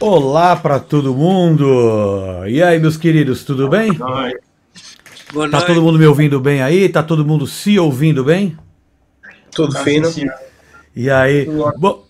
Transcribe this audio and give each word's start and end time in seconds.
Olá 0.00 0.54
para 0.54 0.78
todo 0.78 1.12
mundo! 1.14 1.66
E 2.46 2.62
aí, 2.62 2.78
meus 2.78 2.96
queridos, 2.96 3.42
tudo 3.44 3.68
bem? 3.68 3.92
Boa 3.94 4.30
Tá 5.50 5.58
noite. 5.58 5.66
todo 5.66 5.82
mundo 5.82 5.98
me 5.98 6.06
ouvindo 6.06 6.40
bem 6.40 6.62
aí? 6.62 6.88
Tá 6.88 7.02
todo 7.02 7.24
mundo 7.24 7.46
se 7.46 7.78
ouvindo 7.78 8.22
bem? 8.24 8.56
Tudo 9.50 9.76
fino. 9.80 10.08
E 10.94 11.10
aí? 11.10 11.44
Tudo. 11.46 11.74
Bom, 11.78 12.04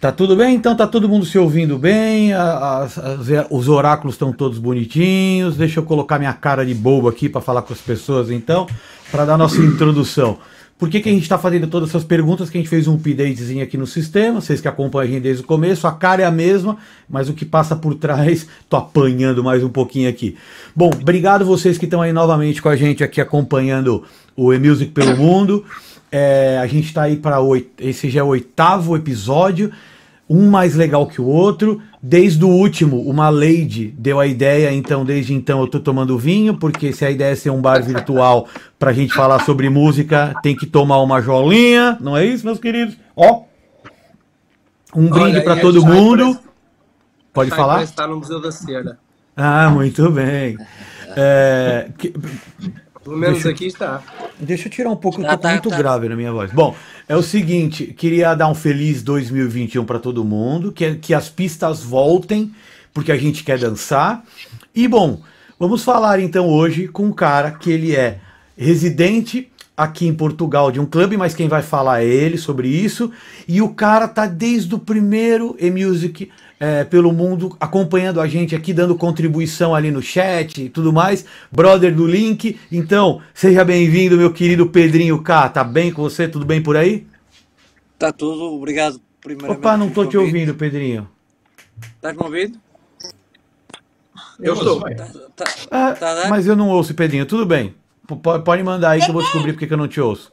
tá 0.00 0.12
tudo 0.12 0.36
bem? 0.36 0.54
Então 0.54 0.76
tá 0.76 0.86
todo 0.86 1.08
mundo 1.08 1.24
se 1.24 1.38
ouvindo 1.38 1.78
bem? 1.78 2.34
a- 2.34 2.78
as- 2.82 2.98
as- 2.98 3.46
os 3.50 3.68
oráculos 3.68 4.14
estão 4.14 4.30
todos 4.32 4.58
bonitinhos. 4.58 5.56
Deixa 5.56 5.80
eu 5.80 5.84
colocar 5.84 6.18
minha 6.18 6.34
cara 6.34 6.64
de 6.66 6.74
bobo 6.74 7.08
aqui 7.08 7.28
para 7.30 7.40
falar 7.40 7.62
com 7.62 7.72
as 7.72 7.80
pessoas 7.80 8.30
então, 8.30 8.66
para 9.10 9.24
dar 9.24 9.38
nossa 9.38 9.60
introdução. 9.60 10.38
Por 10.78 10.90
que, 10.90 11.00
que 11.00 11.08
a 11.08 11.12
gente 11.12 11.22
está 11.22 11.38
fazendo 11.38 11.66
todas 11.68 11.88
essas 11.88 12.04
perguntas? 12.04 12.50
Que 12.50 12.58
a 12.58 12.60
gente 12.60 12.68
fez 12.68 12.86
um 12.86 12.94
updatezinho 12.96 13.64
aqui 13.64 13.78
no 13.78 13.86
sistema, 13.86 14.42
vocês 14.42 14.60
que 14.60 14.68
acompanham 14.68 15.08
a 15.08 15.12
gente 15.14 15.22
desde 15.22 15.42
o 15.42 15.46
começo, 15.46 15.86
a 15.86 15.92
cara 15.92 16.22
é 16.22 16.24
a 16.26 16.30
mesma, 16.30 16.76
mas 17.08 17.30
o 17.30 17.32
que 17.32 17.46
passa 17.46 17.74
por 17.74 17.94
trás, 17.94 18.46
tô 18.68 18.76
apanhando 18.76 19.42
mais 19.42 19.64
um 19.64 19.70
pouquinho 19.70 20.08
aqui. 20.08 20.36
Bom, 20.74 20.90
obrigado 20.90 21.46
vocês 21.46 21.78
que 21.78 21.86
estão 21.86 22.02
aí 22.02 22.12
novamente 22.12 22.60
com 22.60 22.68
a 22.68 22.76
gente 22.76 23.02
aqui 23.02 23.22
acompanhando 23.22 24.04
o 24.36 24.52
E-Music 24.52 24.92
pelo 24.92 25.16
Mundo. 25.16 25.64
É, 26.12 26.58
a 26.60 26.66
gente 26.66 26.88
está 26.88 27.04
aí 27.04 27.16
para 27.16 27.38
esse 27.78 28.10
já 28.10 28.20
é 28.20 28.22
o 28.22 28.26
oitavo 28.26 28.94
episódio, 28.96 29.72
um 30.28 30.50
mais 30.50 30.74
legal 30.74 31.06
que 31.06 31.20
o 31.20 31.26
outro. 31.26 31.80
Desde 32.02 32.44
o 32.44 32.48
último, 32.48 33.00
uma 33.02 33.28
lady 33.28 33.94
deu 33.98 34.20
a 34.20 34.26
ideia, 34.26 34.72
então 34.72 35.04
desde 35.04 35.34
então 35.34 35.60
eu 35.60 35.66
tô 35.66 35.80
tomando 35.80 36.18
vinho, 36.18 36.56
porque 36.56 36.92
se 36.92 37.04
a 37.04 37.10
ideia 37.10 37.32
é 37.32 37.36
ser 37.36 37.50
um 37.50 37.60
bar 37.60 37.82
virtual 37.82 38.48
pra 38.78 38.92
gente 38.92 39.12
falar 39.12 39.44
sobre 39.44 39.68
música, 39.68 40.34
tem 40.42 40.54
que 40.54 40.66
tomar 40.66 41.00
uma 41.00 41.20
jolinha, 41.20 41.96
não 42.00 42.16
é 42.16 42.24
isso, 42.24 42.44
meus 42.44 42.58
queridos? 42.58 42.96
Ó, 43.16 43.42
um 44.94 45.08
brinde 45.08 45.40
para 45.42 45.56
todo 45.60 45.84
mundo. 45.84 46.38
Pode 47.32 47.50
falar? 47.50 47.82
está 47.82 48.06
no 48.06 48.16
Museu 48.16 48.40
da 48.40 48.50
Cera. 48.50 48.98
Ah, 49.36 49.68
muito 49.68 50.10
bem. 50.10 50.56
É, 51.14 51.90
que- 51.98 52.14
Pelo 53.06 53.16
menos 53.16 53.34
Deixa 53.36 53.48
eu- 53.48 53.52
aqui 53.52 53.66
está. 53.66 54.02
Deixa 54.40 54.66
eu 54.66 54.72
tirar 54.72 54.90
um 54.90 54.96
pouco, 54.96 55.20
eu 55.20 55.24
Tá, 55.24 55.36
tô 55.36 55.42
tá, 55.44 55.50
muito 55.52 55.70
tá. 55.70 55.76
grave 55.78 56.08
na 56.08 56.16
minha 56.16 56.32
voz. 56.32 56.50
Bom, 56.50 56.74
é 57.08 57.14
o 57.16 57.22
seguinte, 57.22 57.94
queria 57.96 58.34
dar 58.34 58.48
um 58.48 58.54
feliz 58.54 59.00
2021 59.00 59.84
para 59.84 60.00
todo 60.00 60.24
mundo, 60.24 60.72
que, 60.72 60.96
que 60.96 61.14
as 61.14 61.28
pistas 61.28 61.82
voltem, 61.84 62.52
porque 62.92 63.12
a 63.12 63.16
gente 63.16 63.44
quer 63.44 63.58
dançar. 63.60 64.24
E 64.74 64.88
bom, 64.88 65.20
vamos 65.56 65.84
falar 65.84 66.18
então 66.18 66.48
hoje 66.48 66.88
com 66.88 67.04
um 67.04 67.12
cara 67.12 67.52
que 67.52 67.70
ele 67.70 67.94
é 67.94 68.18
residente 68.58 69.48
aqui 69.76 70.06
em 70.08 70.14
Portugal 70.14 70.72
de 70.72 70.80
um 70.80 70.86
clube, 70.86 71.16
mas 71.16 71.32
quem 71.34 71.46
vai 71.48 71.62
falar 71.62 72.02
é 72.02 72.06
ele 72.06 72.36
sobre 72.36 72.66
isso. 72.68 73.12
E 73.46 73.62
o 73.62 73.68
cara 73.68 74.08
tá 74.08 74.26
desde 74.26 74.74
o 74.74 74.78
primeiro 74.80 75.54
E-Music 75.60 76.28
é, 76.58 76.84
pelo 76.84 77.12
mundo, 77.12 77.56
acompanhando 77.60 78.20
a 78.20 78.26
gente 78.26 78.54
aqui, 78.54 78.72
dando 78.72 78.96
contribuição 78.96 79.74
ali 79.74 79.90
no 79.90 80.02
chat 80.02 80.62
e 80.64 80.68
tudo 80.68 80.92
mais. 80.92 81.24
Brother 81.52 81.94
do 81.94 82.06
link. 82.06 82.58
Então, 82.72 83.20
seja 83.34 83.64
bem-vindo, 83.64 84.16
meu 84.16 84.32
querido 84.32 84.68
Pedrinho 84.68 85.22
K. 85.22 85.48
Tá 85.50 85.64
bem 85.64 85.92
com 85.92 86.02
você? 86.02 86.28
Tudo 86.28 86.44
bem 86.46 86.62
por 86.62 86.76
aí? 86.76 87.06
Está 87.94 88.12
tudo, 88.12 88.42
obrigado 88.54 89.00
primeiramente. 89.20 89.60
Opa, 89.60 89.76
não 89.76 89.90
tô 89.90 90.06
te 90.06 90.16
ouvindo, 90.16 90.54
Pedrinho. 90.54 91.08
Estás-me 91.96 92.22
ouvindo? 92.24 92.60
Eu 94.38 94.54
estou. 94.54 94.80
Tá, 94.80 95.06
tá, 95.36 95.44
Ah, 95.70 95.92
Tá 95.94 96.14
mas 96.22 96.46
eu 96.46 96.56
não 96.56 96.68
ouço, 96.68 96.94
Pedrinho. 96.94 97.26
Tudo 97.26 97.46
bem. 97.46 97.74
P- 98.06 98.38
Pode, 98.44 98.62
mandar 98.62 98.90
aí 98.90 99.02
que 99.02 99.10
eu 99.10 99.14
vou 99.14 99.22
descobrir 99.22 99.52
porque 99.52 99.66
que 99.66 99.72
eu 99.74 99.78
não 99.78 99.88
te 99.88 100.00
ouço. 100.00 100.32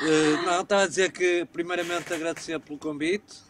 eh, 0.00 0.36
não, 0.44 0.62
estava 0.62 0.82
a 0.84 0.88
dizer 0.88 1.12
que 1.12 1.46
primeiramente 1.52 2.12
agradecer 2.12 2.58
pelo 2.60 2.78
convite. 2.78 3.43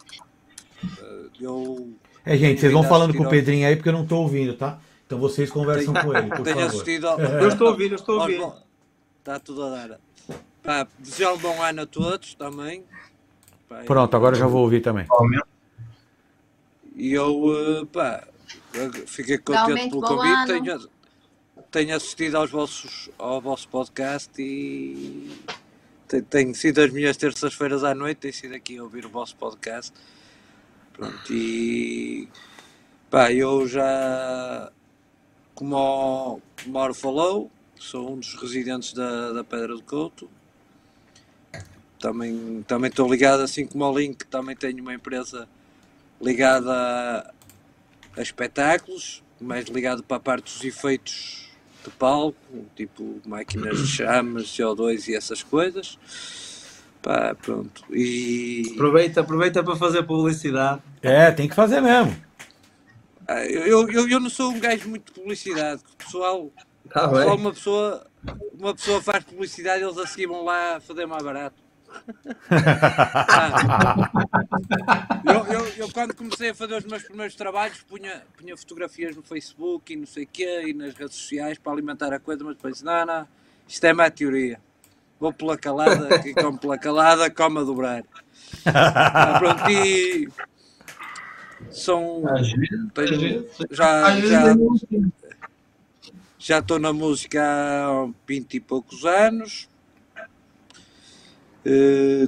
Eu 1.39 1.93
É, 2.25 2.35
gente, 2.37 2.59
vocês 2.61 2.71
vão 2.73 2.83
falando 2.83 3.13
com 3.13 3.23
o 3.23 3.29
Pedrinho 3.29 3.67
aí 3.67 3.75
porque 3.75 3.89
eu 3.89 3.93
não 3.93 4.05
tô 4.05 4.17
ouvindo, 4.21 4.55
tá? 4.55 4.79
Então 5.05 5.19
vocês 5.19 5.49
conversam 5.51 5.93
Tenho- 5.93 6.05
com 6.05 6.17
ele, 6.17 6.27
por 6.29 6.41
tenho 6.43 6.55
favor. 6.57 6.69
assistido. 6.69 7.07
Eu 7.07 7.47
estou 7.47 7.67
a 7.67 7.71
ouvir, 7.71 7.91
eu 7.91 7.95
estou 7.95 8.19
a 8.19 8.21
ouvir. 8.23 8.41
Está 9.19 9.39
tudo 9.39 9.63
a 9.63 9.69
dar. 9.87 9.99
Pá, 10.63 10.87
desejar 10.97 11.33
um 11.33 11.37
bom 11.37 11.61
ano 11.61 11.81
a 11.83 11.85
todos 11.85 12.33
também. 12.33 12.83
Pá, 13.69 13.83
Pronto, 13.85 14.15
agora 14.15 14.35
eu 14.35 14.39
já 14.39 14.47
vou 14.47 14.61
ouvir 14.63 14.81
também. 14.81 15.05
E 16.95 17.13
eu, 17.13 17.81
eh, 17.81 17.85
pá, 17.91 18.23
fiquei 19.05 19.37
contente 19.37 19.65
Realmente, 19.65 19.89
pelo 19.91 20.01
convite. 20.01 20.47
Tenho, 20.47 20.89
tenho 21.71 21.95
assistido 21.95 22.35
aos 22.35 22.49
vossos, 22.49 23.09
ao 23.17 23.41
vosso 23.41 23.67
podcast 23.69 24.31
e 24.41 25.29
te- 26.07 26.21
tenho 26.21 26.55
sido 26.55 26.79
as 26.81 26.89
minhas 26.91 27.17
terças-feiras 27.17 27.83
à 27.83 27.93
noite, 27.93 28.19
tenho 28.19 28.33
sido 28.33 28.55
aqui 28.55 28.77
a 28.77 28.83
ouvir 28.83 29.05
o 29.05 29.09
vosso 29.09 29.35
podcast. 29.35 29.91
Pronto, 30.95 31.33
e 31.33 32.29
pá, 33.09 33.31
eu 33.31 33.67
já, 33.67 34.71
como 35.53 35.75
o 36.65 36.69
Mauro 36.69 36.93
falou, 36.93 37.51
sou 37.77 38.13
um 38.13 38.19
dos 38.19 38.33
residentes 38.35 38.93
da, 38.93 39.33
da 39.33 39.43
Pedra 39.43 39.75
do 39.75 39.83
Couto. 39.83 40.29
Também 41.99 42.63
também 42.67 42.89
estou 42.89 43.11
ligado, 43.11 43.41
assim 43.41 43.65
como 43.65 43.83
ao 43.83 43.97
Link, 43.97 44.25
também 44.27 44.55
tenho 44.55 44.81
uma 44.81 44.93
empresa 44.93 45.49
ligada 46.21 46.71
a, 46.71 47.33
a 48.17 48.21
espetáculos, 48.21 49.21
mais 49.39 49.65
ligado 49.65 50.01
para 50.01 50.17
a 50.17 50.19
parte 50.19 50.53
dos 50.53 50.63
efeitos 50.63 51.49
de 51.83 51.89
palco, 51.91 52.37
tipo 52.75 53.21
máquinas 53.25 53.79
de 53.79 53.87
chamas, 53.87 54.45
CO2 54.45 55.09
e 55.09 55.15
essas 55.15 55.43
coisas. 55.43 55.99
Pá, 57.05 57.35
pronto. 57.39 57.83
E 57.91 58.71
Aproveita, 58.73 59.21
aproveita 59.21 59.63
para 59.63 59.75
fazer 59.75 60.01
publicidade. 60.01 60.81
É, 61.03 61.29
tem 61.29 61.47
que 61.47 61.53
fazer 61.53 61.79
mesmo. 61.79 62.19
ah, 63.27 63.45
eu, 63.45 63.87
eu, 63.91 64.09
eu 64.09 64.19
não 64.19 64.27
sou 64.27 64.49
um 64.51 64.59
gajo 64.59 64.89
muito 64.89 65.13
de 65.13 65.19
publicidade. 65.19 65.83
O 65.93 65.97
pessoal, 65.97 66.51
bem. 67.13 67.27
uma 67.27 67.53
pessoa, 67.53 68.07
uma 68.59 68.73
pessoa 68.73 69.03
faz 69.03 69.23
publicidade 69.23 69.83
e 69.83 69.85
eles 69.85 69.99
a 69.99 70.07
seguir 70.07 70.25
vão 70.25 70.43
lá 70.43 70.79
fazer 70.79 71.05
mais 71.05 71.21
barato. 71.21 71.63
Ah. 72.49 74.09
Eu, 75.25 75.45
eu, 75.53 75.67
eu 75.77 75.91
quando 75.91 76.13
comecei 76.15 76.49
a 76.49 76.53
fazer 76.55 76.75
os 76.75 76.85
meus 76.85 77.03
primeiros 77.03 77.35
trabalhos 77.35 77.81
punha, 77.81 78.21
punha 78.37 78.55
fotografias 78.55 79.15
no 79.15 79.23
Facebook 79.23 79.91
e 79.91 79.95
não 79.95 80.05
sei 80.05 80.23
o 80.23 80.27
quê 80.27 80.63
e 80.67 80.73
nas 80.73 80.93
redes 80.93 81.15
sociais 81.15 81.57
para 81.57 81.71
alimentar 81.71 82.13
a 82.13 82.19
coisa, 82.19 82.43
mas 82.43 82.55
depois 82.55 82.81
não, 82.83 83.05
não, 83.05 83.27
isto 83.67 83.83
é 83.85 83.93
má 83.93 84.09
teoria. 84.09 84.59
Vou 85.19 85.31
pela 85.33 85.57
calada, 85.57 86.19
quem 86.21 86.33
come 86.33 86.57
pela 86.57 86.77
calada, 86.77 87.29
come 87.29 87.59
a 87.59 87.63
dobrar. 87.63 88.03
Ah, 88.65 89.39
pronto, 89.39 89.69
e 89.69 90.29
são. 91.71 92.21
tenho- 92.93 93.45
já, 93.71 94.19
já, 94.21 94.55
já 96.37 96.59
estou 96.59 96.79
na 96.79 96.91
música 96.93 97.41
há 97.43 98.09
20 98.27 98.55
e 98.55 98.59
poucos 98.59 99.05
anos. 99.05 99.69
Eh, 101.65 102.27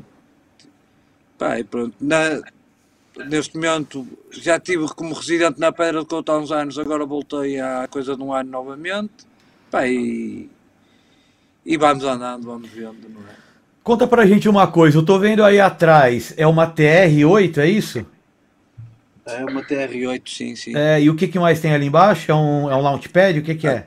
pá, 1.37 1.59
e 1.59 1.63
pronto, 1.63 1.95
na- 2.01 2.41
neste 3.27 3.55
momento 3.55 4.07
já 4.31 4.57
estive 4.57 4.87
como 4.95 5.13
residente 5.13 5.59
na 5.59 5.71
Pedra 5.71 5.99
do 6.01 6.05
Couto 6.07 6.31
há 6.31 6.39
uns 6.39 6.51
anos, 6.51 6.79
agora 6.79 7.05
voltei 7.05 7.59
há 7.59 7.87
coisa 7.87 8.15
de 8.15 8.23
um 8.23 8.33
ano 8.33 8.49
novamente. 8.49 9.27
Pá, 9.69 9.85
e, 9.87 10.49
e 11.67 11.75
vamos 11.75 12.05
andando, 12.05 12.45
vamos 12.45 12.69
vendo, 12.69 13.09
não 13.09 13.21
é? 13.21 13.35
Conta 13.83 14.07
pra 14.07 14.25
gente 14.25 14.47
uma 14.47 14.67
coisa, 14.67 14.97
eu 14.97 15.05
tô 15.05 15.19
vendo 15.19 15.43
aí 15.43 15.59
atrás, 15.59 16.33
é 16.37 16.47
uma 16.47 16.65
TR-8, 16.65 17.57
é 17.57 17.67
isso? 17.67 18.05
É 19.25 19.43
uma 19.43 19.61
TR8, 19.61 20.21
sim, 20.25 20.55
sim. 20.55 20.75
É, 20.75 21.01
e 21.01 21.09
o 21.09 21.15
que, 21.15 21.27
que 21.27 21.37
mais 21.37 21.59
tem 21.59 21.73
ali 21.73 21.85
embaixo? 21.85 22.31
É 22.31 22.35
um, 22.35 22.71
é 22.71 22.75
um 22.75 22.81
launchpad? 22.81 23.39
O 23.39 23.43
que, 23.43 23.55
que 23.55 23.67
é? 23.67 23.83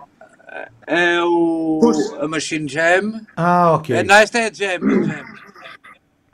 É 0.86 1.22
o 1.22 1.80
a 2.20 2.28
Machine 2.28 2.68
Jam. 2.68 3.22
Ah, 3.34 3.72
ok. 3.72 3.97
É, 3.97 4.02
não, 4.02 4.16
esta 4.16 4.38
é 4.38 4.48
a 4.48 4.52
Jam, 4.52 4.66
é 4.66 5.04
Jam. 5.04 5.24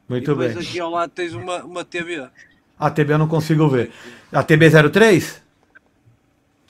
Muito 0.08 0.24
e 0.24 0.34
depois 0.34 0.54
bem. 0.54 0.62
aqui 0.62 0.80
ao 0.80 0.90
lado 0.90 1.10
tens 1.10 1.32
uma, 1.34 1.64
uma 1.64 1.84
TV. 1.84 2.26
A 2.78 2.90
TB 2.90 3.12
eu 3.12 3.18
não 3.18 3.28
consigo 3.28 3.68
ver. 3.68 3.92
A 4.32 4.42
TB03? 4.42 5.36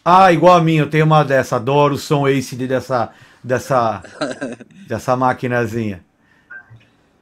Ah, 0.04 0.32
igual 0.32 0.56
a 0.56 0.62
minha, 0.62 0.82
eu 0.82 0.90
tenho 0.90 1.04
uma 1.04 1.22
dessa. 1.22 1.56
Adoro 1.56 1.94
o 1.94 1.98
som 1.98 2.26
ACD 2.26 2.66
dessa, 2.66 3.10
dessa, 3.46 4.02
dessa 4.88 5.16
maquinazinha. 5.16 6.04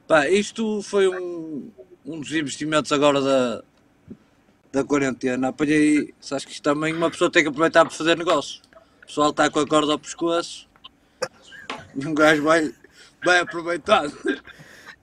Pá, 0.07 0.27
isto 0.27 0.81
foi 0.81 1.07
um, 1.07 1.69
um 2.05 2.19
dos 2.19 2.31
investimentos 2.33 2.91
agora 2.91 3.21
da, 3.21 3.63
da 4.73 4.83
quarentena. 4.83 5.49
Apanhei, 5.49 6.13
sabes 6.19 6.45
que 6.45 6.51
isto 6.51 6.63
também 6.63 6.93
uma 6.93 7.11
pessoa 7.11 7.31
tem 7.31 7.43
que 7.43 7.49
aproveitar 7.49 7.85
para 7.85 7.93
fazer 7.93 8.17
negócio. 8.17 8.61
O 9.03 9.05
pessoal 9.05 9.29
está 9.29 9.49
com 9.49 9.59
a 9.59 9.67
corda 9.67 9.91
ao 9.91 9.99
pescoço 9.99 10.67
e 11.95 12.05
um 12.05 12.13
gajo 12.13 12.43
vai, 12.43 12.71
vai 13.23 13.39
aproveitar. 13.39 14.09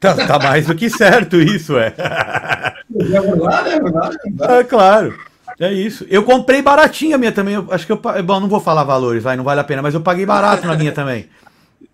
Tá, 0.01 0.15
tá 0.27 0.39
mais 0.41 0.67
do 0.67 0.75
que 0.75 0.91
certo 0.91 1.37
isso, 1.37 1.79
é. 1.79 1.95
É 1.97 3.21
verdade, 3.21 3.69
é 3.71 3.81
verdade. 3.81 4.19
É 4.41 4.65
claro. 4.65 5.32
É 5.63 5.73
isso. 5.73 6.05
Eu 6.11 6.25
comprei 6.25 6.61
baratinha 6.61 7.15
a 7.15 7.19
minha 7.19 7.31
também. 7.31 7.55
Eu 7.55 7.69
acho 7.71 7.87
que 7.87 7.93
eu. 7.93 7.97
Bom, 8.25 8.41
não 8.41 8.49
vou 8.49 8.59
falar 8.59 8.83
valores, 8.83 9.23
vai, 9.23 9.37
não 9.37 9.45
vale 9.45 9.61
a 9.61 9.65
pena, 9.65 9.81
mas 9.81 9.95
eu 9.95 10.01
paguei 10.01 10.27
barato 10.27 10.67
na 10.67 10.75
minha 10.75 10.91
também. 10.91 11.29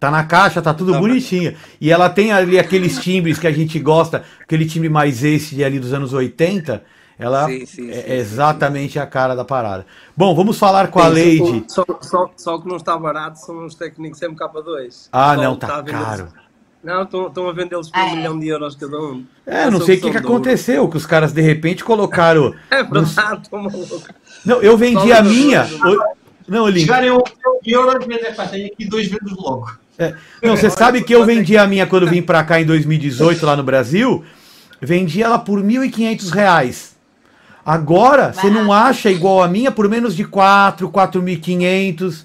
Tá 0.01 0.11
na 0.11 0.25
caixa, 0.25 0.63
tá 0.63 0.73
tudo 0.73 0.93
Tá, 0.93 0.99
bonitinha. 0.99 1.55
E 1.79 1.91
ela 1.91 2.09
tem 2.09 2.33
ali 2.33 2.59
aqueles 2.59 2.99
timbres 2.99 3.39
que 3.39 3.47
a 3.47 3.53
gente 3.53 3.79
gosta, 3.79 4.25
aquele 4.41 4.65
timbre 4.65 4.89
mais 4.89 5.23
esse 5.23 5.63
ali 5.63 5.79
dos 5.79 5.93
anos 5.93 6.15
80. 6.15 6.83
Ela 7.19 7.47
Sim, 7.47 7.67
sim, 7.67 7.91
é 7.91 7.95
sim, 7.95 8.13
exatamente 8.13 8.99
a 8.99 9.05
cara 9.05 9.35
da 9.35 9.45
parada. 9.45 9.85
Bom, 10.17 10.35
vamos 10.35 10.57
falar 10.57 10.89
com 10.89 11.01
a 11.01 11.09
Lady. 11.09 11.65
Só, 11.67 11.85
só, 12.01 12.31
só 12.37 12.55
o 12.55 12.63
que 12.63 12.69
não 12.69 12.77
está 12.77 12.97
barato 12.97 13.39
são 13.41 13.67
os 13.67 13.75
técnicos 13.75 14.21
MK2. 14.21 15.09
Ah, 15.13 15.35
Só 15.35 15.43
não, 15.43 15.57
tá 15.57 15.81
vendê-los- 15.81 16.07
caro. 16.07 16.29
Não, 16.83 17.03
estão, 17.03 17.49
a 17.49 17.53
vendê-los 17.53 17.91
por 17.91 17.99
Ah, 17.99 18.05
um 18.05 18.09
é? 18.09 18.17
milhão 18.17 18.39
de 18.39 18.49
euros 18.49 18.77
cada 18.77 18.99
um. 18.99 19.25
É, 19.45 19.69
não 19.71 19.81
sei 19.81 19.97
o 19.97 20.01
que, 20.01 20.11
que 20.11 20.17
aconteceu, 20.17 20.89
que 20.89 20.97
os 20.97 21.05
caras 21.05 21.33
de 21.33 21.43
repente 21.43 21.83
colocaram. 21.83 22.55
É 22.71 22.83
verdade, 22.83 23.43
estou 23.43 23.61
maluco. 23.61 24.03
Não, 24.45 24.63
eu 24.63 24.77
vendi 24.77 25.13
a 25.13 25.23
minha. 25.23 25.67
Não, 26.47 26.69
Link. 26.69 26.87
Chegarem 26.87 27.11
a 27.11 27.15
um 27.15 27.17
milhão 27.17 27.61
de 27.63 27.73
euros, 27.73 28.07
mas 28.07 28.51
tenho 28.51 28.67
aqui 28.67 28.89
dois 28.89 29.09
vezes 29.09 29.37
logo. 29.37 29.71
É, 29.99 30.15
Não, 30.43 30.57
você 30.57 30.71
sabe 30.71 31.03
que 31.03 31.13
eu 31.13 31.25
vendi 31.25 31.59
a 31.59 31.67
minha 31.67 31.87
quando 31.87 32.07
vim 32.09 32.23
pra 32.23 32.45
cá 32.45 32.61
em 32.61 32.65
2018, 32.65 33.45
lá 33.45 33.57
no 33.57 33.65
Brasil. 33.65 34.25
Vendi 34.81 35.23
ela 35.23 35.39
por 35.39 35.61
1.500 35.61 36.31
reais. 36.31 36.97
Agora, 37.67 38.33
você 38.33 38.49
não 38.49 38.73
acha 38.73 39.11
igual 39.11 39.43
a 39.43 39.49
minha 39.49 39.71
por 39.73 39.89
menos 39.89 40.15
de 40.17 40.25
4, 40.25 40.89
4.500. 40.89 42.25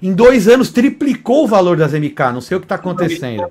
Em 0.00 0.14
dois 0.14 0.46
anos, 0.46 0.70
triplicou 0.70 1.44
o 1.44 1.48
valor 1.48 1.76
das 1.76 1.92
MK. 1.92 2.32
Não 2.32 2.40
sei 2.40 2.56
o 2.56 2.60
que 2.60 2.66
tá 2.66 2.76
acontecendo. 2.76 3.48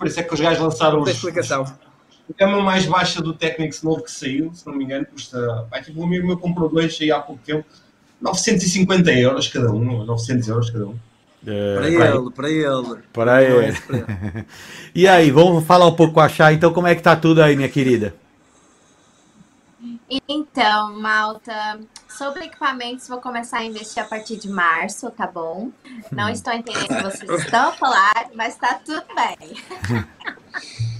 Por 0.00 0.06
isso 0.06 0.18
é 0.18 0.22
que 0.22 0.32
os 0.32 0.40
gajos 0.40 0.62
lançaram 0.62 1.02
os. 1.02 1.10
explicação. 1.10 1.62
A 1.62 2.32
gama 2.38 2.62
mais 2.62 2.86
baixa 2.86 3.20
do 3.20 3.34
Technics 3.34 3.82
novo 3.82 4.02
que 4.02 4.10
saiu, 4.10 4.50
se 4.54 4.66
não 4.66 4.74
me 4.74 4.84
engano, 4.84 5.04
custa. 5.04 5.66
Pá, 5.70 5.82
tipo, 5.82 6.00
um 6.00 6.04
amigo 6.04 6.26
meu 6.26 6.38
comprou 6.38 6.70
dois 6.70 6.96
aí 7.02 7.12
há 7.12 7.20
pouco 7.20 7.42
tempo. 7.44 7.66
950 8.18 9.12
euros 9.12 9.46
cada 9.48 9.70
um, 9.70 10.04
900 10.06 10.48
euros 10.48 10.70
cada 10.70 10.86
um. 10.86 10.96
Para 11.44 11.52
É, 11.52 11.86
ele, 11.86 11.96
para 11.98 12.08
ele. 12.08 12.30
para 12.32 12.46
aí. 12.48 12.64
É 12.64 13.02
para 13.12 13.42
ele. 13.44 14.46
E 14.94 15.06
aí, 15.06 15.30
vamos 15.30 15.64
falar 15.66 15.86
um 15.86 15.94
pouco 15.94 16.14
com 16.14 16.20
a 16.20 16.28
Chay. 16.30 16.54
Então, 16.54 16.72
como 16.72 16.86
é 16.86 16.94
que 16.94 17.02
tá 17.02 17.14
tudo 17.14 17.42
aí, 17.42 17.54
minha 17.54 17.68
querida? 17.68 18.14
Então, 20.28 21.00
Malta, 21.00 21.80
sobre 22.08 22.46
equipamentos, 22.46 23.06
vou 23.06 23.20
começar 23.20 23.58
a 23.58 23.64
investir 23.64 24.02
a 24.02 24.06
partir 24.06 24.36
de 24.36 24.48
março, 24.48 25.08
tá 25.12 25.26
bom? 25.26 25.70
Não 26.10 26.28
estou 26.28 26.52
entendendo 26.52 26.84
o 26.84 26.88
que 26.88 27.02
vocês 27.02 27.44
estão 27.44 27.68
a 27.68 27.72
falar, 27.72 28.30
mas 28.34 28.56
tá 28.56 28.80
tudo 28.84 29.04
bem. 29.14 29.56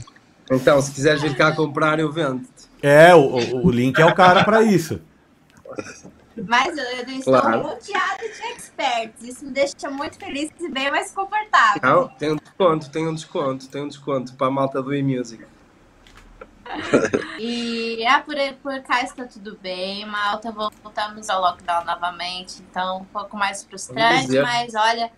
Então, 0.52 0.82
se 0.82 0.90
quiseres 0.90 1.22
vir 1.22 1.36
cá 1.36 1.52
comprar, 1.52 2.00
eu 2.00 2.10
vendo. 2.10 2.44
É, 2.82 3.14
o, 3.14 3.64
o, 3.64 3.70
Link 3.70 4.00
é 4.00 4.04
o 4.04 4.12
cara 4.12 4.42
para 4.42 4.62
isso. 4.62 5.00
Mas 6.44 6.76
eu, 6.76 6.84
eu 6.84 7.08
estou 7.08 7.40
Claro. 7.40 7.62
rodeada 7.62 8.18
de 8.18 8.52
experts. 8.56 9.22
Isso 9.22 9.44
me 9.44 9.52
deixa 9.52 9.88
muito 9.88 10.18
feliz 10.18 10.50
e 10.58 10.68
bem 10.68 10.90
mais 10.90 11.12
confortável. 11.12 11.80
Não, 11.80 12.08
tem 12.08 12.32
um 12.32 12.36
desconto, 12.36 12.90
tem 12.90 13.06
um 13.06 13.14
desconto, 13.14 13.68
tem 13.68 13.82
um 13.82 13.88
desconto 13.88 14.34
para 14.34 14.48
a 14.48 14.50
malta 14.50 14.82
do 14.82 14.92
e-music. 14.92 15.44
E 17.42 18.04
ah, 18.06 18.20
por, 18.20 18.34
por 18.62 18.82
cá 18.82 19.02
está 19.02 19.24
tudo 19.24 19.58
bem, 19.62 20.04
Malta. 20.04 20.52
Voltamos 20.52 21.30
ao 21.30 21.40
lockdown 21.40 21.86
novamente, 21.86 22.60
então 22.60 22.98
um 22.98 23.04
pouco 23.06 23.34
mais 23.34 23.64
frustrante, 23.64 24.26
dizer. 24.26 24.42
mas 24.42 24.74
olha, 24.74 25.10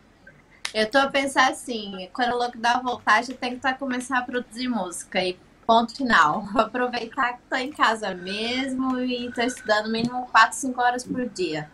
eu 0.72 0.88
tô 0.88 0.98
a 0.98 1.08
pensar 1.08 1.50
assim, 1.50 2.08
quando 2.12 2.34
o 2.34 2.38
lockdown 2.38 2.82
voltar, 2.82 3.24
já 3.24 3.34
tem 3.34 3.54
que 3.54 3.60
tá, 3.60 3.74
começar 3.74 4.18
a 4.18 4.22
produzir 4.22 4.68
música 4.68 5.20
e 5.20 5.36
ponto 5.66 5.96
final. 5.96 6.42
Vou 6.52 6.62
aproveitar 6.62 7.32
que 7.32 7.42
tô 7.50 7.56
em 7.56 7.72
casa 7.72 8.14
mesmo 8.14 9.00
e 9.00 9.30
tô 9.32 9.42
estudando 9.42 9.90
mínimo 9.90 10.26
4, 10.30 10.56
5 10.56 10.80
horas 10.80 11.04
por 11.04 11.28
dia. 11.28 11.68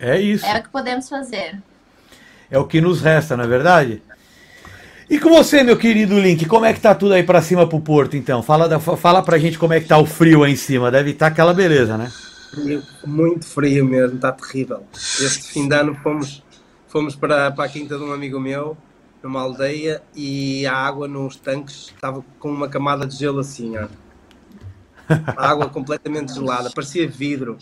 É 0.00 0.18
isso. 0.18 0.46
É 0.46 0.58
o 0.58 0.62
que 0.62 0.68
podemos 0.70 1.08
fazer. 1.08 1.62
É 2.50 2.58
o 2.58 2.66
que 2.66 2.80
nos 2.80 3.00
resta, 3.00 3.36
não 3.36 3.44
é 3.44 3.48
verdade? 3.48 4.02
E 5.08 5.20
com 5.20 5.30
você, 5.30 5.62
meu 5.62 5.76
querido 5.76 6.18
Link, 6.18 6.46
como 6.46 6.64
é 6.64 6.72
que 6.72 6.80
tá 6.80 6.92
tudo 6.92 7.14
aí 7.14 7.22
pra 7.22 7.40
cima 7.40 7.68
pro 7.68 7.80
Porto, 7.80 8.16
então? 8.16 8.42
Fala, 8.42 8.68
da, 8.68 8.80
fala 8.80 9.22
pra 9.22 9.38
gente 9.38 9.56
como 9.56 9.72
é 9.72 9.80
que 9.80 9.86
tá 9.86 9.96
o 9.98 10.04
frio 10.04 10.42
aí 10.42 10.52
em 10.52 10.56
cima. 10.56 10.90
Deve 10.90 11.12
estar 11.12 11.28
aquela 11.28 11.54
beleza, 11.54 11.96
né? 11.96 12.10
Muito 13.06 13.46
frio 13.46 13.84
mesmo, 13.84 14.16
está 14.16 14.32
terrível. 14.32 14.82
Este 14.92 15.52
fim 15.52 15.68
de 15.68 15.76
ano 15.76 15.94
fomos, 15.94 16.42
fomos 16.88 17.14
para, 17.14 17.52
para 17.52 17.66
a 17.66 17.68
quinta 17.68 17.96
de 17.96 18.02
um 18.02 18.12
amigo 18.12 18.40
meu, 18.40 18.76
numa 19.22 19.42
aldeia, 19.42 20.02
e 20.14 20.66
a 20.66 20.74
água 20.74 21.06
nos 21.06 21.36
tanques 21.36 21.92
estava 21.94 22.24
com 22.40 22.50
uma 22.50 22.68
camada 22.68 23.06
de 23.06 23.16
gelo 23.16 23.38
assim, 23.38 23.76
ó. 23.76 23.86
A 25.08 25.50
água 25.50 25.68
completamente 25.68 26.34
gelada, 26.34 26.68
parecia 26.74 27.08
vidro. 27.08 27.58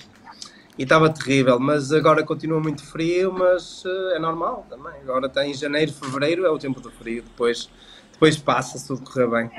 E 0.79 0.83
estava 0.83 1.09
terrível, 1.09 1.59
mas 1.61 1.93
agora 1.93 2.25
continua 2.25 2.61
muito 2.61 2.85
frio, 2.85 3.33
mas 3.33 3.85
eh, 3.87 4.17
é 4.17 4.19
normal 4.19 4.67
também. 4.69 4.95
Agora 5.03 5.27
está 5.27 5.47
em 5.47 5.55
janeiro, 5.55 5.93
fevereiro, 5.93 6.45
é 6.45 6.51
o 6.51 6.59
tempo 6.59 6.81
do 6.81 6.91
frio, 6.91 7.23
depois, 7.23 7.71
depois 8.13 8.37
passa 8.37 8.77
se 8.77 8.89
tudo 8.89 9.03
correr 9.03 9.29
bem. 9.29 9.51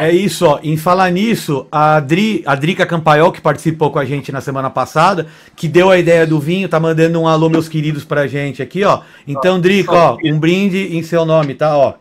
É 0.00 0.10
isso, 0.10 0.46
ó. 0.46 0.58
Em 0.62 0.76
falar 0.76 1.10
nisso, 1.10 1.66
a, 1.70 1.96
Adri, 1.96 2.42
a 2.46 2.54
Drica 2.54 2.86
Campaiol, 2.86 3.30
que 3.30 3.40
participou 3.40 3.90
com 3.90 3.98
a 3.98 4.04
gente 4.04 4.32
na 4.32 4.40
semana 4.40 4.70
passada, 4.70 5.26
que 5.54 5.68
deu 5.68 5.90
a 5.90 5.98
ideia 5.98 6.26
do 6.26 6.40
vinho, 6.40 6.68
tá 6.68 6.80
mandando 6.80 7.20
um 7.20 7.28
alô, 7.28 7.48
meus 7.50 7.68
queridos, 7.68 8.02
pra 8.02 8.26
gente 8.26 8.62
aqui, 8.62 8.82
ó. 8.82 9.02
Então, 9.28 9.60
Drica, 9.60 9.92
ó, 9.92 10.16
um 10.24 10.38
brinde 10.38 10.96
em 10.96 11.02
seu 11.02 11.24
nome, 11.24 11.54
tá? 11.54 11.76
Ó. 11.76 11.94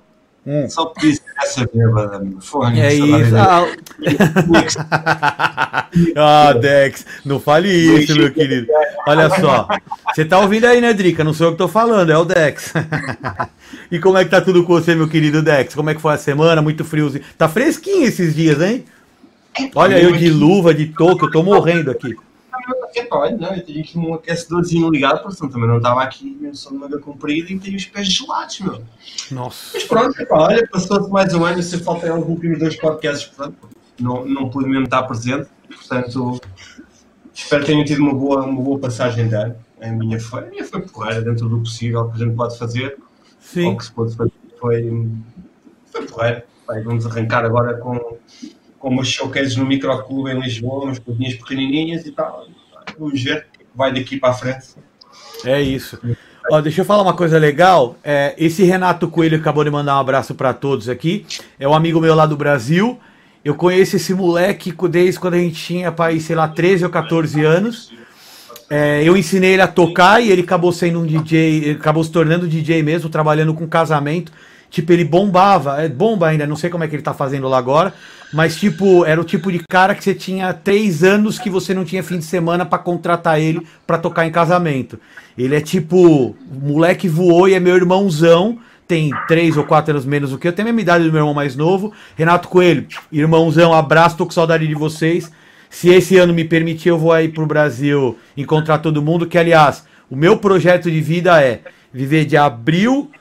Um. 0.45 0.69
Só 0.69 0.85
podia 0.85 1.13
ser 1.13 1.21
essa 1.41 1.69
bêbada, 1.71 2.19
meu. 2.19 2.39
Fone, 2.41 2.79
É 2.79 2.93
isso. 2.93 3.35
Ah, 3.35 3.65
ah, 6.15 6.53
Dex, 6.53 7.05
não 7.25 7.39
fale 7.39 7.69
isso, 7.69 8.15
meu 8.15 8.31
querido. 8.31 8.67
Olha 9.07 9.29
só. 9.29 9.67
Você 10.13 10.25
tá 10.25 10.39
ouvindo 10.39 10.65
aí, 10.65 10.81
né, 10.81 10.93
Drica? 10.93 11.23
Não 11.23 11.33
sou 11.33 11.47
eu 11.47 11.51
que 11.51 11.57
tô 11.57 11.67
falando, 11.67 12.11
é 12.11 12.17
o 12.17 12.25
Dex. 12.25 12.73
E 13.91 13.99
como 13.99 14.17
é 14.17 14.23
que 14.23 14.31
tá 14.31 14.39
tudo 14.41 14.63
com 14.63 14.73
você, 14.73 14.95
meu 14.95 15.07
querido 15.07 15.41
Dex? 15.41 15.73
Como 15.73 15.89
é 15.89 15.95
que 15.95 16.01
foi 16.01 16.13
a 16.13 16.17
semana? 16.17 16.61
Muito 16.61 16.83
friozinho. 16.85 17.23
Tá 17.37 17.49
fresquinho 17.49 18.07
esses 18.07 18.35
dias, 18.35 18.61
hein? 18.61 18.85
Olha 19.75 19.99
eu 19.99 20.15
de 20.15 20.29
luva, 20.29 20.73
de 20.73 20.87
touca, 20.87 21.25
eu 21.25 21.31
tô 21.31 21.43
morrendo 21.43 21.91
aqui. 21.91 22.15
Olha, 23.11 23.37
não, 23.37 23.55
eu 23.55 23.65
tenho 23.65 23.81
aqui 23.81 23.97
um 23.97 24.13
aquecedorzinho 24.13 24.89
ligado, 24.89 25.23
portanto 25.23 25.51
também 25.51 25.67
não 25.67 25.77
estava 25.77 26.03
aqui 26.03 26.37
mesmo 26.39 26.55
só 26.55 26.69
de 26.69 26.77
manga 26.77 26.99
comprida 26.99 27.51
e 27.51 27.59
tenho 27.59 27.75
os 27.75 27.85
pés 27.85 28.07
gelados, 28.07 28.59
meu. 28.59 28.81
Nossa. 29.31 29.71
Mas 29.73 29.83
pronto, 29.83 30.21
epá, 30.21 30.37
olha, 30.37 30.67
passou-se 30.67 31.09
mais 31.09 31.33
um 31.33 31.45
ano 31.45 31.61
se 31.61 31.77
faltam 31.79 32.19
os 32.19 32.27
últimos 32.27 32.59
dois 32.59 32.75
podcasts, 32.75 33.27
portanto, 33.27 33.69
não, 33.99 34.25
não 34.25 34.49
pude 34.49 34.69
mesmo 34.69 34.85
estar 34.85 35.03
presente, 35.03 35.49
portanto, 35.67 36.39
espero 37.33 37.63
que 37.63 37.71
tenham 37.71 37.85
tido 37.85 38.01
uma 38.01 38.13
boa, 38.13 38.45
uma 38.45 38.61
boa 38.61 38.79
passagem 38.79 39.27
de 39.27 39.35
ano. 39.35 39.55
A 39.81 39.87
minha 39.91 40.19
foi, 40.19 40.43
a 40.43 40.45
minha 40.47 40.65
foi 40.65 40.81
porreira, 40.81 41.21
dentro 41.21 41.47
do 41.47 41.59
possível 41.59 42.09
que 42.09 42.21
a 42.21 42.25
gente 42.25 42.35
pode 42.35 42.57
fazer, 42.57 42.97
Sim. 43.39 43.65
ou 43.67 43.77
que 43.77 43.85
se 43.85 43.91
pode 43.91 44.15
fazer, 44.15 44.33
foi, 44.59 45.09
foi 45.91 46.05
porreira. 46.05 46.45
Bem, 46.67 46.83
vamos 46.83 47.05
arrancar 47.05 47.45
agora 47.45 47.77
com, 47.77 48.17
com 48.77 48.89
umas 48.89 49.07
showcases 49.07 49.55
no 49.55 49.65
microclube 49.65 50.31
em 50.31 50.39
Lisboa, 50.39 50.85
umas 50.85 50.99
coisinhas 50.99 51.35
pequenininhas 51.35 52.05
e 52.05 52.11
tal. 52.11 52.45
Que 53.51 53.65
vai 53.75 53.93
daqui 53.93 54.17
para 54.17 54.33
frente. 54.33 54.67
É 55.45 55.61
isso. 55.61 55.99
Ó, 56.51 56.59
deixa 56.61 56.81
eu 56.81 56.85
falar 56.85 57.03
uma 57.03 57.13
coisa 57.13 57.37
legal. 57.37 57.97
É, 58.03 58.33
esse 58.37 58.63
Renato 58.63 59.07
Coelho 59.07 59.37
acabou 59.37 59.63
de 59.63 59.69
mandar 59.69 59.95
um 59.95 59.99
abraço 59.99 60.33
para 60.33 60.53
todos 60.53 60.89
aqui. 60.89 61.25
É 61.59 61.67
um 61.67 61.73
amigo 61.73 62.01
meu 62.01 62.15
lá 62.15 62.25
do 62.25 62.35
Brasil. 62.35 62.99
Eu 63.43 63.55
conheço 63.55 63.95
esse 63.95 64.13
moleque 64.13 64.73
desde 64.89 65.19
quando 65.19 65.35
a 65.35 65.39
gente 65.39 65.55
tinha, 65.55 65.91
pai, 65.91 66.19
sei 66.19 66.35
lá, 66.35 66.47
13 66.47 66.85
ou 66.85 66.89
14 66.89 67.43
anos. 67.43 67.91
É, 68.69 69.01
eu 69.03 69.17
ensinei 69.17 69.53
ele 69.53 69.61
a 69.61 69.67
tocar 69.67 70.21
e 70.21 70.31
ele 70.31 70.41
acabou 70.41 70.71
sendo 70.71 70.99
um 70.99 71.05
DJ, 71.05 71.71
acabou 71.71 72.03
se 72.03 72.11
tornando 72.11 72.47
DJ 72.47 72.83
mesmo, 72.83 73.09
trabalhando 73.09 73.53
com 73.53 73.67
casamento. 73.67 74.31
Tipo, 74.69 74.93
ele 74.93 75.03
bombava, 75.03 75.81
é 75.81 75.89
bomba 75.89 76.27
ainda, 76.27 76.45
não 76.45 76.55
sei 76.55 76.69
como 76.69 76.83
é 76.83 76.87
que 76.87 76.95
ele 76.95 77.01
tá 77.01 77.13
fazendo 77.13 77.47
lá 77.47 77.57
agora, 77.57 77.93
mas 78.31 78.55
tipo, 78.55 79.03
era 79.03 79.19
o 79.19 79.23
tipo 79.23 79.51
de 79.51 79.59
cara 79.67 79.95
que 79.95 80.03
você 80.03 80.13
tinha 80.13 80.53
três 80.53 81.03
anos 81.03 81.39
que 81.39 81.49
você 81.49 81.73
não 81.73 81.83
tinha 81.83 82.03
fim 82.03 82.19
de 82.19 82.25
semana 82.25 82.65
pra 82.65 82.77
contratar 82.77 83.39
ele 83.39 83.65
pra 83.87 83.97
tocar 83.97 84.27
em 84.27 84.31
casamento. 84.31 84.99
Ele 85.35 85.55
é 85.55 85.61
tipo, 85.61 86.35
moleque 86.51 87.09
voou 87.09 87.49
e 87.49 87.55
é 87.55 87.59
meu 87.59 87.75
irmãozão, 87.75 88.59
tem 88.87 89.11
três 89.27 89.57
ou 89.57 89.63
quatro 89.63 89.91
anos 89.91 90.05
menos 90.05 90.29
do 90.31 90.37
que 90.37 90.47
eu, 90.47 90.53
tenho 90.53 90.67
a 90.67 90.71
mesma 90.71 90.81
idade 90.81 91.03
do 91.03 91.11
meu 91.11 91.21
irmão 91.21 91.33
mais 91.33 91.55
novo. 91.55 91.91
Renato 92.15 92.47
Coelho, 92.47 92.87
irmãozão, 93.11 93.73
abraço, 93.73 94.17
tô 94.17 94.25
com 94.25 94.31
saudade 94.31 94.67
de 94.67 94.75
vocês. 94.75 95.31
Se 95.69 95.89
esse 95.89 96.17
ano 96.17 96.33
me 96.33 96.43
permitir, 96.43 96.89
eu 96.89 96.97
vou 96.97 97.11
aí 97.11 97.29
pro 97.29 97.45
Brasil 97.45 98.17
encontrar 98.35 98.79
todo 98.79 99.01
mundo, 99.01 99.27
que 99.27 99.37
aliás, 99.37 99.83
o 100.09 100.15
meu 100.15 100.37
projeto 100.37 100.89
de 100.89 101.01
vida 101.01 101.41
é 101.41 101.61
viver 101.93 102.25
de 102.25 102.37
abril 102.37 103.11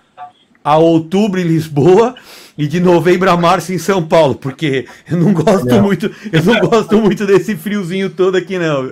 a 0.68 0.76
outubro 0.76 1.40
em 1.40 1.44
Lisboa 1.44 2.14
e 2.56 2.66
de 2.66 2.80
novembro 2.80 3.30
a 3.30 3.36
março 3.36 3.72
em 3.72 3.78
São 3.78 4.04
Paulo, 4.04 4.34
porque 4.34 4.86
eu 5.10 5.16
não 5.16 5.32
gosto 5.32 5.64
Não. 5.64 5.82
muito, 5.82 6.10
eu 6.32 6.42
não 6.42 6.60
gosto 6.60 6.98
muito 6.98 7.24
desse 7.24 7.56
friozinho 7.56 8.10
todo 8.10 8.36
aqui 8.36 8.58
não. 8.58 8.90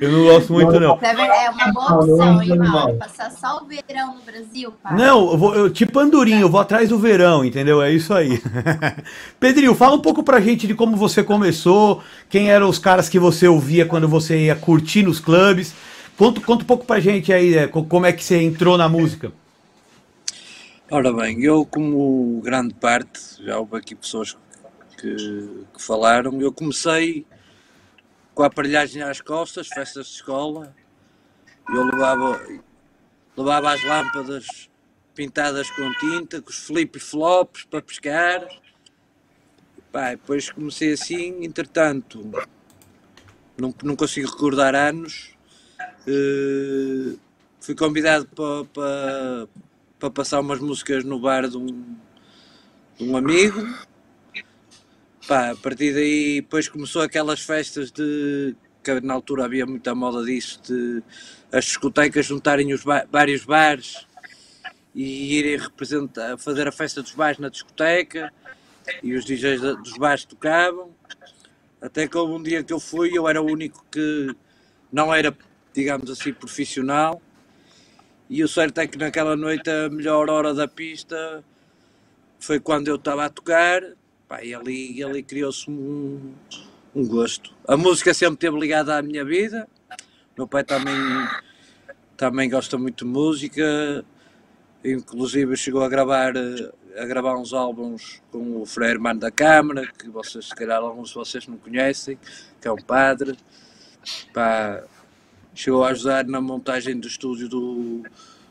Eu 0.00 0.10
não 0.10 0.24
gosto 0.24 0.52
muito 0.52 0.80
não. 0.80 0.98
É 1.02 1.44
É 1.44 1.50
uma 1.50 1.72
boa 1.72 1.96
opção, 1.96 2.42
hein, 2.42 2.56
Mauro? 2.56 2.96
Passar 2.96 3.30
só 3.30 3.62
o 3.62 3.66
verão 3.66 4.14
no 4.14 4.22
Brasil, 4.22 4.72
pai. 4.82 4.96
Não, 4.96 5.32
eu 5.32 5.36
vou, 5.36 5.54
eu, 5.54 5.70
tipo 5.70 5.98
andorinho, 5.98 6.40
eu 6.40 6.48
vou 6.48 6.60
atrás 6.60 6.88
do 6.88 6.98
verão, 6.98 7.44
entendeu? 7.44 7.82
É 7.82 7.92
isso 7.92 8.14
aí. 8.14 8.40
Pedrinho, 9.38 9.74
fala 9.74 9.96
um 9.96 10.00
pouco 10.00 10.22
pra 10.22 10.40
gente 10.40 10.66
de 10.66 10.74
como 10.74 10.96
você 10.96 11.22
começou, 11.22 12.00
quem 12.30 12.50
eram 12.50 12.68
os 12.68 12.78
caras 12.78 13.08
que 13.08 13.18
você 13.18 13.46
ouvia 13.46 13.84
quando 13.84 14.08
você 14.08 14.46
ia 14.46 14.56
curtir 14.56 15.02
nos 15.02 15.20
clubes. 15.20 15.74
Conta, 16.16 16.40
conta 16.40 16.62
um 16.64 16.66
pouco 16.66 16.84
pra 16.84 17.00
gente 17.00 17.32
aí, 17.32 17.54
é, 17.54 17.66
co- 17.66 17.84
como 17.84 18.06
é 18.06 18.12
que 18.12 18.22
você 18.22 18.40
entrou 18.40 18.76
na 18.78 18.88
música. 18.88 19.32
Ora 20.90 21.12
bem, 21.12 21.42
eu 21.42 21.64
como 21.64 22.40
grande 22.42 22.74
parte, 22.74 23.42
já 23.42 23.58
houve 23.58 23.76
aqui 23.76 23.94
pessoas 23.94 24.36
que, 24.98 25.16
que 25.74 25.82
falaram. 25.82 26.40
Eu 26.40 26.52
comecei 26.52 27.26
com 28.34 28.42
a 28.42 28.46
aparelhagem 28.46 29.02
às 29.02 29.20
costas, 29.20 29.68
festas 29.68 30.06
de 30.06 30.12
escola. 30.14 30.74
Eu 31.68 31.84
levava, 31.84 32.40
levava 33.36 33.72
as 33.72 33.82
lâmpadas 33.84 34.68
pintadas 35.14 35.70
com 35.70 35.92
tinta, 35.94 36.42
com 36.42 36.50
os 36.50 36.58
flip-flops 36.58 37.64
para 37.64 37.80
pescar. 37.82 38.46
Pá, 39.90 40.10
depois 40.10 40.50
comecei 40.50 40.92
assim, 40.92 41.44
entretanto, 41.44 42.30
não, 43.56 43.74
não 43.82 43.96
consigo 43.96 44.30
recordar 44.30 44.74
anos. 44.74 45.31
Uh, 46.06 47.18
fui 47.60 47.74
convidado 47.74 48.26
para, 48.26 48.64
para, 48.72 49.48
para 49.98 50.10
passar 50.10 50.40
umas 50.40 50.60
músicas 50.60 51.04
no 51.04 51.20
bar 51.20 51.48
de 51.48 51.56
um, 51.56 51.96
de 52.98 53.04
um 53.04 53.16
amigo. 53.16 53.60
Pá, 55.26 55.50
a 55.50 55.56
partir 55.56 55.94
daí, 55.94 56.40
depois 56.40 56.68
começou 56.68 57.02
aquelas 57.02 57.40
festas 57.40 57.92
de. 57.92 58.56
que 58.82 59.00
na 59.00 59.14
altura 59.14 59.44
havia 59.44 59.64
muita 59.64 59.94
moda 59.94 60.24
disso, 60.24 60.60
de 60.64 61.02
as 61.52 61.66
discotecas 61.66 62.26
juntarem 62.26 62.72
os 62.72 62.82
ba 62.82 63.06
vários 63.10 63.44
bares 63.44 64.06
e 64.94 65.38
irem 65.38 65.58
representar, 65.58 66.36
fazer 66.38 66.66
a 66.66 66.72
festa 66.72 67.02
dos 67.02 67.12
bares 67.12 67.38
na 67.38 67.48
discoteca 67.48 68.32
e 69.02 69.14
os 69.14 69.24
DJs 69.24 69.60
dos 69.60 69.96
bares 69.96 70.24
tocavam. 70.24 70.90
Até 71.80 72.06
que 72.06 72.16
houve 72.16 72.34
um 72.34 72.42
dia 72.42 72.62
que 72.62 72.72
eu 72.72 72.80
fui, 72.80 73.16
eu 73.16 73.28
era 73.28 73.40
o 73.40 73.46
único 73.46 73.84
que 73.90 74.34
não 74.92 75.12
era, 75.12 75.36
digamos 75.72 76.10
assim, 76.10 76.32
profissional. 76.32 77.20
E 78.28 78.42
o 78.42 78.48
certo 78.48 78.78
é 78.78 78.86
que 78.86 78.96
naquela 78.96 79.36
noite 79.36 79.68
a 79.68 79.88
melhor 79.88 80.30
hora 80.30 80.54
da 80.54 80.66
pista 80.66 81.44
foi 82.38 82.58
quando 82.58 82.88
eu 82.88 82.96
estava 82.96 83.26
a 83.26 83.30
tocar. 83.30 83.82
Pá, 84.28 84.42
e 84.42 84.54
ali, 84.54 85.02
ali 85.02 85.22
criou-se 85.22 85.70
um, 85.70 86.32
um 86.94 87.06
gosto. 87.06 87.54
A 87.68 87.76
música 87.76 88.14
sempre 88.14 88.34
esteve 88.34 88.58
ligada 88.58 88.96
à 88.96 89.02
minha 89.02 89.24
vida. 89.24 89.68
Meu 90.36 90.48
pai 90.48 90.64
também, 90.64 90.94
também 92.16 92.48
gosta 92.48 92.78
muito 92.78 93.04
de 93.04 93.10
música. 93.10 94.04
Inclusive 94.84 95.56
chegou 95.56 95.82
a 95.82 95.88
gravar 95.88 96.32
a 96.96 97.06
gravar 97.06 97.36
uns 97.36 97.52
álbuns 97.52 98.22
com 98.30 98.60
o 98.60 98.66
Frei 98.66 98.90
Hermano 98.90 99.20
da 99.20 99.30
Câmara, 99.30 99.86
que 99.98 100.08
vocês, 100.08 100.46
se 100.46 100.54
calhar, 100.54 100.78
alguns 100.78 101.08
de 101.08 101.14
vocês 101.14 101.46
não 101.46 101.56
conhecem, 101.56 102.18
que 102.60 102.68
é 102.68 102.72
um 102.72 102.76
padre. 102.76 103.36
Pá, 104.32 104.82
chegou 105.54 105.84
a 105.84 105.90
ajudar 105.90 106.24
na 106.24 106.40
montagem 106.40 106.98
do 106.98 107.06
estúdio 107.06 107.48
do, 107.48 108.02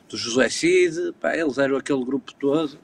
do 0.07 0.17
José 0.17 0.49
Cid, 0.49 1.13
pá, 1.19 1.35
eles 1.35 1.57
eram 1.57 1.77
aquele 1.77 2.03
grupo 2.03 2.33
todo. 2.33 2.77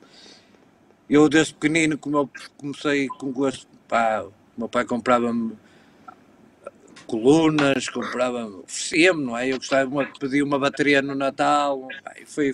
Eu, 1.09 1.29
desde 1.29 1.53
pequenino, 1.53 1.97
como 1.97 2.17
eu 2.17 2.29
comecei 2.57 3.07
com 3.07 3.31
gosto, 3.31 3.67
pá, 3.87 4.25
meu 4.57 4.67
pai 4.67 4.85
comprava-me 4.85 5.53
colunas, 7.05 7.87
comprava-me, 7.89 8.55
oferecia-me, 8.55 9.23
não 9.23 9.37
é? 9.37 9.47
Eu 9.47 9.57
gostava 9.57 10.05
de 10.05 10.19
pedir 10.19 10.43
uma 10.43 10.59
bateria 10.59 11.01
no 11.01 11.15
Natal, 11.15 11.87
pá, 12.03 12.13
e 12.19 12.25
foi 12.25 12.53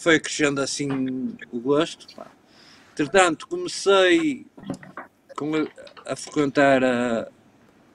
foi 0.00 0.18
crescendo 0.18 0.62
assim 0.62 1.36
o 1.52 1.60
gosto. 1.60 2.06
Entretanto, 2.92 3.46
comecei 3.46 4.46
com 5.36 5.54
a, 5.54 6.12
a 6.12 6.16
frequentar 6.16 6.82
a, 6.82 7.28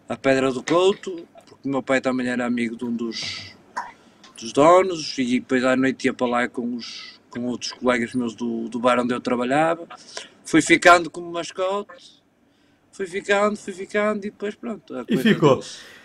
a 0.07 0.15
Pedra 0.15 0.51
do 0.51 0.61
Couto, 0.61 1.27
o 1.65 1.69
meu 1.69 1.83
pai 1.83 1.99
também 1.99 2.27
era 2.27 2.45
amigo 2.45 2.75
de 2.75 2.85
um 2.85 2.95
dos, 2.95 3.53
dos 4.39 4.53
donos, 4.53 5.17
e 5.17 5.39
depois 5.39 5.63
à 5.63 5.75
noite 5.75 6.05
ia 6.05 6.13
para 6.13 6.27
lá 6.27 6.47
com, 6.47 6.75
os, 6.75 7.19
com 7.29 7.45
outros 7.45 7.71
colegas 7.71 8.13
meus 8.13 8.35
do, 8.35 8.69
do 8.69 8.79
bar 8.79 8.99
onde 8.99 9.13
eu 9.13 9.19
trabalhava. 9.19 9.87
Fui 10.43 10.61
ficando 10.61 11.09
como 11.09 11.31
mascote, 11.31 12.21
fui 12.91 13.07
ficando, 13.07 13.57
fui 13.57 13.73
ficando, 13.73 14.19
e 14.19 14.29
depois 14.29 14.55
pronto. 14.55 14.93
e 15.09 15.17
ficou. 15.17 15.61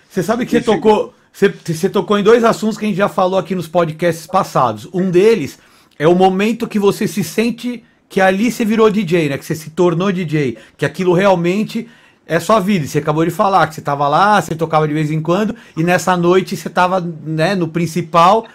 Você 0.09 0.23
sabe 0.23 0.45
que 0.45 0.53
você 0.53 0.61
tocou, 0.61 1.15
você, 1.33 1.49
você 1.49 1.89
tocou 1.89 2.19
em 2.19 2.23
dois 2.23 2.43
assuntos 2.43 2.77
que 2.77 2.85
a 2.85 2.89
gente 2.89 2.97
já 2.97 3.09
falou 3.09 3.39
aqui 3.39 3.55
nos 3.55 3.69
podcasts 3.69 4.27
passados. 4.27 4.89
Um 4.93 5.11
deles 5.11 5.59
é 5.99 6.09
o 6.09 6.15
momento 6.15 6.67
que 6.67 6.79
você 6.79 7.07
se 7.07 7.23
sente 7.23 7.85
que 8.09 8.21
ali 8.21 8.51
você 8.51 8.65
virou 8.65 8.91
DJ, 8.91 9.29
né? 9.29 9.39
Que 9.39 9.45
você 9.45 9.55
se 9.55 9.71
tornou 9.71 10.11
DJ, 10.11 10.59
que 10.77 10.85
aquilo 10.85 11.13
realmente 11.13 11.89
é 12.27 12.39
sua 12.39 12.61
vida. 12.61 12.87
Você 12.87 12.99
acabou 12.99 13.25
de 13.25 13.31
falar 13.31 13.67
que 13.67 13.75
você 13.75 13.81
estava 13.81 14.07
lá, 14.09 14.41
você 14.41 14.55
tocava 14.55 14.87
de 14.87 14.95
vez 14.95 15.11
em 15.11 15.21
quando 15.21 15.55
e 15.77 15.83
nessa 15.83 16.17
noite 16.17 16.57
você 16.57 16.69
estava, 16.69 17.01
né, 17.25 17.55
no 17.55 17.69
principal 17.69 18.47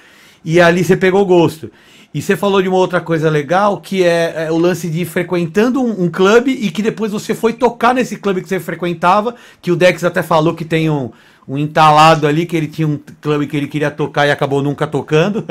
e 0.44 0.62
ali 0.62 0.84
você 0.84 0.96
pegou 0.96 1.26
gosto. 1.26 1.72
E 2.14 2.22
você 2.22 2.38
falou 2.38 2.62
de 2.62 2.70
uma 2.70 2.78
outra 2.78 3.02
coisa 3.02 3.30
legal, 3.30 3.82
que 3.82 4.02
é, 4.02 4.46
é 4.48 4.52
o 4.52 4.58
lance 4.58 4.90
de 4.90 5.02
ir 5.02 5.06
frequentando 5.06 5.82
um, 5.82 6.06
um, 6.06 6.10
clube 6.10 6.50
e 6.50 6.72
que 6.72 6.82
depois 6.82 7.12
você 7.12 7.36
foi 7.36 7.52
tocar 7.52 7.94
nesse 7.94 8.16
clube 8.16 8.42
que 8.42 8.48
você 8.48 8.58
frequentava, 8.58 9.36
que 9.62 9.70
o 9.70 9.76
Dex 9.76 10.02
até 10.02 10.24
falou 10.24 10.54
que 10.54 10.64
tem 10.64 10.90
um, 10.90 11.12
um 11.48 11.58
entalado 11.58 12.28
ali, 12.28 12.46
que 12.46 12.56
ele 12.58 12.68
tinha 12.68 12.88
um 12.88 13.00
clube 13.22 13.46
que 13.46 13.56
ele 13.56 13.68
queria 13.68 13.92
tocar 13.92 14.26
e 14.26 14.32
acabou 14.32 14.64
nunca 14.64 14.88
tocando. 14.88 15.46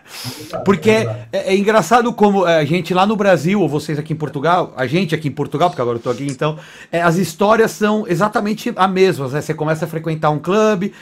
porque 0.64 0.90
é, 0.90 1.26
é, 1.32 1.54
é, 1.54 1.56
engraçado 1.56 2.12
como 2.12 2.44
a 2.44 2.64
gente 2.64 2.92
lá 2.92 3.06
no 3.06 3.16
Brasil, 3.16 3.60
ou 3.60 3.68
vocês 3.68 3.98
aqui 3.98 4.12
em 4.12 4.16
Portugal, 4.16 4.74
a 4.76 4.86
gente 4.86 5.14
aqui 5.14 5.28
em 5.28 5.32
Portugal, 5.32 5.70
porque 5.70 5.80
agora 5.80 5.96
eu 5.96 6.02
tô 6.02 6.10
aqui, 6.10 6.26
então, 6.26 6.58
é, 6.92 7.00
as 7.00 7.16
histórias 7.16 7.70
são 7.70 8.06
exatamente 8.06 8.72
a 8.76 8.86
mesma. 8.86 9.28
Né? 9.28 9.40
Você 9.40 9.54
começa 9.54 9.86
a 9.86 9.88
frequentar 9.88 10.30
um 10.30 10.38
clube. 10.38 10.92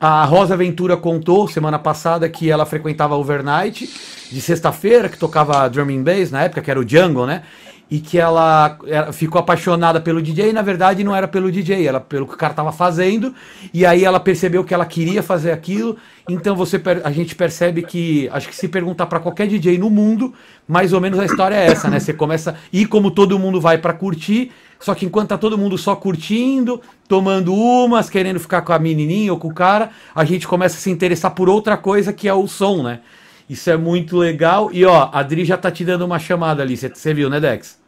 A 0.00 0.24
Rosa 0.24 0.56
Ventura 0.56 0.96
contou 0.96 1.48
semana 1.48 1.76
passada 1.76 2.28
que 2.28 2.48
ela 2.48 2.64
frequentava 2.64 3.16
overnight 3.16 3.90
de 4.30 4.40
sexta-feira, 4.40 5.08
que 5.08 5.18
tocava 5.18 5.68
drum 5.68 5.90
and 5.90 6.04
bass 6.04 6.30
na 6.30 6.44
época, 6.44 6.62
que 6.62 6.70
era 6.70 6.78
o 6.78 6.88
Jungle, 6.88 7.26
né? 7.26 7.42
E 7.90 7.98
que 7.98 8.18
ela, 8.18 8.78
ficou 9.12 9.40
apaixonada 9.40 10.00
pelo 10.00 10.20
DJ 10.20 10.50
e 10.50 10.52
na 10.52 10.60
verdade 10.60 11.02
não 11.02 11.16
era 11.16 11.26
pelo 11.26 11.50
DJ, 11.50 11.86
era 11.86 11.98
pelo 11.98 12.26
que 12.26 12.34
o 12.34 12.36
cara 12.36 12.52
estava 12.52 12.70
fazendo 12.70 13.34
e 13.72 13.86
aí 13.86 14.04
ela 14.04 14.20
percebeu 14.20 14.62
que 14.62 14.74
ela 14.74 14.84
queria 14.84 15.22
fazer 15.22 15.52
aquilo. 15.52 15.96
Então 16.28 16.54
você 16.54 16.80
a 17.02 17.10
gente 17.10 17.34
percebe 17.34 17.82
que 17.82 18.28
acho 18.30 18.48
que 18.48 18.54
se 18.54 18.68
perguntar 18.68 19.06
para 19.06 19.20
qualquer 19.20 19.46
DJ 19.46 19.78
no 19.78 19.88
mundo, 19.88 20.34
mais 20.66 20.92
ou 20.92 21.00
menos 21.00 21.18
a 21.18 21.24
história 21.24 21.54
é 21.54 21.66
essa, 21.66 21.88
né? 21.88 21.98
Você 21.98 22.12
começa 22.12 22.56
e 22.70 22.84
como 22.84 23.10
todo 23.10 23.38
mundo 23.38 23.58
vai 23.58 23.78
para 23.78 23.94
curtir, 23.94 24.52
só 24.78 24.94
que 24.94 25.06
enquanto 25.06 25.30
tá 25.30 25.38
todo 25.38 25.56
mundo 25.56 25.78
só 25.78 25.96
curtindo, 25.96 26.82
tomando 27.08 27.54
umas, 27.54 28.10
querendo 28.10 28.38
ficar 28.38 28.60
com 28.60 28.72
a 28.74 28.78
menininha 28.78 29.32
ou 29.32 29.38
com 29.38 29.48
o 29.48 29.54
cara, 29.54 29.90
a 30.14 30.24
gente 30.24 30.46
começa 30.46 30.76
a 30.76 30.80
se 30.80 30.90
interessar 30.90 31.30
por 31.30 31.48
outra 31.48 31.76
coisa 31.78 32.12
que 32.12 32.28
é 32.28 32.34
o 32.34 32.46
som, 32.46 32.82
né? 32.82 33.00
Isso 33.48 33.70
é 33.70 33.76
muito 33.76 34.16
legal. 34.16 34.70
E 34.72 34.84
ó, 34.84 35.10
a 35.12 35.20
Adri 35.20 35.44
já 35.44 35.56
tá 35.56 35.70
te 35.70 35.84
dando 35.84 36.04
uma 36.04 36.18
chamada 36.18 36.62
ali. 36.62 36.76
Você 36.76 37.14
viu, 37.14 37.30
né, 37.30 37.40
Dex? 37.40 37.78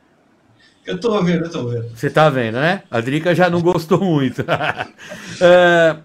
Eu 0.87 0.99
tô 0.99 1.23
vendo, 1.23 1.45
eu 1.45 1.51
tô 1.51 1.69
vendo. 1.69 1.89
Você 1.95 2.09
tá 2.09 2.31
vendo, 2.31 2.55
né? 2.55 2.83
A 2.91 3.01
Drica 3.01 3.35
já 3.35 3.51
não 3.51 3.61
gostou 3.61 4.01
muito. 4.01 4.45
é, 5.41 5.97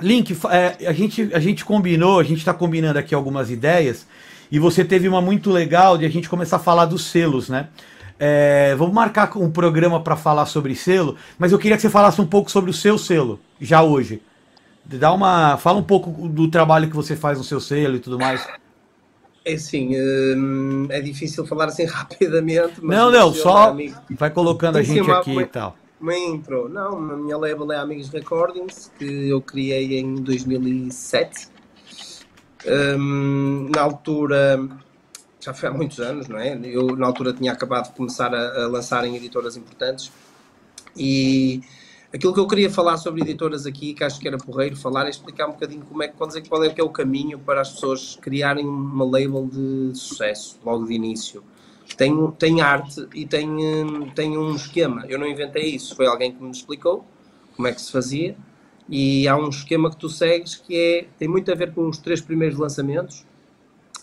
Link, 0.00 0.36
é, 0.50 0.86
a, 0.86 0.92
gente, 0.92 1.30
a 1.32 1.40
gente 1.40 1.64
combinou, 1.64 2.18
a 2.18 2.24
gente 2.24 2.44
tá 2.44 2.52
combinando 2.52 2.98
aqui 2.98 3.14
algumas 3.14 3.50
ideias. 3.50 4.06
E 4.50 4.58
você 4.58 4.84
teve 4.84 5.08
uma 5.08 5.20
muito 5.20 5.50
legal 5.50 5.96
de 5.96 6.04
a 6.04 6.08
gente 6.08 6.28
começar 6.28 6.56
a 6.56 6.60
falar 6.60 6.86
dos 6.86 7.04
selos, 7.06 7.48
né? 7.48 7.68
É, 8.18 8.74
vamos 8.76 8.92
marcar 8.92 9.30
um 9.38 9.50
programa 9.50 10.02
para 10.02 10.16
falar 10.16 10.46
sobre 10.46 10.74
selo, 10.74 11.16
mas 11.38 11.52
eu 11.52 11.58
queria 11.58 11.76
que 11.76 11.82
você 11.82 11.90
falasse 11.90 12.20
um 12.20 12.26
pouco 12.26 12.50
sobre 12.50 12.70
o 12.70 12.74
seu 12.74 12.98
selo, 12.98 13.38
já 13.60 13.82
hoje. 13.82 14.20
Dá 14.84 15.12
uma, 15.12 15.56
fala 15.56 15.78
um 15.78 15.84
pouco 15.84 16.28
do 16.28 16.48
trabalho 16.48 16.88
que 16.88 16.96
você 16.96 17.14
faz 17.14 17.38
no 17.38 17.44
seu 17.44 17.60
selo 17.60 17.96
e 17.96 18.00
tudo 18.00 18.18
mais. 18.18 18.44
É 19.44 19.54
assim, 19.54 19.90
hum, 19.96 20.86
é 20.90 21.00
difícil 21.00 21.46
falar 21.46 21.66
assim 21.66 21.84
rapidamente. 21.86 22.82
não, 22.82 23.10
não, 23.10 23.32
só 23.32 23.70
amigo... 23.70 23.96
vai 24.10 24.30
colocando 24.30 24.76
a 24.76 24.82
gente 24.82 25.10
aqui 25.10 25.30
uma, 25.30 25.42
e 25.42 25.46
tal. 25.46 25.76
Uma 26.00 26.16
intro. 26.16 26.68
Não, 26.68 26.96
a 26.96 27.16
minha 27.16 27.36
label 27.36 27.72
é 27.72 27.76
Amigos 27.76 28.08
Recordings, 28.08 28.90
que 28.98 29.28
eu 29.28 29.40
criei 29.40 29.98
em 29.98 30.16
2007. 30.16 31.48
Um, 32.66 33.70
na 33.74 33.82
altura, 33.82 34.68
já 35.40 35.54
foi 35.54 35.68
há 35.68 35.72
muitos 35.72 36.00
anos, 36.00 36.28
não 36.28 36.38
é? 36.38 36.58
Eu, 36.64 36.96
na 36.96 37.06
altura, 37.06 37.32
tinha 37.32 37.52
acabado 37.52 37.88
de 37.88 37.94
começar 37.94 38.34
a, 38.34 38.64
a 38.64 38.66
lançar 38.66 39.04
em 39.04 39.16
editoras 39.16 39.56
importantes 39.56 40.12
e 40.96 41.62
Aquilo 42.12 42.32
que 42.32 42.40
eu 42.40 42.46
queria 42.46 42.70
falar 42.70 42.96
sobre 42.96 43.20
editoras 43.20 43.66
aqui, 43.66 43.92
que 43.92 44.02
acho 44.02 44.18
que 44.18 44.26
era 44.26 44.38
porreiro 44.38 44.74
falar, 44.76 45.06
é 45.06 45.10
explicar 45.10 45.46
um 45.46 45.52
bocadinho 45.52 45.84
como 45.84 46.02
é, 46.02 46.08
qual, 46.08 46.30
é, 46.30 46.40
qual 46.40 46.64
é 46.64 46.70
que 46.70 46.80
é 46.80 46.84
o 46.84 46.88
caminho 46.88 47.38
para 47.38 47.60
as 47.60 47.72
pessoas 47.72 48.16
criarem 48.20 48.66
uma 48.66 49.04
label 49.04 49.46
de 49.46 49.90
sucesso, 49.94 50.58
logo 50.64 50.86
de 50.86 50.94
início. 50.94 51.44
Tem, 51.96 52.30
tem 52.32 52.60
arte 52.62 53.06
e 53.14 53.26
tem, 53.26 53.48
tem 54.14 54.38
um 54.38 54.54
esquema. 54.54 55.04
Eu 55.06 55.18
não 55.18 55.26
inventei 55.26 55.74
isso, 55.74 55.94
foi 55.94 56.06
alguém 56.06 56.32
que 56.32 56.42
me 56.42 56.50
explicou 56.50 57.04
como 57.54 57.68
é 57.68 57.72
que 57.72 57.82
se 57.82 57.92
fazia. 57.92 58.36
E 58.88 59.28
há 59.28 59.36
um 59.36 59.50
esquema 59.50 59.90
que 59.90 59.96
tu 59.96 60.08
segues 60.08 60.54
que 60.54 60.74
é, 60.74 61.06
tem 61.18 61.28
muito 61.28 61.52
a 61.52 61.54
ver 61.54 61.74
com 61.74 61.86
os 61.88 61.98
três 61.98 62.22
primeiros 62.22 62.58
lançamentos, 62.58 63.26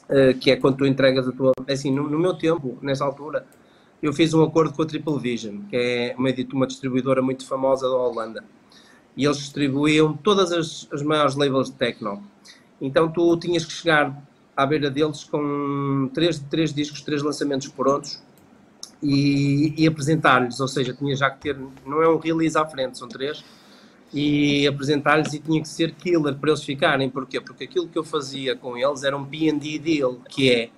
uh, 0.09 0.37
que 0.39 0.51
é 0.51 0.55
quando 0.57 0.77
tu 0.77 0.85
entregas 0.85 1.27
a 1.27 1.31
tua. 1.31 1.53
É 1.65 1.73
assim, 1.73 1.91
no, 1.91 2.07
no 2.07 2.19
meu 2.19 2.35
tempo, 2.35 2.77
nessa 2.83 3.03
altura, 3.03 3.47
eu 4.07 4.13
fiz 4.13 4.33
um 4.33 4.43
acordo 4.43 4.73
com 4.73 4.81
a 4.81 4.85
Triple 4.85 5.19
Vision, 5.19 5.61
que 5.69 5.75
é 5.75 6.15
uma, 6.17 6.29
uma 6.53 6.67
distribuidora 6.67 7.21
muito 7.21 7.45
famosa 7.47 7.87
da 7.89 7.95
Holanda. 7.95 8.43
E 9.17 9.25
eles 9.25 9.37
distribuíam 9.37 10.15
todas 10.15 10.51
as, 10.51 10.87
as 10.91 11.01
maiores 11.01 11.35
labels 11.35 11.71
de 11.71 11.77
techno. 11.77 12.23
Então 12.79 13.11
tu 13.11 13.35
tinhas 13.37 13.65
que 13.65 13.71
chegar 13.71 14.15
à 14.55 14.65
beira 14.65 14.89
deles 14.89 15.23
com 15.23 16.09
três, 16.13 16.39
três 16.39 16.73
discos, 16.73 17.01
três 17.01 17.21
lançamentos 17.21 17.67
prontos 17.67 18.21
e, 19.01 19.73
e 19.77 19.87
apresentar-lhes, 19.87 20.59
ou 20.59 20.67
seja, 20.67 20.93
tinha 20.93 21.15
já 21.15 21.29
que 21.29 21.39
ter, 21.39 21.57
não 21.85 22.01
é 22.01 22.09
um 22.09 22.17
release 22.17 22.57
à 22.57 22.65
frente, 22.65 22.97
são 22.97 23.07
três, 23.07 23.43
e 24.13 24.67
apresentar-lhes 24.67 25.33
e 25.33 25.39
tinha 25.39 25.61
que 25.61 25.67
ser 25.67 25.93
killer 25.93 26.35
para 26.35 26.51
eles 26.51 26.63
ficarem, 26.63 27.09
porquê? 27.09 27.41
Porque 27.41 27.65
aquilo 27.65 27.87
que 27.87 27.97
eu 27.97 28.03
fazia 28.03 28.55
com 28.55 28.77
eles 28.77 29.03
era 29.03 29.15
um 29.17 29.25
P&D 29.25 29.79
deal, 29.79 30.19
que 30.29 30.51
é, 30.51 30.69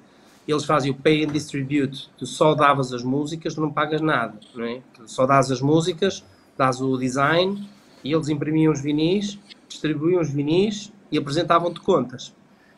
eles 0.51 0.66
fazem 0.66 0.92
o 0.92 0.96
pay 0.96 1.25
and 1.25 1.30
distribute, 1.30 2.10
tu 2.18 2.25
só 2.25 2.56
davas 2.56 2.94
as 2.94 3.04
músicas, 3.04 3.56
tu 3.56 3.62
não 3.62 3.72
pagas 3.72 4.01
nada, 4.01 4.39
não 4.56 4.66
é? 4.66 4.82
Tu 4.94 5.08
só 5.08 5.25
dás 5.25 5.51
as 5.51 5.62
músicas, 5.62 6.24
dás 6.58 6.82
o 6.82 6.98
design, 6.98 7.68
e 8.04 8.13
eles 8.13 8.30
imprimiam 8.30 8.72
os 8.72 8.82
vinis, 8.82 9.39
distribuíam 9.68 10.22
os 10.22 10.30
vinis 10.30 10.94
e 11.12 11.18
apresentavam-te 11.18 11.82
contas 11.82 12.34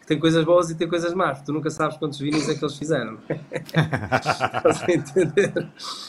tem 0.09 0.17
coisas 0.17 0.43
boas 0.43 0.71
e 0.71 0.75
tem 0.75 0.87
coisas 0.87 1.13
más. 1.13 1.39
Tu 1.43 1.53
nunca 1.53 1.69
sabes 1.69 1.95
quantos 1.95 2.17
vinis 2.17 2.49
é 2.49 2.55
que 2.55 2.65
eles 2.65 2.75
fizeram. 2.75 3.19
Estás 3.29 4.81
a 4.81 4.91
entender? 4.91 5.67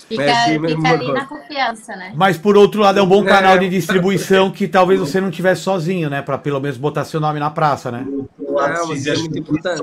Fica, 0.09 0.23
é 0.23 0.33
assim 0.33 0.59
fica 0.59 0.89
ali 0.89 1.13
na 1.13 1.27
confiança, 1.27 1.95
né? 1.95 2.15
Mas 2.17 2.39
por 2.39 2.57
outro 2.57 2.81
lado, 2.81 2.99
é 2.99 3.03
um 3.03 3.07
bom 3.07 3.23
canal 3.23 3.59
de 3.59 3.69
distribuição 3.69 4.51
que 4.51 4.67
talvez 4.67 4.99
você 4.99 5.21
não 5.21 5.31
tivesse 5.31 5.61
sozinho, 5.61 6.09
né? 6.09 6.23
Para 6.23 6.39
pelo 6.39 6.59
menos 6.61 6.79
botar 6.79 7.05
seu 7.05 7.21
nome 7.21 7.39
na 7.39 7.51
praça, 7.51 7.93
né? 7.93 8.07
Não, 8.39 8.55
mas 8.89 9.07
isso 9.07 9.11
é 9.11 9.19
muito 9.19 9.39
importante. 9.39 9.83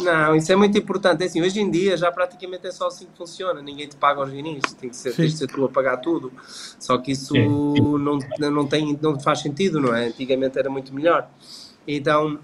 Não, 0.00 0.36
isso 0.36 0.52
é 0.52 0.56
muito 0.56 0.76
importante. 0.78 1.22
É 1.22 1.26
assim, 1.26 1.42
hoje 1.42 1.60
em 1.60 1.70
dia 1.70 1.96
já 1.96 2.10
praticamente 2.10 2.66
é 2.66 2.70
só 2.70 2.88
assim 2.88 3.06
que 3.06 3.16
funciona. 3.16 3.60
Ninguém 3.62 3.88
te 3.88 3.96
paga 3.96 4.22
os 4.22 4.30
vinis, 4.30 4.62
tem 4.74 4.90
que 4.90 4.96
ser, 4.96 5.14
tem 5.14 5.26
que 5.26 5.36
ser 5.36 5.46
tu 5.46 5.64
a 5.64 5.68
pagar 5.68 5.98
tudo. 5.98 6.32
Só 6.78 6.98
que 6.98 7.12
isso 7.12 7.34
não, 7.34 8.18
não, 8.50 8.66
tem, 8.66 8.98
não 9.00 9.18
faz 9.18 9.40
sentido, 9.40 9.80
não 9.80 9.94
é? 9.94 10.06
Antigamente 10.06 10.58
era 10.58 10.70
muito 10.70 10.94
melhor. 10.94 11.28
Então 11.86 12.38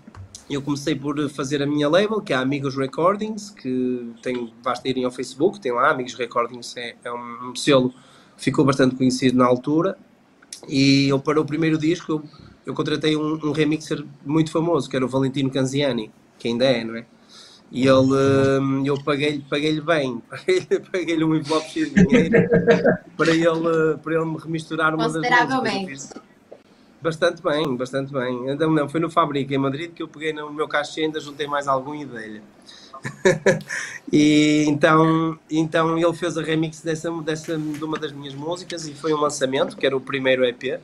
eu 0.51 0.61
comecei 0.61 0.95
por 0.95 1.29
fazer 1.31 1.63
a 1.63 1.67
minha 1.67 1.89
label, 1.89 2.21
que 2.21 2.33
é 2.33 2.37
a 2.37 2.41
Amigos 2.41 2.77
Recordings, 2.77 3.51
que 3.51 4.13
tem, 4.23 4.53
basta 4.63 4.89
irem 4.89 5.05
ao 5.05 5.11
Facebook, 5.11 5.61
tem 5.61 5.73
lá, 5.73 5.91
Amigos 5.91 6.15
Recordings 6.15 6.77
é, 6.77 6.95
é 7.05 7.13
um 7.13 7.55
selo 7.55 7.91
que 8.37 8.45
ficou 8.45 8.65
bastante 8.65 8.95
conhecido 8.95 9.39
na 9.39 9.47
altura. 9.47 9.97
E 10.69 11.09
eu, 11.09 11.19
para 11.19 11.41
o 11.41 11.45
primeiro 11.45 11.79
disco, 11.79 12.13
eu, 12.13 12.25
eu 12.67 12.75
contratei 12.75 13.17
um, 13.17 13.35
um, 13.47 13.53
remixer 13.53 14.05
muito 14.25 14.51
famoso, 14.51 14.89
que 14.89 14.97
era 14.97 15.05
o 15.05 15.09
Valentino 15.09 15.51
Canziani, 15.51 16.11
que 16.43 16.49
ainda 16.49 16.65
é, 16.65 16.85
não 16.85 16.97
é? 16.97 17.05
E 17.71 17.87
ele, 17.87 18.61
hum, 18.61 18.85
eu 18.85 19.03
paguei-lhe 19.03 19.45
paguei 19.49 19.81
bem, 19.81 20.21
paguei-lhe 20.29 20.81
paguei 20.91 21.25
um 21.25 21.35
envelope 21.37 21.71
cheio 21.71 21.89
de 21.89 22.07
dinheiro 22.07 22.49
para 23.17 23.31
ele, 23.31 23.99
para 24.03 24.15
ele 24.15 24.25
me 24.27 24.39
remisturar 24.39 24.95
uma 24.95 25.09
das 25.09 25.23
músicas. 25.23 26.13
Bastante 27.01 27.43
bem, 27.43 27.77
bastante 27.77 28.13
bem. 28.13 28.51
Então, 28.51 28.71
não, 28.71 28.89
foi 28.89 29.01
no 29.01 29.11
Fábrica 29.11 29.55
em 29.55 29.59
Madrid 29.59 29.93
que 29.93 30.03
eu 30.03 30.09
peguei 30.09 30.33
no 30.33 30.53
meu 30.53 30.69
caixa 30.69 31.01
e 31.01 31.05
ainda 31.05 31.19
juntei 31.19 31.47
mais 31.47 31.67
algum 31.67 31.95
e 31.95 32.05
dei 32.05 32.43
e 34.13 34.65
então, 34.69 35.37
então 35.51 35.99
ele 35.99 36.13
fez 36.15 36.39
a 36.39 36.43
remix 36.43 36.83
dessa, 36.83 37.11
dessa, 37.23 37.59
de 37.59 37.83
uma 37.83 37.99
das 37.99 38.13
minhas 38.13 38.35
músicas 38.35 38.87
e 38.87 38.95
foi 38.95 39.13
um 39.13 39.19
lançamento, 39.19 39.77
que 39.77 39.85
era 39.85 39.97
o 39.97 40.01
primeiro 40.01 40.45
EP. 40.45 40.81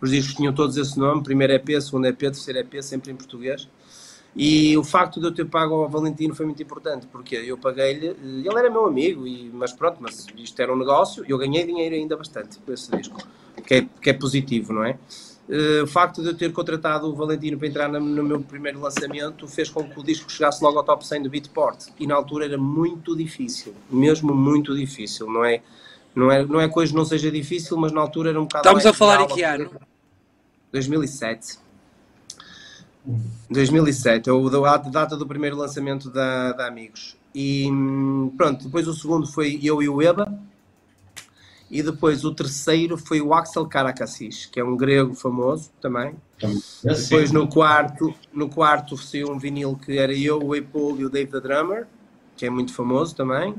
Os 0.00 0.10
discos 0.10 0.34
tinham 0.34 0.52
todos 0.52 0.76
esse 0.76 0.96
nome, 0.96 1.22
primeiro 1.22 1.52
EP, 1.52 1.80
segundo 1.80 2.06
EP, 2.06 2.18
terceiro 2.18 2.60
EP, 2.60 2.80
sempre 2.80 3.10
em 3.10 3.16
português. 3.16 3.68
E 4.36 4.76
o 4.76 4.84
facto 4.84 5.20
de 5.20 5.26
eu 5.26 5.34
ter 5.34 5.44
pago 5.46 5.74
ao 5.74 5.88
Valentino 5.88 6.34
foi 6.34 6.46
muito 6.46 6.62
importante, 6.62 7.06
porque 7.10 7.34
eu 7.34 7.58
paguei-lhe, 7.58 8.08
ele 8.08 8.58
era 8.58 8.70
meu 8.70 8.86
amigo, 8.86 9.26
e, 9.26 9.50
mas 9.52 9.72
pronto, 9.72 9.98
mas 10.00 10.26
isto 10.36 10.60
era 10.60 10.72
um 10.72 10.76
negócio, 10.76 11.24
eu 11.26 11.36
ganhei 11.36 11.64
dinheiro 11.64 11.94
ainda 11.94 12.16
bastante 12.16 12.58
com 12.58 12.72
esse 12.72 12.90
disco, 12.96 13.18
que 13.66 13.74
é, 13.74 13.86
que 14.00 14.10
é 14.10 14.12
positivo, 14.12 14.72
não 14.72 14.84
é? 14.84 14.96
Uh, 15.48 15.82
o 15.82 15.86
facto 15.86 16.20
de 16.20 16.28
eu 16.28 16.36
ter 16.36 16.52
contratado 16.52 17.08
o 17.08 17.14
Valentino 17.14 17.56
para 17.56 17.66
entrar 17.66 17.88
no, 17.88 17.98
no, 17.98 18.22
meu 18.22 18.40
primeiro 18.42 18.78
lançamento 18.80 19.48
fez 19.48 19.70
com 19.70 19.82
que 19.82 19.98
o 19.98 20.02
disco 20.02 20.30
chegasse 20.30 20.62
logo 20.62 20.76
ao 20.76 20.84
top 20.84 21.06
100 21.06 21.22
do 21.22 21.30
Beatport 21.30 21.86
e 21.98 22.06
na 22.06 22.14
altura 22.14 22.44
era 22.44 22.58
muito 22.58 23.16
difícil, 23.16 23.74
mesmo 23.90 24.34
muito 24.34 24.76
difícil, 24.76 25.26
não 25.26 25.42
é? 25.42 25.62
Não 26.14 26.30
é, 26.30 26.44
não 26.44 26.60
é 26.60 26.68
que 26.68 26.78
hoje 26.78 26.94
não 26.94 27.04
seja 27.04 27.30
difícil, 27.30 27.78
mas 27.78 27.92
na 27.92 28.00
altura 28.02 28.28
era 28.28 28.38
um 28.38 28.44
bocado 28.44 28.68
Estamos 28.68 28.84
a 28.84 28.92
falar 28.92 29.22
em 29.22 29.26
que 29.26 29.42
ano? 29.42 29.70
2007. 30.70 31.58
2007, 33.50 34.28
é 34.28 34.32
a 34.32 34.76
data 34.76 35.16
do 35.16 35.26
primeiro 35.26 35.56
lançamento 35.56 36.10
da, 36.10 36.52
da 36.52 36.66
Amigos. 36.66 37.16
E 37.34 37.70
hum, 37.70 38.32
pronto, 38.36 38.64
depois 38.64 38.86
o 38.88 38.94
segundo 38.94 39.26
foi 39.26 39.58
eu 39.62 39.82
e 39.82 39.88
o 39.88 40.02
Eba, 40.02 40.38
e 41.70 41.82
depois 41.82 42.24
o 42.24 42.34
terceiro 42.34 42.96
foi 42.96 43.20
o 43.20 43.34
Axel 43.34 43.66
Karakassis, 43.66 44.46
que 44.46 44.58
é 44.58 44.64
um 44.64 44.76
grego 44.76 45.14
famoso 45.14 45.70
também. 45.80 46.14
Depois 46.82 47.30
no 47.30 47.46
quarto, 47.46 48.14
no 48.32 48.48
quarto 48.48 48.96
saiu 48.96 49.30
um 49.30 49.38
vinil 49.38 49.76
que 49.76 49.98
era 49.98 50.12
eu, 50.12 50.38
o 50.38 50.54
Apple 50.54 51.00
e 51.00 51.04
o 51.04 51.10
Dave 51.10 51.30
the 51.30 51.40
Drummer, 51.40 51.86
que 52.36 52.46
é 52.46 52.50
muito 52.50 52.72
famoso 52.72 53.14
também. 53.14 53.54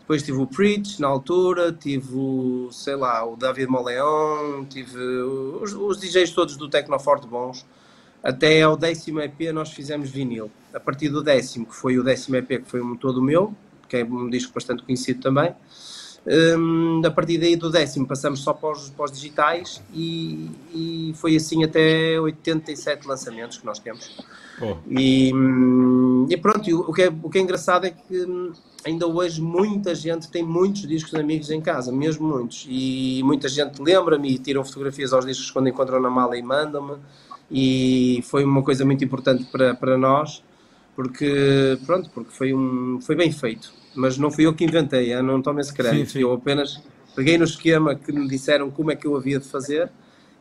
Depois 0.00 0.22
tive 0.22 0.38
o 0.38 0.46
Preach 0.46 1.00
na 1.00 1.08
altura, 1.08 1.72
tive 1.72 2.14
o, 2.14 2.68
sei 2.70 2.94
lá, 2.94 3.24
o 3.24 3.36
David 3.36 3.68
Moleon, 3.68 4.64
tive 4.66 4.96
os, 4.96 5.72
os 5.72 5.98
DJs 5.98 6.30
todos 6.30 6.56
do 6.56 6.68
Tecnoforte 6.68 7.26
bons. 7.26 7.66
Até 8.26 8.60
ao 8.62 8.76
décimo 8.76 9.20
EP 9.20 9.52
nós 9.54 9.72
fizemos 9.72 10.10
vinil. 10.10 10.50
A 10.74 10.80
partir 10.80 11.08
do 11.08 11.22
décimo, 11.22 11.64
que 11.64 11.74
foi 11.76 11.96
o 11.96 12.02
décimo 12.02 12.34
EP, 12.34 12.48
que 12.48 12.64
foi 12.64 12.82
um 12.82 12.96
todo 12.96 13.22
meu, 13.22 13.54
que 13.88 13.98
é 13.98 14.04
um 14.04 14.28
disco 14.28 14.52
bastante 14.52 14.82
conhecido 14.82 15.20
também, 15.20 15.54
um, 16.58 17.02
a 17.06 17.10
partir 17.12 17.38
daí 17.38 17.54
do 17.54 17.70
décimo 17.70 18.04
passamos 18.04 18.40
só 18.40 18.52
para 18.52 18.72
os, 18.72 18.90
para 18.90 19.04
os 19.04 19.12
digitais 19.12 19.80
e, 19.94 20.50
e, 20.74 21.12
foi 21.14 21.36
assim 21.36 21.62
até 21.62 22.20
87 22.20 23.06
lançamentos 23.06 23.58
que 23.58 23.64
nós 23.64 23.78
temos. 23.78 24.16
Oh. 24.60 24.74
E, 24.90 25.32
hum, 25.32 26.26
e, 26.28 26.36
pronto, 26.36 26.68
o 26.80 26.92
que, 26.92 27.02
é, 27.02 27.08
o 27.22 27.30
que 27.30 27.38
é 27.38 27.40
engraçado 27.40 27.86
é 27.86 27.90
que 27.90 28.24
hum, 28.24 28.52
ainda 28.84 29.06
hoje 29.06 29.40
muita 29.40 29.94
gente 29.94 30.28
tem 30.28 30.42
muitos 30.42 30.88
discos 30.88 31.12
de 31.12 31.20
amigos 31.20 31.48
em 31.52 31.60
casa, 31.60 31.92
mesmo 31.92 32.26
muitos. 32.26 32.66
E 32.68 33.22
muita 33.22 33.48
gente 33.48 33.80
lembra-me 33.80 34.34
e 34.34 34.38
tiram 34.38 34.64
fotografias 34.64 35.12
aos 35.12 35.24
discos 35.24 35.52
quando 35.52 35.68
encontram 35.68 36.00
na 36.00 36.10
mala 36.10 36.36
e 36.36 36.42
mandam-me. 36.42 36.96
E 37.50 38.20
foi 38.24 38.44
uma 38.44 38.62
coisa 38.62 38.84
muito 38.84 39.04
importante 39.04 39.44
para, 39.44 39.74
para 39.74 39.96
nós, 39.96 40.42
porque, 40.94 41.78
pronto, 41.86 42.10
porque 42.10 42.32
foi, 42.32 42.52
um, 42.52 43.00
foi 43.00 43.14
bem 43.14 43.30
feito 43.30 43.72
mas 43.96 44.18
não 44.18 44.30
fui 44.30 44.46
eu 44.46 44.54
que 44.54 44.62
inventei, 44.62 45.12
eu 45.12 45.22
não 45.22 45.40
tomo 45.40 45.58
esse 45.58 45.72
crédito. 45.72 46.10
Sim, 46.10 46.18
sim. 46.18 46.20
Eu 46.20 46.32
apenas 46.34 46.80
peguei 47.16 47.38
no 47.38 47.44
esquema 47.44 47.94
que 47.94 48.12
me 48.12 48.28
disseram 48.28 48.70
como 48.70 48.92
é 48.92 48.96
que 48.96 49.06
eu 49.06 49.16
havia 49.16 49.40
de 49.40 49.48
fazer 49.48 49.90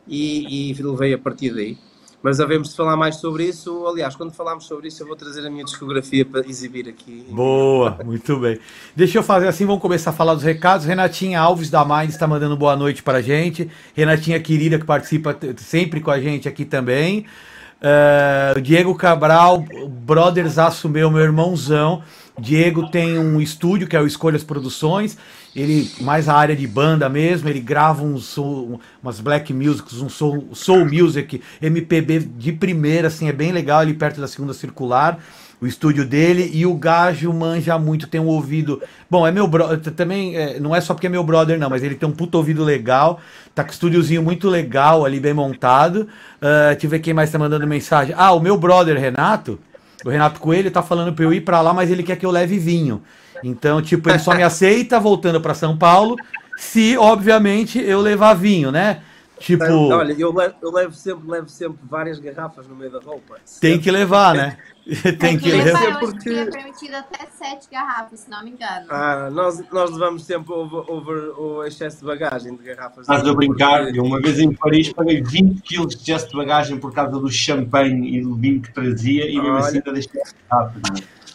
e, 0.05 0.71
e 0.71 0.83
levei 0.83 1.13
a 1.13 1.17
partir 1.17 1.53
daí. 1.53 1.77
Mas 2.25 2.39
havemos 2.39 2.69
de 2.69 2.75
falar 2.75 2.97
mais 2.97 3.17
sobre 3.17 3.43
isso. 3.43 3.85
Aliás, 3.85 4.15
quando 4.15 4.33
falarmos 4.33 4.65
sobre 4.65 4.87
isso, 4.87 5.03
eu 5.03 5.05
vou 5.05 5.15
trazer 5.15 5.45
a 5.45 5.49
minha 5.51 5.63
discografia 5.63 6.25
para 6.25 6.39
exibir 6.49 6.89
aqui. 6.89 7.23
Boa, 7.29 7.99
muito 8.03 8.39
bem. 8.39 8.57
Deixa 8.95 9.19
eu 9.19 9.21
fazer 9.21 9.47
assim, 9.47 9.63
vamos 9.63 9.79
começar 9.79 10.09
a 10.09 10.13
falar 10.13 10.33
dos 10.33 10.41
recados. 10.41 10.87
Renatinha 10.87 11.39
Alves 11.39 11.69
da 11.69 11.85
Mind 11.85 12.09
está 12.09 12.25
mandando 12.25 12.57
boa 12.57 12.75
noite 12.75 13.03
para 13.03 13.19
a 13.19 13.21
gente. 13.21 13.69
Renatinha 13.93 14.39
querida, 14.39 14.79
que 14.79 14.85
participa 14.85 15.37
sempre 15.57 16.01
com 16.01 16.09
a 16.09 16.19
gente 16.19 16.49
aqui 16.49 16.65
também. 16.65 17.27
Uh, 17.79 18.59
Diego 18.59 18.95
Cabral, 18.95 19.63
Brothers 19.87 20.57
Assumeu, 20.57 21.11
meu 21.11 21.21
irmãozão. 21.21 22.01
Diego 22.39 22.89
tem 22.89 23.19
um 23.19 23.39
estúdio 23.39 23.87
que 23.87 23.95
é 23.95 24.01
o 24.01 24.07
Escolhas 24.07 24.43
Produções. 24.43 25.15
Ele, 25.55 25.89
mais 26.01 26.27
a 26.27 26.33
área 26.33 26.55
de 26.55 26.67
banda 26.67 27.07
mesmo, 27.07 27.47
ele 27.47 27.61
grava 27.61 28.03
uns 28.03 28.25
soul, 28.25 28.79
umas 29.01 29.19
black 29.19 29.53
musics, 29.53 30.01
um 30.01 30.09
soul, 30.09 30.49
soul 30.53 30.85
music, 30.85 31.41
MPB 31.61 32.19
de 32.19 32.51
primeira, 32.51 33.07
assim, 33.07 33.29
é 33.29 33.31
bem 33.31 33.51
legal, 33.51 33.79
ali 33.79 33.93
perto 33.93 34.19
da 34.19 34.27
segunda 34.27 34.53
circular 34.53 35.19
o 35.61 35.65
estúdio 35.65 36.05
dele 36.05 36.51
e 36.53 36.65
o 36.65 36.73
Gajo 36.75 37.31
manja 37.33 37.77
muito, 37.79 38.07
tem 38.07 38.19
um 38.19 38.27
ouvido. 38.27 38.81
Bom, 39.09 39.25
é 39.25 39.31
meu 39.31 39.47
brother, 39.47 39.79
também 39.93 40.35
é, 40.35 40.59
não 40.59 40.75
é 40.75 40.81
só 40.81 40.93
porque 40.93 41.07
é 41.07 41.09
meu 41.09 41.23
brother, 41.23 41.57
não, 41.57 41.69
mas 41.69 41.83
ele 41.83 41.95
tem 41.95 42.07
um 42.07 42.11
puto 42.11 42.37
ouvido 42.37 42.63
legal, 42.63 43.19
tá 43.53 43.63
com 43.63 43.69
o 43.69 43.73
estúdiozinho 43.73 44.21
muito 44.21 44.49
legal 44.49 45.05
ali, 45.05 45.19
bem 45.19 45.33
montado. 45.33 46.07
Uh, 46.41 46.71
deixa 46.71 46.85
eu 46.85 46.89
ver 46.89 46.99
quem 46.99 47.13
mais 47.13 47.31
tá 47.31 47.39
mandando 47.39 47.65
mensagem. 47.65 48.13
Ah, 48.17 48.31
o 48.33 48.39
meu 48.39 48.57
brother 48.57 48.99
Renato, 48.99 49.59
o 50.03 50.09
Renato 50.09 50.39
Coelho 50.39 50.69
tá 50.69 50.83
falando 50.83 51.13
pra 51.13 51.23
eu 51.23 51.33
ir 51.33 51.41
pra 51.41 51.61
lá, 51.61 51.73
mas 51.73 51.89
ele 51.89 52.03
quer 52.03 52.17
que 52.17 52.25
eu 52.25 52.31
leve 52.31 52.59
vinho. 52.59 53.01
Então, 53.43 53.81
tipo, 53.81 54.09
ele 54.09 54.19
só 54.19 54.33
me 54.33 54.43
aceita 54.43 54.99
voltando 54.99 55.39
para 55.41 55.53
São 55.53 55.77
Paulo, 55.77 56.15
se, 56.57 56.97
obviamente, 56.97 57.79
eu 57.79 58.01
levar 58.01 58.33
vinho, 58.33 58.71
né? 58.71 59.01
Tipo. 59.39 59.63
Olha, 59.63 60.13
eu 60.17 60.33
levo, 60.33 60.55
eu 60.61 60.71
levo, 60.71 60.93
sempre, 60.93 61.29
levo 61.29 61.49
sempre 61.49 61.77
várias 61.83 62.19
garrafas 62.19 62.67
no 62.67 62.75
meio 62.75 62.91
da 62.91 62.99
roupa. 62.99 63.35
Tem 63.59 63.79
que 63.79 63.91
levar, 63.91 64.33
né? 64.33 64.57
Tem 65.19 65.37
que 65.37 65.51
levar. 65.51 65.99
Porque... 65.99 66.29
é 66.29 66.45
permitido 66.45 66.95
até 66.95 67.25
sete 67.25 67.67
garrafas, 67.71 68.21
se 68.21 68.29
não 68.29 68.43
me 68.43 68.51
engano. 68.51 68.85
Ah, 68.89 69.29
nós, 69.31 69.61
nós 69.71 69.91
levamos 69.91 70.23
sempre 70.23 70.53
over, 70.53 70.89
over 70.89 71.39
o 71.39 71.63
excesso 71.63 71.99
de 71.99 72.05
bagagem 72.05 72.55
de 72.55 72.63
garrafas. 72.63 73.01
Estás 73.01 73.27
a 73.27 73.33
brincar? 73.33 73.93
Eu 73.93 74.03
uma 74.03 74.21
vez 74.21 74.39
em 74.39 74.53
Paris 74.53 74.93
paguei 74.93 75.21
20 75.21 75.61
kg 75.61 75.87
de 75.87 75.95
excesso 75.95 76.29
de 76.29 76.35
bagagem 76.35 76.77
por 76.77 76.93
causa 76.93 77.19
do 77.19 77.29
champanhe 77.29 78.17
e 78.17 78.21
do 78.21 78.35
vinho 78.35 78.61
que 78.61 78.71
trazia 78.73 79.29
e 79.29 79.35
mesmo 79.35 79.57
assim 79.57 79.77
ainda 79.77 79.91
deixei 79.91 80.21
garrafas. 80.49 80.81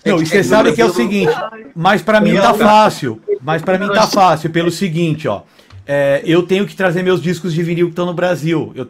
Não, 0.05 0.21
e 0.21 0.27
você 0.27 0.43
sabe 0.43 0.73
que 0.73 0.81
é 0.81 0.85
o 0.85 0.93
seguinte, 0.93 1.33
mas 1.75 2.03
para 2.03 2.21
mim 2.21 2.35
tá 2.35 2.55
fácil, 2.55 3.21
mas 3.43 3.63
para 3.63 3.79
mim 3.79 3.89
tá 3.89 4.07
fácil 4.07 4.51
pelo 4.51 4.71
seguinte, 4.71 5.29
ó. 5.29 5.43
É, 5.87 6.23
eu 6.25 6.45
tenho 6.45 6.67
que 6.67 6.77
trazer 6.77 7.03
meus 7.03 7.21
discos 7.21 7.53
de 7.53 7.63
vinil 7.65 7.87
que 7.87 7.93
estão 7.93 8.07
no 8.07 8.15
Brasil. 8.15 8.73
Eu, 8.77 8.89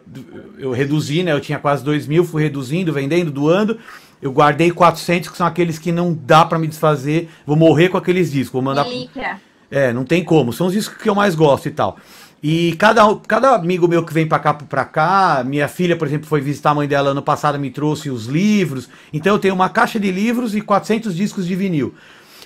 eu 0.59 0.71
reduzi, 0.71 1.23
né? 1.23 1.31
Eu 1.31 1.39
tinha 1.39 1.57
quase 1.57 1.83
2 1.83 2.05
mil, 2.05 2.23
fui 2.23 2.43
reduzindo, 2.43 2.93
vendendo, 2.93 3.31
doando. 3.31 3.79
Eu 4.21 4.31
guardei 4.31 4.69
400, 4.69 5.29
que 5.29 5.35
são 5.35 5.47
aqueles 5.47 5.79
que 5.79 5.91
não 5.91 6.13
dá 6.13 6.45
para 6.45 6.59
me 6.59 6.67
desfazer. 6.67 7.27
Vou 7.43 7.55
morrer 7.55 7.89
com 7.89 7.97
aqueles 7.97 8.31
discos. 8.31 8.53
Vou 8.53 8.61
mandar. 8.61 8.83
Relíquia. 8.83 9.41
É, 9.71 9.91
não 9.91 10.03
tem 10.03 10.23
como. 10.23 10.53
São 10.53 10.67
os 10.67 10.73
discos 10.73 11.01
que 11.01 11.09
eu 11.09 11.15
mais 11.15 11.33
gosto 11.33 11.67
e 11.67 11.71
tal. 11.71 11.97
E 12.43 12.73
cada, 12.77 13.03
cada 13.27 13.51
amigo 13.55 13.87
meu 13.87 14.03
que 14.03 14.13
vem 14.13 14.27
pra 14.27 14.39
cá, 14.39 14.53
pra 14.55 14.83
cá, 14.83 15.43
minha 15.45 15.67
filha, 15.67 15.95
por 15.95 16.07
exemplo, 16.07 16.25
foi 16.27 16.41
visitar 16.41 16.71
a 16.71 16.75
mãe 16.75 16.87
dela 16.87 17.11
ano 17.11 17.21
passado, 17.21 17.59
me 17.59 17.69
trouxe 17.69 18.09
os 18.09 18.25
livros. 18.25 18.89
Então 19.13 19.33
eu 19.35 19.39
tenho 19.39 19.53
uma 19.53 19.69
caixa 19.69 19.99
de 19.99 20.11
livros 20.11 20.55
e 20.55 20.61
400 20.61 21.15
discos 21.15 21.45
de 21.45 21.55
vinil. 21.55 21.93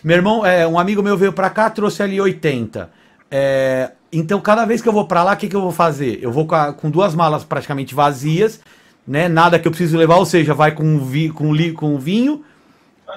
Meu 0.03 0.17
irmão, 0.17 0.45
é, 0.45 0.67
um 0.67 0.77
amigo 0.77 1.01
meu 1.01 1.17
veio 1.17 1.31
pra 1.31 1.49
cá, 1.49 1.69
trouxe 1.69 2.03
ali 2.03 2.19
80. 2.19 2.89
É, 3.31 3.91
então 4.11 4.39
cada 4.41 4.65
vez 4.65 4.81
que 4.81 4.89
eu 4.89 4.93
vou 4.93 5.07
pra 5.07 5.23
lá, 5.23 5.33
o 5.33 5.37
que, 5.37 5.47
que 5.47 5.55
eu 5.55 5.61
vou 5.61 5.71
fazer? 5.71 6.19
Eu 6.21 6.31
vou 6.31 6.45
com, 6.45 6.55
a- 6.55 6.73
com 6.73 6.89
duas 6.91 7.15
malas 7.15 7.45
praticamente 7.45 7.95
vazias, 7.95 8.59
né? 9.07 9.29
Nada 9.29 9.57
que 9.57 9.65
eu 9.67 9.71
preciso 9.71 9.97
levar, 9.97 10.17
ou 10.17 10.25
seja, 10.25 10.53
vai 10.53 10.73
com, 10.73 10.99
vi, 11.05 11.29
com, 11.29 11.53
li, 11.53 11.71
com 11.71 11.97
vinho 11.97 12.43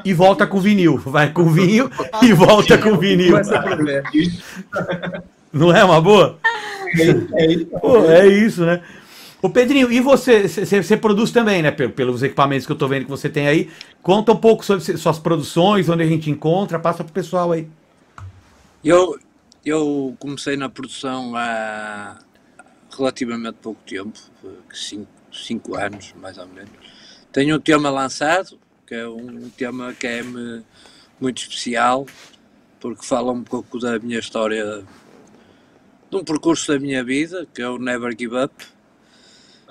e 0.04 0.14
volta 0.14 0.46
com 0.46 0.60
vinil. 0.60 0.96
Vai 0.96 1.32
com 1.32 1.50
vinho 1.50 1.90
e 2.22 2.32
volta 2.32 2.78
com 2.78 2.96
vinil. 2.96 3.34
Não 5.52 5.74
é 5.74 5.84
uma 5.84 6.00
boa? 6.00 6.38
É 7.34 7.46
isso. 7.46 7.66
Pô, 7.80 8.04
é 8.04 8.26
isso, 8.26 8.64
né? 8.64 8.82
Ô 9.40 9.48
Pedrinho, 9.48 9.90
e 9.92 10.00
você? 10.00 10.48
Você 10.48 10.96
produz 10.96 11.30
também, 11.30 11.62
né? 11.62 11.70
Pel- 11.70 11.90
Pelos 11.90 12.22
equipamentos 12.22 12.66
que 12.66 12.72
eu 12.72 12.76
tô 12.76 12.88
vendo 12.88 13.04
que 13.04 13.10
você 13.10 13.28
tem 13.28 13.46
aí. 13.46 13.70
Conta 14.02 14.32
um 14.32 14.36
pouco 14.36 14.64
sobre 14.64 14.82
suas 14.96 15.18
produções, 15.18 15.88
onde 15.88 16.02
a 16.02 16.06
gente 16.06 16.30
encontra, 16.30 16.78
passa 16.78 17.04
pro 17.04 17.12
pessoal 17.12 17.52
aí. 17.52 17.68
Eu, 18.84 19.18
eu 19.64 20.16
comecei 20.18 20.56
na 20.56 20.68
produção 20.68 21.36
há 21.36 22.18
relativamente 22.96 23.58
pouco 23.62 23.80
tempo, 23.86 24.18
cinco, 24.72 25.06
cinco 25.32 25.76
anos 25.76 26.14
mais 26.20 26.36
ou 26.38 26.46
menos. 26.48 26.70
Tenho 27.30 27.56
um 27.56 27.60
tema 27.60 27.90
lançado, 27.90 28.58
que 28.86 28.94
é 28.94 29.06
um 29.06 29.50
tema 29.50 29.92
que 29.92 30.06
é 30.06 30.22
muito 31.20 31.42
especial, 31.42 32.06
porque 32.80 33.06
fala 33.06 33.30
um 33.30 33.44
pouco 33.44 33.78
da 33.78 33.98
minha 33.98 34.18
história, 34.18 34.82
de 36.10 36.16
um 36.16 36.24
percurso 36.24 36.72
da 36.72 36.78
minha 36.78 37.04
vida, 37.04 37.46
que 37.52 37.62
é 37.62 37.68
o 37.68 37.78
Never 37.78 38.14
Give 38.18 38.36
Up. 38.36 38.54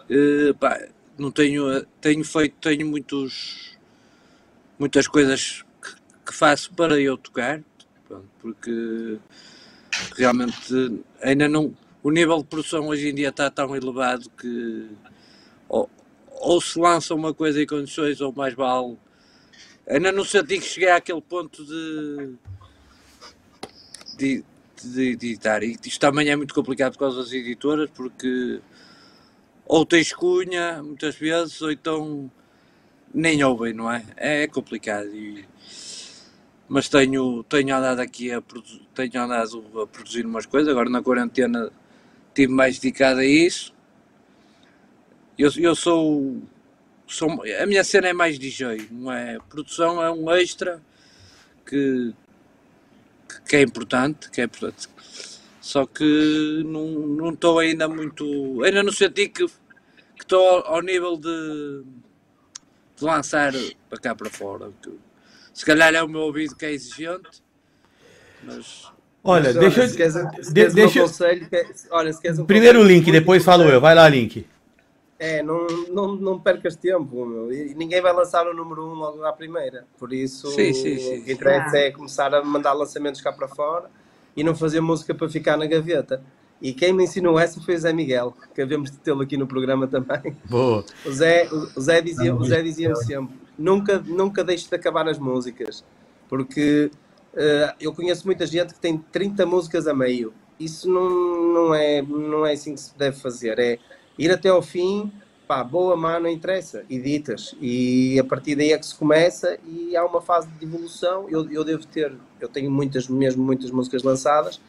Eh, 0.10 0.54
pá, 0.60 0.88
não 1.18 1.32
tenho, 1.32 1.84
tenho 2.00 2.24
feito, 2.24 2.56
tenho 2.62 2.88
muitos, 2.88 3.78
muitas 4.80 5.08
coisas 5.08 5.64
que, 5.82 5.96
que 6.28 6.34
faço 6.34 6.74
para 6.74 7.00
eu 7.00 7.18
tocar, 7.18 7.62
pronto, 8.08 8.30
porque 8.40 9.18
realmente 10.16 11.04
ainda 11.22 11.48
não. 11.48 11.76
O 12.04 12.12
nível 12.12 12.38
de 12.38 12.46
produção 12.46 12.88
hoje 12.88 13.10
em 13.10 13.16
dia 13.16 13.30
está 13.30 13.50
tão 13.50 13.76
elevado 13.76 14.30
que 14.30 14.88
ou, 15.68 15.90
ou 16.30 16.62
se 16.62 16.80
lança 16.80 17.14
uma 17.14 17.34
coisa 17.34 17.62
em 17.62 17.66
condições 17.66 18.22
ou 18.22 18.32
mais 18.32 18.54
vale. 18.54 18.98
Ainda 19.88 20.12
não 20.12 20.24
senti 20.24 20.60
que 20.60 20.66
cheguei 20.66 20.90
àquele 20.90 21.22
ponto 21.22 21.66
de. 21.66 22.36
de, 24.18 24.44
de 24.86 25.12
editar. 25.12 25.64
E 25.64 25.78
isto 25.86 26.00
também 26.00 26.30
é 26.30 26.36
muito 26.36 26.54
complicado 26.54 26.94
por 26.94 27.00
causa 27.00 27.22
das 27.22 27.32
editoras, 27.32 27.90
porque 27.92 28.60
ou 29.66 29.86
tens 29.86 30.14
cunha 30.14 30.82
muitas 30.82 31.16
vezes, 31.16 31.62
ou 31.62 31.72
então 31.72 32.32
nem 33.14 33.44
ouvem, 33.44 33.74
não 33.74 33.92
é? 33.92 34.04
É 34.18 34.48
complicado. 34.48 35.08
E, 35.16 35.46
mas 36.68 36.90
tenho, 36.90 37.44
tenho 37.44 37.76
andado 37.76 38.00
aqui 38.00 38.32
a, 38.32 38.42
produ- 38.42 38.82
tenho 38.94 39.22
andado 39.24 39.64
a 39.82 39.88
produzir 39.88 40.26
umas 40.26 40.46
coisas, 40.46 40.70
agora 40.70 40.90
na 40.90 41.02
quarentena 41.02 41.72
estive 42.30 42.54
mais 42.54 42.80
dedicado 42.80 43.22
a 43.22 43.26
isso. 43.26 43.74
Eu, 45.38 45.52
eu 45.58 45.76
sou, 45.76 46.42
sou. 47.08 47.30
A 47.62 47.66
minha 47.68 47.84
cena 47.84 48.10
é 48.10 48.14
mais 48.14 48.40
DJ, 48.40 48.88
não 48.92 49.12
é? 49.12 49.40
Produção 49.50 50.04
é 50.04 50.12
um 50.12 50.32
extra 50.32 50.82
que, 51.66 52.14
que 53.48 53.56
é 53.56 53.62
importante, 53.62 54.30
que 54.32 54.42
é 54.42 54.46
importante. 54.46 54.88
Só 55.62 55.86
que 55.86 56.64
não 56.66 56.88
não 56.90 57.30
estou 57.32 57.60
ainda 57.60 57.88
muito. 57.88 58.64
Ainda 58.64 58.84
não 58.84 58.92
senti 58.92 59.30
que 59.30 59.46
que 59.46 60.24
estou 60.24 60.40
ao, 60.48 60.76
ao 60.76 60.82
nível 60.82 61.16
de, 61.18 61.84
de 62.98 63.04
lançar 63.04 63.54
para 63.90 64.00
cá 64.00 64.16
para 64.16 64.30
fora. 64.30 64.72
que 64.82 64.92
se 65.54 65.66
calhar 65.66 65.94
é 65.94 66.02
o 66.02 66.08
meu 66.08 66.22
ouvido 66.22 66.56
que 66.56 66.66
é 66.66 66.72
exigente, 66.72 67.44
mas 68.44 68.88
Olha, 69.24 69.54
Mas, 69.54 69.56
deixa 69.58 69.84
eu. 69.84 69.88
se 69.90 69.98
queres, 69.98 70.14
se 70.14 70.54
de- 70.54 70.54
queres 70.54 70.74
deixa 70.74 71.00
um 71.00 71.08
conselho, 71.08 71.50
que- 71.50 71.66
olha, 71.92 72.14
se 72.14 72.22
queres 72.22 72.40
um 72.40 72.46
Primeiro 72.46 72.80
o 72.80 72.84
link, 72.84 73.12
depois 73.12 73.44
falo 73.44 73.64
eu. 73.64 73.82
Vai 73.82 73.94
lá, 73.94 74.08
link. 74.08 74.48
É, 75.20 75.42
não, 75.42 75.66
não, 75.90 76.16
não 76.16 76.40
percas 76.40 76.76
tempo, 76.76 77.26
meu. 77.26 77.52
E 77.52 77.74
ninguém 77.74 78.02
vai 78.02 78.14
lançar 78.14 78.48
o 78.48 78.54
número 78.54 78.86
1 78.86 78.92
um 78.92 78.94
logo 78.94 79.24
à 79.24 79.34
primeira. 79.34 79.86
Por 79.98 80.14
isso, 80.14 80.52
Sim, 80.52 80.74
sim, 80.74 80.98
sim. 80.98 81.20
o 81.20 81.24
que 81.24 81.34
interessa 81.34 81.78
é 81.78 81.92
começar 81.92 82.34
a 82.36 82.44
mandar 82.44 82.74
lançamentos 82.74 83.20
cá 83.22 83.32
para 83.32 83.48
fora 83.48 83.90
e 84.36 84.44
não 84.44 84.56
fazer 84.56 84.80
música 84.80 85.16
para 85.16 85.28
ficar 85.28 85.58
na 85.58 85.66
gaveta. 85.66 86.22
E 86.62 86.74
quem 86.74 86.94
me 86.94 87.04
ensinou 87.04 87.40
essa 87.40 87.60
foi 87.62 87.76
o 87.76 87.80
Zé 87.80 87.94
Miguel, 87.94 88.34
que 88.54 88.62
havemos 88.62 88.92
de 88.92 88.98
tê-lo 88.98 89.22
aqui 89.22 89.38
no 89.38 89.48
programa 89.48 89.88
também. 89.88 90.36
Boa. 90.46 90.84
O 91.06 91.12
Zé, 91.12 91.48
o 91.76 91.82
Zé 91.82 92.02
dizia, 92.02 92.36
o 92.36 92.44
Zé 92.44 92.62
dizia 92.62 92.96
sempre: 92.96 93.36
nunca, 93.58 94.00
nunca 94.00 94.44
deixes 94.44 94.68
de 94.68 94.76
acabar 94.76 95.08
as 95.08 95.20
músicas, 95.20 95.84
porque 96.28 96.92
eh, 97.36 97.76
eu 97.80 97.94
conheço 97.94 98.26
muita 98.26 98.46
gente 98.48 98.74
que 98.74 98.80
tem 98.80 98.98
30 98.98 99.46
músicas 99.46 99.88
a 99.88 99.94
meio. 99.94 100.34
Isso 100.60 100.90
não, 100.90 101.54
não, 101.54 101.76
é, 101.76 102.02
não 102.02 102.46
é 102.46 102.54
assim 102.54 102.74
que 102.74 102.82
se 102.82 102.98
deve 102.98 103.18
fazer. 103.18 103.60
É 103.60 103.78
ir 104.18 104.32
até 104.32 104.50
ao 104.50 104.62
fim, 104.62 105.12
pá, 105.48 105.64
boa 105.64 105.96
má, 105.96 106.20
não 106.20 106.30
interessa, 106.30 106.84
editas. 106.90 107.56
E 107.62 108.20
a 108.20 108.24
partir 108.24 108.56
daí 108.56 108.74
é 108.74 108.78
que 108.78 108.86
se 108.86 108.96
começa 108.96 109.58
e 109.66 109.96
há 109.96 110.06
uma 110.06 110.22
fase 110.22 110.48
de 110.60 110.66
evolução. 110.66 111.28
Eu, 111.30 111.50
eu 111.52 111.64
devo 111.64 111.86
ter, 111.86 112.14
eu 112.40 112.50
tenho 112.50 112.70
muitas, 112.70 113.08
mesmo 113.08 113.44
muitas 113.44 113.72
músicas 113.72 114.04
lançadas. 114.04 114.60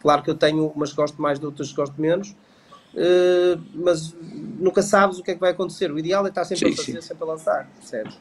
Claro 0.00 0.22
que 0.22 0.30
eu 0.30 0.34
tenho 0.34 0.66
umas 0.68 0.90
que 0.90 0.96
gosto 0.96 1.20
mais 1.20 1.40
de 1.40 1.46
outras 1.46 1.70
que 1.70 1.76
gosto 1.76 2.00
menos. 2.00 2.36
Uh, 2.94 3.60
mas 3.74 4.14
nunca 4.58 4.80
sabes 4.80 5.18
o 5.18 5.22
que 5.22 5.32
é 5.32 5.34
que 5.34 5.40
vai 5.40 5.50
acontecer. 5.50 5.90
O 5.90 5.98
ideal 5.98 6.24
é 6.24 6.28
estar 6.28 6.44
sempre 6.44 6.68
Sim, 6.68 6.72
a 6.72 6.76
fazer, 6.76 7.02
sim. 7.02 7.08
sempre 7.08 7.24
a 7.24 7.26
lançar, 7.26 7.68
percebes? 7.78 8.16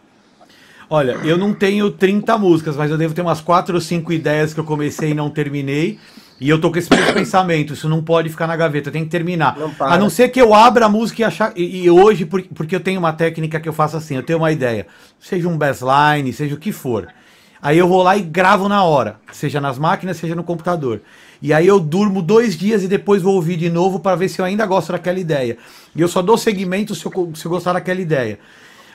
Olha, 0.90 1.14
eu 1.24 1.38
não 1.38 1.54
tenho 1.54 1.92
30 1.92 2.38
músicas, 2.38 2.76
mas 2.78 2.90
eu 2.90 2.98
devo 2.98 3.14
ter 3.14 3.22
umas 3.22 3.42
4 3.42 3.76
ou 3.76 3.82
5 3.82 4.12
ideias 4.14 4.54
que 4.54 4.60
eu 4.60 4.64
comecei 4.64 5.12
e 5.12 5.14
não 5.14 5.30
terminei. 5.30 6.00
E 6.40 6.48
eu 6.50 6.62
tô 6.62 6.72
com 6.72 6.78
esse 6.78 6.90
mesmo 6.94 7.14
pensamento, 7.14 7.74
isso 7.74 7.90
não 7.90 8.04
pode 8.04 8.30
ficar 8.30 8.46
na 8.46 8.56
gaveta, 8.56 8.92
tem 8.92 9.04
que 9.04 9.10
terminar. 9.10 9.58
Não. 9.58 9.74
A 9.80 9.98
não 9.98 10.10
ser 10.10 10.30
que 10.30 10.40
eu 10.40 10.54
abra 10.54 10.86
a 10.86 10.90
música 10.90 11.22
e 11.22 11.26
achar. 11.26 11.52
E, 11.56 11.84
e 11.86 11.90
hoje, 11.90 12.26
por- 12.26 12.44
porque 12.54 12.76
eu 12.76 12.80
tenho 12.80 13.00
uma 13.00 13.12
técnica 13.12 13.60
que 13.60 13.68
eu 13.68 13.74
faço 13.74 13.98
assim, 13.98 14.16
eu 14.16 14.24
tenho 14.24 14.38
uma 14.40 14.52
ideia. 14.52 14.86
Seja 15.20 15.48
um 15.48 15.58
bassline, 15.58 16.32
seja 16.32 16.54
o 16.54 16.60
que 16.60 16.72
for. 16.72 17.08
Aí 17.60 17.78
eu 17.78 17.88
vou 17.88 18.04
lá 18.04 18.16
e 18.16 18.22
gravo 18.22 18.70
na 18.70 18.84
hora, 18.84 19.16
seja 19.32 19.60
nas 19.60 19.80
máquinas, 19.80 20.18
seja 20.18 20.36
no 20.36 20.44
computador. 20.44 21.02
E 21.42 21.52
aí 21.52 21.66
eu 21.66 21.80
durmo 21.80 22.22
dois 22.22 22.56
dias 22.56 22.84
e 22.84 22.88
depois 22.88 23.22
vou 23.24 23.34
ouvir 23.34 23.58
de 23.58 23.70
novo 23.70 24.00
para 24.00 24.16
ver 24.16 24.30
se 24.30 24.40
eu 24.40 24.46
ainda 24.46 24.64
gosto 24.66 24.92
daquela 24.92 25.20
ideia. 25.20 25.58
E 25.96 26.02
eu 26.02 26.08
só 26.08 26.22
dou 26.22 26.38
seguimento 26.38 26.94
se 26.94 27.04
eu, 27.06 27.32
se 27.34 27.46
eu 27.46 27.50
gostar 27.52 27.74
daquela 27.74 28.00
ideia. 28.00 28.38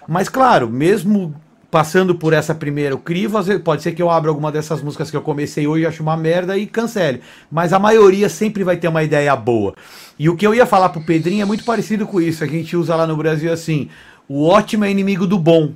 Mas 0.09 0.29
claro, 0.29 0.71
mesmo 0.71 1.35
passando 1.73 2.15
por 2.15 2.35
essa 2.35 2.55
primeira 2.55 2.95
crivo, 2.99 3.39
pode 3.65 3.83
ser 3.83 3.93
que 3.93 4.03
eu 4.03 4.11
abra 4.11 4.29
alguma 4.29 4.53
dessas 4.53 4.83
músicas 4.83 5.11
que 5.11 5.17
eu 5.17 5.23
comecei 5.23 5.67
hoje 5.67 5.87
ache 5.87 6.03
uma 6.03 6.19
merda 6.19 6.59
e 6.59 6.67
cancele. 6.67 7.23
Mas 7.51 7.73
a 7.73 7.79
maioria 7.79 8.29
sempre 8.29 8.63
vai 8.63 8.77
ter 8.77 8.89
uma 8.89 9.03
ideia 9.03 9.35
boa. 9.35 9.75
E 10.19 10.29
o 10.29 10.37
que 10.37 10.47
eu 10.47 10.55
ia 10.55 10.67
falar 10.67 10.91
pro 10.91 11.03
Pedrinho 11.03 11.41
é 11.41 11.47
muito 11.47 11.65
parecido 11.65 12.07
com 12.07 12.21
isso. 12.21 12.45
A 12.45 12.47
gente 12.47 12.77
usa 12.77 12.95
lá 12.95 13.07
no 13.07 13.17
Brasil 13.17 13.51
assim: 13.51 13.89
o 14.29 14.47
ótimo 14.47 14.85
é 14.85 14.91
inimigo 14.91 15.27
do 15.27 15.39
bom. 15.39 15.73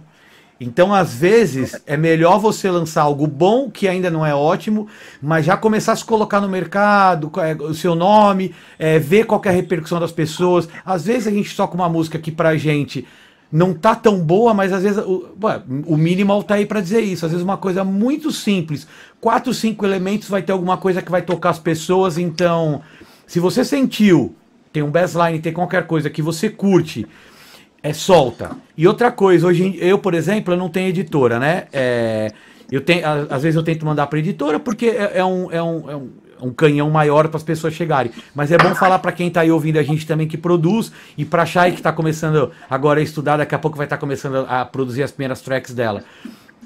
Então, 0.60 0.92
às 0.92 1.14
vezes, 1.14 1.80
é 1.86 1.96
melhor 1.96 2.38
você 2.38 2.70
lançar 2.70 3.02
algo 3.02 3.26
bom, 3.26 3.70
que 3.70 3.88
ainda 3.88 4.10
não 4.10 4.24
é 4.24 4.34
ótimo, 4.34 4.88
mas 5.20 5.46
já 5.46 5.56
começar 5.56 5.92
a 5.92 5.96
se 5.96 6.04
colocar 6.04 6.42
no 6.42 6.48
mercado, 6.48 7.30
é, 7.38 7.54
o 7.54 7.74
seu 7.74 7.94
nome, 7.94 8.54
é, 8.78 8.98
ver 8.98 9.24
qual 9.24 9.40
é 9.46 9.48
a 9.48 9.52
repercussão 9.52 9.98
das 9.98 10.12
pessoas. 10.12 10.68
Às 10.84 11.06
vezes 11.06 11.26
a 11.26 11.30
gente 11.30 11.56
toca 11.56 11.74
uma 11.74 11.88
música 11.88 12.18
que 12.18 12.30
pra 12.30 12.56
gente 12.56 13.06
não 13.50 13.72
tá 13.72 13.94
tão 13.94 14.18
boa, 14.20 14.52
mas 14.52 14.72
às 14.72 14.82
vezes 14.82 14.98
o, 14.98 15.26
o 15.86 15.96
minimal 15.96 16.42
tá 16.42 16.54
aí 16.56 16.66
pra 16.66 16.80
dizer 16.80 17.00
isso. 17.00 17.24
Às 17.24 17.32
vezes 17.32 17.44
uma 17.44 17.56
coisa 17.56 17.84
muito 17.84 18.30
simples, 18.32 18.86
quatro, 19.20 19.54
cinco 19.54 19.84
elementos 19.84 20.28
vai 20.28 20.42
ter 20.42 20.52
alguma 20.52 20.76
coisa 20.76 21.00
que 21.00 21.10
vai 21.10 21.22
tocar 21.22 21.50
as 21.50 21.58
pessoas. 21.58 22.18
Então, 22.18 22.82
se 23.26 23.38
você 23.40 23.64
sentiu, 23.64 24.34
tem 24.72 24.82
um 24.82 24.90
bassline, 24.90 25.38
tem 25.40 25.52
qualquer 25.52 25.86
coisa 25.86 26.10
que 26.10 26.20
você 26.20 26.50
curte, 26.50 27.06
é 27.82 27.92
solta. 27.92 28.50
E 28.76 28.86
outra 28.86 29.12
coisa, 29.12 29.46
hoje 29.46 29.76
eu, 29.80 29.98
por 29.98 30.14
exemplo, 30.14 30.52
eu 30.52 30.58
não 30.58 30.68
tenho 30.68 30.88
editora, 30.88 31.38
né? 31.38 31.66
É, 31.72 32.32
eu 32.70 32.80
tenho, 32.80 33.02
às 33.30 33.42
vezes 33.42 33.54
eu 33.56 33.62
tento 33.62 33.86
mandar 33.86 34.08
para 34.08 34.18
editora 34.18 34.58
porque 34.58 34.86
é, 34.86 35.18
é 35.18 35.24
um, 35.24 35.50
é, 35.52 35.62
um, 35.62 35.90
é 35.90 35.96
um- 35.96 36.10
um 36.40 36.52
canhão 36.52 36.90
maior 36.90 37.28
para 37.28 37.36
as 37.36 37.42
pessoas 37.42 37.74
chegarem. 37.74 38.12
Mas 38.34 38.52
é 38.52 38.58
bom 38.58 38.74
falar 38.74 38.98
para 38.98 39.12
quem 39.12 39.30
tá 39.30 39.40
aí 39.40 39.50
ouvindo 39.50 39.78
a 39.78 39.82
gente 39.82 40.06
também 40.06 40.26
que 40.26 40.36
produz 40.36 40.92
e 41.16 41.24
para 41.24 41.46
Chay 41.46 41.72
que 41.72 41.82
tá 41.82 41.92
começando 41.92 42.50
agora 42.68 43.00
a 43.00 43.02
estudar, 43.02 43.36
daqui 43.36 43.54
a 43.54 43.58
pouco 43.58 43.76
vai 43.76 43.86
estar 43.86 43.98
começando 43.98 44.46
a 44.48 44.64
produzir 44.64 45.02
as 45.02 45.10
primeiras 45.10 45.40
tracks 45.40 45.74
dela. 45.74 46.04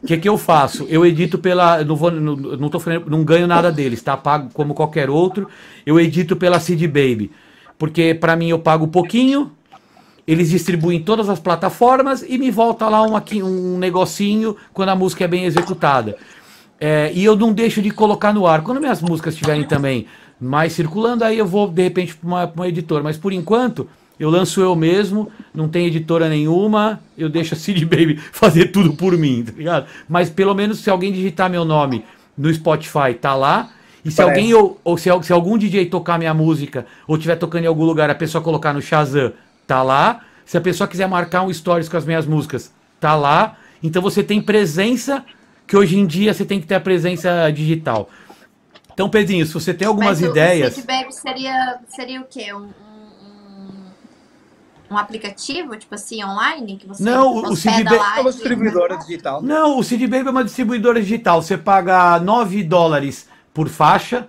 O 0.03 0.07
que, 0.07 0.17
que 0.17 0.29
eu 0.29 0.39
faço? 0.39 0.87
Eu 0.89 1.05
edito 1.05 1.39
pela. 1.39 1.85
Não, 1.85 1.95
vou, 1.95 2.11
não, 2.11 2.35
não, 2.35 2.69
tô 2.71 2.81
não 3.07 3.23
ganho 3.23 3.47
nada 3.47 3.71
deles, 3.71 4.01
tá? 4.03 4.17
Pago 4.17 4.49
como 4.55 4.75
qualquer 4.75 5.11
outro. 5.11 5.49
Eu 5.85 6.01
edito 6.01 6.37
pela 6.37 6.59
CD 6.59 6.87
Baby. 6.87 7.31
Porque 7.79 8.15
para 8.15 8.35
mim 8.35 8.49
eu 8.49 8.59
pago 8.59 8.89
pouquinho, 8.89 9.53
eles 10.27 10.51
distribuem 10.51 10.99
em 10.99 11.03
todas 11.03 11.29
as 11.29 11.41
plataformas 11.41 12.25
e 12.27 12.39
me 12.39 12.51
volta 12.51 12.89
lá 12.89 13.03
um, 13.03 13.15
um 13.43 13.79
negocinho 13.79 14.57
quando 14.73 14.91
a 14.91 14.95
música 14.95 15.25
é 15.25 15.29
bem 15.29 15.45
executada. 15.45 16.17
É, 16.81 17.13
e 17.15 17.23
eu 17.23 17.37
não 17.37 17.53
deixo 17.53 17.83
de 17.83 17.91
colocar 17.91 18.33
no 18.33 18.47
ar. 18.47 18.63
Quando 18.63 18.81
minhas 18.81 19.03
músicas 19.03 19.35
estiverem 19.35 19.65
também 19.65 20.07
mais 20.41 20.73
circulando, 20.73 21.23
aí 21.25 21.39
eu 21.39 21.47
vou 21.47 21.69
de 21.69 21.83
repente 21.83 22.17
para 22.17 22.27
uma, 22.27 22.47
uma 22.47 22.69
editora. 22.69 23.03
Mas 23.03 23.19
por 23.19 23.33
enquanto, 23.33 23.87
eu 24.19 24.31
lanço 24.31 24.61
eu 24.61 24.75
mesmo, 24.75 25.31
não 25.55 25.69
tem 25.69 25.87
editora 25.87 26.29
nenhuma, 26.29 27.01
eu 27.17 27.29
deixo 27.29 27.55
a 27.55 27.57
CD 27.57 27.85
Baby 27.85 28.17
fazer 28.33 28.67
tudo 28.67 28.95
por 28.95 29.17
mim, 29.17 29.45
tá 29.45 29.53
ligado? 29.57 29.87
Mas 30.09 30.31
pelo 30.31 30.55
menos 30.55 30.79
se 30.79 30.89
alguém 30.89 31.13
digitar 31.13 31.51
meu 31.51 31.65
nome 31.65 32.05
no 32.37 32.53
Spotify, 32.53 33.15
tá 33.21 33.35
lá. 33.35 33.71
E 34.03 34.11
se 34.11 34.17
Parece. 34.17 34.41
alguém, 34.41 34.55
ou, 34.55 34.81
ou 34.83 34.97
se, 34.97 35.11
se 35.23 35.33
algum 35.33 35.59
DJ 35.59 35.87
tocar 35.87 36.19
minha 36.19 36.33
música, 36.33 36.87
ou 37.07 37.17
estiver 37.17 37.37
tocando 37.37 37.65
em 37.65 37.67
algum 37.67 37.85
lugar, 37.85 38.09
a 38.09 38.15
pessoa 38.15 38.43
colocar 38.43 38.73
no 38.73 38.81
Shazam, 38.81 39.33
tá 39.67 39.83
lá. 39.83 40.21
Se 40.47 40.57
a 40.57 40.61
pessoa 40.61 40.89
quiser 40.89 41.07
marcar 41.07 41.43
um 41.43 41.53
stories 41.53 41.89
com 41.89 41.97
as 41.99 42.07
minhas 42.07 42.27
músicas, 42.27 42.73
tá 42.99 43.15
lá. 43.15 43.57
Então 43.83 44.01
você 44.01 44.23
tem 44.23 44.41
presença, 44.41 45.23
que 45.71 45.77
hoje 45.77 45.97
em 45.97 46.05
dia 46.05 46.35
você 46.35 46.45
tem 46.45 46.61
que 46.61 46.67
ter 46.67 46.75
a 46.75 46.81
presença 46.81 47.49
digital. 47.53 48.11
Então, 48.93 49.09
Pedrinho, 49.09 49.47
se 49.47 49.55
você 49.55 49.73
tem 49.73 49.87
algumas 49.87 50.21
Mas 50.21 50.29
o- 50.29 50.33
ideias. 50.33 50.77
O 50.77 50.85
Baby 50.85 51.13
seria, 51.13 51.79
seria 51.89 52.21
o 52.21 52.25
quê? 52.25 52.53
Um, 52.53 52.65
um, 52.65 53.85
um 54.91 54.99
aplicativo, 54.99 55.77
tipo 55.77 55.95
assim, 55.95 56.25
online? 56.25 56.77
Que 56.77 56.89
você 56.89 57.05
Não, 57.05 57.37
o- 57.37 57.43
lá 57.43 58.17
É 58.17 58.21
uma 58.21 58.33
distribuidora 58.33 58.97
digital. 58.99 59.41
Não, 59.41 59.79
o 59.79 59.85
CD 59.85 60.09
Baby 60.09 60.27
é 60.27 60.31
uma 60.33 60.43
distribuidora 60.43 61.01
digital. 61.01 61.41
Você 61.41 61.57
paga 61.57 62.19
9 62.19 62.65
dólares 62.65 63.29
por 63.55 63.69
faixa, 63.69 64.27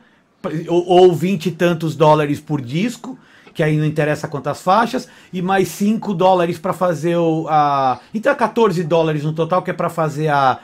ou, 0.68 0.88
ou 0.88 1.12
20 1.12 1.48
e 1.48 1.52
tantos 1.54 1.96
dólares 1.96 2.40
por 2.40 2.62
disco, 2.62 3.18
que 3.52 3.64
aí 3.64 3.78
não 3.78 3.86
interessa 3.86 4.28
quantas 4.28 4.62
faixas, 4.62 5.08
e 5.34 5.42
mais 5.42 5.70
5 5.70 6.14
dólares 6.14 6.60
para 6.60 6.72
fazer 6.72 7.16
o. 7.18 7.48
A... 7.50 8.00
Então 8.14 8.32
é 8.32 8.36
14 8.36 8.84
dólares 8.84 9.24
no 9.24 9.34
total, 9.34 9.64
que 9.64 9.72
é 9.72 9.74
para 9.74 9.90
fazer 9.90 10.28
a, 10.28 10.60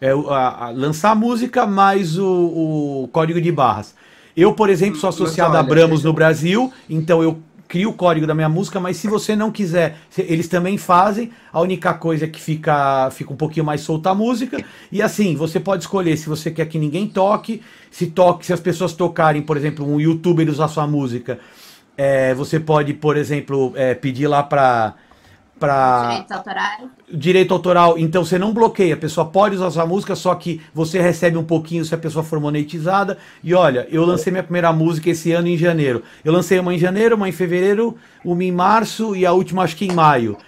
é, 0.00 0.10
a- 0.10 0.66
a- 0.66 0.70
lançar 0.70 1.10
a 1.12 1.14
música 1.14 1.66
mais 1.66 2.18
o, 2.18 3.04
o 3.04 3.08
código 3.08 3.40
de 3.40 3.52
barras. 3.52 3.94
Eu, 4.36 4.54
por 4.54 4.70
exemplo, 4.70 4.98
sou 4.98 5.08
Mas 5.16 5.38
associado 5.38 5.56
a 5.56 5.62
olha, 5.62 5.62
Bramos 5.62 6.02
deixa 6.02 6.04
no 6.04 6.12
Brasil, 6.12 6.72
então 6.88 7.22
eu 7.22 7.38
crio 7.68 7.90
o 7.90 7.92
código 7.94 8.26
da 8.26 8.34
minha 8.34 8.48
música, 8.48 8.80
mas 8.80 8.96
se 8.96 9.06
você 9.06 9.36
não 9.36 9.50
quiser, 9.52 9.96
se- 10.08 10.22
eles 10.22 10.48
também 10.48 10.76
fazem. 10.78 11.30
A 11.52 11.60
única 11.60 11.94
coisa 11.94 12.24
é 12.24 12.28
que 12.28 12.40
fica, 12.40 13.10
fica 13.12 13.32
um 13.32 13.36
pouquinho 13.36 13.64
mais 13.66 13.80
solta 13.82 14.10
a 14.10 14.14
música. 14.14 14.62
E 14.90 15.00
assim, 15.02 15.36
você 15.36 15.60
pode 15.60 15.82
escolher 15.84 16.16
se 16.16 16.28
você 16.28 16.50
quer 16.50 16.66
que 16.66 16.78
ninguém 16.78 17.06
toque, 17.08 17.62
se 17.90 18.06
toque, 18.08 18.46
se 18.46 18.52
as 18.52 18.60
pessoas 18.60 18.92
tocarem, 18.92 19.42
por 19.42 19.56
exemplo, 19.56 19.86
um 19.86 20.00
youtuber 20.00 20.48
usar 20.48 20.68
sua 20.68 20.86
música. 20.86 21.38
é, 21.96 22.34
você 22.34 22.58
pode, 22.58 22.94
por 22.94 23.16
exemplo, 23.16 23.72
é, 23.76 23.94
pedir 23.94 24.26
lá 24.26 24.42
para 24.42 24.94
para 25.60 26.08
Direitos 26.08 26.32
autorais. 26.32 26.80
direito 27.12 27.54
autoral, 27.54 27.98
então 27.98 28.24
você 28.24 28.38
não 28.38 28.52
bloqueia, 28.52 28.94
a 28.94 28.96
pessoa 28.96 29.26
pode 29.26 29.56
usar 29.56 29.70
sua 29.70 29.84
música, 29.84 30.16
só 30.16 30.34
que 30.34 30.60
você 30.72 31.00
recebe 31.00 31.36
um 31.36 31.44
pouquinho 31.44 31.84
se 31.84 31.94
a 31.94 31.98
pessoa 31.98 32.24
for 32.24 32.40
monetizada. 32.40 33.18
E 33.44 33.52
olha, 33.52 33.86
eu 33.90 34.04
lancei 34.06 34.32
minha 34.32 34.42
primeira 34.42 34.72
música 34.72 35.10
esse 35.10 35.30
ano 35.32 35.46
em 35.46 35.58
janeiro. 35.58 36.02
Eu 36.24 36.32
lancei 36.32 36.58
uma 36.58 36.74
em 36.74 36.78
janeiro, 36.78 37.14
uma 37.14 37.28
em 37.28 37.32
fevereiro, 37.32 37.96
uma 38.24 38.42
em 38.42 38.50
março 38.50 39.14
e 39.14 39.26
a 39.26 39.32
última 39.32 39.62
acho 39.62 39.76
que 39.76 39.84
em 39.84 39.92
maio. 39.92 40.38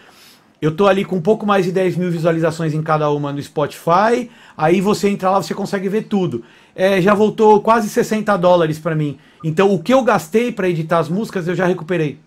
Eu 0.62 0.74
tô 0.74 0.86
ali 0.86 1.04
com 1.04 1.16
um 1.16 1.20
pouco 1.20 1.44
mais 1.44 1.64
de 1.64 1.72
10 1.72 1.96
mil 1.96 2.10
visualizações 2.10 2.72
em 2.72 2.82
cada 2.82 3.10
uma 3.10 3.32
no 3.32 3.42
Spotify. 3.42 4.30
Aí 4.56 4.80
você 4.80 5.08
entra 5.08 5.28
lá, 5.28 5.42
você 5.42 5.52
consegue 5.52 5.88
ver 5.88 6.04
tudo. 6.04 6.44
É, 6.74 7.02
já 7.02 7.12
voltou 7.14 7.60
quase 7.60 7.88
60 7.88 8.36
dólares 8.36 8.78
pra 8.78 8.94
mim. 8.94 9.18
Então 9.44 9.74
o 9.74 9.82
que 9.82 9.92
eu 9.92 10.02
gastei 10.02 10.52
pra 10.52 10.68
editar 10.68 11.00
as 11.00 11.08
músicas 11.08 11.48
eu 11.48 11.54
já 11.54 11.66
recuperei. 11.66 12.18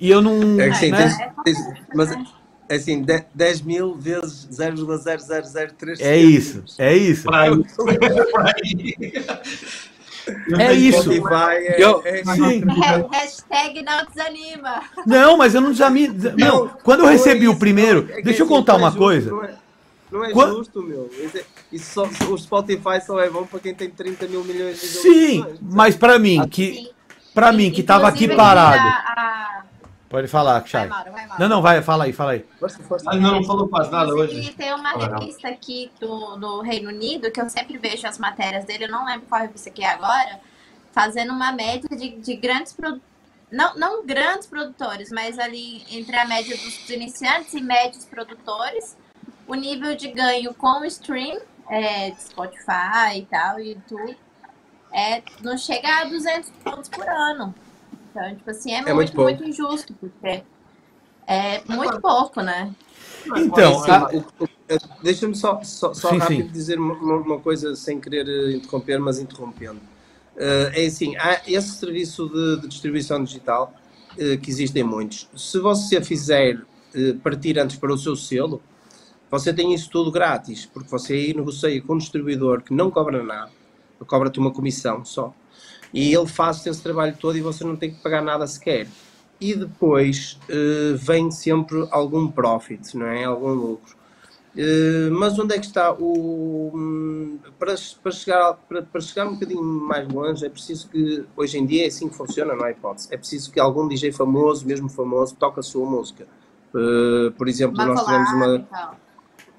E 0.00 0.10
eu 0.10 0.20
não. 0.20 0.60
É 0.60 0.72
sim, 0.74 0.90
né? 0.90 0.98
tens- 1.44 1.56
tens- 1.56 1.74
mas 1.94 2.10
é 2.68 2.74
assim, 2.74 3.02
de- 3.02 3.24
10 3.34 3.60
mil 3.62 3.94
vezes 3.94 4.46
0,0003. 4.50 6.00
É 6.00 6.16
isso, 6.16 6.64
é 6.78 6.96
isso. 6.96 7.28
É 10.58 10.72
isso. 10.72 11.10
é, 11.12 11.82
Eu- 11.82 12.02
é- 12.02 12.24
Sim. 12.24 12.64
Ha- 12.82 13.06
Hashtag 13.12 13.82
não 13.82 14.06
desanima. 14.06 14.80
Não, 15.06 15.36
mas 15.36 15.54
eu 15.54 15.60
não 15.60 15.70
desamino. 15.70 16.14
Não, 16.38 16.68
quando 16.82 17.00
eu 17.00 17.04
não 17.04 17.10
é 17.10 17.12
recebi 17.12 17.46
o 17.46 17.54
primeiro, 17.56 18.04
não, 18.08 18.14
é 18.16 18.22
deixa 18.22 18.40
eu 18.40 18.46
assim, 18.46 18.54
contar 18.54 18.72
é 18.72 18.76
uma 18.76 18.88
justo, 18.88 18.98
coisa. 18.98 19.30
Não 19.30 19.44
é, 19.44 19.54
não 20.10 20.24
é 20.24 20.32
Qua- 20.32 20.46
justo, 20.48 20.82
meu. 20.82 21.10
Isso, 21.22 21.36
é- 21.36 21.44
isso 21.70 21.92
só, 21.92 22.08
o 22.30 22.38
Spotify 22.38 23.02
só 23.04 23.20
é 23.20 23.28
bom 23.28 23.44
para 23.44 23.60
quem 23.60 23.74
tem 23.74 23.90
30 23.90 24.26
mil 24.26 24.42
milhões 24.44 24.80
de 24.80 24.86
Sim, 24.86 25.02
visualizações. 25.42 25.58
mas 25.60 25.94
pra 25.94 26.18
mim, 26.18 26.48
que 26.48 26.72
Sim. 26.74 26.88
para 27.34 27.52
mim 27.52 27.70
que 27.70 27.82
tava 27.82 28.08
aqui 28.08 28.26
parado. 28.26 28.78
a- 28.78 29.04
a- 29.18 29.53
Pode 30.14 30.28
falar, 30.28 30.60
Vai, 30.60 30.68
Chay. 30.68 30.86
Mauro, 30.86 31.10
vai, 31.10 31.26
Mauro. 31.26 31.42
Não, 31.42 31.48
não, 31.48 31.60
vai, 31.60 31.82
fala 31.82 32.04
aí, 32.04 32.12
fala 32.12 32.30
aí. 32.32 32.44
Força, 32.60 32.80
força. 32.84 33.10
Ah, 33.10 33.16
não, 33.16 33.32
não 33.32 33.44
falou 33.44 33.66
quase 33.68 33.90
nada 33.90 34.14
hoje. 34.14 34.52
tem 34.52 34.72
uma 34.72 34.90
Ah, 34.90 35.08
não. 35.08 35.18
revista 35.18 35.48
aqui 35.48 35.90
do, 35.98 36.36
do 36.36 36.60
Reino 36.60 36.88
Unido, 36.90 37.32
que 37.32 37.40
eu 37.40 37.50
sempre 37.50 37.76
vejo 37.78 38.06
as 38.06 38.16
matérias 38.16 38.64
dele, 38.64 38.84
eu 38.84 38.90
não 38.92 39.04
lembro 39.04 39.26
qual 39.26 39.40
revista 39.40 39.70
que 39.70 39.82
é 39.82 39.88
agora, 39.90 40.38
fazendo 40.92 41.32
uma 41.32 41.50
média 41.50 41.88
de, 41.96 42.10
de 42.10 42.36
grandes 42.36 42.72
produ- 42.72 43.02
não, 43.50 43.74
não 43.76 44.06
grandes 44.06 44.46
produtores, 44.46 45.10
mas 45.10 45.36
ali 45.36 45.84
entre 45.90 46.16
a 46.16 46.24
média 46.24 46.56
dos 46.56 46.88
iniciantes 46.90 47.52
e 47.52 47.60
médios 47.60 48.04
produtores, 48.04 48.96
o 49.48 49.54
nível 49.56 49.96
de 49.96 50.06
ganho 50.12 50.54
com 50.54 50.78
o 50.80 50.84
stream 50.84 51.40
é, 51.68 52.10
de 52.12 52.22
Spotify 52.22 53.16
e 53.18 53.26
tal, 53.26 53.58
YouTube, 53.58 54.16
é, 54.92 55.20
não 55.42 55.58
chega 55.58 55.88
a 56.02 56.04
200 56.04 56.50
pontos 56.62 56.88
por 56.88 57.08
ano. 57.08 57.52
Então, 58.14 58.36
tipo 58.36 58.50
assim, 58.50 58.72
é, 58.72 58.82
É 58.86 58.92
muito 58.92 59.16
muito, 59.16 59.22
muito 59.22 59.44
injusto, 59.44 59.94
porque 59.94 60.44
é 61.26 61.64
muito 61.68 62.00
pouco, 62.00 62.40
né? 62.42 62.74
Então, 63.36 63.82
a- 63.84 64.10
o- 64.12 64.44
o- 64.44 64.48
Deixa-me 65.02 65.34
só, 65.36 65.62
só, 65.62 65.92
só 65.92 66.08
Sim, 66.10 66.20
rápido 66.20 66.46
sim. 66.46 66.50
dizer 66.50 66.78
uma, 66.78 66.94
uma 67.16 67.40
coisa 67.40 67.76
sem 67.76 68.00
querer 68.00 68.26
interromper, 68.56 68.98
mas 68.98 69.18
interrompendo. 69.18 69.82
Eh, 70.36 70.82
é 70.84 70.86
assim, 70.86 71.14
há 71.16 71.42
esse 71.46 71.76
serviço 71.78 72.28
de, 72.30 72.62
de 72.62 72.68
distribuição 72.68 73.22
digital 73.22 73.74
eh, 74.16 74.36
que 74.38 74.50
existem 74.50 74.82
muitos. 74.82 75.28
Se 75.36 75.58
você 75.60 76.02
fizer 76.02 76.58
eh, 76.94 77.12
partir 77.22 77.58
antes 77.58 77.76
para 77.76 77.92
o 77.92 77.98
seu 77.98 78.16
selo, 78.16 78.62
você 79.30 79.52
tem 79.52 79.74
isso 79.74 79.90
tudo 79.90 80.10
grátis, 80.12 80.66
porque 80.66 80.90
você 80.90 81.14
aí 81.14 81.34
negocia 81.34 81.82
com 81.82 81.94
um 81.94 81.98
distribuidor 81.98 82.62
que 82.62 82.72
não 82.74 82.90
cobra 82.90 83.22
nada, 83.22 83.52
cobra-te 84.06 84.38
uma 84.38 84.52
comissão 84.52 85.04
só. 85.04 85.34
E 85.94 86.14
ele 86.14 86.28
faz 86.28 86.66
esse 86.66 86.82
trabalho 86.82 87.16
todo 87.20 87.38
e 87.38 87.42
você 87.42 87.64
não 87.64 87.76
tem 87.76 87.92
que 87.94 88.02
pagar 88.02 88.22
nada 88.22 88.46
sequer. 88.48 88.88
E 89.40 89.54
depois 89.54 90.38
eh, 90.50 90.94
vem 90.96 91.30
sempre 91.32 91.86
algum 91.92 92.28
profit, 92.30 92.96
não 92.98 93.06
é? 93.06 93.24
Algum 93.24 93.54
lucro. 93.54 93.96
Eh, 94.56 95.10
mas 95.12 95.38
onde 95.38 95.54
é 95.54 95.60
que 95.60 95.66
está 95.66 95.92
o. 95.94 96.72
hum, 96.74 97.38
Para, 97.58 97.74
para, 98.02 98.12
chegar, 98.12 98.54
para, 98.68 98.82
para 98.82 99.00
chegar 99.02 99.28
um 99.28 99.34
bocadinho 99.34 99.62
mais 99.64 100.08
longe, 100.08 100.46
é 100.46 100.50
preciso 100.50 100.88
que. 100.90 101.24
Hoje 101.36 101.58
em 101.58 101.66
dia 101.66 101.84
é 101.84 101.88
assim 101.88 102.08
que 102.08 102.16
funciona, 102.16 102.54
não 102.56 102.66
é 102.66 102.72
hipótese. 102.72 103.08
É 103.12 103.16
preciso 103.18 103.52
que 103.52 103.60
algum 103.60 103.88
DJ 103.88 104.12
famoso, 104.12 104.66
mesmo 104.66 104.88
famoso, 104.88 105.36
toque 105.36 105.60
a 105.60 105.64
sua 105.64 105.88
música. 105.88 106.26
Eh, 106.74 107.30
por 107.38 107.48
exemplo, 107.48 107.76
Uma 107.76 107.86
nós 107.86 108.04
tivemos 108.04 108.30
uma. 108.32 108.56
e 108.56 108.58
tal. 108.64 108.96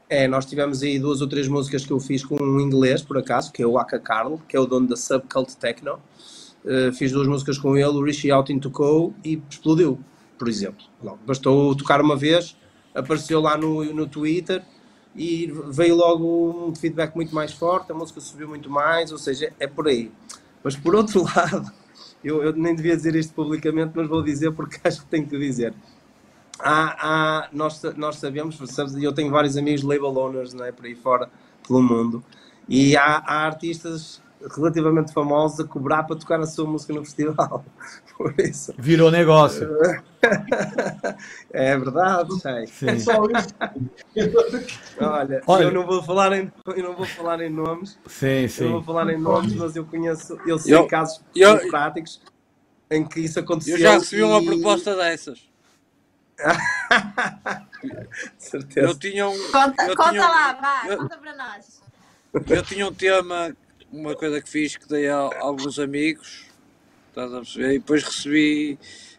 É, 0.10 0.28
nós 0.28 0.46
tivemos 0.46 0.84
aí 0.84 1.00
duas 1.00 1.22
ou 1.22 1.28
três 1.28 1.48
músicas 1.48 1.86
que 1.86 1.92
eu 1.92 2.00
fiz 2.00 2.24
com 2.24 2.36
um 2.42 2.60
inglês, 2.60 3.02
por 3.02 3.18
acaso, 3.18 3.52
que 3.52 3.64
é 3.64 3.68
o 3.68 3.78
Aka 3.80 4.00
Carl, 4.00 4.40
que 4.48 4.56
é 4.56 4.60
o 4.60 4.66
dono 4.66 4.88
da 4.88 4.96
Subcult 4.96 5.56
Techno. 5.58 6.00
Uh, 6.66 6.92
fiz 6.94 7.12
duas 7.12 7.28
músicas 7.28 7.60
com 7.60 7.78
ele, 7.78 7.86
o 7.90 8.04
Richie 8.04 8.32
Out 8.32 8.52
Into 8.52 8.72
Co. 8.72 9.14
e 9.24 9.42
explodiu, 9.50 10.00
por 10.38 10.48
exemplo. 10.50 10.84
Bastou 11.26 11.76
tocar 11.76 12.02
uma 12.02 12.16
vez, 12.16 12.58
apareceu 12.94 13.40
lá 13.40 13.56
no, 13.56 13.84
no 13.94 14.08
Twitter 14.08 14.64
e 15.16 15.52
veio 15.70 15.96
logo 15.96 16.68
um 16.70 16.76
feedback 16.76 17.16
muito 17.16 17.36
mais 17.36 17.52
forte, 17.54 17.92
a 17.92 17.96
música 17.96 18.20
subiu 18.20 18.48
muito 18.48 18.70
mais, 18.70 19.12
ou 19.12 19.18
seja, 19.20 19.54
é 19.60 19.68
por 19.68 19.88
aí. 19.88 20.12
Mas 20.64 20.76
por 20.76 20.96
outro 20.96 21.24
lado, 21.36 21.72
eu, 22.24 22.42
eu 22.44 22.52
nem 22.54 22.76
devia 22.76 22.96
dizer 22.96 23.16
isto 23.16 23.34
publicamente, 23.34 23.92
mas 23.96 24.08
vou 24.08 24.24
dizer 24.24 24.52
porque 24.52 24.80
acho 24.88 25.02
que 25.02 25.08
tenho 25.08 25.28
que 25.28 25.38
dizer 25.38 25.74
há, 26.60 27.44
há- 27.46 27.50
nós, 27.52 27.82
nós 27.96 28.18
sabemos, 28.18 28.58
eu 29.02 29.14
tenho 29.14 29.32
vários 29.32 29.58
amigos 29.58 29.84
label 29.84 30.16
owners 30.18 30.54
não 30.54 30.66
é, 30.66 30.72
por 30.72 30.86
aí 30.86 30.96
fora, 30.96 31.30
pelo 31.68 31.82
mundo, 31.82 32.24
e 32.68 32.96
há, 32.98 33.18
há 33.26 33.46
artistas 33.46 34.22
relativamente 34.56 35.14
famosos 35.14 35.60
a 35.60 35.64
cobrar 35.68 36.04
para 36.04 36.16
tocar 36.16 36.40
a 36.40 36.46
sua 36.46 36.66
música 36.66 36.94
no 36.94 37.04
festival. 37.04 37.64
Por 38.18 38.34
isso, 38.40 38.74
Virou 38.78 39.12
negócio. 39.12 39.68
é 41.52 41.78
verdade, 41.78 42.40
sei. 42.40 42.68
Sim. 42.68 43.00
Só 43.00 43.24
isso. 43.26 43.56
Olha, 45.00 45.42
Olha. 45.48 45.64
Eu, 45.66 45.72
não 45.72 45.86
vou 45.86 46.02
falar 46.04 46.34
em, 46.34 46.52
eu 46.76 46.84
não 46.84 46.96
vou 46.96 47.06
falar 47.06 47.42
em 47.42 47.50
nomes, 47.50 48.00
Sim, 48.08 48.48
eu 48.60 48.66
não 48.66 48.72
vou 48.74 48.80
sim. 48.82 48.86
falar 48.86 49.10
em 49.14 49.18
nomes, 49.20 49.54
mas 49.54 49.76
eu 49.76 49.86
conheço, 49.86 50.38
eu 50.46 50.58
sei 50.58 50.74
Eu- 50.74 50.88
casos 50.88 51.22
eu- 51.36 51.70
práticos 51.70 52.22
em 52.90 53.04
que 53.06 53.20
isso 53.20 53.40
aconteceu. 53.40 53.76
Eu 53.76 53.80
já 53.82 53.94
recebi 53.94 54.24
uma 54.24 54.42
e- 54.42 54.46
proposta 54.46 54.96
dessas. 54.96 55.50
Certeza. 58.38 58.88
Eu 58.88 58.98
tinha 58.98 59.28
um. 59.28 59.52
Conta, 59.52 59.84
eu 59.88 59.96
conta 59.96 60.10
tinha 60.12 60.22
um- 60.24 60.28
lá, 60.28 60.54
vai, 60.54 60.94
eu- 60.94 60.98
conta 60.98 61.18
para 61.18 61.36
nós. 61.36 61.82
Eu 62.50 62.64
tinha 62.64 62.88
um 62.88 62.94
tema, 62.94 63.56
uma 63.92 64.16
coisa 64.16 64.42
que 64.42 64.50
fiz 64.50 64.76
que 64.76 64.88
dei 64.88 65.08
a 65.08 65.18
alguns 65.40 65.80
amigos, 65.80 66.46
estás 67.10 67.34
a 67.34 67.38
perceber? 67.38 67.76
E 67.76 67.80
depois 67.80 68.04
recebi 68.04 68.78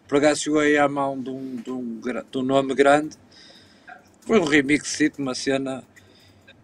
por 0.09 0.19
acaso 0.19 0.43
chegou 0.43 0.61
aí 0.61 0.79
à 0.79 0.89
mão 0.89 1.21
de 1.21 1.31
um, 1.31 1.57
de 1.57 1.71
um, 1.71 2.01
de 2.01 2.39
um 2.39 2.43
nome 2.43 2.75
grande. 2.75 3.17
Foi 4.21 4.39
um 4.39 4.45
remix, 4.45 4.99
uma 5.19 5.35
cena. 5.35 5.83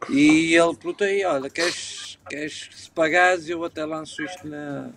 E 0.09 0.55
ele 0.55 0.77
perguntou 0.77 1.07
aí, 1.07 1.25
olha, 1.25 1.51
queres, 1.51 2.19
queres 2.29 2.69
que 2.69 2.81
se 2.81 2.91
pagares, 2.91 3.49
eu 3.49 3.65
até 3.65 3.85
lanço 3.85 4.23
isto 4.23 4.47
na, 4.47 4.91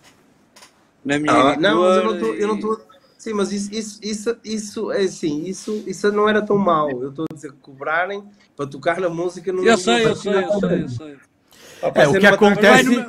na 1.04 1.18
minha 1.18 1.32
Ah, 1.32 1.56
não, 1.56 1.80
mas 1.82 1.96
eu 1.96 2.04
não 2.04 2.14
estou. 2.14 2.34
Eu 2.34 2.48
não 2.48 2.74
e-. 2.74 2.96
Sim, 3.18 3.32
mas 3.32 3.50
isso, 3.50 3.74
isso, 3.74 3.98
isso, 4.02 4.38
isso 4.44 4.92
é 4.92 5.02
assim, 5.02 5.44
isso, 5.44 5.82
isso 5.86 6.12
não 6.12 6.28
era 6.28 6.42
tão 6.42 6.56
mau. 6.56 6.88
Eu 6.90 7.10
estou 7.10 7.24
a 7.28 7.34
dizer 7.34 7.50
que 7.50 7.58
cobrarem 7.58 8.22
para 8.54 8.68
tocar 8.68 9.00
na 9.00 9.08
música 9.08 9.52
não 9.52 9.64
Eu 9.64 9.76
sei, 9.76 10.04
eu 10.04 10.14
sei, 10.14 10.44
eu 10.44 10.60
sei, 10.60 10.82
eu 10.82 10.88
sei. 10.88 11.16
É, 11.94 12.08
o 12.08 12.18
que 12.18 12.26
acontece- 12.26 13.06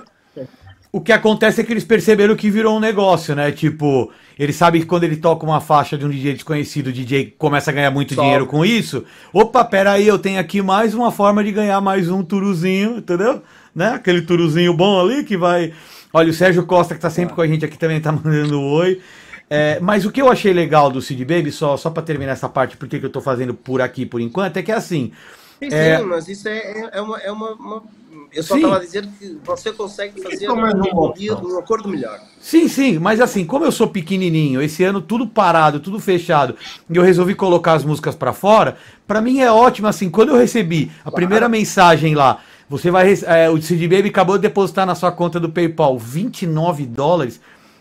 O 0.90 1.02
que 1.02 1.12
acontece 1.12 1.60
é 1.62 1.64
que 1.64 1.72
eles 1.74 1.84
perceberam 1.84 2.36
que 2.36 2.50
virou 2.50 2.78
um 2.78 2.80
negócio, 2.80 3.36
né? 3.36 3.52
Tipo, 3.52 4.10
eles 4.40 4.56
sabem 4.56 4.82
que 4.82 4.88
quando 4.88 5.04
ele 5.04 5.18
toca 5.18 5.46
uma 5.46 5.60
faixa 5.60 5.98
de 5.98 6.06
um 6.06 6.10
DJ 6.10 6.34
desconhecido, 6.34 6.88
o 6.88 6.92
DJ 6.94 7.36
começa 7.38 7.70
a 7.70 7.74
ganhar 7.74 7.92
muito 7.92 8.16
dinheiro 8.16 8.48
com 8.48 8.66
isso. 8.66 9.04
Opa, 9.34 9.64
pera 9.66 9.92
aí, 9.92 10.08
eu 10.08 10.18
tenho 10.18 10.40
aqui 10.40 10.62
mais 10.62 10.96
uma 10.96 11.12
forma 11.12 11.44
de 11.44 11.52
ganhar 11.52 11.80
mais 11.82 12.10
um 12.10 12.24
turuzinho, 12.24 12.98
entendeu? 12.98 13.44
Né? 13.76 13.90
Aquele 13.90 14.22
turuzinho 14.22 14.74
bom 14.74 15.00
ali 15.00 15.24
que 15.24 15.38
vai. 15.38 15.74
Olha, 16.14 16.30
o 16.32 16.34
Sérgio 16.34 16.66
Costa, 16.66 16.96
que 16.96 17.02
tá 17.02 17.10
sempre 17.10 17.36
com 17.36 17.42
a 17.42 17.48
gente 17.48 17.66
aqui, 17.66 17.78
também 17.78 18.00
tá 18.00 18.12
mandando 18.14 18.60
um 18.60 18.72
oi. 18.72 19.00
É, 19.50 19.80
mas 19.82 20.06
o 20.06 20.12
que 20.12 20.22
eu 20.22 20.30
achei 20.32 20.52
legal 20.54 20.90
do 20.90 21.02
Cid 21.02 21.24
Baby, 21.26 21.52
só, 21.52 21.78
só 21.78 21.90
pra 21.90 22.02
terminar 22.02 22.32
essa 22.32 22.50
parte, 22.50 22.76
porque 22.78 22.98
que 22.98 23.06
eu 23.06 23.10
tô 23.12 23.22
fazendo 23.22 23.54
por 23.54 23.82
aqui 23.82 24.06
por 24.06 24.20
enquanto, 24.22 24.58
é 24.58 24.64
que 24.64 24.72
é 24.72 24.76
assim. 24.76 25.12
Sim, 25.60 25.70
É. 25.72 25.98
sim, 26.00 26.04
mas 26.06 26.28
isso 26.28 26.48
é, 26.48 26.58
é- 26.58 26.90
é 26.94 27.02
uma, 27.02 27.18
é 27.20 27.32
uma, 27.32 27.52
uma- 27.54 27.84
Eu 28.34 28.44
só 28.44 28.56
estava 28.56 28.80
dizer 28.80 29.08
que 29.20 29.38
você 29.44 29.72
consegue 29.72 30.22
fazer 30.22 30.46
é 30.46 30.52
um, 30.52 30.70
opção. 31.00 31.44
um 31.44 31.60
acordo 31.60 31.90
melhor. 31.90 32.20
Sim, 32.40 32.68
sim, 32.68 33.00
mas 33.00 33.20
assim, 33.20 33.46
como 33.46 33.66
eu 33.66 33.72
sou 33.72 33.88
pequenininho, 33.88 34.62
esse 34.62 34.84
ano 34.84 35.02
tudo 35.02 35.28
parado, 35.28 35.80
tudo 35.80 36.00
fechado, 36.00 36.56
e 36.90 36.96
eu 36.96 37.04
resolvi 37.04 37.36
colocar 37.36 37.74
as 37.74 37.84
músicas 37.84 38.16
pra 38.16 38.34
fora, 38.34 38.78
pra 39.08 39.22
mim 39.22 39.40
é 39.40 39.52
ótimo, 39.52 39.88
assim, 39.88 40.10
quando 40.10 40.30
eu 40.30 40.38
recebi 40.38 40.92
a 41.04 41.12
primeira 41.12 41.50
mensagem 41.50 42.16
lá, 42.16 42.42
você 42.70 42.92
vai, 42.92 43.14
é, 43.26 43.50
o 43.50 43.62
CD 43.62 43.88
Baby 43.88 44.10
acabou 44.10 44.38
de 44.38 44.42
depositar 44.44 44.86
na 44.86 44.96
sua 44.96 45.12
conta 45.12 45.40
do 45.40 45.50
PayPal 45.50 45.98
29 45.98 46.86
dólares, 46.86 47.40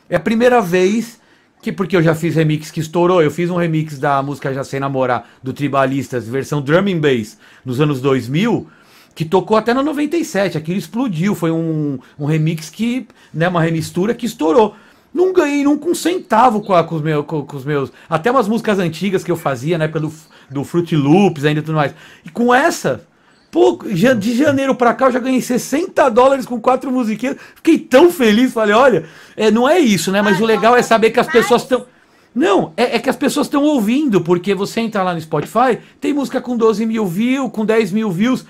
é 0.09 0.17
a 0.17 0.21
primeira 0.21 0.61
vez 0.61 1.21
que, 1.61 1.73
porque 1.73 1.97
eu 1.97 2.03
já 2.03 2.15
fiz 2.15 2.35
remix 2.35 2.71
que 2.71 2.81
estourou, 2.81 3.23
eu 3.23 3.31
fiz 3.31 3.51
um 3.51 3.57
remix 3.57 3.99
da 3.99 4.23
música 4.23 4.55
Já 4.55 4.63
Sei 4.63 4.79
Namorar, 4.79 5.29
do 5.43 5.53
Tribalistas, 5.53 6.29
versão 6.29 6.63
drum 6.63 6.79
and 6.79 6.99
bass, 6.99 7.37
nos 7.65 7.81
anos 7.81 8.01
2000, 8.01 8.69
que 9.17 9.25
tocou 9.25 9.57
até 9.57 9.73
no 9.75 9.83
97, 9.83 10.59
aquilo 10.59 10.79
explodiu, 10.79 11.35
foi 11.35 11.51
um, 11.51 11.99
um 12.19 12.27
remix 12.27 12.69
que, 12.71 13.09
né, 13.33 13.49
uma 13.49 13.63
remistura 13.63 14.15
que 14.15 14.27
estourou. 14.27 14.75
Não 15.13 15.33
ganhei 15.33 15.65
nunca 15.65 15.89
um 15.89 15.95
centavo 15.95 16.61
com, 16.61 16.75
a- 16.75 16.85
com 16.85 16.97
os 16.97 17.01
meus, 17.03 17.25
com, 17.25 17.43
com 17.43 17.57
os 17.57 17.65
meus, 17.65 17.91
até 18.11 18.31
umas 18.31 18.47
músicas 18.47 18.79
antigas 18.79 19.25
que 19.25 19.31
eu 19.33 19.37
fazia, 19.37 19.79
né, 19.79 19.89
pelo 19.89 20.13
do 20.51 20.63
Fruit 20.63 20.95
Loops 20.95 21.45
ainda 21.47 21.61
e 21.61 21.63
tudo 21.63 21.75
mais. 21.77 21.95
E 22.27 22.29
com 22.29 22.55
essa, 22.55 23.05
pô, 23.51 23.79
já- 23.87 24.13
de 24.13 24.37
janeiro 24.37 24.75
pra 24.75 24.93
cá 24.93 25.07
eu 25.07 25.13
já 25.13 25.19
ganhei 25.19 25.41
60 25.41 26.11
dólares 26.11 26.45
com 26.45 26.61
quatro 26.61 26.93
musiquinhas. 26.93 27.37
Fiquei 27.55 27.79
tão 27.79 28.13
feliz, 28.13 28.53
falei, 28.53 28.75
olha, 28.75 29.07
é, 29.35 29.51
não 29.51 29.67
é 29.67 29.79
isso, 29.79 30.13
né, 30.13 30.21
mas 30.21 30.39
o 30.39 30.45
legal 30.45 30.77
é 30.77 30.83
saber 30.83 31.11
que 31.11 31.19
as 31.19 31.27
pessoas 31.27 31.63
estão 31.63 31.87
não, 32.35 32.75
é, 32.77 32.97
é 32.97 32.99
que 32.99 33.09
as 33.09 33.17
pessoas 33.17 33.47
estão 33.47 33.63
ouvindo, 33.65 34.21
porque 34.21 34.55
você 34.55 34.81
entra 34.81 35.03
lá 35.03 35.15
no 35.15 35.21
Spotify, 35.23 35.79
tem 35.99 36.13
música 36.13 36.39
com 36.39 36.55
12 36.55 36.85
mil 36.85 37.07
views, 37.07 37.51
com 37.51 37.65
10 37.65 37.91
mil 37.93 38.11
views. 38.11 38.45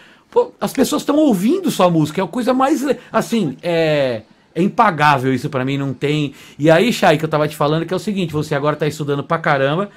As 0.61 0.72
pessoas 0.72 1.03
estão 1.03 1.16
ouvindo 1.16 1.70
sua 1.70 1.90
música, 1.90 2.20
é 2.20 2.25
a 2.25 2.29
coisa 2.29 2.53
mais. 2.53 2.85
Assim, 3.12 3.57
é. 3.62 4.22
É 4.55 4.62
impagável 4.62 5.35
isso 5.35 5.51
pra 5.51 5.66
mim, 5.66 5.77
não 5.77 5.92
tem. 5.92 6.33
E 6.59 6.70
aí, 6.70 6.90
Chay, 6.90 7.18
que 7.18 7.25
eu 7.27 7.29
tava 7.29 7.46
te 7.46 7.55
falando, 7.55 7.85
que 7.85 7.92
é 7.92 7.96
o 7.96 8.01
seguinte: 8.01 8.33
você 8.33 8.55
agora 8.55 8.75
tá 8.75 8.87
estudando 8.87 9.22
pra 9.22 9.37
caramba. 9.38 9.90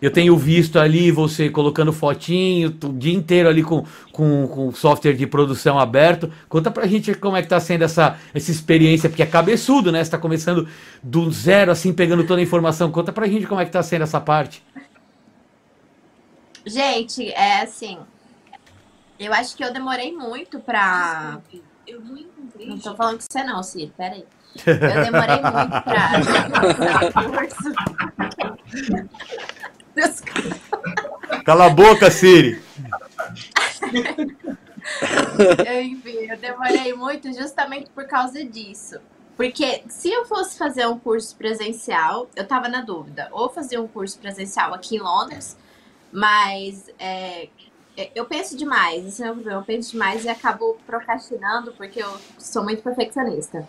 Eu 0.00 0.12
tenho 0.12 0.36
visto 0.36 0.78
ali 0.78 1.10
você 1.10 1.50
colocando 1.50 1.92
fotinho, 1.92 2.74
o 2.84 2.92
dia 2.92 3.12
inteiro 3.12 3.48
ali 3.48 3.64
com, 3.64 3.84
com, 4.12 4.46
com 4.46 4.72
software 4.72 5.14
de 5.14 5.26
produção 5.26 5.78
aberto. 5.78 6.32
Conta 6.48 6.70
pra 6.70 6.86
gente 6.86 7.12
como 7.14 7.36
é 7.36 7.42
que 7.42 7.48
tá 7.48 7.58
sendo 7.58 7.82
essa, 7.82 8.16
essa 8.32 8.50
experiência, 8.50 9.08
porque 9.10 9.24
é 9.24 9.26
cabeçudo, 9.26 9.90
né? 9.90 10.02
Você 10.02 10.10
tá 10.10 10.18
começando 10.18 10.68
do 11.02 11.30
zero, 11.32 11.72
assim, 11.72 11.92
pegando 11.92 12.24
toda 12.24 12.40
a 12.40 12.42
informação. 12.42 12.92
Conta 12.92 13.12
pra 13.12 13.26
gente 13.26 13.46
como 13.46 13.60
é 13.60 13.64
que 13.64 13.72
tá 13.72 13.82
sendo 13.82 14.02
essa 14.02 14.20
parte. 14.20 14.62
Gente, 16.64 17.28
é 17.32 17.62
assim. 17.62 17.98
Eu 19.18 19.32
acho 19.32 19.56
que 19.56 19.64
eu 19.64 19.72
demorei 19.72 20.12
muito 20.12 20.60
pra. 20.60 21.40
Eu 21.86 22.00
não 22.00 22.16
encontrei. 22.16 22.68
Não 22.68 22.78
tô 22.78 22.94
falando 22.94 23.18
com 23.18 23.24
você, 23.28 23.42
não, 23.42 23.62
Ciro. 23.62 23.92
Peraí. 23.96 24.24
Eu 24.66 25.04
demorei 25.04 25.40
muito 25.42 25.82
pra. 25.84 26.10
Desculpa. 29.94 30.78
Cala 31.44 31.66
a 31.66 31.70
boca, 31.70 32.10
Siri. 32.10 32.62
Eu, 35.66 35.82
enfim, 35.82 36.26
eu 36.30 36.36
demorei 36.36 36.94
muito 36.94 37.32
justamente 37.32 37.90
por 37.90 38.06
causa 38.06 38.44
disso. 38.44 39.00
Porque 39.36 39.82
se 39.88 40.10
eu 40.10 40.24
fosse 40.26 40.58
fazer 40.58 40.86
um 40.86 40.98
curso 40.98 41.36
presencial, 41.36 42.28
eu 42.34 42.46
tava 42.46 42.68
na 42.68 42.80
dúvida. 42.80 43.28
Ou 43.30 43.48
fazer 43.48 43.78
um 43.78 43.86
curso 43.86 44.18
presencial 44.18 44.74
aqui 44.74 44.96
em 44.96 45.00
Londres, 45.00 45.56
mas 46.10 46.90
é, 46.98 47.48
eu 48.14 48.24
penso 48.24 48.56
demais, 48.56 49.04
esse 49.04 49.22
é 49.22 49.26
o 49.26 49.34
meu 49.34 49.34
problema. 49.36 49.60
Eu 49.60 49.64
penso 49.64 49.92
demais 49.92 50.24
e 50.24 50.28
acabo 50.28 50.78
procrastinando 50.86 51.72
porque 51.72 52.02
eu 52.02 52.18
sou 52.38 52.62
muito 52.62 52.82
perfeccionista. 52.82 53.66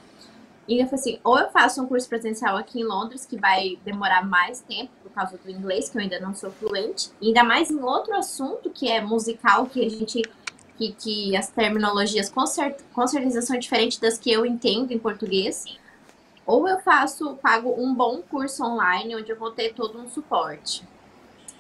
E 0.68 0.80
eu 0.80 0.86
falei 0.86 1.00
assim, 1.00 1.20
ou 1.24 1.40
eu 1.40 1.50
faço 1.50 1.82
um 1.82 1.88
curso 1.88 2.08
presencial 2.08 2.56
aqui 2.56 2.80
em 2.80 2.84
Londres, 2.84 3.26
que 3.26 3.36
vai 3.36 3.80
demorar 3.84 4.24
mais 4.24 4.60
tempo 4.62 4.92
por 5.02 5.12
causa 5.12 5.36
do 5.36 5.50
inglês, 5.50 5.90
que 5.90 5.98
eu 5.98 6.02
ainda 6.02 6.20
não 6.20 6.36
sou 6.36 6.52
fluente, 6.52 7.10
ainda 7.20 7.44
mais 7.44 7.72
em 7.72 7.82
outro 7.82 8.14
assunto 8.14 8.70
que 8.70 8.88
é 8.88 9.02
musical, 9.02 9.66
que 9.66 9.84
a 9.84 9.90
gente 9.90 10.22
que, 10.78 10.94
que 10.94 11.36
as 11.36 11.50
terminologias 11.50 12.30
com, 12.30 12.46
cer 12.46 12.78
com 12.94 13.06
certeza 13.06 13.42
são 13.42 13.58
diferentes 13.58 13.98
das 13.98 14.18
que 14.18 14.32
eu 14.32 14.46
entendo 14.46 14.92
em 14.94 15.00
português. 15.00 15.66
Ou 16.46 16.68
eu 16.68 16.80
faço, 16.80 17.36
pago 17.36 17.74
um 17.78 17.94
bom 17.94 18.22
curso 18.22 18.64
online 18.64 19.16
onde 19.16 19.32
eu 19.32 19.38
vou 19.38 19.52
ter 19.52 19.74
todo 19.74 20.00
um 20.00 20.08
suporte. 20.08 20.88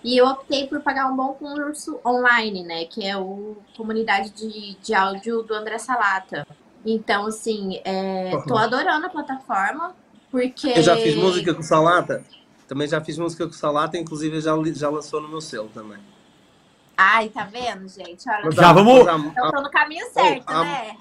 E 0.03 0.17
eu 0.17 0.25
optei 0.27 0.67
por 0.67 0.81
pagar 0.81 1.07
um 1.11 1.15
bom 1.15 1.33
curso 1.33 1.99
online, 2.05 2.63
né? 2.63 2.85
Que 2.85 3.05
é 3.05 3.17
o 3.17 3.57
Comunidade 3.75 4.29
de, 4.29 4.75
de 4.81 4.93
Áudio 4.93 5.43
do 5.43 5.53
André 5.53 5.77
Salata. 5.77 6.47
Então, 6.85 7.25
assim, 7.25 7.81
é, 7.83 8.31
tô 8.47 8.57
adorando 8.57 9.07
a 9.07 9.09
plataforma, 9.09 9.93
porque... 10.31 10.69
Eu 10.69 10.81
já 10.81 10.95
fiz 10.95 11.15
música 11.15 11.53
com 11.53 11.61
Salata. 11.61 12.23
Também 12.67 12.87
já 12.87 13.01
fiz 13.01 13.17
música 13.17 13.45
com 13.45 13.53
Salata, 13.53 13.97
inclusive 13.97 14.39
já, 14.39 14.53
já 14.73 14.89
lançou 14.89 15.19
no 15.19 15.27
meu 15.27 15.41
selo 15.41 15.69
também. 15.73 15.97
Ai, 16.95 17.29
tá 17.29 17.45
vendo, 17.45 17.87
gente? 17.87 18.29
Olha, 18.29 18.51
Já 18.51 18.73
vamos- 18.73 19.01
então 19.01 19.51
tô 19.51 19.61
no 19.61 19.71
caminho 19.71 20.05
certo, 20.11 20.43
ah, 20.47 20.63
né? 20.63 20.97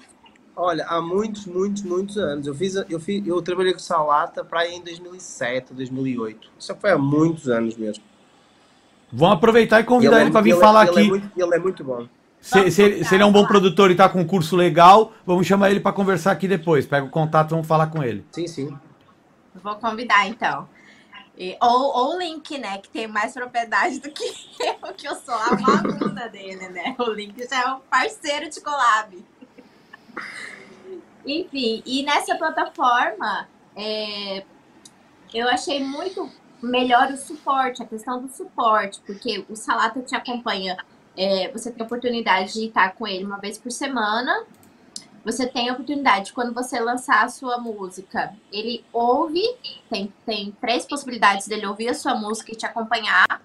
olha, 0.55 0.85
há 0.85 1.01
muitos, 1.01 1.45
muitos, 1.45 1.83
muitos 1.83 2.17
anos. 2.17 2.47
Eu 2.47 2.55
fiz, 2.55 2.75
eu 2.75 2.99
fiz, 2.99 3.25
eu 3.27 3.41
trabalhei 3.41 3.73
com 3.73 3.79
Salata 3.79 4.43
para 4.43 4.67
em 4.67 4.81
2007, 4.81 5.73
2008. 5.73 6.49
Isso 6.57 6.75
foi 6.75 6.91
há 6.91 6.97
muitos 6.97 7.49
anos 7.49 7.75
mesmo. 7.77 8.03
Vamos 9.11 9.35
aproveitar 9.37 9.79
e 9.79 9.83
convidar 9.83 10.19
é- 10.19 10.21
ele 10.23 10.31
pra 10.31 10.41
vir 10.41 10.53
é- 10.53 10.59
falar 10.59 10.83
ele 10.87 10.91
aqui. 10.91 10.99
É 11.01 11.09
muito, 11.09 11.31
ele 11.39 11.55
é 11.55 11.59
muito 11.59 11.83
bom. 11.83 12.07
Se, 12.41 12.71
se 12.71 12.81
ele, 12.81 13.03
se 13.03 13.13
ele 13.15 13.23
é 13.23 13.25
um 13.25 13.31
bom 13.33 13.45
produtor 13.45 13.91
e 13.91 13.95
tá 13.95 14.07
com 14.07 14.21
um 14.21 14.25
curso 14.25 14.55
legal, 14.55 15.11
vamos 15.25 15.45
chamar 15.45 15.71
ele 15.71 15.79
pra 15.81 15.91
conversar 15.91 16.31
aqui 16.31 16.47
depois. 16.47 16.85
Pega 16.85 17.05
o 17.05 17.09
contato, 17.09 17.49
vamos 17.49 17.67
falar 17.67 17.87
com 17.87 18.01
ele. 18.01 18.25
Sim, 18.31 18.47
sim. 18.47 18.77
Vou 19.61 19.75
convidar, 19.75 20.25
então. 20.27 20.67
E- 21.37 21.57
ou, 21.61 21.69
ou 21.97 22.15
o 22.15 22.19
Link, 22.19 22.57
né? 22.57 22.77
Que 22.77 22.89
tem 22.89 23.07
mais 23.07 23.33
propriedade 23.33 23.99
do 23.99 24.09
que 24.11 24.23
eu, 24.83 24.93
que 24.93 25.07
eu 25.07 25.15
sou 25.15 25.33
a 25.33 25.47
aluna 25.47 26.29
dele, 26.29 26.69
né? 26.69 26.95
O 26.97 27.09
Link 27.11 27.35
já 27.49 27.61
é 27.63 27.73
um 27.73 27.79
parceiro 27.89 28.49
de 28.49 28.61
collab. 28.61 29.17
Enfim, 31.25 31.83
e 31.85 32.03
nessa 32.03 32.35
plataforma, 32.35 33.47
é, 33.75 34.43
eu 35.33 35.47
achei 35.49 35.83
muito 35.83 36.29
melhor 36.61 37.11
o 37.11 37.17
suporte, 37.17 37.81
a 37.81 37.85
questão 37.85 38.21
do 38.21 38.29
suporte, 38.29 38.99
porque 39.05 39.45
o 39.49 39.55
Salata 39.55 40.01
te 40.01 40.15
acompanha, 40.15 40.77
é, 41.17 41.49
você 41.51 41.71
tem 41.71 41.81
a 41.81 41.85
oportunidade 41.85 42.53
de 42.53 42.65
estar 42.65 42.93
com 42.93 43.07
ele 43.07 43.25
uma 43.25 43.37
vez 43.37 43.57
por 43.57 43.71
semana, 43.71 44.43
você 45.23 45.45
tem 45.45 45.69
a 45.69 45.73
oportunidade, 45.73 46.33
quando 46.33 46.53
você 46.53 46.79
lançar 46.79 47.23
a 47.23 47.29
sua 47.29 47.57
música, 47.57 48.33
ele 48.51 48.83
ouve, 48.91 49.43
tem, 49.89 50.13
tem 50.25 50.55
três 50.61 50.85
possibilidades 50.85 51.47
dele 51.47 51.65
ouvir 51.65 51.89
a 51.89 51.93
sua 51.93 52.15
música 52.15 52.51
e 52.51 52.55
te 52.55 52.65
acompanhar, 52.65 53.41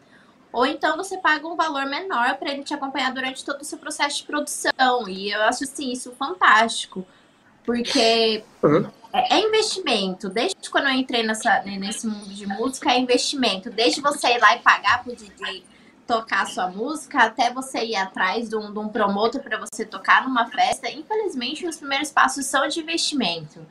ou 0.53 0.65
então 0.65 0.97
você 0.97 1.19
paga 1.19 1.49
um 1.49 1.57
valor 1.57 1.85
menor 1.87 2.37
para 2.37 2.53
ele 2.53 2.63
te 2.63 2.73
acompanhar 2.73 3.13
durante 3.13 3.45
todo 3.45 3.61
o 3.61 3.65
seu 3.65 3.77
processo 3.77 4.19
de 4.19 4.23
produção. 4.25 5.09
E 5.09 5.33
eu 5.33 5.43
acho 5.43 5.65
assim, 5.65 5.91
isso 5.91 6.13
fantástico. 6.13 7.05
Porque 7.65 8.45
Uhum. 8.63 8.89
É, 9.15 9.37
é 9.37 9.41
investimento. 9.41 10.29
Desde 10.29 10.69
quando 10.71 10.89
eu 10.89 10.95
entrei 10.95 11.23
nessa, 11.23 11.63
nesse 11.63 12.07
mundo 12.07 12.29
de 12.35 12.47
música, 12.47 12.91
é 12.93 12.99
investimento. 12.99 13.71
Desde 13.71 14.01
você 14.01 14.29
ir 14.35 14.39
lá 14.41 14.57
e 14.57 14.59
pagar 14.59 15.03
pro 15.05 15.15
DJ 15.15 15.65
tocar 16.07 16.43
a 16.43 16.47
sua 16.47 16.69
música, 16.69 17.19
até 17.23 17.51
você 17.51 17.83
ir 17.83 17.97
atrás 17.97 18.51
de 18.51 18.57
um, 18.57 18.71
de 18.71 18.79
um 18.79 18.89
promotor 18.89 19.41
para 19.41 19.59
você 19.59 19.87
tocar 19.87 20.25
numa 20.25 20.45
festa. 20.47 20.91
Infelizmente, 20.91 21.67
os 21.67 21.77
primeiros 21.79 22.11
passos 22.11 22.45
são 22.45 22.69
de 22.69 22.81
investimento. 22.81 23.65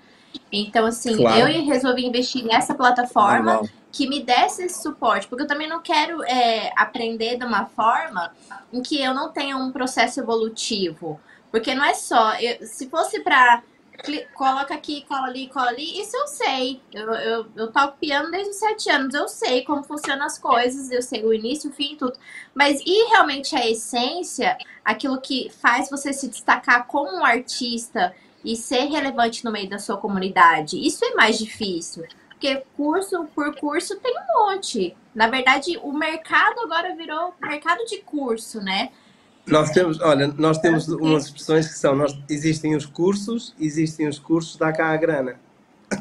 Então, 0.52 0.86
assim, 0.88 1.16
Claro. 1.16 1.48
eu 1.52 1.64
resolvi 1.66 2.06
investir 2.08 2.44
nessa 2.44 2.74
plataforma 2.74 3.54
Normal. 3.54 3.70
que 3.92 4.08
me 4.08 4.24
desse 4.24 4.64
esse 4.64 4.82
suporte, 4.82 5.28
porque 5.28 5.44
eu 5.44 5.48
também 5.48 5.68
não 5.70 5.80
quero 5.80 6.24
é, 6.24 6.72
aprender 6.76 7.38
de 7.38 7.46
uma 7.46 7.66
forma 7.68 8.32
em 8.72 8.82
que 8.82 9.00
eu 9.00 9.14
não 9.14 9.30
tenha 9.32 9.56
um 9.56 9.72
processo 9.72 10.20
evolutivo. 10.20 11.20
Porque 11.52 11.76
não 11.76 11.86
é 11.86 11.94
só, 11.94 12.34
eu- 12.40 12.66
se 12.66 12.90
fosse 12.90 13.20
pra 13.20 13.62
cli- 13.62 13.73
coloca 14.34 14.74
aqui, 14.74 15.06
cola 15.08 15.28
ali, 15.28 15.48
cola 15.48 15.70
ali, 15.70 16.00
isso 16.00 16.16
eu 16.16 16.28
sei. 16.28 16.82
Eu, 16.94 17.14
eu, 17.14 17.46
eu 17.56 17.72
toco 17.72 17.98
piano 17.98 18.30
desde 18.30 18.50
os 18.50 18.58
sete 18.58 18.90
anos, 18.90 19.14
eu 19.14 19.28
sei 19.28 19.64
como 19.64 19.84
funcionam 19.84 20.26
as 20.26 20.38
coisas, 20.38 20.92
eu 20.92 21.02
sei 21.02 21.24
o 21.24 21.34
início, 21.34 21.70
o 21.70 21.74
fim 21.74 21.94
e 21.94 21.96
tudo. 21.96 22.18
Mas 22.54 22.82
e 22.86 23.10
realmente 23.10 23.56
a 23.56 23.70
essência, 23.70 24.58
aquilo 24.84 25.22
que 25.22 25.50
faz 25.50 25.90
você 25.90 26.12
se 26.12 26.28
destacar 26.28 26.86
como 26.88 27.18
um 27.18 27.26
artista 27.26 28.14
e 28.44 28.56
ser 28.56 28.86
relevante 28.86 29.46
no 29.46 29.52
meio 29.52 29.70
da 29.70 29.80
sua 29.80 29.98
comunidade, 29.98 30.78
isso 30.78 31.06
é 31.06 31.14
mais 31.16 31.38
difícil. 31.38 32.06
Porque 32.30 32.62
curso 32.76 33.26
por 33.34 33.56
curso 33.56 33.98
tem 34.02 34.14
um 34.18 34.48
monte. 34.48 34.98
Na 35.16 35.28
verdade, 35.28 35.80
o 35.82 35.94
mercado 35.94 36.60
agora 36.60 36.94
virou 36.94 37.34
mercado 37.40 37.86
de 37.86 38.00
curso, 38.00 38.60
né? 38.60 38.92
Nós 39.46 39.72
temos, 39.72 40.00
olha, 40.00 40.34
nós 40.38 40.58
temos 40.58 40.88
umas 40.88 41.26
expressões 41.26 41.68
que 41.68 41.74
são, 41.74 41.96
nós, 41.96 42.18
existem 42.30 42.76
os 42.76 42.86
cursos, 42.86 43.54
existem 43.60 44.08
os 44.08 44.18
cursos, 44.18 44.56
dá 44.56 44.72
cá 44.72 44.92
a 44.92 44.98
grana. 44.98 45.36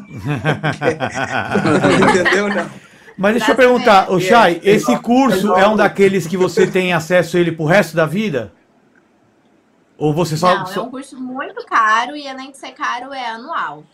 Entendeu? 2.10 2.48
Não. 2.48 2.70
Mas 3.16 3.34
deixa 3.34 3.52
eu 3.52 3.56
perguntar, 3.56 4.10
o 4.10 4.20
Chay, 4.20 4.60
É, 4.64 4.70
esse 4.70 4.92
é, 4.92 4.98
curso 4.98 5.54
é, 5.54 5.62
é 5.62 5.68
um 5.68 5.76
daqueles 5.76 6.26
que 6.26 6.36
você 6.36 6.66
tem 6.66 6.92
acesso 6.92 7.36
a 7.36 7.40
ele 7.40 7.52
pro 7.52 7.64
resto 7.64 7.96
da 7.96 8.06
vida? 8.06 8.52
Ou 9.98 10.12
você 10.12 10.36
só. 10.36 10.54
Não, 10.58 10.72
é 10.72 10.80
um 10.80 10.90
curso 10.90 11.20
muito 11.20 11.64
caro 11.66 12.16
e 12.16 12.26
além 12.26 12.50
de 12.50 12.58
ser 12.58 12.72
caro, 12.72 13.12
é 13.12 13.28
anual. 13.28 13.84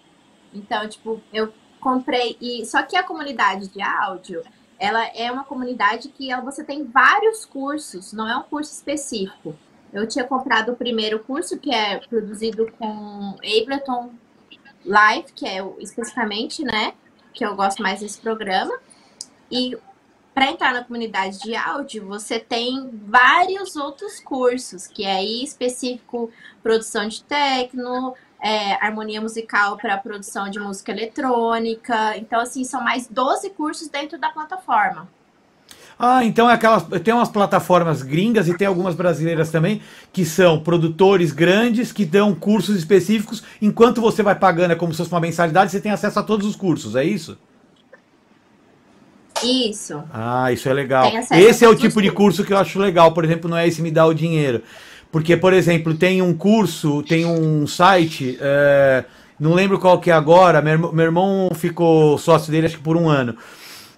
Então, 0.55 0.89
tipo, 0.89 1.21
eu 1.33 1.53
comprei 1.81 2.37
e 2.41 2.65
só 2.65 2.83
que 2.83 2.97
a 2.97 3.03
comunidade 3.03 3.69
de 3.69 3.83
áudio, 3.83 4.43
ela 4.79 5.05
é 5.09 5.31
uma 5.31 5.45
comunidade 5.45 6.09
que 6.09 6.31
ela- 6.31 6.43
você 6.43 6.63
tem 6.63 6.85
vários 6.85 7.45
cursos, 7.45 8.13
não 8.13 8.29
é 8.29 8.37
um 8.37 8.43
curso 8.43 8.73
específico. 8.73 9.57
Eu 9.93 10.07
tinha 10.07 10.25
comprado 10.25 10.73
o 10.73 10.77
primeiro 10.77 11.19
curso 11.21 11.59
que 11.59 11.75
é 11.75 11.99
produzido 11.99 12.71
com 12.79 13.37
Ableton 13.39 14.11
Live, 14.85 15.33
que 15.33 15.47
é 15.47 15.65
especificamente, 15.81 16.63
né, 16.63 16.93
que 17.33 17.45
eu 17.45 17.55
gosto 17.57 17.83
mais 17.83 18.01
desse 18.01 18.21
programa. 18.21 18.79
E 19.51 19.77
para 20.35 20.51
entrar 20.53 20.73
na 20.73 20.85
comunidade 20.85 21.41
de 21.41 21.57
áudio, 21.57 22.07
você 22.07 22.39
tem 22.39 22.91
vários 22.93 23.75
outros 23.75 24.21
cursos, 24.21 24.87
que 24.87 25.05
é 25.05 25.17
aí 25.17 25.43
específico 25.43 26.31
produção 26.63 27.09
de 27.09 27.25
techno, 27.25 28.15
é, 28.43 28.75
harmonia 28.85 29.21
musical 29.21 29.77
para 29.77 29.97
produção 29.97 30.49
de 30.49 30.59
música 30.59 30.93
eletrônica. 30.93 32.17
Então, 32.17 32.41
assim, 32.41 32.65
são 32.65 32.83
mais 32.83 33.07
12 33.09 33.51
cursos 33.51 33.89
dentro 33.89 34.19
da 34.19 34.31
plataforma. 34.31 35.09
Ah, 35.99 36.25
então 36.25 36.49
é 36.49 36.55
aquelas. 36.55 36.85
Tem 37.03 37.13
umas 37.13 37.29
plataformas 37.29 38.03
gringas 38.03 38.47
e 38.47 38.57
tem 38.57 38.69
algumas 38.69 38.95
brasileiras 38.95 39.51
também, 39.51 39.83
que 40.13 40.25
são 40.25 40.61
produtores 40.61 41.33
grandes 41.33 41.91
que 41.91 42.05
dão 42.05 42.35
cursos 42.35 42.77
específicos. 42.77 43.43
Enquanto 43.61 44.01
você 44.01 44.23
vai 44.23 44.37
pagando, 44.37 44.71
é 44.71 44.77
como 44.77 44.93
se 44.93 44.99
fosse 44.99 45.11
uma 45.11 45.21
mensalidade, 45.21 45.73
você 45.73 45.81
tem 45.81 45.91
acesso 45.91 46.21
a 46.21 46.23
todos 46.23 46.47
os 46.47 46.55
cursos, 46.55 46.95
é 46.95 47.03
isso? 47.03 47.37
Isso. 49.43 50.03
Ah, 50.13 50.53
isso 50.53 50.69
é 50.69 50.73
legal. 50.73 51.11
Esse 51.33 51.65
é 51.65 51.69
o 51.69 51.75
tipo 51.75 52.01
de 52.01 52.11
curso 52.11 52.45
que 52.45 52.53
eu 52.53 52.59
acho 52.59 52.79
legal, 52.79 53.13
por 53.13 53.25
exemplo, 53.25 53.51
não 53.51 53.57
é 53.57 53.67
esse 53.67 53.83
me 53.83 53.91
dá 53.91 54.07
o 54.07 54.15
dinheiro. 54.15 54.63
Porque, 55.11 55.37
por 55.37 55.53
exemplo, 55.53 55.95
tem 55.95 56.21
um 56.21 56.35
curso, 56.35 57.03
tem 57.03 57.25
um 57.25 57.67
site, 57.67 58.39
é, 58.41 59.05
não 59.41 59.55
lembro 59.55 59.79
qual 59.79 59.99
que 59.99 60.11
é 60.11 60.13
agora, 60.13 60.61
meu, 60.61 60.93
meu 60.93 61.05
irmão 61.05 61.51
ficou 61.55 62.19
sócio 62.19 62.53
dele 62.53 62.67
acho 62.67 62.77
que 62.77 62.83
por 62.83 62.97
um 62.97 63.09
ano. 63.09 63.35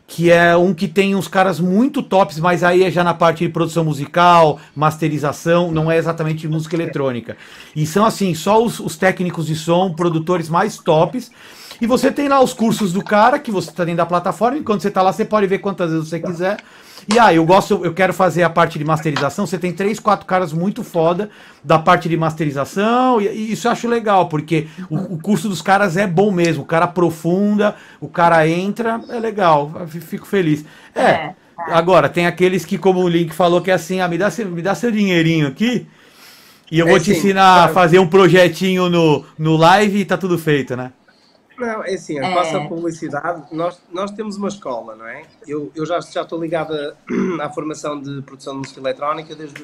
Que 0.06 0.30
é 0.30 0.56
um 0.56 0.74
que 0.74 0.88
tem 0.88 1.14
uns 1.14 1.28
caras 1.28 1.60
muito 1.60 2.02
tops, 2.02 2.38
mas 2.40 2.64
aí 2.64 2.82
é 2.82 2.90
já 2.90 3.04
na 3.04 3.14
parte 3.14 3.44
de 3.44 3.52
produção 3.52 3.84
musical, 3.84 4.58
masterização, 4.74 5.70
não 5.70 5.90
é 5.90 5.96
exatamente 5.96 6.48
música 6.48 6.74
eletrônica. 6.74 7.36
E 7.76 7.86
são 7.86 8.04
assim, 8.04 8.34
só 8.34 8.62
os, 8.62 8.80
os 8.80 8.96
técnicos 8.96 9.46
de 9.46 9.54
som, 9.54 9.92
produtores 9.92 10.48
mais 10.48 10.78
tops. 10.78 11.30
E 11.80 11.86
você 11.86 12.12
tem 12.12 12.28
lá 12.28 12.40
os 12.42 12.52
cursos 12.52 12.92
do 12.92 13.02
cara, 13.02 13.38
que 13.38 13.50
você 13.50 13.70
está 13.70 13.84
dentro 13.84 13.98
da 13.98 14.06
plataforma, 14.06 14.58
e 14.58 14.62
quando 14.62 14.82
você 14.82 14.88
está 14.88 15.00
lá, 15.02 15.12
você 15.12 15.24
pode 15.24 15.46
ver 15.46 15.58
quantas 15.58 15.90
vezes 15.90 16.08
você 16.08 16.20
quiser. 16.20 16.58
E 17.12 17.18
ah, 17.18 17.32
eu 17.32 17.44
gosto, 17.46 17.80
eu 17.82 17.94
quero 17.94 18.12
fazer 18.12 18.42
a 18.42 18.50
parte 18.50 18.78
de 18.78 18.84
masterização. 18.84 19.46
Você 19.46 19.58
tem 19.58 19.72
três, 19.72 19.98
quatro 19.98 20.26
caras 20.26 20.52
muito 20.52 20.84
foda 20.84 21.30
da 21.64 21.78
parte 21.78 22.08
de 22.08 22.16
masterização, 22.16 23.20
e, 23.20 23.26
e 23.28 23.52
isso 23.52 23.66
eu 23.66 23.72
acho 23.72 23.88
legal, 23.88 24.28
porque 24.28 24.68
o, 24.90 25.14
o 25.14 25.18
curso 25.18 25.48
dos 25.48 25.62
caras 25.62 25.96
é 25.96 26.06
bom 26.06 26.30
mesmo. 26.30 26.62
O 26.62 26.66
cara 26.66 26.84
aprofunda, 26.84 27.74
o 27.98 28.08
cara 28.08 28.46
entra, 28.46 29.00
é 29.08 29.18
legal, 29.18 29.72
fico 29.88 30.26
feliz. 30.26 30.64
É, 30.94 31.02
É. 31.02 31.34
agora, 31.66 32.08
tem 32.10 32.26
aqueles 32.26 32.64
que, 32.66 32.76
como 32.76 33.00
o 33.00 33.08
Link 33.08 33.34
falou, 33.34 33.62
que 33.62 33.70
é 33.70 33.74
assim, 33.74 34.00
ah, 34.00 34.08
me 34.08 34.18
dá, 34.18 34.30
seu- 34.30 34.48
me 34.50 34.60
dá 34.62 34.74
seu 34.74 34.90
dinheirinho 34.92 35.46
aqui. 35.48 35.86
E 36.70 36.78
eu 36.78 36.86
É, 36.86 36.90
vou 36.90 37.00
te 37.00 37.12
sim, 37.12 37.12
ensinar 37.12 37.64
a 37.64 37.68
claro. 37.68 37.74
fazer 37.74 37.98
um 37.98 38.06
projetinho 38.06 38.88
no, 38.88 39.24
no 39.38 39.56
live 39.56 40.00
e 40.00 40.04
tá 40.04 40.16
tudo 40.16 40.38
feito, 40.38 40.76
né? 40.76 40.92
Não, 41.60 41.84
é 41.84 41.94
assim, 41.94 42.18
É. 42.18 42.34
passa 42.34 42.56
a 42.58 42.66
publicidade. 42.66 43.44
Nós, 43.52 43.80
nós 43.92 44.10
temos 44.12 44.36
uma 44.36 44.48
escola, 44.48 44.96
não 44.96 45.06
é? 45.06 45.22
Eu, 45.46 45.70
eu 45.74 45.84
já, 45.86 46.00
já 46.00 46.22
estou 46.22 46.40
ligado 46.40 46.72
a- 46.74 46.94
à 47.44 47.50
formação 47.50 48.00
de 48.00 48.22
produção 48.22 48.54
de 48.54 48.60
música 48.60 48.80
eletrónica 48.80 49.34
desde 49.34 49.62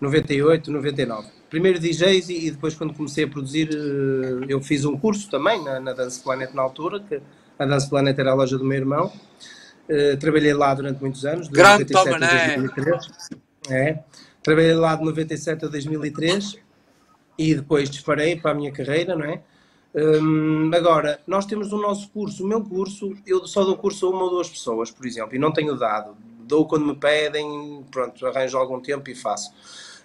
98, 0.00 0.70
99. 0.70 1.28
Primeiro 1.50 1.78
DJs 1.78 2.28
e, 2.28 2.46
e 2.46 2.50
depois 2.50 2.74
quando 2.74 2.92
comecei 2.94 3.24
a 3.24 3.28
produzir, 3.28 3.70
eh, 3.72 4.46
eu 4.48 4.60
fiz 4.60 4.84
um 4.84 4.96
curso 4.98 5.30
também 5.30 5.62
na, 5.64 5.80
na 5.80 5.92
Dance 5.92 6.22
Planet 6.22 6.52
na 6.52 6.62
altura, 6.62 7.00
que 7.00 7.20
a 7.58 7.64
Dance 7.66 7.88
Planet 7.88 8.18
era 8.18 8.30
a 8.30 8.34
loja 8.34 8.58
do 8.58 8.64
meu 8.64 8.76
irmão. 8.78 9.10
Eh, 9.88 10.16
trabalhei 10.16 10.52
lá 10.52 10.74
durante 10.74 11.00
muitos 11.00 11.24
anos, 11.24 11.48
de 11.48 11.54
Grande 11.54 11.92
97 11.92 12.08
a 12.08 12.12
Tomané. 12.28 12.56
2003. 12.56 13.08
É. 13.70 13.98
Trabalhei 14.42 14.74
lá 14.74 14.94
de 14.94 15.04
97 15.04 15.64
a 15.64 15.68
2003 15.68 16.56
e 17.38 17.54
depois 17.54 17.88
disparei 17.90 18.36
para 18.36 18.50
a 18.52 18.54
minha 18.54 18.70
carreira, 18.70 19.16
não 19.16 19.24
é? 19.24 19.40
Hum, 19.94 20.70
agora, 20.74 21.20
nós 21.26 21.46
temos 21.46 21.72
o 21.72 21.78
nosso 21.78 22.10
curso, 22.10 22.44
o 22.44 22.46
meu 22.46 22.62
curso, 22.62 23.14
eu 23.26 23.46
só 23.46 23.64
dou 23.64 23.76
curso 23.76 24.06
a 24.06 24.10
uma 24.10 24.24
ou 24.24 24.30
duas 24.30 24.48
pessoas, 24.48 24.90
por 24.90 25.06
exemplo, 25.06 25.34
e 25.34 25.38
não 25.38 25.52
tenho 25.52 25.76
dado. 25.76 26.16
Dou 26.40 26.66
quando 26.66 26.86
me 26.86 26.94
pedem, 26.94 27.84
pronto, 27.90 28.26
arranjo 28.26 28.58
algum 28.58 28.80
tempo 28.80 29.10
e 29.10 29.14
faço. 29.14 29.52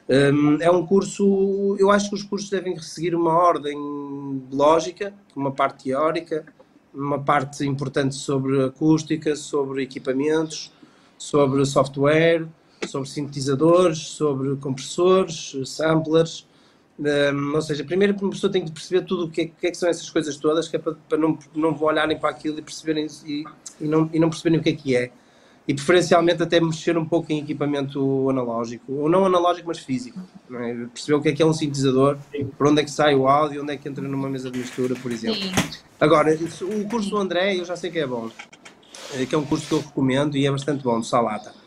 Hum, 0.09 0.57
é 0.59 0.69
um 0.69 0.86
curso, 0.86 1.75
eu 1.79 1.89
acho 1.91 2.09
que 2.09 2.15
os 2.15 2.23
cursos 2.23 2.49
devem 2.49 2.77
seguir 2.79 3.15
uma 3.15 3.34
ordem 3.34 3.77
lógica, 4.51 5.13
uma 5.36 5.51
parte 5.51 5.86
teórica, 5.86 6.45
uma 6.93 7.19
parte 7.19 7.65
importante 7.65 8.15
sobre 8.15 8.63
acústica, 8.63 9.36
sobre 9.36 9.84
equipamentos, 9.84 10.71
sobre 11.17 11.65
software, 11.65 12.45
sobre 12.88 13.09
sintetizadores, 13.09 13.99
sobre 13.99 14.55
compressores, 14.57 15.55
samplers. 15.65 16.45
Um, 16.99 17.55
ou 17.55 17.61
seja, 17.61 17.83
primeiro 17.83 18.15
uma 18.21 18.29
pessoa 18.29 18.51
tem 18.51 18.63
que 18.63 18.71
perceber 18.71 19.03
tudo 19.05 19.25
o 19.25 19.29
que 19.29 19.41
é, 19.41 19.45
que 19.45 19.67
é 19.67 19.71
que 19.71 19.77
são 19.77 19.89
essas 19.89 20.09
coisas 20.09 20.37
todas, 20.37 20.67
que 20.67 20.75
é 20.75 20.79
para, 20.79 20.93
para 21.09 21.17
não, 21.17 21.37
não 21.55 21.75
olharem 21.81 22.17
para 22.19 22.29
aquilo 22.29 22.59
e 22.59 22.61
perceberem 22.61 23.07
e, 23.25 23.43
e, 23.81 23.87
não, 23.87 24.09
e 24.13 24.19
não 24.19 24.29
perceberem 24.29 24.59
o 24.59 24.63
que 24.63 24.69
é 24.69 24.73
que 24.73 24.95
é. 24.95 25.11
E 25.67 25.73
preferencialmente 25.73 26.43
até 26.43 26.59
mexer 26.59 26.97
um 26.97 27.05
pouco 27.05 27.31
em 27.31 27.39
equipamento 27.39 28.29
analógico, 28.29 28.91
ou 28.91 29.09
não 29.09 29.25
analógico, 29.25 29.69
mas 29.69 29.79
físico. 29.79 30.19
não 30.49 30.59
é? 30.59 30.73
Perceber 30.93 31.17
o 31.17 31.21
que 31.21 31.29
é 31.29 31.31
que 31.31 31.41
é 31.41 31.45
um 31.45 31.53
sintetizador, 31.53 32.17
por 32.57 32.67
onde 32.67 32.81
é 32.81 32.83
que 32.83 32.91
sai 32.91 33.15
o 33.15 33.27
áudio, 33.27 33.63
onde 33.63 33.73
é 33.73 33.77
que 33.77 33.87
entra 33.87 34.05
numa 34.05 34.29
mesa 34.29 34.51
de 34.51 34.59
mistura, 34.59 34.93
por 34.95 35.09
exemplo. 35.09 35.41
Sim. 35.41 35.79
Agora, 35.99 36.35
o 36.35 36.89
curso 36.89 37.09
do 37.09 37.17
André, 37.17 37.57
eu 37.57 37.63
já 37.63 37.77
sei 37.77 37.89
que 37.89 37.99
é 37.99 38.05
bom, 38.05 38.29
eh, 39.15 39.25
que 39.25 39.33
é 39.33 39.37
um 39.37 39.45
curso 39.45 39.65
que 39.65 39.73
eu 39.73 39.79
recomendo 39.79 40.35
e 40.35 40.45
é 40.45 40.51
bastante 40.51 40.83
bom, 40.83 40.99
do 40.99 41.05
Salata. 41.05 41.62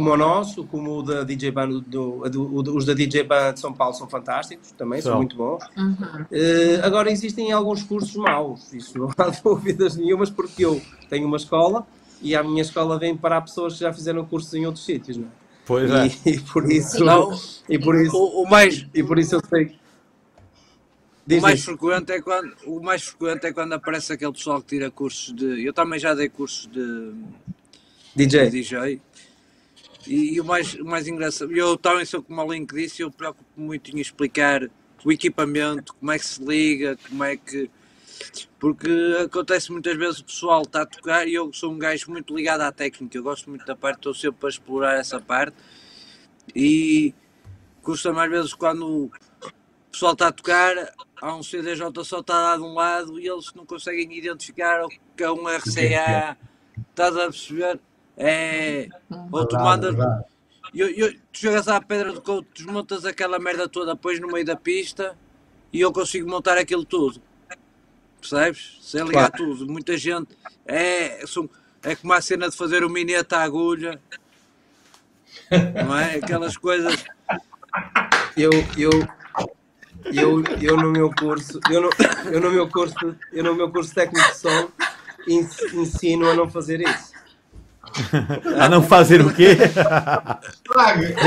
Como 0.00 0.12
o 0.14 0.16
nosso, 0.16 0.64
como 0.64 0.98
o 0.98 1.02
da 1.02 1.24
DJ 1.24 1.50
Band, 1.50 1.68
do, 1.68 2.28
do- 2.28 2.42
o- 2.56 2.76
os 2.76 2.86
da 2.86 2.94
DJ 2.94 3.22
Band 3.24 3.52
de 3.52 3.60
São 3.60 3.72
Paulo 3.72 3.94
são 3.94 4.08
fantásticos, 4.08 4.72
também 4.72 5.02
são 5.02 5.12
São. 5.12 5.18
muito 5.18 5.36
bons. 5.36 5.62
Uhum. 5.76 6.24
Eh, 6.32 6.80
agora, 6.82 7.10
existem 7.12 7.52
alguns 7.52 7.82
cursos 7.82 8.16
maus, 8.16 8.72
isso 8.72 8.98
não 8.98 9.10
há 9.18 9.28
dúvidas 9.44 9.96
nenhumas, 9.96 10.30
porque 10.30 10.64
eu 10.64 10.80
tenho 11.10 11.26
uma 11.26 11.36
escola 11.36 11.86
e 12.22 12.34
a 12.34 12.42
minha 12.42 12.62
escola 12.62 12.98
vem 12.98 13.14
para 13.16 13.40
pessoas 13.42 13.74
que 13.74 13.80
já 13.80 13.92
fizeram 13.92 14.24
cursos 14.24 14.54
em 14.54 14.64
outros 14.64 14.84
sítios, 14.86 15.16
não 15.18 15.26
é? 15.26 15.30
Pois 15.66 15.90
é. 15.90 16.06
E, 16.06 16.12
e 16.36 16.40
por 16.40 16.72
isso, 16.72 17.04
Não, 17.04 17.30
e 17.68 17.78
por 17.78 17.94
isso, 17.94 18.16
o, 18.16 18.42
o 18.42 18.50
mais, 18.50 18.86
e 18.94 19.02
por 19.04 19.18
isso 19.18 19.34
eu 19.36 19.42
sei. 19.48 19.66
o 19.66 19.70
Diz, 21.26 21.42
mais 21.42 21.62
frequente 21.62 22.10
é 22.10 22.20
quando 22.22 22.52
o 22.66 22.80
mais 22.80 23.02
frequente 23.02 23.46
é 23.46 23.52
quando 23.52 23.74
aparece 23.74 24.12
aquele 24.14 24.32
pessoal 24.32 24.60
que 24.62 24.68
tira 24.68 24.90
cursos 24.90 25.34
de. 25.34 25.62
Eu 25.64 25.72
também 25.72 25.98
já 26.00 26.14
dei 26.14 26.28
cursos 26.28 26.66
de, 26.66 27.12
de 28.16 28.26
DJ. 28.26 29.00
E, 30.06 30.34
e 30.34 30.40
o 30.40 30.44
mais, 30.44 30.74
o 30.74 30.84
mais 30.84 31.06
engraçado, 31.06 31.52
eu 31.52 31.76
também 31.76 32.04
sou 32.04 32.22
como 32.22 32.42
o 32.42 32.52
Link 32.52 32.74
disse, 32.74 33.02
eu 33.02 33.10
preocupo 33.10 33.48
muito 33.56 33.94
em 33.94 34.00
explicar 34.00 34.68
o 35.04 35.12
equipamento, 35.12 35.94
como 35.94 36.12
é 36.12 36.18
que 36.18 36.26
se 36.26 36.42
liga, 36.42 36.98
como 37.08 37.24
é 37.24 37.36
que. 37.36 37.70
Porque 38.58 38.90
acontece 39.24 39.72
muitas 39.72 39.96
vezes 39.96 40.20
o 40.20 40.24
pessoal 40.24 40.62
está 40.62 40.82
a 40.82 40.86
tocar 40.86 41.26
e 41.26 41.34
eu 41.34 41.50
sou 41.54 41.72
um 41.72 41.78
gajo 41.78 42.10
muito 42.10 42.36
ligado 42.36 42.60
à 42.60 42.70
técnica, 42.70 43.16
eu 43.16 43.22
gosto 43.22 43.48
muito 43.48 43.64
da 43.64 43.74
parte, 43.74 43.96
estou 43.96 44.14
sempre 44.14 44.40
para 44.40 44.48
explorar 44.50 44.98
essa 44.98 45.18
parte 45.18 45.56
e 46.54 47.14
custa 47.82 48.12
mais 48.12 48.30
vezes 48.30 48.52
quando 48.52 49.06
o 49.06 49.10
pessoal 49.90 50.12
está 50.12 50.28
a 50.28 50.32
tocar, 50.32 50.94
há 51.20 51.34
um 51.34 51.42
CDJ 51.42 52.04
só 52.04 52.20
está 52.20 52.56
de 52.56 52.62
um 52.62 52.74
lado 52.74 53.18
e 53.18 53.26
eles 53.26 53.52
não 53.54 53.64
conseguem 53.64 54.12
identificar 54.16 54.84
o 54.84 54.88
que 54.88 55.22
é 55.22 55.30
um 55.30 55.48
RCA. 55.48 56.36
Estás 56.90 57.16
a 57.16 57.24
perceber? 57.24 57.80
É. 58.22 58.88
Ou 59.32 59.46
tu 59.48 59.56
mandas. 59.56 59.96
Eu, 60.74 60.88
eu, 60.90 61.12
tu 61.32 61.38
chegas 61.40 61.66
à 61.68 61.80
pedra 61.80 62.12
do 62.12 62.20
couro, 62.20 62.46
desmontas 62.54 63.04
aquela 63.04 63.38
merda 63.38 63.66
toda, 63.68 63.96
pões 63.96 64.20
no 64.20 64.28
meio 64.28 64.44
da 64.44 64.54
pista 64.54 65.16
e 65.72 65.80
eu 65.80 65.90
consigo 65.92 66.28
montar 66.30 66.58
aquilo 66.58 66.84
tudo. 66.84 67.20
Percebes? 68.20 68.78
Sem 68.82 69.02
ligar 69.04 69.30
tudo. 69.32 69.66
Muita 69.66 69.96
gente. 69.96 70.36
É, 70.66 71.24
são, 71.26 71.48
é 71.82 71.96
como 71.96 72.12
a 72.12 72.20
cena 72.20 72.50
de 72.50 72.56
fazer 72.56 72.84
o 72.84 72.90
minete 72.90 73.34
à 73.34 73.40
agulha. 73.42 73.98
Não 75.86 75.96
é? 75.98 76.16
Aquelas 76.16 76.56
coisas. 76.56 77.02
Eu, 78.36 78.50
eu, 78.76 78.90
eu, 80.12 80.44
eu 80.60 80.76
no 80.76 80.90
meu 80.92 81.10
curso, 81.14 81.58
eu 81.70 81.80
no, 81.80 81.90
eu 82.30 82.40
no 82.40 82.50
meu 82.50 82.68
curso, 82.68 83.16
eu 83.32 83.42
no 83.42 83.54
meu 83.54 83.70
curso 83.70 83.94
técnico 83.94 84.28
de 84.28 84.36
som 84.36 84.70
ens- 85.26 85.72
ensino 85.72 86.28
a 86.28 86.34
não 86.34 86.48
fazer 86.48 86.80
isso. 86.80 87.10
A 88.58 88.68
não 88.68 88.82
fazer 88.82 89.20
o 89.20 89.32
quê? 89.32 89.56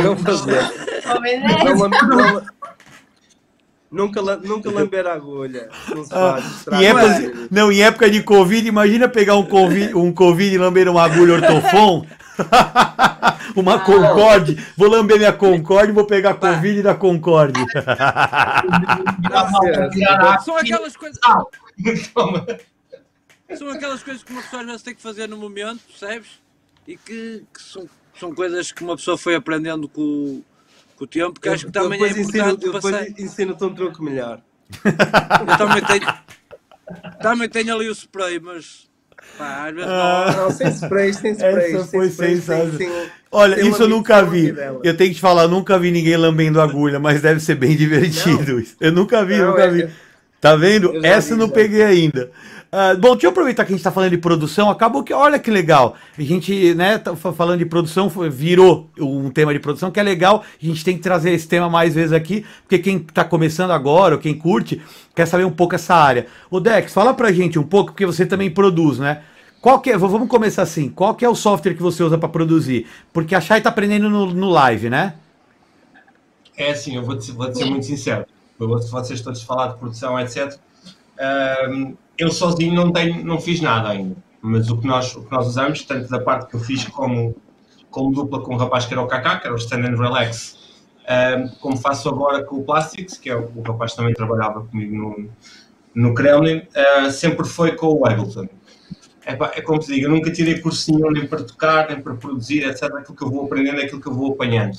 Não 0.03 0.17
fazer. 0.17 0.61
Não, 1.05 1.75
não, 1.75 1.77
lam- 1.77 1.91
nunca, 3.91 4.21
nunca 4.21 4.71
lamber 4.71 5.05
a 5.07 5.13
agulha. 5.13 5.69
Não 5.95 6.03
se 6.03 6.09
faz. 6.09 6.45
estraga 6.57 6.83
Em 6.83 6.87
época, 6.87 7.47
não, 7.51 7.71
em 7.71 7.83
época 7.83 8.09
de 8.09 8.23
Covid, 8.23 8.67
imagina 8.67 9.07
pegar 9.07 9.35
um 9.35 9.45
Covid, 9.45 9.95
um 9.95 10.11
COVID 10.11 10.55
e 10.55 10.57
lamber 10.57 10.87
uma 10.89 11.03
agulha 11.03 11.33
ortofon. 11.35 12.05
uma 13.55 13.79
Concorde. 13.79 14.57
Vou 14.75 14.89
lamber 14.89 15.17
minha 15.17 15.31
Concorde 15.33 15.91
e 15.91 15.93
vou 15.93 16.05
pegar 16.05 16.31
a 16.31 16.35
Covid 16.35 16.81
da 16.81 16.95
Concorde. 16.95 17.59
São 20.43 20.57
aquelas 20.57 20.95
coisas. 20.97 21.19
Toma. 22.13 22.45
São 23.55 23.69
aquelas 23.69 24.01
coisas 24.01 24.23
que 24.23 24.31
uma 24.31 24.41
pessoa 24.41 24.61
às 24.61 24.67
vezes 24.67 24.81
tem 24.81 24.95
que 24.95 25.01
fazer 25.01 25.27
no 25.27 25.37
momento, 25.37 25.79
percebes? 25.87 26.41
E 26.87 26.97
que, 26.97 27.43
que 27.53 27.61
são, 27.61 27.87
são 28.19 28.33
coisas 28.33 28.71
que 28.71 28.83
uma 28.83 28.95
pessoa 28.95 29.17
foi 29.17 29.35
aprendendo 29.35 29.87
com, 29.87 30.01
o- 30.01 30.43
com 30.97 31.03
o 31.03 31.07
tempo, 31.07 31.39
que 31.39 31.47
acho 31.49 31.63
que 31.69 31.77
Eu 31.77 31.83
também 31.83 32.03
é 32.03 32.07
ensino, 32.09 32.23
importante 32.49 32.65
eu 32.65 32.71
passar. 32.73 32.91
depois 33.03 33.19
ensino-te 33.19 33.63
um 33.63 33.73
truque 33.73 34.03
melhor. 34.03 34.41
Eu 34.83 35.57
também 35.57 35.83
tenho, 35.83 36.13
também 37.21 37.49
tenho 37.49 37.75
ali 37.75 37.87
o 37.89 37.91
spray, 37.93 38.39
mas 38.39 38.89
pá, 39.37 39.69
vezes 39.71 39.87
não. 39.89 40.43
Não, 40.43 40.51
sem 40.51 40.67
spray, 40.69 41.13
sem 41.13 41.31
spray. 41.33 41.73
Essa 41.75 41.83
sem 41.85 41.99
foi 41.99 42.07
spray, 42.07 42.29
sem- 42.37 42.41
sensacional. 42.41 42.77
sem- 42.77 43.11
Olha, 43.31 43.55
sem 43.57 43.69
isso 43.69 43.83
eu 43.83 43.87
nunca 43.89 44.21
vi. 44.23 44.53
Eu 44.83 44.95
tenho 44.97 45.09
que 45.09 45.15
te 45.15 45.21
falar, 45.21 45.43
eu 45.43 45.49
nunca 45.49 45.77
vi 45.79 45.91
ninguém 45.91 46.17
lambendo 46.17 46.59
agulha, 46.61 46.99
mas 46.99 47.21
deve 47.21 47.39
ser 47.39 47.55
bem 47.55 47.75
divertido 47.77 48.59
isso. 48.59 48.75
Eu 48.79 48.91
nunca 48.91 49.23
vi, 49.25 49.37
Não, 49.37 49.49
nunca 49.51 49.63
é- 49.63 49.69
vi. 49.71 49.89
Tá 50.41 50.55
vendo? 50.57 50.93
Eu 50.93 51.03
Essa 51.05 51.31
eu 51.31 51.35
vi, 51.37 51.39
não 51.41 51.47
já. 51.47 51.53
peguei 51.53 51.83
ainda. 51.83 52.31
Ah, 52.75 52.95
bom, 52.95 53.11
deixa 53.11 53.27
eu 53.27 53.29
aproveitar 53.29 53.65
que 53.65 53.71
a 53.71 53.75
gente 53.75 53.83
tá 53.83 53.91
falando 53.91 54.09
de 54.09 54.17
produção. 54.17 54.67
Acabou 54.67 55.03
que, 55.03 55.13
olha 55.13 55.37
que 55.37 55.51
legal. 55.51 55.95
A 56.17 56.21
gente, 56.23 56.73
né, 56.73 56.97
tá 56.97 57.15
fa- 57.15 57.31
falando 57.31 57.59
de 57.59 57.67
produção, 57.67 58.09
virou 58.31 58.89
um 58.99 59.29
tema 59.29 59.53
de 59.53 59.59
produção 59.59 59.91
que 59.91 59.99
é 59.99 60.03
legal. 60.03 60.43
A 60.59 60.65
gente 60.65 60.83
tem 60.83 60.95
que 60.97 61.03
trazer 61.03 61.29
esse 61.33 61.47
tema 61.47 61.69
mais 61.69 61.93
vezes 61.93 62.11
aqui, 62.11 62.43
porque 62.63 62.79
quem 62.79 62.97
tá 62.97 63.23
começando 63.23 63.69
agora, 63.69 64.15
ou 64.15 64.19
quem 64.19 64.33
curte, 64.35 64.81
quer 65.15 65.27
saber 65.27 65.45
um 65.45 65.51
pouco 65.51 65.75
essa 65.75 65.93
área. 65.93 66.25
Ô 66.49 66.59
Dex, 66.59 66.91
fala 66.91 67.13
pra 67.13 67.31
gente 67.31 67.59
um 67.59 67.63
pouco, 67.63 67.91
porque 67.91 68.07
você 68.07 68.25
também 68.25 68.49
produz, 68.49 68.97
né? 68.97 69.21
Qual 69.61 69.79
que 69.79 69.91
é, 69.91 69.97
vamos 69.97 70.27
começar 70.27 70.63
assim, 70.63 70.89
qual 70.89 71.13
que 71.13 71.23
é 71.23 71.29
o 71.29 71.35
software 71.35 71.75
que 71.75 71.81
você 71.81 72.03
usa 72.03 72.17
para 72.17 72.27
produzir? 72.27 72.87
Porque 73.13 73.35
a 73.35 73.39
Chay 73.39 73.61
tá 73.61 73.69
aprendendo 73.69 74.09
no, 74.09 74.33
no 74.33 74.49
live, 74.49 74.89
né? 74.89 75.13
É 76.57 76.71
assim, 76.71 76.95
eu 76.95 77.03
vou-te 77.03 77.31
vou 77.31 77.53
ser 77.53 77.65
muito 77.65 77.85
sincero. 77.85 78.25
Eu 78.59 78.67
vocês 78.67 79.21
todos 79.21 79.43
falar 79.43 79.67
de 79.73 79.77
produção, 79.79 80.19
etc. 80.19 80.59
Eu 82.17 82.31
sozinho 82.31 82.73
não, 82.73 82.91
tenho, 82.91 83.23
não 83.23 83.39
fiz 83.39 83.61
nada 83.61 83.89
ainda. 83.89 84.15
Mas 84.41 84.69
o 84.69 84.77
que, 84.77 84.85
nós, 84.85 85.15
o 85.15 85.23
que 85.23 85.31
nós 85.31 85.47
usamos, 85.47 85.83
tanto 85.83 86.09
da 86.09 86.19
parte 86.19 86.49
que 86.49 86.55
eu 86.55 86.59
fiz 86.59 86.85
como, 86.85 87.35
como 87.89 88.13
dupla 88.13 88.41
com 88.41 88.55
o 88.55 88.57
rapaz 88.57 88.85
que 88.85 88.93
era 88.93 89.01
o 89.01 89.07
Kaká, 89.07 89.39
que 89.39 89.47
era 89.47 89.55
o 89.55 89.57
Stand 89.57 89.85
and 89.87 89.97
Relax, 89.97 90.57
como 91.59 91.77
faço 91.77 92.09
agora 92.09 92.43
com 92.43 92.57
o 92.57 92.63
Plastics, 92.63 93.17
que 93.17 93.29
é 93.29 93.35
o, 93.35 93.51
o 93.55 93.61
rapaz 93.61 93.91
que 93.91 93.97
também 93.97 94.13
trabalhava 94.13 94.65
comigo 94.65 94.95
no, 94.95 95.29
no 95.95 96.13
Kremlin, 96.13 96.63
ah, 96.75 97.09
sempre 97.09 97.47
foi 97.47 97.75
com 97.75 97.87
o 97.87 98.05
Ableton. 98.05 98.47
É, 99.25 99.31
é 99.31 99.61
como 99.61 99.79
te 99.79 99.87
digo, 99.87 100.07
eu 100.07 100.09
nunca 100.09 100.31
tirei 100.31 100.59
cursinho 100.59 101.09
nem 101.11 101.25
para 101.25 101.43
tocar, 101.43 101.87
nem 101.89 102.01
para 102.01 102.13
produzir, 102.15 102.67
etc. 102.67 102.83
Aquilo 102.83 103.15
que 103.15 103.23
eu 103.23 103.29
vou 103.29 103.45
aprendendo 103.45 103.79
é 103.79 103.85
aquilo 103.85 104.01
que 104.01 104.07
eu 104.07 104.13
vou 104.13 104.33
apanhando. 104.33 104.77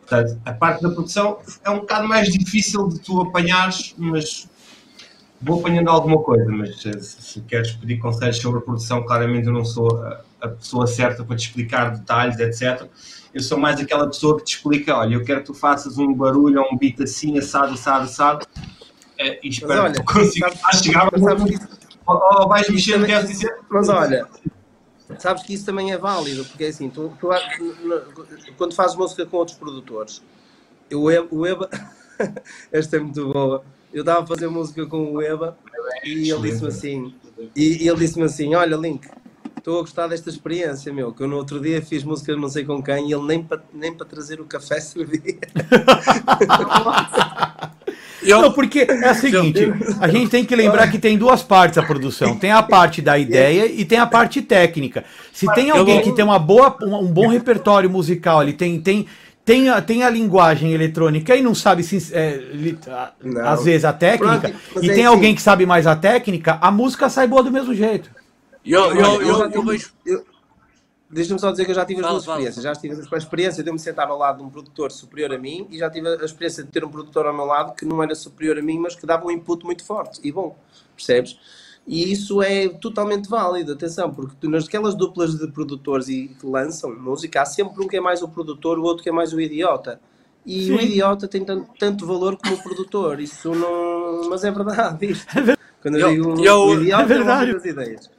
Portanto, 0.00 0.40
a 0.44 0.52
parte 0.52 0.82
da 0.82 0.90
produção 0.90 1.38
é 1.64 1.70
um 1.70 1.80
bocado 1.80 2.08
mais 2.08 2.28
difícil 2.28 2.88
de 2.88 3.00
tu 3.00 3.20
apanhares, 3.20 3.94
mas 3.96 4.48
vou 5.40 5.60
apanhando 5.60 5.88
alguma 5.88 6.22
coisa. 6.22 6.44
Mas 6.50 6.84
eh, 6.86 6.98
se, 7.00 7.22
se 7.22 7.40
queres 7.42 7.72
pedir 7.72 7.98
conselhos 7.98 8.38
sobre 8.38 8.58
a 8.58 8.62
produção, 8.62 9.04
claramente 9.04 9.46
eu 9.46 9.52
não 9.52 9.64
sou 9.64 10.00
a, 10.02 10.20
a 10.40 10.48
pessoa 10.48 10.86
certa 10.86 11.24
para 11.24 11.36
te 11.36 11.46
explicar 11.48 11.96
detalhes, 11.96 12.38
etc. 12.38 12.88
Eu 13.34 13.42
sou 13.42 13.58
mais 13.58 13.78
aquela 13.80 14.06
pessoa 14.06 14.38
que 14.38 14.44
te 14.44 14.56
explica: 14.56 14.96
olha, 14.96 15.14
eu 15.14 15.24
quero 15.24 15.40
que 15.40 15.46
tu 15.46 15.54
faças 15.54 15.98
um 15.98 16.12
barulho 16.14 16.60
ou 16.62 16.72
um 16.72 16.76
beat 16.78 17.00
assim, 17.00 17.36
assado, 17.38 17.74
assado, 17.74 18.04
assado, 18.04 18.46
eh, 19.18 19.38
e 19.42 19.48
espero 19.48 19.82
olha, 19.82 19.92
que 19.92 19.98
tu 20.02 20.12
consigas 20.14 20.58
sabes- 20.58 20.82
chegar 20.82 21.08
mas 21.12 21.20
sabes 21.22 21.58
ou, 22.06 22.16
ou 22.40 22.48
vais 22.48 22.68
mexer 22.68 22.98
no 22.98 23.06
queres 23.06 23.28
dizer. 23.28 23.54
Mas 23.68 23.88
olha, 23.88 24.26
sabes 25.18 25.42
que 25.42 25.52
isso 25.54 25.66
também 25.66 25.92
é 25.92 25.98
válido, 25.98 26.44
porque 26.44 26.64
é 26.64 26.68
assim, 26.68 26.88
tu, 26.88 27.12
tu- 27.20 27.28
no- 27.28 28.52
quando 28.56 28.74
fazes 28.74 28.96
música 28.96 29.26
com 29.26 29.36
outros 29.38 29.56
produtores, 29.58 30.22
o 30.92 31.10
Eba- 31.10 31.68
esta 32.72 32.96
é 32.96 33.00
muito 33.00 33.32
boa. 33.32 33.62
Eu 33.92 34.00
estava 34.00 34.22
a 34.22 34.26
fazer 34.26 34.48
música 34.48 34.86
com 34.86 35.12
o 35.12 35.22
Eba 35.22 35.56
e 36.04 36.30
ele 36.30 36.50
disse-me 36.50 36.68
assim, 36.68 37.14
e, 37.54 37.84
e 37.84 37.88
ele 37.88 37.98
disse-me 37.98 38.24
assim, 38.24 38.54
olha 38.54 38.76
Link, 38.76 39.08
estou 39.56 39.78
a 39.78 39.80
gostar 39.80 40.06
desta 40.06 40.30
experiência, 40.30 40.92
meu, 40.92 41.12
que 41.12 41.22
eu 41.22 41.28
no 41.28 41.36
outro 41.36 41.60
dia 41.60 41.82
fiz 41.82 42.04
música 42.04 42.36
não 42.36 42.48
sei 42.48 42.64
com 42.64 42.82
quem 42.82 43.08
e 43.08 43.12
ele 43.12 43.24
nem 43.24 43.42
para 43.42 43.62
nem 43.72 43.92
para 43.92 44.06
trazer 44.06 44.40
o 44.40 44.44
café 44.44 44.80
servia. 44.80 45.38
Eu, 48.26 48.42
Não, 48.42 48.52
porque 48.52 48.86
é 48.88 49.10
o 49.10 49.14
seguinte, 49.14 49.60
a 50.00 50.08
gente 50.08 50.30
tem 50.30 50.44
que 50.44 50.56
lembrar 50.56 50.90
que 50.90 50.98
tem 50.98 51.16
duas 51.16 51.44
partes 51.44 51.78
a 51.78 51.82
produção. 51.82 52.36
Tem 52.36 52.50
a 52.50 52.62
parte 52.62 53.00
da 53.00 53.16
ideia 53.16 53.66
e 53.66 53.84
tem 53.84 53.98
a 53.98 54.06
parte 54.06 54.42
técnica. 54.42 55.04
Se 55.32 55.46
tem 55.54 55.70
alguém 55.70 56.02
que 56.02 56.12
tem 56.12 56.24
uma 56.24 56.38
boa, 56.38 56.76
um, 56.82 56.96
um 56.96 57.06
bom 57.06 57.28
repertório 57.28 57.88
musical, 57.88 58.42
ele 58.42 58.52
tem, 58.52 58.80
tem, 58.80 59.06
tem, 59.46 59.68
a, 59.70 59.80
tem 59.80 60.02
a 60.02 60.10
linguagem 60.10 60.72
eletrônica 60.72 61.34
e 61.36 61.40
não 61.40 61.54
sabe 61.54 61.82
se, 61.84 62.12
é, 62.12 62.36
li- 62.36 62.76
a- 62.88 63.12
Não. 63.22 63.46
às 63.48 63.64
vezes 63.64 63.84
a 63.84 63.92
técnica, 63.92 64.50
Pronto, 64.50 64.84
e 64.84 64.90
é 64.90 64.94
tem 64.94 65.04
assim. 65.06 65.14
alguém 65.14 65.34
que 65.36 65.40
sabe 65.40 65.64
mais 65.64 65.86
a 65.86 65.94
técnica, 65.94 66.58
a 66.60 66.70
música 66.70 67.08
sai 67.08 67.28
boa 67.28 67.44
do 67.44 67.50
mesmo 67.52 67.72
jeito. 67.72 68.10
eu, 68.64 68.86
eu, 68.92 69.22
eu, 69.22 69.38
eu 69.42 69.50
tive- 69.50 69.70
vejo. 69.72 69.92
eu- 70.04 70.26
Deixa-me 71.08 71.38
só 71.38 71.52
dizer 71.52 71.64
que 71.64 71.70
eu 71.70 71.74
já 71.76 71.84
tive 71.84 72.00
as 72.04 72.08
duas 72.10 72.24
experiências. 72.24 72.64
Já 72.64 72.72
tive 72.74 73.00
a 73.12 73.16
experiência 73.16 73.62
de 73.62 73.70
eu 73.70 73.72
me 73.72 73.78
sentar 73.78 74.08
ao 74.08 74.18
lado 74.18 74.38
de 74.38 74.42
um 74.42 74.50
produtor 74.50 74.90
superior 74.90 75.32
a 75.32 75.38
mim 75.38 75.64
e 75.70 75.78
já 75.78 75.88
tive 75.88 76.08
a 76.08 76.24
experiência 76.24 76.64
de 76.64 76.68
ter 76.68 76.84
um 76.84 76.88
produtor 76.90 77.26
ao 77.26 77.32
meu 77.32 77.44
lado 77.44 77.76
que 77.76 77.84
não 77.84 78.02
era 78.02 78.12
superior 78.16 78.58
a 78.58 78.62
mim, 78.62 78.80
mas 78.80 78.96
que 78.96 79.06
dava 79.06 79.24
um 79.24 79.30
input 79.30 79.64
muito 79.64 79.84
forte 79.84 80.18
e 80.24 80.32
bom, 80.32 80.58
percebes? 80.96 81.38
E 81.86 82.10
isso 82.10 82.42
é 82.42 82.68
totalmente 82.68 83.28
válido, 83.28 83.72
atenção, 83.72 84.12
porque 84.12 84.34
tu, 84.40 84.50
naquelas 84.50 84.94
duplas 84.96 85.38
de 85.38 85.46
produtores 85.52 86.08
e 86.08 86.28
que 86.28 86.44
lançam 86.46 86.92
música, 86.98 87.42
há 87.42 87.44
sempre 87.46 87.84
um 87.84 87.86
que 87.86 87.96
é 87.96 88.00
mais 88.00 88.22
o 88.22 88.28
produtor, 88.28 88.78
o 88.78 88.82
outro 88.82 89.04
que 89.04 89.08
é 89.08 89.12
mais 89.12 89.32
o 89.32 89.40
idiota. 89.40 90.00
E 90.44 90.72
o 90.72 90.78
Sim. 90.78 90.84
idiota 90.84 91.28
tem 91.28 91.44
tanto, 91.44 91.68
tanto 91.78 92.06
valor 92.06 92.36
como 92.36 92.54
o 92.56 92.62
produtor, 92.62 93.20
isso 93.20 93.52
não. 93.54 94.28
Mas 94.28 94.42
é 94.44 94.50
verdade 94.50 95.06
isto. 95.12 95.26
Quando 95.80 95.98
Eu- 95.98 96.08
eu 96.08 96.14
digo 96.34 96.44
eu- 96.44 96.60
o 96.62 96.74
idiota 96.82 97.02
é 97.02 97.02
é, 97.02 97.04
o 97.04 97.08
verdade. 97.08 97.52
das 97.52 97.64
ideias. 97.64 98.10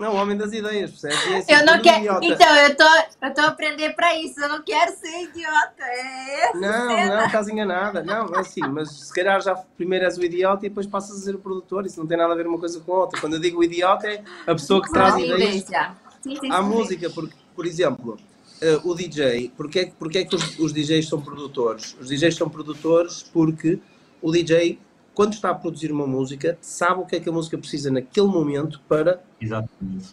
Não, 0.00 0.14
o 0.14 0.16
homem 0.16 0.36
das 0.36 0.50
ideias, 0.52 0.90
percebes? 0.92 1.26
É 1.26 1.36
assim, 1.38 1.52
Eu 1.52 1.66
não 1.66 1.82
quero. 1.82 1.98
idiota- 1.98 2.24
Então, 2.26 2.56
eu 2.56 2.74
tô, 2.76 2.84
eu 3.26 3.34
tô 3.34 3.40
aprendendo 3.42 3.94
pra 3.94 4.16
isso. 4.18 4.40
Eu 4.40 4.48
não 4.48 4.62
quero 4.62 4.92
ser 4.96 5.24
idiota. 5.24 5.82
É 5.82 6.52
Não, 6.54 6.88
cena. 6.96 7.16
não, 7.16 7.26
estás 7.26 7.48
enganada. 7.48 8.02
Não, 8.02 8.34
é 8.34 8.38
assim, 8.40 8.62
mas 8.62 8.90
se 8.90 9.12
calhar 9.12 9.40
já 9.42 9.54
primeiro 9.76 10.06
és 10.06 10.16
o 10.16 10.24
idiota 10.24 10.64
e 10.64 10.68
depois 10.70 10.86
passas 10.86 11.18
a 11.20 11.24
ser 11.24 11.34
o 11.34 11.38
produtor. 11.38 11.84
Isso 11.84 12.00
não 12.00 12.06
tem 12.06 12.16
nada 12.16 12.32
a 12.32 12.36
ver 12.36 12.46
uma 12.46 12.58
coisa 12.58 12.80
com 12.80 12.92
a 12.94 12.98
outra. 13.00 13.20
Quando 13.20 13.34
eu 13.34 13.40
digo 13.40 13.62
idiota, 13.62 14.08
é 14.08 14.22
a 14.46 14.54
pessoa 14.54 14.82
que 14.82 14.90
traz 14.90 15.16
ideias. 15.18 15.64
Sim, 16.22 16.36
sim, 16.40 16.50
à 16.50 16.56
sim. 16.62 16.68
música. 16.68 17.10
Porque, 17.10 17.34
por 17.54 17.66
exemplo, 17.66 18.16
eh, 18.62 18.80
o 18.84 18.94
DJ, 18.94 19.52
porque, 19.56 19.80
é- 19.80 19.92
porque 19.98 20.18
é 20.18 20.24
que 20.24 20.34
os, 20.34 20.58
os 20.58 20.72
DJs 20.72 21.08
são 21.08 21.20
produtores? 21.20 21.94
Os 22.00 22.08
DJs 22.08 22.36
são 22.36 22.48
produtores 22.48 23.22
porque 23.22 23.78
o 24.22 24.30
DJ, 24.32 24.78
quando 25.20 25.34
está 25.34 25.50
a 25.50 25.54
produzir 25.54 25.92
uma 25.92 26.06
música, 26.06 26.56
sabe 26.62 27.02
o 27.02 27.04
que 27.04 27.14
é 27.16 27.20
que 27.20 27.28
a 27.28 27.32
música 27.32 27.58
precisa 27.58 27.90
naquele 27.90 28.26
momento 28.26 28.80
para 28.88 29.20
Exatamente. 29.38 30.06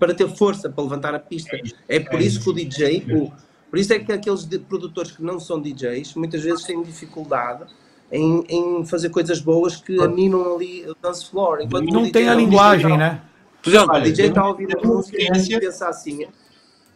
para 0.00 0.14
ter 0.14 0.26
força 0.34 0.70
para 0.70 0.82
levantar 0.82 1.14
a 1.14 1.18
pista. 1.18 1.58
É 1.86 2.00
por 2.00 2.22
isso 2.22 2.40
que 2.42 2.48
o 2.48 2.52
DJ, 2.54 3.04
o- 3.10 3.30
por 3.68 3.78
isso 3.78 3.92
é 3.92 3.98
que 3.98 4.10
aqueles 4.10 4.46
de- 4.46 4.58
produtores 4.58 5.10
que 5.10 5.22
não 5.22 5.38
são 5.38 5.60
DJs 5.60 6.14
muitas 6.14 6.42
vezes 6.42 6.64
têm 6.64 6.82
dificuldade 6.82 7.64
em, 8.10 8.44
em 8.48 8.86
fazer 8.86 9.10
coisas 9.10 9.40
boas 9.42 9.76
que 9.76 10.00
aninam 10.00 10.54
ali 10.54 10.88
o 10.88 10.96
dance 11.02 11.28
floor. 11.28 11.60
Enquanto 11.60 11.90
o 11.90 11.92
Não 11.92 12.00
DJ 12.04 12.12
tem 12.12 12.28
a 12.30 12.32
não- 12.32 12.40
linguagem, 12.40 12.96
né? 12.96 13.20
Por 13.62 13.68
exemplo, 13.68 13.94
O 13.94 14.00
DJ 14.00 14.28
está 14.28 14.40
a 14.40 14.48
ouvir 14.48 14.74
a 14.74 14.80
música 14.88 15.18
e 15.20 15.60
pensa 15.60 15.86
assim. 15.86 16.26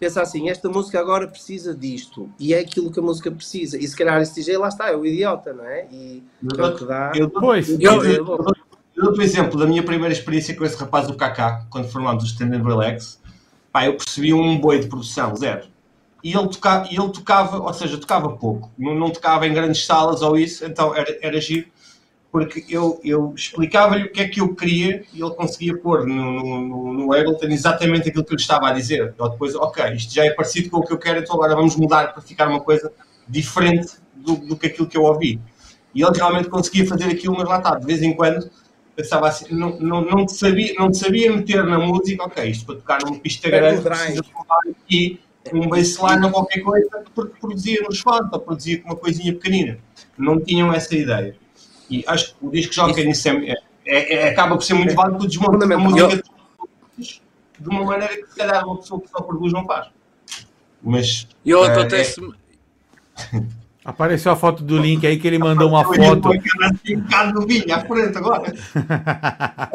Pensa 0.01 0.23
assim, 0.23 0.49
esta 0.49 0.67
música 0.71 0.99
agora 0.99 1.29
precisa 1.29 1.75
disto, 1.75 2.31
e 2.39 2.55
é 2.55 2.59
aquilo 2.61 2.91
que 2.91 2.99
a 2.99 3.03
música 3.03 3.31
precisa, 3.31 3.77
e 3.77 3.87
se 3.87 3.95
calhar 3.95 4.21
esse 4.23 4.35
DJ 4.35 4.57
lá 4.57 4.69
está, 4.69 4.89
é 4.91 4.97
o 4.97 5.05
idiota, 5.05 5.53
não 5.53 5.65
é? 5.65 5.87
E 5.93 6.23
é 6.57 6.63
o 6.65 6.75
que 6.75 6.85
dá. 6.87 7.13
Eu, 7.15 7.29
Pois, 7.29 7.69
o 7.69 7.77
eu- 7.79 8.03
eu, 8.05 8.25
bom. 8.25 8.39
eu 8.97 9.05
dou-te 9.05 9.19
o 9.21 9.23
exemplo 9.23 9.59
da 9.61 9.67
minha 9.67 9.83
primeira 9.83 10.13
experiência 10.13 10.57
com 10.57 10.65
esse 10.65 10.77
rapaz 10.77 11.07
do 11.07 11.15
KK, 11.15 11.67
quando 11.69 11.89
formámos 11.89 12.25
o 12.25 12.27
Stand 12.27 12.57
and 12.57 12.63
Relax. 12.65 13.21
Pá, 13.71 13.85
eu 13.85 13.97
percebi 13.97 14.33
um 14.33 14.59
boi 14.59 14.81
de 14.81 14.89
produção, 14.89 15.37
zero. 15.37 15.69
E 16.25 16.35
ele, 16.37 16.49
toca, 16.49 16.87
e 16.91 16.97
ele 16.99 17.11
tocava, 17.13 17.59
ou 17.61 17.73
seja, 17.75 17.97
tocava 17.99 18.31
pouco, 18.31 18.71
não, 18.79 18.95
não 18.95 19.11
tocava 19.11 19.47
em 19.47 19.53
grandes 19.55 19.85
salas 19.87 20.23
ou 20.23 20.37
isso, 20.37 20.65
então 20.65 20.95
era, 20.95 21.19
era 21.23 21.41
giro, 21.41 21.67
porque 22.31 22.65
eu, 22.69 23.01
eu 23.03 23.33
explicava-lhe 23.35 24.05
o 24.05 24.13
que 24.13 24.21
é 24.21 24.29
que 24.29 24.41
eu 24.41 24.55
queria 24.55 25.05
e 25.13 25.21
ele 25.21 25.35
conseguia 25.35 25.77
pôr 25.77 26.07
no, 26.07 26.15
no, 26.15 26.61
no, 26.61 26.93
no 26.93 27.13
Ableton 27.13 27.49
exatamente 27.49 28.09
aquilo 28.09 28.25
que 28.25 28.33
eu 28.33 28.37
lhe 28.37 28.43
estava 28.43 28.69
a 28.69 28.73
dizer. 28.73 29.15
Ou 29.19 29.29
depois, 29.29 29.55
ok, 29.55 29.93
isto 29.95 30.15
já 30.15 30.25
é 30.25 30.31
parecido 30.31 30.71
com 30.71 30.79
o 30.79 30.87
que 30.87 30.93
eu 30.93 30.99
quero, 30.99 31.19
então 31.19 31.35
agora 31.35 31.57
vamos 31.57 31.75
mudar 31.77 32.13
para 32.13 32.23
ficar 32.23 32.49
uma 32.49 32.61
coisa 32.61 32.93
diferente 33.29 33.95
do, 34.15 34.37
do 34.37 34.57
que 34.57 34.69
aquilo 34.69 34.87
que 34.87 34.97
eu 34.97 35.03
ouvi. 35.03 35.41
E 35.93 36.03
ele 36.03 36.17
realmente 36.17 36.49
conseguia 36.49 36.87
fazer 36.87 37.05
aquilo, 37.05 37.37
mas 37.37 37.49
lá 37.49 37.59
está, 37.59 37.75
de 37.77 37.87
vez 37.87 38.01
em 38.01 38.15
quando 38.15 38.49
pensava 38.95 39.29
assim, 39.29 39.53
não, 39.55 39.79
não, 39.79 40.03
não, 40.03 40.27
te 40.27 40.35
sabia, 40.35 40.75
não 40.79 40.91
te 40.91 40.99
sabia 40.99 41.35
meter 41.35 41.65
na 41.65 41.79
música, 41.79 42.25
ok, 42.25 42.45
isto 42.45 42.67
para 42.67 42.77
tocar 42.77 42.99
numa 43.03 43.19
pista 43.19 43.49
grande, 43.49 43.81
um 43.81 43.83
precisa 43.83 44.23
aqui 44.85 45.21
um 45.53 45.69
baseline 45.69 46.27
ou 46.27 46.31
qualquer 46.31 46.61
coisa, 46.61 47.05
porque 47.15 47.41
produzia 47.41 47.81
nos 47.83 48.01
fãs 48.01 48.29
ou 48.31 48.41
produzia 48.41 48.81
com 48.81 48.91
uma 48.91 48.97
coisinha 48.97 49.33
pequenina. 49.33 49.79
Não 50.19 50.39
tinham 50.39 50.73
essa 50.73 50.95
ideia. 50.95 51.35
E 51.91 52.05
acho 52.07 52.35
que 52.35 52.47
o 52.47 52.51
disco 52.51 52.73
joga 52.73 53.03
nisso 53.05 53.29
é, 53.29 53.57
é, 53.87 54.15
é- 54.15 54.29
acaba 54.31 54.57
por 54.57 54.63
ser 54.63 54.75
muito 54.75 54.95
válido 54.95 55.19
porque 55.19 55.29
desmonta 55.37 55.65
a 55.65 55.79
música 55.79 56.23
de 57.59 57.69
uma 57.69 57.85
maneira 57.85 58.17
que 58.17 58.31
se 58.31 58.37
calhar 58.37 58.65
uma 58.67 58.77
pessoa 58.77 59.01
que 59.01 59.09
só 59.09 59.21
produz 59.21 59.53
não 59.53 59.67
faz. 59.67 59.89
Mas 60.83 61.29
E 61.45 61.51
eu 61.51 61.65
É, 61.65 61.69
acontece 61.69 62.21
Apareceu 63.85 64.31
a 64.31 64.37
foto 64.37 64.63
do 64.63 64.79
link 64.79 65.07
aí 65.07 65.19
que 65.19 65.27
ele 65.27 65.39
mandou 65.39 65.71
uma 65.71 65.85
foto. 65.85 66.29
assim, 66.29 67.03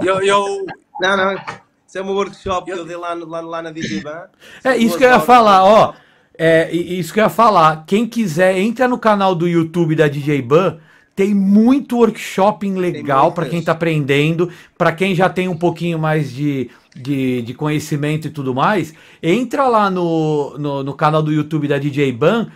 eu, 0.03 0.21
eu, 0.21 0.65
Não, 1.01 1.17
não, 1.17 1.33
isso 1.33 1.97
é 1.97 2.01
um 2.01 2.11
workshop 2.11 2.71
que 2.71 2.77
eu 2.77 2.85
dei 2.85 2.95
lá, 2.95 3.15
no- 3.15 3.25
lá, 3.27 3.41
lá 3.41 3.61
na 3.63 3.71
DJ 3.71 4.01
Ban. 4.01 4.25
É 4.63 4.77
isso 4.77 4.97
que 4.97 5.03
eu 5.03 5.09
ia 5.09 5.19
falar, 5.19 5.63
ó. 5.63 5.93
É 6.37 6.71
isso 6.71 7.13
que 7.13 7.19
eu 7.19 7.23
ia 7.23 7.29
falar. 7.29 7.83
Quem 7.87 8.07
quiser, 8.07 8.57
entra 8.57 8.87
no 8.87 8.99
canal 8.99 9.33
do 9.33 9.47
YouTube 9.47 9.95
da 9.95 10.07
DJ 10.07 10.41
Ban. 10.41 10.77
Tem 11.15 11.33
muito 11.33 11.97
workshop 11.97 12.69
legal 12.71 13.31
para 13.31 13.45
quem 13.45 13.61
tá 13.61 13.71
aprendendo, 13.71 14.49
para 14.77 14.91
quem 14.91 15.15
já 15.15 15.29
tem 15.29 15.47
um 15.47 15.55
pouquinho 15.55 15.97
mais 15.97 16.29
de, 16.29 16.69
de, 16.93 17.41
de 17.41 17.53
conhecimento 17.53 18.27
e 18.27 18.29
tudo 18.29 18.53
mais. 18.53 18.93
Entra 19.23 19.65
lá 19.69 19.89
no, 19.89 20.57
no, 20.57 20.83
no 20.83 20.93
canal 20.93 21.23
do 21.23 21.31
YouTube 21.31 21.69
da 21.69 21.77
DJ 21.77 22.11
Ban. 22.11 22.47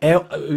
É, 0.00 0.14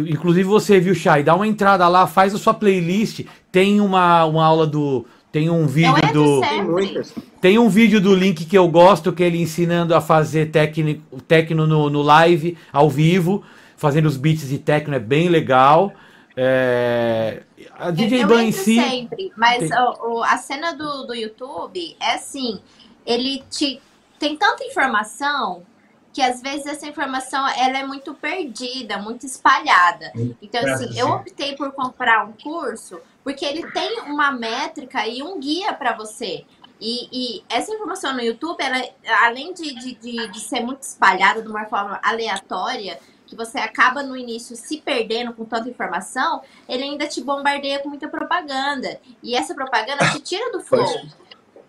inclusive 0.08 0.48
você 0.48 0.80
viu, 0.80 0.94
Chay, 0.94 1.22
dá 1.22 1.34
uma 1.34 1.46
entrada 1.46 1.86
lá, 1.88 2.06
faz 2.06 2.34
a 2.34 2.38
sua 2.38 2.54
playlist. 2.54 3.26
Tem 3.50 3.82
uma, 3.82 4.24
uma 4.24 4.46
aula 4.46 4.66
do. 4.66 5.04
Tem 5.30 5.50
um 5.50 5.62
Eu 5.62 5.68
vídeo 5.68 5.96
entro 5.98 6.12
do. 6.12 6.40
Tem 6.40 6.48
sempre. 6.48 6.70
muitas. 6.70 7.14
Tem 7.38 7.58
um 7.58 7.68
vídeo 7.68 8.00
do 8.00 8.14
Link 8.14 8.46
que 8.46 8.56
eu 8.56 8.66
gosto, 8.66 9.12
que 9.12 9.22
é 9.22 9.26
ele 9.26 9.42
ensinando 9.42 9.94
a 9.94 10.00
fazer 10.00 10.50
técnico, 10.50 11.20
techno 11.28 11.66
no, 11.66 11.90
no 11.90 12.00
live, 12.00 12.56
ao 12.72 12.88
vivo, 12.88 13.42
fazendo 13.76 14.06
os 14.06 14.16
beats 14.16 14.48
de 14.48 14.58
techno, 14.58 14.94
é 14.94 14.98
bem 14.98 15.28
legal. 15.28 15.92
É, 16.36 17.42
a 17.78 17.90
DJ 17.90 18.22
eu 18.24 18.28
Ban 18.28 18.42
em 18.44 18.52
si. 18.52 18.76
sempre, 18.80 19.32
mas 19.36 19.58
tem- 19.58 19.78
o- 19.78 20.14
o- 20.18 20.22
a 20.22 20.36
cena 20.38 20.72
do, 20.72 21.04
do 21.04 21.14
YouTube 21.14 21.96
é 22.00 22.14
assim, 22.14 22.60
ele 23.04 23.42
te 23.50 23.80
tem 24.18 24.36
tanta 24.36 24.64
informação 24.64 25.64
que 26.12 26.22
às 26.22 26.40
vezes 26.42 26.66
essa 26.66 26.86
informação 26.86 27.46
ela 27.48 27.78
é 27.78 27.86
muito 27.86 28.14
perdida, 28.14 28.98
muito 28.98 29.24
espalhada. 29.26 30.12
Então 30.40 30.60
assim, 30.72 30.92
sim. 30.92 30.98
eu 30.98 31.08
optei 31.08 31.56
por 31.56 31.72
comprar 31.72 32.24
um 32.26 32.32
curso 32.32 33.00
porque 33.24 33.44
ele 33.44 33.70
tem 33.72 34.00
uma 34.02 34.30
métrica 34.30 35.06
e 35.06 35.22
um 35.22 35.40
guia 35.40 35.72
para 35.72 35.96
você. 35.96 36.44
E, 36.80 37.08
e 37.12 37.44
essa 37.48 37.72
informação 37.72 38.12
no 38.12 38.20
YouTube, 38.20 38.60
ela, 38.60 38.82
além 39.24 39.54
de, 39.54 39.72
de, 39.74 39.94
de, 39.94 40.28
de 40.28 40.40
ser 40.40 40.60
muito 40.60 40.82
espalhada 40.82 41.40
de 41.40 41.48
uma 41.48 41.64
forma 41.66 41.98
aleatória, 42.02 42.98
que 43.32 43.36
você 43.36 43.58
acaba 43.58 44.02
no 44.02 44.14
início 44.14 44.54
se 44.54 44.82
perdendo 44.82 45.32
com 45.32 45.46
tanta 45.46 45.66
informação, 45.66 46.42
ele 46.68 46.82
ainda 46.82 47.06
te 47.06 47.22
bombardeia 47.22 47.78
com 47.78 47.88
muita 47.88 48.06
propaganda. 48.06 49.00
E 49.22 49.34
essa 49.34 49.54
propaganda 49.54 50.10
te 50.10 50.20
tira 50.20 50.52
do 50.52 50.60
flow. 50.60 50.84
Pois. 50.84 51.16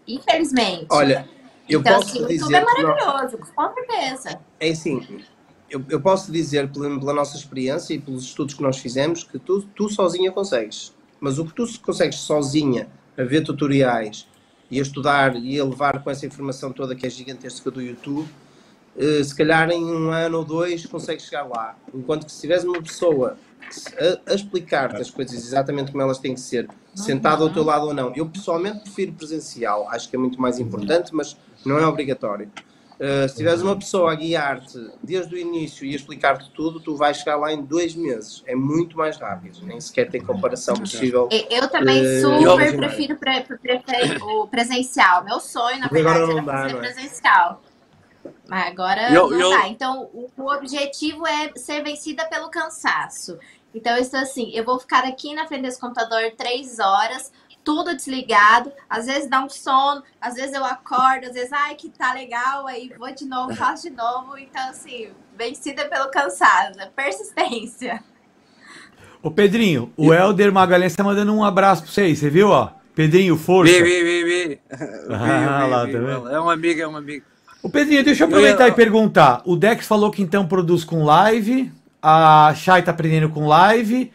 Infelizmente. 0.05 0.88
Olha, 0.89 1.28
eu 1.70 1.80
então, 1.80 1.95
posso 1.95 2.09
assim, 2.09 2.18
o 2.18 2.22
YouTube 2.24 2.39
dizer 2.39 2.55
é 2.55 2.59
que 2.59 2.84
maravilhoso, 2.84 3.38
com 3.55 3.74
certeza. 3.74 4.41
É 4.59 4.70
assim, 4.70 5.24
eu, 5.70 5.82
eu 5.89 6.01
posso 6.01 6.34
dizer 6.34 6.70
pela, 6.70 6.99
pela 6.99 7.14
nossa 7.14 7.38
experiência 7.38 7.93
e 7.93 7.99
pelos 7.99 8.26
estudos 8.26 8.53
que 8.53 8.61
nós 8.61 8.78
fizemos 8.78 9.24
que 9.24 9.39
tu, 9.39 9.61
tu 9.74 9.88
sozinha 9.88 10.30
consegues. 10.30 10.93
Mas 11.22 11.39
o 11.39 11.45
que 11.45 11.53
tu 11.53 11.66
consegues 11.80 12.20
sozinha 12.20 12.89
a 13.18 13.24
ver 13.24 13.41
tutoriais 13.41 14.28
e 14.70 14.80
a 14.80 14.82
estudar 14.82 15.38
e 15.38 15.57
a 15.57 15.64
levar 15.64 16.03
com 16.03 16.11
essa 16.11 16.26
informação 16.26 16.74
toda 16.74 16.93
que 16.93 17.07
é 17.07 17.09
gigantesca 17.09 17.72
do 17.72 17.82
YouTube, 17.82 18.28
se 19.24 19.36
calhar 19.36 19.70
em 19.72 19.84
um 19.84 20.12
ano 20.12 20.39
ou 20.39 20.46
dois 20.46 20.86
consegues 20.86 21.26
chegar 21.26 21.44
lá. 21.44 21.76
Enquanto 21.94 22.26
que 22.26 22.32
se 22.32 22.41
tiveres 22.41 22.64
uma 22.64 22.82
pessoa 22.82 23.38
a, 24.28 24.32
a 24.32 24.36
explicar-te 24.36 25.02
as 25.02 25.10
coisas 25.10 25.36
exatamente 25.36 25.91
como 25.91 26.04
elas 26.04 26.20
têm 26.20 26.34
que 26.36 26.39
ser, 26.41 26.68
sentada 26.94 27.44
ao 27.44 27.50
teu 27.50 27.64
lado 27.64 27.88
ou 27.88 27.94
não, 27.94 28.14
eu 28.16 28.28
pessoalmente 28.28 28.82
prefiro 28.82 29.14
presencial, 29.14 29.88
acho 29.89 30.10
que 30.10 30.16
é 30.16 30.20
muito 30.20 30.39
mais 30.39 30.60
importante, 30.60 31.14
mas 31.14 31.36
não 31.66 31.80
é 31.80 31.88
obrigatório. 31.88 32.52
Uh, 33.00 33.28
se 33.28 33.36
tiveres 33.38 33.62
uma 33.62 33.76
pessoa 33.76 34.12
a 34.12 34.16
guiar-te 34.16 34.78
desde 35.02 35.34
o 35.34 35.38
início 35.38 35.84
e 35.84 35.91
a 35.94 35.96
explicar-te 35.96 36.50
tudo, 36.52 36.80
tu 36.80 36.96
vais 36.96 37.18
chegar 37.18 37.36
lá 37.36 37.52
em 37.52 37.62
dois 37.62 37.96
meses. 37.96 38.44
É 38.46 38.54
muito 38.56 38.96
mais 38.96 39.18
rápido, 39.18 39.66
nem 39.66 39.82
sequer 39.82 40.10
tem 40.12 40.22
comparação 40.22 40.76
possível. 40.76 41.28
E- 41.32 41.48
Eu 41.50 41.68
também 41.68 42.06
Eh, 42.06 42.22
super 42.22 42.76
prefiro 42.76 43.18
pre- 43.18 43.41
pre- 43.41 43.58
pre- 43.80 44.18
o 44.22 44.48
presencial. 44.48 45.24
Meu 45.26 45.39
sonho, 45.39 45.80
na 45.80 45.88
verdade, 45.88 46.20
não 46.20 46.38
era 46.38 46.44
fazer 46.44 46.76
é? 46.76 46.80
presencial. 46.80 47.62
Mas 48.48 48.68
agora 48.68 49.12
Eu- 49.12 49.30
não 49.30 49.40
eu- 49.40 49.50
dá. 49.50 49.68
Então, 49.68 50.10
o, 50.14 50.30
o 50.38 50.54
objetivo 50.54 51.26
é 51.28 51.52
ser 51.56 51.84
vencida 51.84 52.26
pelo 52.26 52.50
cansaço. 52.50 53.38
Então, 53.74 53.96
eu 53.96 54.02
estou 54.02 54.20
assim, 54.20 54.52
eu 54.54 54.64
vou 54.64 54.80
ficar 54.80 55.04
aqui 55.04 55.34
na 55.34 55.48
frente 55.48 55.64
desse 55.64 55.80
computador 55.80 56.32
três 56.38 56.80
horas, 56.80 57.32
tudo 57.64 57.96
desligado. 57.96 58.72
Às 58.90 59.06
vezes 59.08 59.30
dá 59.30 59.44
um 59.44 59.50
sono, 59.50 60.04
às 60.22 60.36
vezes 60.36 60.54
eu 60.54 60.64
acordo, 60.64 61.28
às 61.28 61.34
vezes, 61.34 61.52
ai, 61.52 61.76
que 61.76 61.90
tá 61.90 62.14
legal, 62.14 62.68
aí 62.68 62.92
vou 62.98 63.12
de 63.14 63.26
novo, 63.26 63.56
faço 63.56 63.90
de 63.90 63.96
novo. 63.96 64.38
Então, 64.38 64.70
assim, 64.70 65.10
vencida 65.38 65.86
pelo 65.86 66.12
cansaço, 66.12 66.80
é 66.80 66.86
persistência. 66.88 68.04
Ô 69.22 69.32
Pedrinho, 69.32 69.92
o 69.96 70.14
Helder 70.14 70.52
Magalhães 70.52 70.96
tá 70.96 71.04
mandando 71.04 71.34
um 71.34 71.44
abraço 71.44 71.84
pra 71.84 71.92
você 71.92 72.02
aí, 72.02 72.16
você 72.16 72.30
viu, 72.30 72.50
ó? 72.50 72.72
Pedrinho, 72.94 73.36
força. 73.38 73.72
vi, 73.72 73.82
vi, 73.82 74.04
vi, 74.04 74.24
vi. 74.50 74.62
Ah, 75.10 75.66
lá, 75.66 75.80
tá 75.80 75.86
vendo? 75.86 76.30
É 76.30 76.40
um 76.40 76.50
amigo, 76.50 76.82
é 76.82 76.88
um 76.88 76.96
amigo. 76.98 77.26
Ô 77.64 77.70
Pedrinho, 77.70 78.03
deixa 78.03 78.24
eu 78.24 78.28
aproveitar 78.28 78.68
Eu 78.68 78.74
e 78.74 78.76
perguntar. 78.76 79.41
O 79.45 79.55
Dex 79.55 79.88
falou 79.88 80.11
que 80.11 80.22
então 80.22 80.45
produz 80.45 80.84
com 80.84 81.05
live, 81.05 81.72
a 82.01 82.53
Shai 82.53 82.84
tá 82.84 82.91
aprendendo 82.91 83.30
com 83.30 83.47
live, 83.47 84.11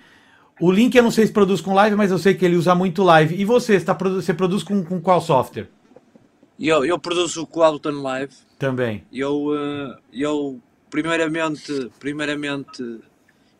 o 0.60 0.70
Link 0.70 0.94
eu 0.94 1.02
não 1.02 1.10
sei 1.10 1.26
se 1.26 1.32
produz 1.32 1.62
com 1.62 1.72
live, 1.72 1.96
mas 1.96 2.10
eu 2.10 2.18
sei 2.18 2.34
que 2.34 2.44
ele 2.44 2.56
usa 2.56 2.74
muito 2.74 3.02
live. 3.02 3.34
E 3.34 3.46
você, 3.46 3.80
você, 3.80 3.86
tá 3.86 3.94
você 3.94 4.34
produz 4.34 4.62
com, 4.62 4.84
com 4.84 5.00
qual 5.00 5.22
software? 5.22 5.66
Eu, 6.60 6.84
eu 6.84 6.98
produzo 6.98 7.46
com 7.46 7.60
o 7.60 7.62
Ableton 7.62 8.02
Live. 8.02 8.34
Também. 8.58 9.04
Eu, 9.10 9.54
eh, 9.56 9.96
eu 10.12 10.60
primeiramente, 10.90 11.90
primeiramente, 11.98 13.00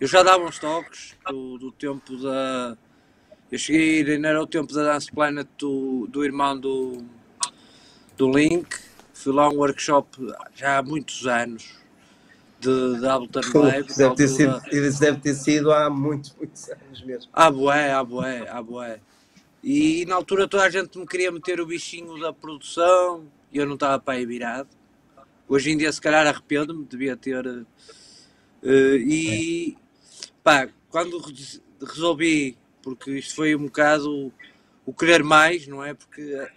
eu 0.00 0.06
já 0.06 0.22
dava 0.22 0.44
uns 0.44 0.58
toques 0.58 1.16
do, 1.26 1.56
do 1.56 1.72
tempo 1.72 2.16
da. 2.16 2.76
Eu 3.50 3.58
cheguei, 3.58 4.04
ainda 4.04 4.28
era 4.28 4.42
o 4.42 4.46
tempo 4.46 4.70
da 4.74 4.92
Dance 4.92 5.10
Planet 5.10 5.46
do, 5.56 6.06
do 6.10 6.24
irmão 6.24 6.58
do, 6.58 6.98
do 8.16 8.30
Link. 8.30 8.87
Fui 9.18 9.32
lá 9.32 9.44
a 9.44 9.48
um 9.48 9.56
workshop 9.56 10.08
já 10.54 10.78
há 10.78 10.82
muitos 10.82 11.26
anos 11.26 11.74
de, 12.60 13.00
de 13.00 13.06
Ableton 13.08 13.40
Live. 13.58 13.90
Isso 13.90 13.98
deve, 13.98 14.14
ter 14.14 14.28
sido, 14.28 15.00
deve 15.00 15.18
ter 15.20 15.34
sido 15.34 15.72
há 15.72 15.90
muitos, 15.90 16.32
muitos 16.36 16.68
anos 16.70 17.02
mesmo. 17.02 17.30
ah, 17.32 17.50
bué, 17.50 17.90
ah, 17.92 18.04
bué, 18.04 18.46
ah, 18.48 18.62
bué. 18.62 19.00
E 19.62 20.04
na 20.06 20.14
altura 20.14 20.46
toda 20.46 20.62
a 20.62 20.70
gente 20.70 20.96
me 20.96 21.04
queria 21.04 21.32
meter 21.32 21.60
o 21.60 21.66
bichinho 21.66 22.16
da 22.20 22.32
produção 22.32 23.26
e 23.50 23.58
eu 23.58 23.66
não 23.66 23.74
estava 23.74 23.98
para 23.98 24.14
aí 24.14 24.24
virado. 24.24 24.68
Hoje 25.48 25.72
em 25.72 25.76
dia, 25.76 25.90
se 25.92 26.00
calhar, 26.00 26.24
arrependo-me, 26.24 26.84
devia 26.84 27.16
ter. 27.16 27.44
eh, 28.62 28.96
e 28.96 29.76
pá, 30.44 30.68
quando 30.90 31.18
re- 31.18 31.60
resolvi, 31.80 32.56
porque 32.82 33.18
isto 33.18 33.34
foi 33.34 33.56
um 33.56 33.64
bocado 33.64 34.32
o, 34.86 34.94
querer 34.94 35.24
mais, 35.24 35.66
não 35.66 35.84
é? 35.84 35.92
Porque 35.92 36.48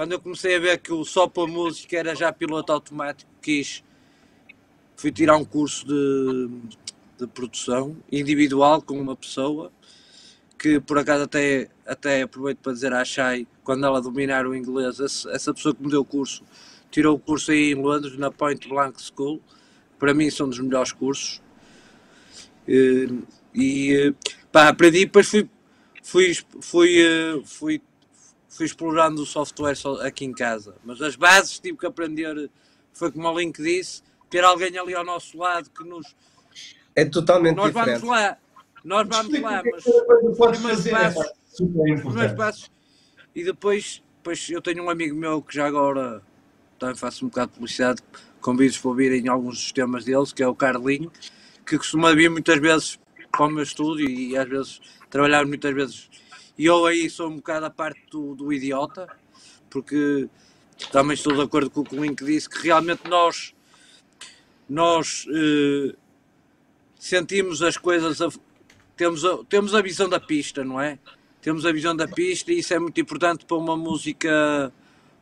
quando 0.00 0.12
eu 0.12 0.20
comecei 0.20 0.56
a 0.56 0.58
ver 0.58 0.78
que 0.78 0.94
o 0.94 1.04
só 1.04 1.26
para 1.26 1.46
música 1.46 1.94
era 1.94 2.14
já 2.14 2.32
piloto 2.32 2.72
automático, 2.72 3.30
quis. 3.42 3.84
Fui 4.96 5.12
tirar 5.12 5.36
um 5.36 5.44
curso 5.44 5.86
de, 5.86 6.48
de 7.18 7.26
produção 7.26 7.94
individual 8.10 8.80
com 8.80 8.98
uma 8.98 9.14
pessoa 9.14 9.70
que 10.58 10.80
por 10.80 10.96
acaso 10.96 11.24
até, 11.24 11.68
até 11.86 12.22
aproveito 12.22 12.60
para 12.60 12.72
dizer 12.72 12.94
à 12.94 13.04
Shai, 13.04 13.46
quando 13.62 13.84
ela 13.84 14.00
dominar 14.00 14.46
o 14.46 14.56
inglês, 14.56 15.00
essa 15.00 15.52
pessoa 15.52 15.74
que 15.74 15.82
me 15.82 15.90
deu 15.90 16.00
o 16.00 16.04
curso, 16.06 16.42
tirou 16.90 17.16
o 17.16 17.18
curso 17.18 17.50
aí 17.50 17.72
em 17.72 17.74
Londres, 17.74 18.16
na 18.16 18.30
Point 18.30 18.66
Blank 18.66 19.02
School, 19.02 19.38
para 19.98 20.14
mim 20.14 20.30
são 20.30 20.48
dos 20.48 20.60
melhores 20.60 20.92
cursos. 20.92 21.42
E 22.66 24.14
pá, 24.50 24.68
aprendi, 24.68 25.00
depois 25.00 25.28
fui, 25.28 25.46
fui, 26.02 26.38
fui, 26.62 27.02
eh, 27.02 27.42
fui, 27.44 27.82
fui 28.50 28.66
explorando 28.66 29.22
o 29.22 29.26
software 29.26 29.76
aqui 30.02 30.24
em 30.24 30.32
casa. 30.32 30.74
Mas 30.84 31.00
as 31.00 31.16
bases 31.16 31.58
tive 31.58 31.78
que 31.78 31.86
aprender, 31.86 32.50
foi 32.92 33.10
como 33.10 33.28
o 33.28 33.38
Link 33.38 33.62
disse, 33.62 34.02
ter 34.28 34.44
alguém 34.44 34.76
ali 34.76 34.94
ao 34.94 35.04
nosso 35.04 35.38
lado 35.38 35.70
que 35.70 35.84
nos. 35.84 36.14
É 36.94 37.04
totalmente 37.04 37.56
nós 37.56 37.68
diferente. 37.68 38.00
vamos 38.00 38.16
lá, 38.16 38.36
nós 38.84 39.08
vamos 39.08 39.40
lá, 39.40 39.62
mas 39.64 39.84
Podes 40.36 40.60
primeiros 40.60 40.88
passos, 40.88 41.24
é 41.24 41.32
super 41.46 41.94
os 41.94 42.00
primeiros 42.02 42.36
passos. 42.36 42.70
E 43.34 43.44
depois, 43.44 44.02
depois 44.16 44.50
eu 44.50 44.60
tenho 44.60 44.84
um 44.84 44.90
amigo 44.90 45.16
meu 45.16 45.40
que 45.40 45.54
já 45.54 45.66
agora 45.66 46.20
também 46.78 46.96
faço 46.96 47.24
um 47.24 47.28
bocado 47.28 47.52
de 47.52 47.54
publicidade, 47.54 48.02
convido-os 48.40 48.78
para 48.78 48.88
ouvirem 48.88 49.28
alguns 49.28 49.58
dos 49.58 49.72
temas 49.72 50.04
deles, 50.04 50.32
que 50.32 50.42
é 50.42 50.48
o 50.48 50.54
Carlinho, 50.54 51.12
que 51.64 51.78
costuma 51.78 52.12
vir 52.14 52.28
muitas 52.28 52.58
vezes 52.58 52.98
para 53.30 53.46
o 53.46 53.50
meu 53.50 53.62
estúdio 53.62 54.08
e 54.08 54.36
às 54.36 54.48
vezes 54.48 54.80
trabalhar 55.08 55.46
muitas 55.46 55.72
vezes. 55.72 56.10
E 56.60 56.66
eu 56.66 56.84
aí 56.84 57.08
sou 57.08 57.30
um 57.30 57.36
bocado 57.36 57.64
a 57.64 57.70
parte 57.70 58.02
do, 58.10 58.34
do 58.34 58.52
idiota, 58.52 59.08
porque 59.70 60.28
também 60.92 61.14
estou 61.14 61.34
de 61.34 61.40
acordo 61.40 61.70
com 61.70 61.80
o 61.80 61.84
que 61.84 61.96
o 61.96 62.04
Link 62.04 62.22
disse, 62.22 62.50
que 62.50 62.58
realmente 62.66 63.08
nós, 63.08 63.54
nós 64.68 65.24
eh, 65.34 65.96
sentimos 66.98 67.62
as 67.62 67.78
coisas, 67.78 68.20
a- 68.20 68.28
temos, 68.94 69.24
a, 69.24 69.38
temos 69.44 69.74
a 69.74 69.80
visão 69.80 70.06
da 70.06 70.20
pista, 70.20 70.62
não 70.62 70.78
é? 70.78 70.98
Temos 71.40 71.64
a 71.64 71.72
visão 71.72 71.96
da 71.96 72.06
pista 72.06 72.52
e 72.52 72.58
isso 72.58 72.74
é 72.74 72.78
muito 72.78 73.00
importante 73.00 73.46
para 73.46 73.56
uma 73.56 73.74
música 73.74 74.70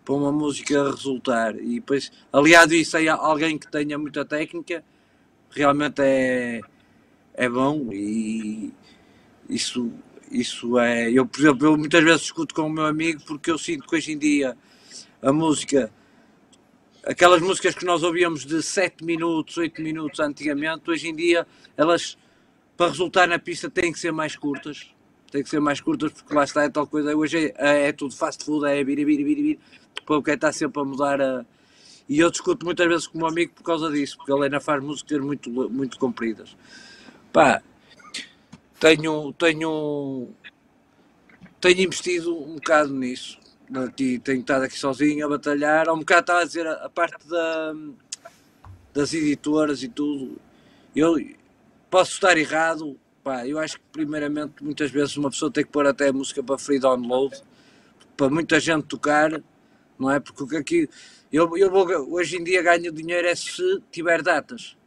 para 0.05 0.15
uma 0.17 0.33
música 0.33 0.91
resultar. 0.91 1.55
E 1.55 1.77
depois, 1.77 2.11
aliado 2.33 2.73
a 2.73 2.77
isso, 2.77 2.97
há 2.97 3.15
alguém 3.15 3.57
que 3.57 3.71
tenha 3.71 3.97
muita 3.97 4.25
técnica, 4.25 4.83
realmente 5.51 6.03
é, 6.03 6.63
é 7.35 7.49
bom 7.49 7.93
e 7.93 8.73
isso, 9.49 9.93
isso 10.31 10.79
é. 10.79 11.11
Eu, 11.11 11.27
por 11.27 11.41
exemplo, 11.41 11.67
eu 11.67 11.77
muitas 11.77 12.03
vezes 12.03 12.21
discuto 12.23 12.55
com 12.55 12.63
o 12.63 12.71
meu 12.71 12.87
amigo 12.87 13.23
porque 13.27 13.51
eu 13.51 13.59
sinto 13.59 13.87
que 13.87 13.97
hoje 13.97 14.13
em 14.13 14.19
dia 14.19 14.57
a 15.23 15.33
música, 15.33 15.91
aquelas 17.05 17.41
músicas 17.41 17.75
que 17.75 17.85
nós 17.85 18.03
ouvíamos 18.03 18.45
de 18.45 18.63
7 18.63 19.05
minutos, 19.05 19.57
8 19.57 19.83
minutos 19.83 20.21
antigamente, 20.21 20.91
hoje 20.91 21.09
em 21.09 21.15
dia 21.15 21.47
elas 21.77 22.17
para 22.79 22.91
resultar 22.91 23.27
na 23.27 23.41
pista 23.41 23.69
têm 23.69 23.93
que 23.93 23.99
ser 23.99 24.13
mais 24.13 24.37
curtas. 24.37 24.95
Têm 25.33 25.43
que 25.43 25.49
ser 25.49 25.61
mais 25.61 25.81
curtas 25.81 26.13
porque 26.13 26.33
lá 26.33 26.45
está 26.45 26.63
é 26.63 26.71
tal 26.71 26.87
coisa. 26.87 27.15
Hoje 27.15 27.53
é, 27.59 27.89
é 27.89 27.93
tudo 27.93 28.15
fast 28.15 28.45
food, 28.45 28.67
é 28.67 28.83
vir, 28.85 29.05
vir, 29.05 29.25
vir, 29.25 29.35
vir. 29.35 29.59
Porque 30.07 30.31
está 30.31 30.53
sempre 30.53 30.81
a 30.81 30.85
mudar 30.85 31.21
a. 31.21 31.45
E 32.09 32.21
eu 32.21 32.31
discuto 32.31 32.65
muitas 32.65 32.87
vezes 32.87 33.07
com 33.09 33.19
o 33.19 33.21
meu 33.21 33.29
amigo 33.29 33.53
por 33.53 33.65
causa 33.65 33.91
disso, 33.91 34.17
porque 34.17 34.33
ele 34.33 34.45
ainda 34.45 34.61
faz 34.61 34.83
músicas 34.83 35.19
muito, 35.19 35.51
muito 35.51 35.99
compridas. 35.99 36.57
Pá, 37.33 37.61
tenho, 38.81 39.33
tenho, 39.33 40.29
tenho 41.61 41.81
investido 41.81 42.37
um 42.37 42.55
bocado 42.55 42.93
nisso. 42.93 43.39
Aqui, 43.75 44.19
tenho 44.19 44.41
estado 44.41 44.65
aqui 44.65 44.79
sozinho 44.79 45.27
a 45.27 45.29
batalhar. 45.29 45.89
Há 45.89 45.93
um 45.93 45.99
bocado 45.99 46.21
estava 46.21 46.41
a 46.41 46.45
dizer 46.45 46.67
a, 46.67 46.89
parte 46.89 47.29
da, 47.29 47.75
das 48.95 49.13
editoras 49.13 49.83
e 49.83 49.89
tudo. 49.89 50.41
Eu 50.97 51.17
posso 51.91 52.13
estar 52.13 52.37
errado, 52.39 52.99
pá, 53.23 53.47
eu 53.47 53.59
acho 53.59 53.77
que 53.77 53.85
primeiramente 53.93 54.63
muitas 54.63 54.91
vezes 54.91 55.17
uma 55.17 55.31
pessoa 55.31 55.51
tem 55.51 55.65
que 55.65 55.71
pôr 55.71 55.87
até 55.87 56.09
a 56.09 56.13
música 56.13 56.43
para 56.43 56.57
free 56.57 56.79
download, 56.79 57.37
para 58.17 58.31
muita 58.31 58.59
gente 58.59 58.87
tocar, 58.87 59.43
não 59.99 60.11
é? 60.11 60.19
Porque 60.19 60.57
aqui 60.57 60.89
eu, 61.31 61.55
eu 61.59 61.71
vou, 61.71 61.87
hoje 62.11 62.37
em 62.37 62.45
dia 62.45 62.63
ganho 62.63 62.91
dinheiro 62.91 63.29
é 63.29 63.35
se 63.35 63.83
tiver 63.93 64.23
datas. 64.23 64.78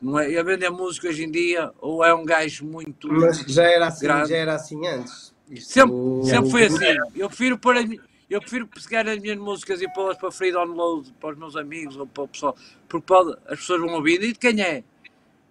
Não 0.00 0.18
é? 0.18 0.30
Eu 0.30 0.44
vender 0.44 0.70
música 0.70 1.08
hoje 1.08 1.24
em 1.24 1.30
dia, 1.30 1.70
ou 1.80 2.04
é 2.04 2.14
um 2.14 2.24
gajo 2.24 2.64
muito. 2.66 3.08
Mas 3.12 3.38
já 3.40 3.64
era 3.64 3.86
assim, 3.86 4.06
grande. 4.06 4.28
já 4.28 4.36
era 4.36 4.54
assim 4.54 4.86
antes. 4.86 5.34
Isto- 5.50 5.72
Sempre, 5.72 5.94
sempre 6.24 6.50
foi 6.50 6.64
assim. 6.66 6.98
Eu 7.14 7.28
prefiro 7.28 7.58
pôr 7.58 7.76
as, 7.76 7.86
eu 8.28 8.40
prefiro 8.40 8.66
pegar 8.66 9.08
as 9.08 9.18
minhas 9.18 9.38
músicas 9.38 9.80
e 9.80 9.88
pô-las 9.92 10.18
para 10.18 10.30
free 10.30 10.52
download 10.52 11.12
para 11.20 11.30
os 11.30 11.38
meus 11.38 11.56
amigos 11.56 11.96
ou 11.96 12.06
para 12.06 12.24
o 12.24 12.28
pessoal, 12.28 12.56
porque 12.88 13.06
pode, 13.06 13.36
as 13.46 13.60
pessoas 13.60 13.80
vão 13.80 13.94
ouvir. 13.94 14.22
E 14.22 14.32
de 14.32 14.38
quem 14.38 14.60
é? 14.60 14.82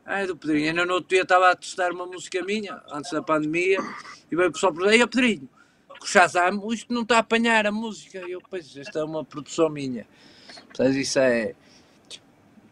Ah, 0.05 0.19
é 0.21 0.27
do 0.27 0.35
Pedrinho. 0.35 0.69
Ainda 0.69 0.85
no 0.85 0.95
outro 0.95 1.09
dia 1.09 1.21
estava 1.21 1.49
a 1.49 1.55
testar 1.55 1.91
uma 1.91 2.05
música 2.05 2.43
minha, 2.43 2.81
antes 2.91 3.11
da 3.11 3.21
pandemia, 3.21 3.77
e 4.31 4.35
veio 4.35 4.49
o 4.49 4.51
pessoal 4.51 4.73
perguntar: 4.73 4.95
Ei, 4.95 5.07
Pedrinho, 5.07 5.49
o 6.01 6.05
Shazam, 6.05 6.73
isto 6.73 6.93
não 6.93 7.03
está 7.03 7.15
a 7.15 7.19
apanhar 7.19 7.65
a 7.65 7.71
música. 7.71 8.19
E 8.27 8.31
eu, 8.33 8.41
pois, 8.49 8.75
esta 8.75 8.99
é 8.99 9.03
uma 9.03 9.23
produção 9.23 9.69
minha. 9.69 10.05
Portanto, 10.67 10.97
isso 10.97 11.19
é. 11.19 11.55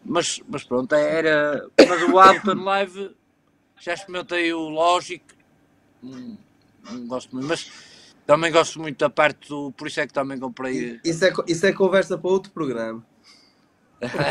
Mas, 0.04 0.40
mas 0.48 0.64
pronto, 0.64 0.94
era. 0.94 1.66
Mas 1.78 2.02
o 2.02 2.18
Ableton 2.18 2.62
Live, 2.62 3.10
já 3.80 3.94
experimentei 3.94 4.52
o 4.52 4.68
Logic, 4.68 5.22
não, 6.02 6.36
não 6.90 7.06
gosto 7.06 7.32
muito, 7.32 7.48
mas 7.48 7.70
também 8.26 8.50
gosto 8.50 8.80
muito 8.80 8.98
da 8.98 9.10
parte 9.10 9.48
do. 9.48 9.72
Por 9.72 9.86
isso 9.86 10.00
é 10.00 10.06
que 10.06 10.12
também 10.12 10.38
comprei. 10.38 11.00
Isso 11.04 11.24
é, 11.24 11.32
isso 11.46 11.66
é 11.66 11.72
conversa 11.72 12.18
para 12.18 12.30
outro 12.30 12.52
programa. 12.52 13.02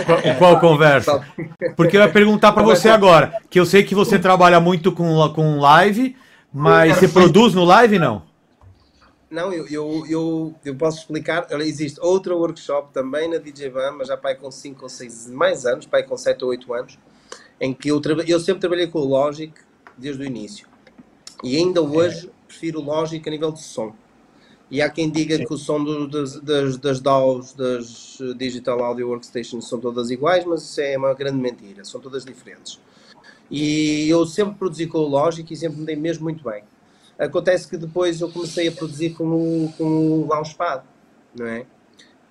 Qual, 0.05 0.37
qual 0.37 0.59
conversa? 0.59 1.25
Porque 1.77 1.95
eu 1.95 2.01
ia 2.01 2.11
perguntar 2.11 2.51
para 2.51 2.63
você 2.63 2.89
agora, 2.89 3.41
que 3.49 3.59
eu 3.59 3.65
sei 3.65 3.83
que 3.83 3.95
você 3.95 4.19
trabalha 4.19 4.59
muito 4.59 4.91
com, 4.91 5.29
com 5.33 5.59
live, 5.59 6.17
mas 6.53 6.97
você 6.97 7.07
produz 7.07 7.53
no 7.53 7.63
live 7.63 7.97
não? 7.97 8.23
Não, 9.31 9.53
eu, 9.53 9.65
eu, 9.67 10.05
eu, 10.09 10.55
eu 10.65 10.75
posso 10.75 10.99
explicar. 10.99 11.47
Existe 11.61 11.97
outro 12.01 12.37
workshop 12.37 12.91
também 12.91 13.29
na 13.29 13.37
DJ 13.37 13.69
Van, 13.69 13.91
mas 13.93 14.09
já 14.09 14.17
pai 14.17 14.35
com 14.35 14.51
5 14.51 14.83
ou 14.83 14.89
6 14.89 15.27
mais 15.27 15.65
anos, 15.65 15.85
pai 15.85 16.03
com 16.03 16.17
7 16.17 16.43
ou 16.43 16.49
8 16.49 16.73
anos, 16.73 16.99
em 17.59 17.73
que 17.73 17.87
eu, 17.89 18.01
eu 18.27 18.39
sempre 18.41 18.59
trabalhei 18.59 18.87
com 18.87 18.99
o 18.99 19.05
Logic 19.05 19.53
desde 19.97 20.21
o 20.21 20.25
início. 20.25 20.67
E 21.41 21.55
ainda 21.55 21.81
hoje 21.81 22.29
prefiro 22.45 22.81
o 22.81 22.83
Logic 22.83 23.25
a 23.25 23.31
nível 23.31 23.53
de 23.53 23.61
som. 23.63 23.95
E 24.69 24.81
há 24.81 24.89
quem 24.89 25.09
diga 25.09 25.37
que 25.37 25.53
o 25.53 25.57
som 25.57 25.81
do- 25.83 26.07
das, 26.07 26.39
das, 26.41 26.77
das 26.77 26.99
DAWs, 26.99 27.53
das 27.53 28.17
eh, 28.21 28.33
Digital 28.33 28.83
Audio 28.83 29.07
Workstations, 29.09 29.67
são 29.67 29.79
todas 29.79 30.09
iguais, 30.11 30.45
mas 30.45 30.61
isso 30.63 30.79
é 30.81 30.97
uma 30.97 31.13
grande 31.13 31.37
mentira, 31.37 31.83
são 31.85 31.99
todas 32.01 32.23
diferentes. 32.25 32.79
E 33.49 34.07
eu 34.09 34.25
sempre 34.25 34.55
produzi 34.55 34.87
com 34.87 34.99
o 34.99 35.07
Logic 35.07 35.51
e 35.53 35.57
sempre 35.57 35.79
me 35.79 35.85
dei 35.85 35.95
mesmo 35.95 36.23
muito 36.23 36.43
bem. 36.43 36.63
Acontece 37.25 37.67
que 37.67 37.77
depois 37.77 38.19
eu 38.19 38.29
comecei 38.31 38.67
a 38.67 38.71
produzir 38.71 39.11
com 39.11 39.25
o, 39.25 39.73
com 39.77 39.83
o 39.85 40.27
Launchpad, 40.27 40.83
não 41.37 41.45
é? 41.45 41.65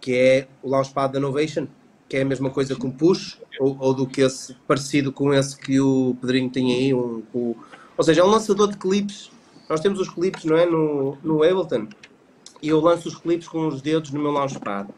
Que 0.00 0.14
é 0.14 0.48
o 0.62 0.68
Launchpad 0.68 1.12
da 1.12 1.20
Novation, 1.20 1.66
que 2.08 2.16
é 2.16 2.22
a 2.22 2.24
mesma 2.24 2.50
coisa 2.50 2.74
com 2.74 2.88
o 2.88 2.92
Push, 2.92 3.38
ou, 3.60 3.76
ou 3.78 3.94
do 3.94 4.04
que 4.06 4.20
esse, 4.20 4.54
parecido 4.66 5.12
com 5.12 5.32
esse 5.32 5.56
que 5.56 5.80
o 5.80 6.16
Pedrinho 6.20 6.50
tem 6.50 6.74
aí, 6.74 6.92
um, 6.92 7.22
com- 7.32 7.54
ou 7.96 8.04
seja, 8.04 8.22
é 8.22 8.24
um 8.24 8.28
lançador 8.28 8.68
de 8.68 8.76
clipes. 8.78 9.30
Nós 9.68 9.80
temos 9.80 10.00
os 10.00 10.08
clipes, 10.08 10.44
não 10.44 10.56
é? 10.56 10.66
No, 10.66 11.16
no 11.22 11.44
Ableton. 11.44 11.86
E 12.60 12.68
eu 12.68 12.80
lanço 12.80 13.06
os 13.08 13.14
clipes 13.14 13.46
com 13.46 13.68
os 13.68 13.80
dedos 13.80 14.10
no 14.10 14.20
meu 14.20 14.32
Launchpad. 14.32 14.88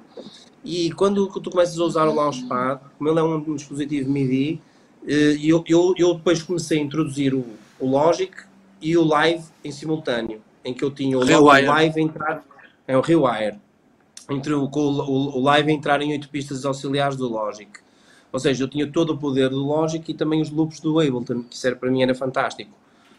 E 0.64 0.90
quando 0.92 1.26
tu 1.40 1.50
começas 1.50 1.78
a 1.78 1.84
usar 1.84 2.08
o 2.08 2.14
Launchpad, 2.14 2.80
como 2.96 3.10
ele 3.10 3.18
é 3.18 3.22
um 3.22 3.54
dispositivo 3.56 4.10
MIDI, 4.10 4.62
eh, 5.06 5.36
eu, 5.42 5.62
eu, 5.66 5.92
eu 5.98 6.14
depois 6.14 6.42
comecei 6.42 6.78
a 6.78 6.82
introduzir 6.82 7.34
o, 7.34 7.44
o 7.78 7.90
Logic 7.90 8.32
e 8.82 8.96
o 8.96 9.04
Live 9.04 9.44
em 9.64 9.70
simultâneo, 9.72 10.42
em 10.64 10.74
que 10.74 10.84
eu 10.84 10.90
tinha 10.90 11.16
o. 11.18 11.22
Live 11.66 11.98
a 11.98 12.02
entrar, 12.02 12.44
é 12.86 12.96
o 12.96 13.00
Rewire, 13.00 13.58
entre 14.30 14.52
o, 14.52 14.64
o, 14.64 15.38
o- 15.38 15.40
Live 15.40 15.70
entrar 15.72 16.02
em 16.02 16.10
oito 16.12 16.28
pistas 16.28 16.64
auxiliares 16.64 17.16
do 17.16 17.28
Logic. 17.28 17.70
Ou 18.32 18.40
seja, 18.40 18.64
eu 18.64 18.68
tinha 18.68 18.86
todo 18.90 19.10
o 19.10 19.18
poder 19.18 19.50
do 19.50 19.64
Logic 19.64 20.10
e 20.10 20.14
também 20.14 20.40
os 20.40 20.50
loops 20.50 20.80
do 20.80 20.98
Ableton, 20.98 21.42
que 21.42 21.54
isso 21.54 21.66
era, 21.66 21.76
para 21.76 21.90
mim 21.90 22.02
era 22.02 22.14
fantástico. 22.14 22.70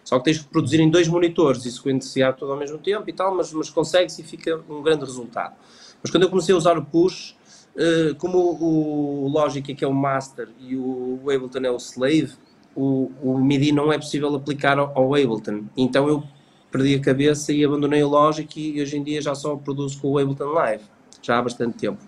Só 0.03 0.17
que 0.19 0.25
tens 0.25 0.39
que 0.39 0.45
produzir 0.49 0.79
em 0.81 0.89
dois 0.89 1.07
monitores 1.07 1.65
e 1.65 1.71
sequenciar 1.71 2.35
tudo 2.35 2.51
ao 2.51 2.57
mesmo 2.57 2.77
tempo 2.77 3.09
e 3.09 3.13
tal, 3.13 3.33
mas, 3.33 3.53
mas 3.53 3.69
consegues 3.69 4.17
e 4.19 4.23
fica 4.23 4.59
um 4.69 4.81
grande 4.81 5.05
resultado. 5.05 5.55
Mas 6.01 6.11
quando 6.11 6.23
eu 6.23 6.29
comecei 6.29 6.53
a 6.53 6.57
usar 6.57 6.77
o 6.77 6.83
push, 6.83 7.35
eh, 7.77 8.13
como 8.17 8.37
o, 8.37 9.27
Logic 9.29 9.71
é 9.71 9.75
que 9.75 9.85
é 9.85 9.87
o 9.87 9.93
master 9.93 10.49
e 10.59 10.75
o 10.75 11.21
Ableton 11.33 11.59
é 11.59 11.71
o 11.71 11.77
slave, 11.77 12.33
o, 12.75 13.11
o 13.21 13.37
MIDI 13.37 13.71
não 13.71 13.91
é 13.91 13.97
possível 13.97 14.33
aplicar 14.35 14.77
ao, 14.79 14.91
ao 14.97 15.13
Ableton. 15.13 15.65
Então 15.77 16.07
eu 16.07 16.23
perdi 16.71 16.95
a 16.95 16.99
cabeça 16.99 17.51
e 17.53 17.63
abandonei 17.63 18.01
o 18.03 18.07
Logic 18.09 18.59
e 18.59 18.81
hoje 18.81 18.97
em 18.97 19.03
dia 19.03 19.21
já 19.21 19.35
só 19.35 19.55
produzo 19.55 19.99
com 20.01 20.11
o 20.11 20.17
Ableton 20.17 20.51
Live, 20.51 20.83
já 21.21 21.37
há 21.37 21.41
bastante 21.41 21.77
tempo. 21.77 21.99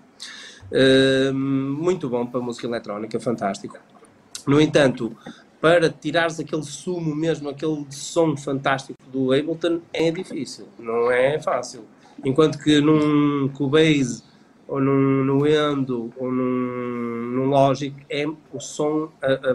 Eh, 0.72 1.32
muito 1.32 2.10
bom 2.10 2.26
para 2.26 2.40
música 2.42 2.66
eletrónica, 2.66 3.20
fantástico. 3.20 3.78
No 4.48 4.60
entanto, 4.60 5.16
para 5.62 5.90
tirares 5.90 6.40
aquele 6.40 6.64
sumo 6.64 7.16
mesmo, 7.16 7.50
aquele 7.50 7.86
som 7.92 8.36
fantástico 8.36 8.98
do 9.12 9.32
Ableton, 9.32 9.82
é 9.94 10.10
difícil, 10.12 10.68
não 10.80 11.12
é 11.12 11.40
fácil. 11.40 11.82
Enquanto 12.24 12.58
que 12.58 12.80
num 12.82 13.50
Cubase, 13.50 14.24
ou 14.68 14.80
num, 14.82 15.24
no 15.24 15.46
Endo, 15.48 16.12
ou 16.18 16.32
num, 16.32 17.32
num 17.36 17.46
Logic, 17.50 17.96
é 18.10 18.26
o 18.28 18.60
som, 18.60 19.10
a- 19.22 19.54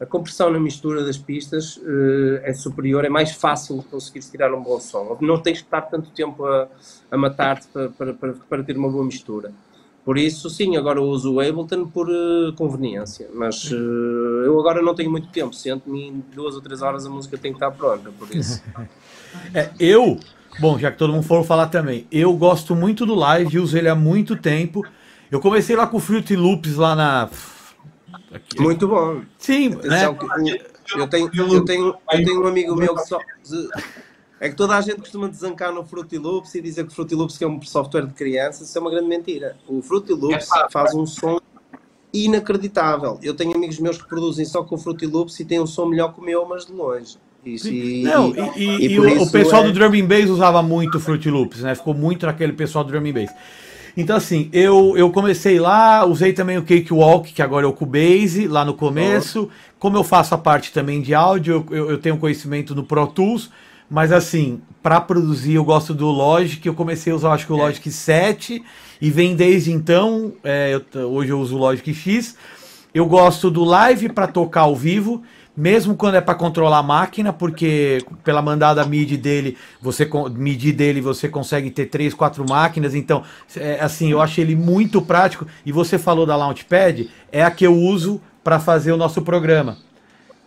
a 0.00 0.06
compressão 0.06 0.50
na 0.50 0.58
mistura 0.58 1.04
das 1.04 1.16
pistas 1.16 1.80
eh, 1.82 2.50
é 2.50 2.52
superior, 2.52 3.04
é 3.04 3.08
mais 3.08 3.32
fácil 3.32 3.84
conseguir 3.90 4.20
tirar 4.20 4.52
um 4.52 4.62
bom 4.62 4.80
som. 4.80 5.16
Não 5.20 5.40
tens 5.40 5.58
que 5.58 5.64
estar 5.64 5.82
tanto 5.82 6.10
tempo 6.10 6.44
a, 6.44 6.68
a 7.10 7.16
matar-te 7.16 7.68
para, 7.68 7.88
para, 7.88 8.14
para, 8.14 8.32
para 8.32 8.64
ter 8.64 8.76
uma 8.76 8.90
boa 8.90 9.04
mistura. 9.04 9.52
Por 10.04 10.18
isso, 10.18 10.50
sim, 10.50 10.76
agora 10.76 11.00
uso 11.00 11.32
o 11.32 11.40
Ableton 11.40 11.86
por 11.86 12.10
uh, 12.10 12.52
conveniência, 12.56 13.30
mas 13.32 13.70
uh, 13.70 14.44
eu 14.44 14.60
agora 14.60 14.82
não 14.82 14.94
tenho 14.94 15.10
muito 15.10 15.28
tempo, 15.28 15.54
sento-me 15.54 16.08
em 16.08 16.24
duas 16.34 16.54
ou 16.54 16.60
três 16.60 16.82
horas 16.82 17.06
a 17.06 17.08
música 17.10 17.38
tem 17.38 17.52
que 17.52 17.56
estar 17.56 17.70
pronta, 17.70 18.10
por 18.18 18.28
isso. 18.30 18.62
é, 19.54 19.70
eu, 19.80 20.18
bom, 20.60 20.78
já 20.78 20.92
que 20.92 20.98
todo 20.98 21.10
mundo 21.10 21.22
for 21.22 21.42
falar 21.42 21.68
também, 21.68 22.06
eu 22.12 22.34
gosto 22.34 22.76
muito 22.76 23.06
do 23.06 23.14
live, 23.14 23.58
uso 23.58 23.78
ele 23.78 23.88
há 23.88 23.94
muito 23.94 24.36
tempo. 24.36 24.84
Eu 25.30 25.40
comecei 25.40 25.74
lá 25.74 25.86
com 25.86 25.96
o 25.96 26.00
Fruity 26.00 26.36
Loops 26.36 26.76
lá 26.76 26.94
na. 26.94 27.30
Aqui. 28.32 28.60
Muito 28.60 28.88
bom. 28.88 29.22
Sim, 29.38 29.70
né? 29.70 30.06
Eu 30.06 31.08
tenho, 31.08 31.30
eu, 31.34 31.64
tenho, 31.64 31.96
eu 32.12 32.24
tenho 32.24 32.44
um 32.44 32.46
amigo 32.46 32.76
meu 32.76 32.94
que 32.94 33.06
só. 33.06 33.18
É 34.40 34.48
que 34.48 34.56
toda 34.56 34.76
a 34.76 34.80
gente 34.80 34.96
costuma 34.96 35.28
desancar 35.28 35.72
no 35.72 35.84
Fruity 35.84 36.18
Loops 36.18 36.54
e 36.54 36.60
dizer 36.60 36.84
que 36.84 36.92
o 36.92 36.94
Fruity 36.94 37.14
Loops 37.14 37.40
é 37.40 37.46
um 37.46 37.62
software 37.62 38.06
de 38.06 38.12
crianças, 38.12 38.68
isso 38.68 38.76
é 38.76 38.80
uma 38.80 38.90
grande 38.90 39.08
mentira. 39.08 39.56
O 39.66 39.80
Fruity 39.80 40.12
Loops 40.12 40.48
é 40.52 40.70
faz 40.70 40.94
um 40.94 41.06
som 41.06 41.40
inacreditável. 42.12 43.18
Eu 43.22 43.34
tenho 43.34 43.56
amigos 43.56 43.78
meus 43.78 44.00
que 44.00 44.08
produzem 44.08 44.44
só 44.44 44.62
com 44.62 44.74
o 44.74 44.78
Fruity 44.78 45.06
Loops 45.06 45.40
e 45.40 45.44
têm 45.44 45.60
um 45.60 45.66
som 45.66 45.86
melhor 45.86 46.12
que 46.12 46.20
o 46.20 46.24
meu, 46.24 46.46
mas 46.46 46.66
de 46.66 46.72
longe. 46.72 47.16
Isso, 47.44 47.68
e, 47.68 48.02
Não, 48.02 48.34
e, 48.56 48.64
e, 48.64 48.92
e 48.92 49.00
o, 49.00 49.22
o, 49.22 49.30
pessoal 49.30 49.62
é... 49.62 49.66
do 49.66 49.72
Drum 49.72 49.92
and 49.92 50.06
Bass 50.06 50.30
usava 50.30 50.62
muito 50.62 50.98
Fruity 50.98 51.30
Loops, 51.30 51.60
né? 51.60 51.74
Ficou 51.74 51.92
muito 51.92 52.24
naquele 52.24 52.52
pessoal 52.52 52.84
do 52.84 52.90
Drum 52.90 53.06
and 53.06 53.12
Bass. 53.12 53.30
Então, 53.96 54.16
assim, 54.16 54.48
eu, 54.52 54.94
eu 54.96 55.10
comecei 55.10 55.60
lá, 55.60 56.04
usei 56.04 56.32
também 56.32 56.58
o 56.58 56.62
Cakewalk, 56.62 57.32
que 57.32 57.40
agora 57.40 57.64
é 57.64 57.68
o 57.68 57.72
Cubase, 57.72 58.48
lá 58.48 58.64
no 58.64 58.74
começo. 58.74 59.48
Como 59.78 59.96
eu 59.96 60.02
faço 60.02 60.34
a 60.34 60.38
parte 60.38 60.72
também 60.72 61.00
de 61.00 61.14
áudio, 61.14 61.64
eu, 61.70 61.90
eu 61.90 61.98
tenho 61.98 62.16
conhecimento 62.16 62.74
no 62.74 62.82
Pro 62.82 63.06
Tools, 63.06 63.50
mas 63.88 64.10
assim, 64.10 64.60
para 64.82 65.00
produzir 65.00 65.54
eu 65.54 65.64
gosto 65.64 65.94
do 65.94 66.08
Logic, 66.08 66.66
eu 66.66 66.74
comecei 66.74 67.12
a 67.12 67.16
usar 67.16 67.32
acho 67.32 67.46
que 67.46 67.52
o 67.52 67.58
é. 67.58 67.62
Logic 67.62 67.90
7 67.90 68.64
e 69.00 69.10
vem 69.10 69.36
desde 69.36 69.70
então, 69.70 70.32
é, 70.42 70.80
eu, 70.92 71.12
hoje 71.12 71.30
eu 71.30 71.38
uso 71.38 71.54
o 71.54 71.58
Logic 71.58 71.94
X. 71.94 72.36
Eu 72.92 73.06
gosto 73.06 73.50
do 73.50 73.64
Live 73.64 74.08
para 74.08 74.26
tocar 74.26 74.62
ao 74.62 74.74
vivo, 74.76 75.22
mesmo 75.56 75.94
quando 75.94 76.16
é 76.16 76.20
para 76.20 76.34
controlar 76.34 76.78
a 76.78 76.82
máquina, 76.82 77.32
porque 77.32 78.04
pela 78.24 78.42
mandada 78.42 78.84
MIDI 78.84 79.16
dele, 79.16 79.56
você 79.80 80.08
MIDI 80.30 80.72
dele, 80.72 81.00
você 81.00 81.28
consegue 81.28 81.70
ter 81.70 81.86
três, 81.86 82.12
quatro 82.12 82.44
máquinas. 82.48 82.94
Então, 82.94 83.22
é, 83.56 83.78
assim, 83.80 84.10
eu 84.10 84.20
achei 84.20 84.44
ele 84.44 84.56
muito 84.56 85.00
prático. 85.00 85.46
E 85.64 85.70
você 85.70 85.98
falou 85.98 86.26
da 86.26 86.36
Launchpad, 86.36 87.08
é 87.30 87.42
a 87.42 87.50
que 87.50 87.64
eu 87.64 87.74
uso 87.74 88.20
para 88.42 88.58
fazer 88.58 88.92
o 88.92 88.96
nosso 88.96 89.22
programa. 89.22 89.78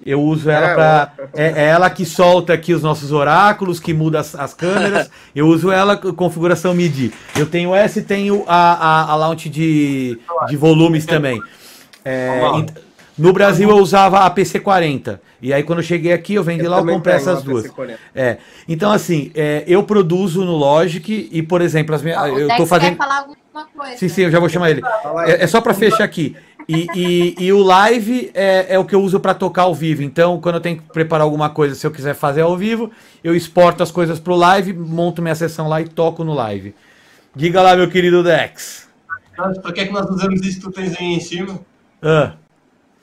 Eu 0.05 0.21
uso 0.21 0.49
ela 0.49 0.67
é, 0.67 0.75
para. 0.75 1.13
É, 1.33 1.45
é, 1.45 1.65
ela 1.69 1.89
que 1.89 2.05
solta 2.05 2.53
aqui 2.53 2.73
os 2.73 2.83
nossos 2.83 3.11
oráculos, 3.11 3.79
que 3.79 3.93
muda 3.93 4.19
as, 4.19 4.35
as 4.35 4.53
câmeras. 4.53 5.09
Eu 5.35 5.47
uso 5.47 5.71
ela 5.71 5.97
configuração 5.97 6.73
MIDI. 6.73 7.11
Eu 7.35 7.47
tenho 7.47 7.73
essa 7.73 7.99
e 7.99 8.03
tenho 8.03 8.43
a, 8.47 8.73
a, 8.73 9.11
a 9.11 9.15
launch 9.15 9.49
de, 9.49 10.19
de 10.47 10.55
volumes 10.55 11.05
também. 11.05 11.41
É, 12.05 12.39
no 13.17 13.33
Brasil 13.33 13.69
eu 13.69 13.77
usava 13.77 14.19
a 14.19 14.31
PC40. 14.31 15.19
E 15.41 15.53
aí 15.53 15.63
quando 15.63 15.79
eu 15.79 15.83
cheguei 15.83 16.13
aqui, 16.13 16.35
eu 16.35 16.43
vendi 16.43 16.63
eu 16.63 16.71
lá, 16.71 16.79
eu 16.79 16.85
comprei 16.85 17.15
essas 17.15 17.41
duas. 17.41 17.65
É. 18.13 18.37
Então, 18.67 18.91
assim, 18.91 19.31
é, 19.33 19.63
eu 19.67 19.83
produzo 19.83 20.45
no 20.45 20.55
Logic 20.55 21.29
e, 21.31 21.41
por 21.41 21.61
exemplo, 21.61 21.95
as 21.95 22.01
minhas. 22.01 22.21
eu 22.37 22.47
tô 22.55 22.65
fazendo. 22.65 22.91
Quer 22.91 22.97
falar 22.97 23.19
alguma 23.19 23.65
coisa? 23.75 23.97
Sim, 23.97 24.09
sim, 24.09 24.21
eu 24.23 24.31
já 24.31 24.39
vou 24.39 24.49
chamar 24.49 24.69
ele. 24.69 24.81
É, 25.25 25.43
é 25.43 25.47
só 25.47 25.61
para 25.61 25.73
fechar 25.73 26.03
aqui. 26.03 26.35
E, 26.67 26.85
e, 26.93 27.45
e, 27.45 27.53
o 27.53 27.63
live 27.63 28.29
é, 28.33 28.73
é 28.73 28.79
o 28.79 28.83
que 28.83 28.93
eu 28.93 29.01
uso 29.01 29.21
para 29.21 29.33
tocar 29.33 29.63
ao 29.63 29.73
vivo. 29.73 30.03
Então, 30.03 30.39
quando 30.41 30.55
eu 30.55 30.61
tenho 30.61 30.77
que 30.77 30.83
preparar 30.83 31.23
alguma 31.23 31.49
coisa, 31.49 31.73
se 31.73 31.87
eu 31.87 31.91
quiser 31.91 32.13
fazer 32.13 32.41
ao 32.41 32.57
vivo, 32.57 32.91
eu 33.23 33.33
exporto 33.33 33.81
as 33.81 33.89
coisas 33.89 34.19
pro 34.19 34.35
live, 34.35 34.73
monto 34.73 35.21
minha 35.21 35.35
sessão 35.35 35.69
lá 35.69 35.79
e 35.81 35.87
toco 35.87 36.25
no 36.25 36.33
live. 36.33 36.75
Diga 37.33 37.61
lá, 37.61 37.75
meu 37.75 37.89
querido 37.89 38.21
Dex. 38.21 38.89
Para 39.35 39.71
que 39.71 39.79
é 39.79 39.85
que 39.85 39.93
nós 39.93 40.09
usamos 40.09 40.41
isso 40.41 40.59
que 40.59 40.65
tu 40.65 40.71
tens 40.71 40.97
aí 40.99 41.05
em 41.05 41.19
cima? 41.21 41.59
Ah. 42.01 42.33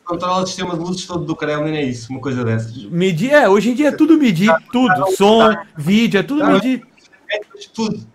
Controla 0.05 0.42
o 0.42 0.46
sistema 0.46 0.76
de 0.76 0.80
luzes 0.80 1.07
todo 1.07 1.24
do 1.24 1.34
Kremlin, 1.34 1.76
é 1.76 1.82
isso, 1.82 2.11
uma 2.11 2.20
coisa 2.20 2.44
dessas. 2.44 2.84
Medir, 2.84 3.32
é, 3.32 3.48
hoje 3.48 3.70
em 3.70 3.74
dia 3.74 3.88
é 3.88 3.92
tudo 3.92 4.18
medir, 4.18 4.52
tudo. 4.70 5.11
Som, 5.16 5.55
vídeo, 5.76 6.20
é 6.20 6.22
tudo 6.22 6.46
medir. 6.46 6.86
É 7.30 7.40
tudo. 7.72 8.07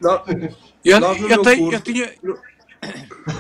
Eu, 0.83 0.99
eu, 0.99 1.41
tenho, 1.41 1.73
eu 1.73 1.81
tinha. 1.81 2.13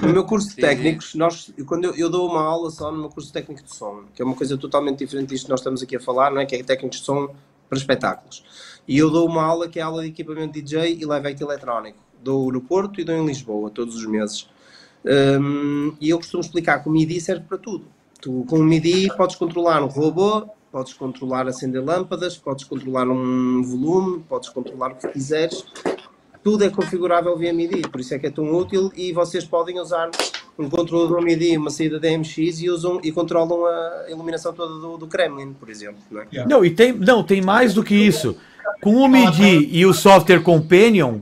No 0.01 0.09
meu 0.09 0.25
curso 0.25 0.49
de 0.49 0.55
técnicos, 0.55 1.15
nós, 1.15 1.53
quando 1.65 1.85
eu, 1.85 1.95
eu, 1.95 2.09
dou 2.09 2.27
uma 2.27 2.41
aula 2.41 2.69
só 2.69 2.91
no 2.91 2.97
meu 2.97 3.09
curso 3.09 3.27
de 3.27 3.33
técnico 3.33 3.63
de 3.63 3.73
som, 3.73 4.03
que 4.13 4.21
é 4.21 4.25
uma 4.25 4.35
coisa 4.35 4.57
totalmente 4.57 4.99
diferente 4.99 5.29
disto 5.29 5.45
que 5.45 5.51
nós 5.51 5.61
estamos 5.61 5.81
aqui 5.81 5.95
a 5.95 5.99
falar, 5.99 6.31
não 6.31 6.41
é? 6.41 6.45
Que 6.45 6.55
é 6.55 6.63
técnicos 6.63 6.99
de 6.99 7.05
som 7.05 7.33
para 7.69 7.77
espetáculos. 7.77 8.43
E 8.87 8.97
eu 8.97 9.09
dou 9.09 9.27
uma 9.27 9.43
aula 9.43 9.69
que 9.69 9.79
é 9.79 9.81
a 9.81 9.85
aula 9.85 10.01
de 10.01 10.09
equipamento 10.09 10.53
DJ 10.53 10.97
e 10.99 11.05
live 11.05 11.27
act 11.27 11.41
eletrónico. 11.41 11.99
Dou 12.21 12.51
no 12.51 12.59
Porto 12.59 12.99
e 12.99 13.03
dou 13.03 13.15
em 13.15 13.25
Lisboa, 13.25 13.69
todos 13.69 13.95
os 13.95 14.05
meses. 14.05 14.49
Um, 15.05 15.95
e 16.01 16.09
eu 16.09 16.17
costumo 16.17 16.41
explicar 16.41 16.83
que 16.83 16.89
o 16.89 16.91
MIDI 16.91 17.21
serve 17.21 17.45
para 17.47 17.57
tudo. 17.57 17.85
Tu, 18.21 18.45
com 18.49 18.59
o 18.59 18.63
MIDI, 18.63 19.07
podes 19.15 19.35
controlar 19.35 19.81
um 19.81 19.87
robô, 19.87 20.47
podes 20.71 20.93
controlar 20.93 21.47
acender 21.47 21.83
lâmpadas, 21.83 22.37
podes 22.37 22.65
controlar 22.65 23.07
um 23.07 23.63
volume, 23.63 24.23
podes 24.27 24.49
controlar 24.49 24.91
o 24.91 24.95
que 24.95 25.07
quiseres 25.07 25.65
tudo 26.43 26.63
é 26.63 26.69
configurável 26.69 27.35
via 27.37 27.53
MIDI, 27.53 27.81
por 27.81 27.99
isso 27.99 28.13
é 28.13 28.19
que 28.19 28.27
é 28.27 28.29
tão 28.29 28.55
útil 28.55 28.91
e 28.95 29.11
vocês 29.11 29.43
podem 29.43 29.79
usar 29.79 30.09
um 30.57 30.69
controlador 30.69 31.21
MIDI, 31.21 31.57
uma 31.57 31.69
saída 31.69 31.99
DMX 31.99 32.61
e 32.61 32.69
usam 32.69 32.99
e 33.03 33.11
controlam 33.11 33.65
a 33.65 34.05
iluminação 34.09 34.53
toda 34.53 34.73
do, 34.79 34.97
do 34.97 35.07
Kremlin, 35.07 35.53
por 35.53 35.69
exemplo. 35.69 35.99
Não, 36.09 36.21
é? 36.21 36.45
não, 36.45 36.65
e 36.65 36.71
tem, 36.71 36.93
não, 36.93 37.23
tem 37.23 37.41
mais 37.41 37.73
do 37.73 37.83
que 37.83 37.95
isso. 37.95 38.37
Com 38.81 38.95
o 38.95 39.07
MIDI 39.07 39.69
e 39.71 39.85
o 39.85 39.93
software 39.93 40.41
Companion, 40.41 41.19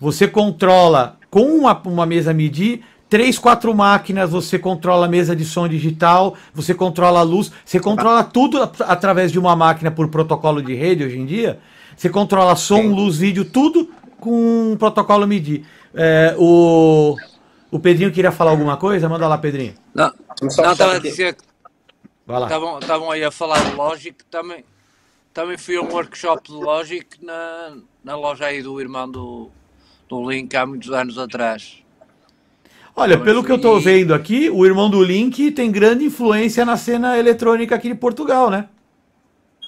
você 0.00 0.28
controla 0.28 1.18
com 1.30 1.42
uma, 1.42 1.80
uma 1.86 2.06
mesa 2.06 2.32
MIDI 2.32 2.82
três, 3.08 3.38
quatro 3.38 3.74
máquinas, 3.74 4.30
você 4.30 4.58
controla 4.58 5.06
a 5.06 5.08
mesa 5.08 5.34
de 5.34 5.44
som 5.44 5.66
digital, 5.66 6.36
você 6.52 6.74
controla 6.74 7.20
a 7.20 7.22
luz, 7.22 7.50
você 7.64 7.80
controla 7.80 8.22
tudo 8.22 8.62
através 8.62 9.32
de 9.32 9.38
uma 9.38 9.56
máquina 9.56 9.90
por 9.90 10.08
protocolo 10.08 10.62
de 10.62 10.74
rede 10.74 11.04
hoje 11.04 11.18
em 11.18 11.26
dia. 11.26 11.58
Você 11.96 12.08
controla 12.08 12.54
som, 12.54 12.82
Sim. 12.82 12.94
luz, 12.94 13.16
vídeo, 13.16 13.44
tudo 13.44 13.90
com 14.20 14.72
um 14.72 14.76
protocolo 14.76 15.26
MIDI. 15.26 15.64
É, 15.94 16.34
o, 16.38 17.16
o 17.70 17.80
Pedrinho 17.80 18.12
queria 18.12 18.30
falar 18.30 18.50
alguma 18.50 18.76
coisa? 18.76 19.08
Manda 19.08 19.26
lá, 19.26 19.38
Pedrinho. 19.38 19.74
Não, 19.94 20.12
não 20.40 20.48
estava 20.48 20.96
a 20.96 20.98
dizer 20.98 21.34
que 21.34 21.42
estavam 22.80 23.10
aí 23.10 23.24
a 23.24 23.30
falar 23.30 23.58
de 23.64 23.74
Logic, 23.74 24.22
também, 24.30 24.64
também 25.32 25.56
fui 25.56 25.76
a 25.76 25.80
um 25.80 25.90
workshop 25.90 26.48
de 26.48 26.54
Logic 26.54 27.06
na, 27.24 27.78
na 28.04 28.16
loja 28.16 28.46
aí 28.46 28.62
do 28.62 28.80
irmão 28.80 29.10
do, 29.10 29.50
do 30.08 30.30
Link 30.30 30.54
há 30.54 30.66
muitos 30.66 30.90
anos 30.90 31.18
atrás. 31.18 31.82
Olha, 32.98 33.14
então, 33.14 33.24
pelo 33.24 33.44
que 33.44 33.52
eu 33.52 33.56
estou 33.56 33.78
vendo 33.78 34.12
aqui, 34.12 34.50
o 34.50 34.66
irmão 34.66 34.90
do 34.90 35.00
Link 35.04 35.52
tem 35.52 35.70
grande 35.70 36.06
influência 36.06 36.64
na 36.64 36.76
cena 36.76 37.16
eletrônica 37.16 37.72
aqui 37.72 37.90
de 37.90 37.94
Portugal, 37.94 38.50
né? 38.50 38.68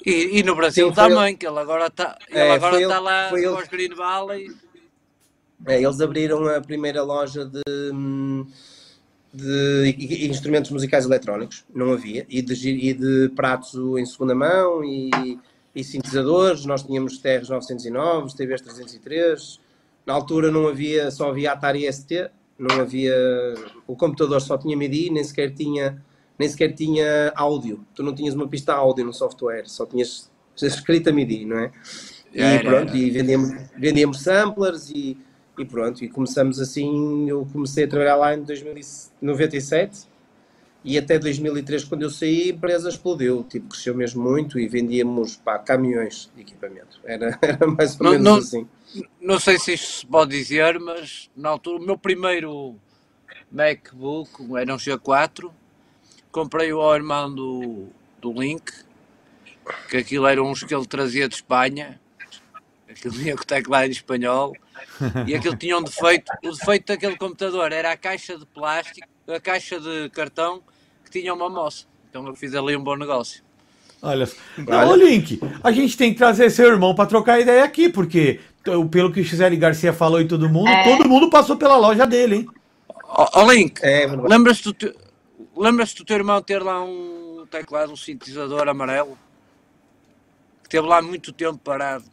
E, 0.04 0.40
e 0.40 0.42
no 0.42 0.56
Brasil 0.56 0.88
Sim, 0.88 0.94
também, 0.94 1.28
ele... 1.28 1.36
que 1.36 1.46
ele 1.46 1.58
agora 1.60 1.86
está 1.86 2.18
é, 2.28 2.50
agora 2.50 2.82
está 2.82 2.98
lá 2.98 3.28
foi 3.28 3.44
com 3.44 3.54
os 3.54 3.68
Green 3.68 3.94
Valley. 3.94 4.48
É, 5.64 5.80
eles 5.80 6.00
abriram 6.00 6.44
a 6.48 6.60
primeira 6.60 7.04
loja 7.04 7.44
de, 7.44 7.62
de 9.32 10.26
instrumentos 10.28 10.72
musicais 10.72 11.04
eletrónicos, 11.04 11.64
não 11.72 11.92
havia, 11.92 12.26
e 12.28 12.42
de, 12.42 12.68
e 12.68 12.92
de 12.92 13.28
pratos 13.36 13.74
em 13.96 14.06
segunda 14.06 14.34
mão 14.34 14.82
e, 14.82 15.38
e 15.72 15.84
sintetizadores. 15.84 16.64
Nós 16.64 16.82
tínhamos 16.82 17.18
TRs 17.18 17.48
909, 17.48 18.34
TVs 18.34 18.60
303. 18.62 19.60
Na 20.04 20.14
altura 20.14 20.50
não 20.50 20.66
havia, 20.66 21.12
só 21.12 21.28
havia 21.28 21.52
Atari 21.52 21.86
ST, 21.92 22.28
não 22.60 22.80
havia. 22.80 23.14
O 23.86 23.96
computador 23.96 24.40
só 24.40 24.56
tinha 24.58 24.76
MIDI, 24.76 25.10
nem 25.10 25.24
sequer 25.24 25.52
tinha 25.54 26.02
nem 26.40 26.48
sequer 26.48 26.72
tinha 26.72 27.30
áudio. 27.36 27.84
Tu 27.94 28.02
não 28.02 28.14
tinhas 28.14 28.34
uma 28.34 28.48
pista 28.48 28.72
áudio 28.72 29.04
no 29.04 29.12
software, 29.12 29.64
só 29.66 29.84
tinhas 29.84 30.30
escrita 30.56 31.12
MIDI, 31.12 31.44
não 31.44 31.58
é? 31.58 31.70
E 32.32 32.40
era, 32.40 32.62
pronto, 32.62 32.88
era. 32.88 32.96
e 32.96 33.10
vendíamos, 33.10 33.50
vendíamos 33.76 34.22
samplers 34.22 34.90
e, 34.90 35.18
e 35.58 35.64
pronto, 35.66 36.02
e 36.02 36.08
começamos 36.08 36.58
assim, 36.58 37.28
eu 37.28 37.46
comecei 37.52 37.84
a 37.84 37.88
trabalhar 37.88 38.16
lá 38.16 38.34
em 38.34 38.38
1997 38.38 40.08
e 40.82 40.96
até 40.96 41.18
2003 41.18 41.84
quando 41.84 42.02
eu 42.02 42.10
saí 42.10 42.44
a 42.44 42.54
empresa 42.54 42.88
explodiu, 42.88 43.44
tipo, 43.44 43.68
cresceu 43.68 43.94
mesmo 43.94 44.22
muito 44.22 44.58
e 44.58 44.66
vendíamos 44.66 45.36
pá, 45.36 45.58
caminhões 45.58 46.30
de 46.34 46.40
equipamento, 46.40 47.00
era, 47.04 47.38
era 47.42 47.66
mais 47.66 48.00
ou 48.00 48.04
não, 48.04 48.12
menos 48.12 48.24
não, 48.24 48.36
assim. 48.36 48.66
Não 49.20 49.38
sei 49.38 49.58
se 49.58 49.74
isto 49.74 50.00
se 50.00 50.06
pode 50.06 50.36
dizer, 50.36 50.78
mas 50.80 51.30
na 51.36 51.50
altura 51.50 51.82
o 51.82 51.86
meu 51.86 51.96
primeiro 51.96 52.76
MacBook 53.50 54.30
era 54.56 54.74
um 54.74 54.78
G4 54.78 55.50
comprei 56.30 56.72
o 56.72 56.80
ao 56.80 56.94
irmão 56.94 57.32
do, 57.32 57.88
do 58.20 58.32
Link, 58.32 58.72
que 59.88 59.96
aquilo 59.96 60.26
era 60.26 60.42
uns 60.42 60.62
que 60.62 60.74
ele 60.74 60.86
trazia 60.86 61.28
de 61.28 61.34
Espanha, 61.36 62.00
aquilo 62.88 63.14
tinha 63.14 63.36
com 63.36 63.44
teclado 63.44 63.86
em 63.86 63.90
espanhol, 63.90 64.52
e 65.26 65.34
aquilo 65.34 65.56
tinha 65.56 65.76
um 65.76 65.82
defeito, 65.82 66.32
o 66.44 66.50
defeito 66.50 66.86
daquele 66.86 67.16
computador 67.16 67.72
era 67.72 67.92
a 67.92 67.96
caixa 67.96 68.38
de 68.38 68.46
plástico, 68.46 69.08
a 69.28 69.40
caixa 69.40 69.80
de 69.80 70.08
cartão, 70.10 70.62
que 71.04 71.10
tinha 71.10 71.34
uma 71.34 71.48
moça. 71.48 71.86
Então 72.08 72.26
eu 72.26 72.34
fiz 72.34 72.54
ali 72.54 72.76
um 72.76 72.82
bom 72.82 72.96
negócio. 72.96 73.42
Olha, 74.02 74.26
Olha. 74.66 75.04
Link, 75.04 75.38
a 75.62 75.70
gente 75.70 75.96
tem 75.96 76.12
que 76.12 76.18
trazer 76.18 76.48
seu 76.48 76.68
irmão 76.68 76.94
para 76.94 77.06
trocar 77.06 77.38
ideia 77.38 77.62
aqui, 77.62 77.90
porque 77.90 78.40
pelo 78.90 79.12
que 79.12 79.20
o 79.20 79.24
Gisele 79.24 79.56
Garcia 79.56 79.92
falou 79.92 80.20
e 80.20 80.28
todo 80.28 80.48
mundo, 80.48 80.68
é. 80.68 80.84
todo 80.84 81.08
mundo 81.08 81.30
passou 81.30 81.56
pela 81.56 81.76
loja 81.76 82.06
dele, 82.06 82.36
hein? 82.36 82.48
Ó 83.12 83.50
Link, 83.50 83.80
É 83.82 84.06
verdade. 84.06 84.28
lembras-te 84.28 84.64
do, 84.64 84.74
teu- 84.74 84.94
lembras-te 85.56 85.96
do 85.98 86.04
teu 86.04 86.16
irmão 86.16 86.40
ter 86.40 86.62
lá 86.62 86.80
um 86.82 87.46
teclado, 87.50 87.92
um 87.92 87.96
sintetizador 87.96 88.68
amarelo? 88.68 89.18
Que 90.62 90.68
teve 90.68 90.86
lá 90.86 91.02
muito 91.02 91.32
tempo 91.32 91.58
parado. 91.58 92.04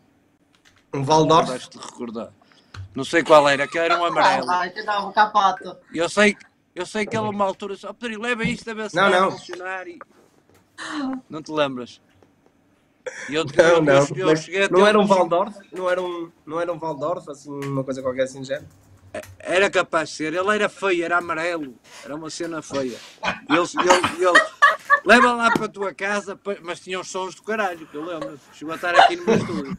Um 0.93 1.03
Waldorf. 1.03 1.49
Vais-te 1.49 1.77
recordar. 1.77 2.31
Não 2.95 3.03
sei 3.03 3.21
qual 3.23 3.47
era, 3.47 3.67
que 3.67 3.77
era 3.77 3.99
um 3.99 4.05
amarelo. 4.05 4.49
Ai, 4.49 4.71
que 4.71 4.81
dá 4.81 5.05
um 5.05 5.11
capoto. 5.11 5.75
Eu 5.93 6.09
sei, 6.09 6.35
eu 6.73 6.85
sei 6.85 7.05
que 7.05 7.15
ele 7.15 7.27
uma 7.27 7.45
altura 7.45 7.75
só 7.75 7.93
Pedro, 7.93 8.19
leva 8.21 8.43
isto 8.43 8.67
a 8.71 8.73
ver 8.73 8.89
se 8.89 8.95
Não, 8.95 9.09
não. 9.09 9.31
funcionar 9.31 9.87
e... 9.87 9.99
Não 11.29 11.43
te 11.43 11.51
lembras? 11.51 12.01
E 13.29 13.35
eu, 13.35 13.45
Não, 13.45 13.65
eu, 13.65 13.81
não. 13.81 14.07
eu, 14.15 14.29
eu 14.29 14.35
cheguei 14.35 14.63
a 14.63 14.69
não 14.69 14.85
era 14.85 14.99
um 14.99 15.05
Waldorf? 15.05 15.55
Não 15.71 15.89
era 15.89 16.01
um, 16.01 16.31
não 16.45 16.59
era 16.59 16.71
um 16.71 16.79
Waldorf, 16.79 17.29
assim, 17.29 17.51
uma 17.51 17.83
coisa 17.83 18.01
qualquer 18.01 18.23
assim, 18.23 18.43
já? 18.43 18.61
Era 19.39 19.69
capaz 19.69 20.09
de 20.09 20.15
ser. 20.15 20.33
Ele 20.33 20.49
era 20.55 20.69
feio, 20.69 21.03
era 21.03 21.17
amarelo. 21.17 21.73
Era 22.03 22.15
uma 22.15 22.29
cena 22.29 22.61
feia. 22.61 22.97
E 23.49 23.53
ele, 23.53 23.67
ele, 23.79 24.25
ele 24.25 24.39
leva 25.05 25.33
lá 25.33 25.51
para 25.51 25.65
a 25.65 25.69
tua 25.69 25.93
casa, 25.93 26.39
mas 26.63 26.79
tinha 26.79 26.99
uns 26.99 27.09
sons 27.09 27.35
do 27.35 27.41
caralho, 27.43 27.87
que 27.87 27.95
eu 27.95 28.03
lembro. 28.03 28.39
Chegou 28.53 28.73
a 28.73 28.75
estar 28.75 28.93
aqui 28.95 29.15
no 29.15 29.25
meu 29.25 29.35
estúdio. 29.35 29.77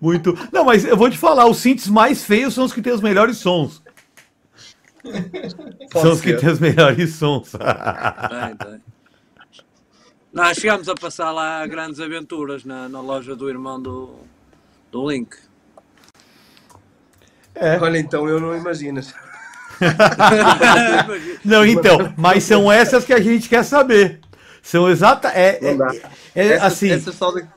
Muito. 0.00 0.36
Não, 0.52 0.64
mas 0.64 0.84
eu 0.84 0.96
vou 0.96 1.10
te 1.10 1.18
falar, 1.18 1.46
os 1.46 1.58
synths 1.58 1.86
mais 1.88 2.24
feios 2.24 2.54
são 2.54 2.64
os 2.64 2.72
que 2.72 2.80
têm 2.80 2.92
os 2.92 3.02
melhores 3.02 3.36
sons. 3.36 3.82
são 5.92 6.12
os 6.12 6.20
que 6.20 6.30
ser. 6.30 6.40
têm 6.40 6.50
os 6.50 6.58
melhores 6.58 7.14
sons. 7.14 7.52
Tem, 7.52 8.56
tem. 8.56 8.82
Nós 10.36 10.58
chegámos 10.58 10.86
a 10.86 10.94
passar 10.94 11.30
lá 11.32 11.66
grandes 11.66 11.98
aventuras 11.98 12.62
na, 12.62 12.90
na 12.90 13.00
loja 13.00 13.34
do 13.34 13.48
irmão 13.48 13.80
do, 13.80 14.16
do 14.92 15.10
Link. 15.10 15.34
É. 17.54 17.78
Olha, 17.78 17.98
então 17.98 18.28
eu 18.28 18.38
não 18.38 18.54
imaginas. 18.54 19.14
Não, 21.42 21.64
então, 21.64 22.12
mas 22.18 22.44
são 22.44 22.70
essas 22.70 23.02
que 23.04 23.14
a 23.14 23.20
gente 23.20 23.48
quer 23.48 23.62
saber. 23.62 24.20
São 24.62 24.90
exata. 24.90 25.28
É, 25.28 25.58
é, 25.64 25.76
é 26.34 26.46
Essas- 26.48 26.62
assim. 26.64 26.90
essas 26.90 27.14
só 27.14 27.30
daqui, 27.30 27.48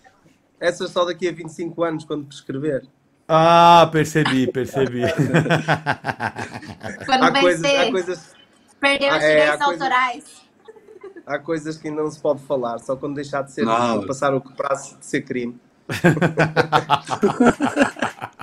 essas 0.60 0.92
só 0.92 1.04
daqui 1.06 1.28
a 1.28 1.32
25 1.34 1.84
anos, 1.84 2.06
quando 2.06 2.26
prescrever. 2.26 2.84
Ah, 3.28 3.90
percebi, 3.92 4.48
percebi. 4.52 5.02
Quando 7.06 7.24
Há 7.24 7.32
coisas, 7.42 7.62
vencer, 7.62 7.92
coisas, 7.92 8.32
perdeu 8.80 9.10
os 9.10 9.16
Ah, 9.16 9.24
é, 9.24 9.30
direitos 9.36 9.62
há 9.62 9.66
coisa- 9.66 9.84
autorais. 9.84 10.24
Há 11.30 11.40
coisas 11.40 11.78
que 11.78 11.90
não 11.92 12.10
se 12.10 12.20
pode 12.20 12.42
falar, 12.44 12.80
só 12.80 12.96
quando 12.96 13.16
deixar 13.16 13.44
de 13.44 13.52
ser, 13.52 13.64
Não. 13.64 14.06
passar 14.06 14.34
o 14.34 14.42
prazo 14.42 14.98
de 15.00 15.06
ser 15.06 15.22
crime. 15.22 15.56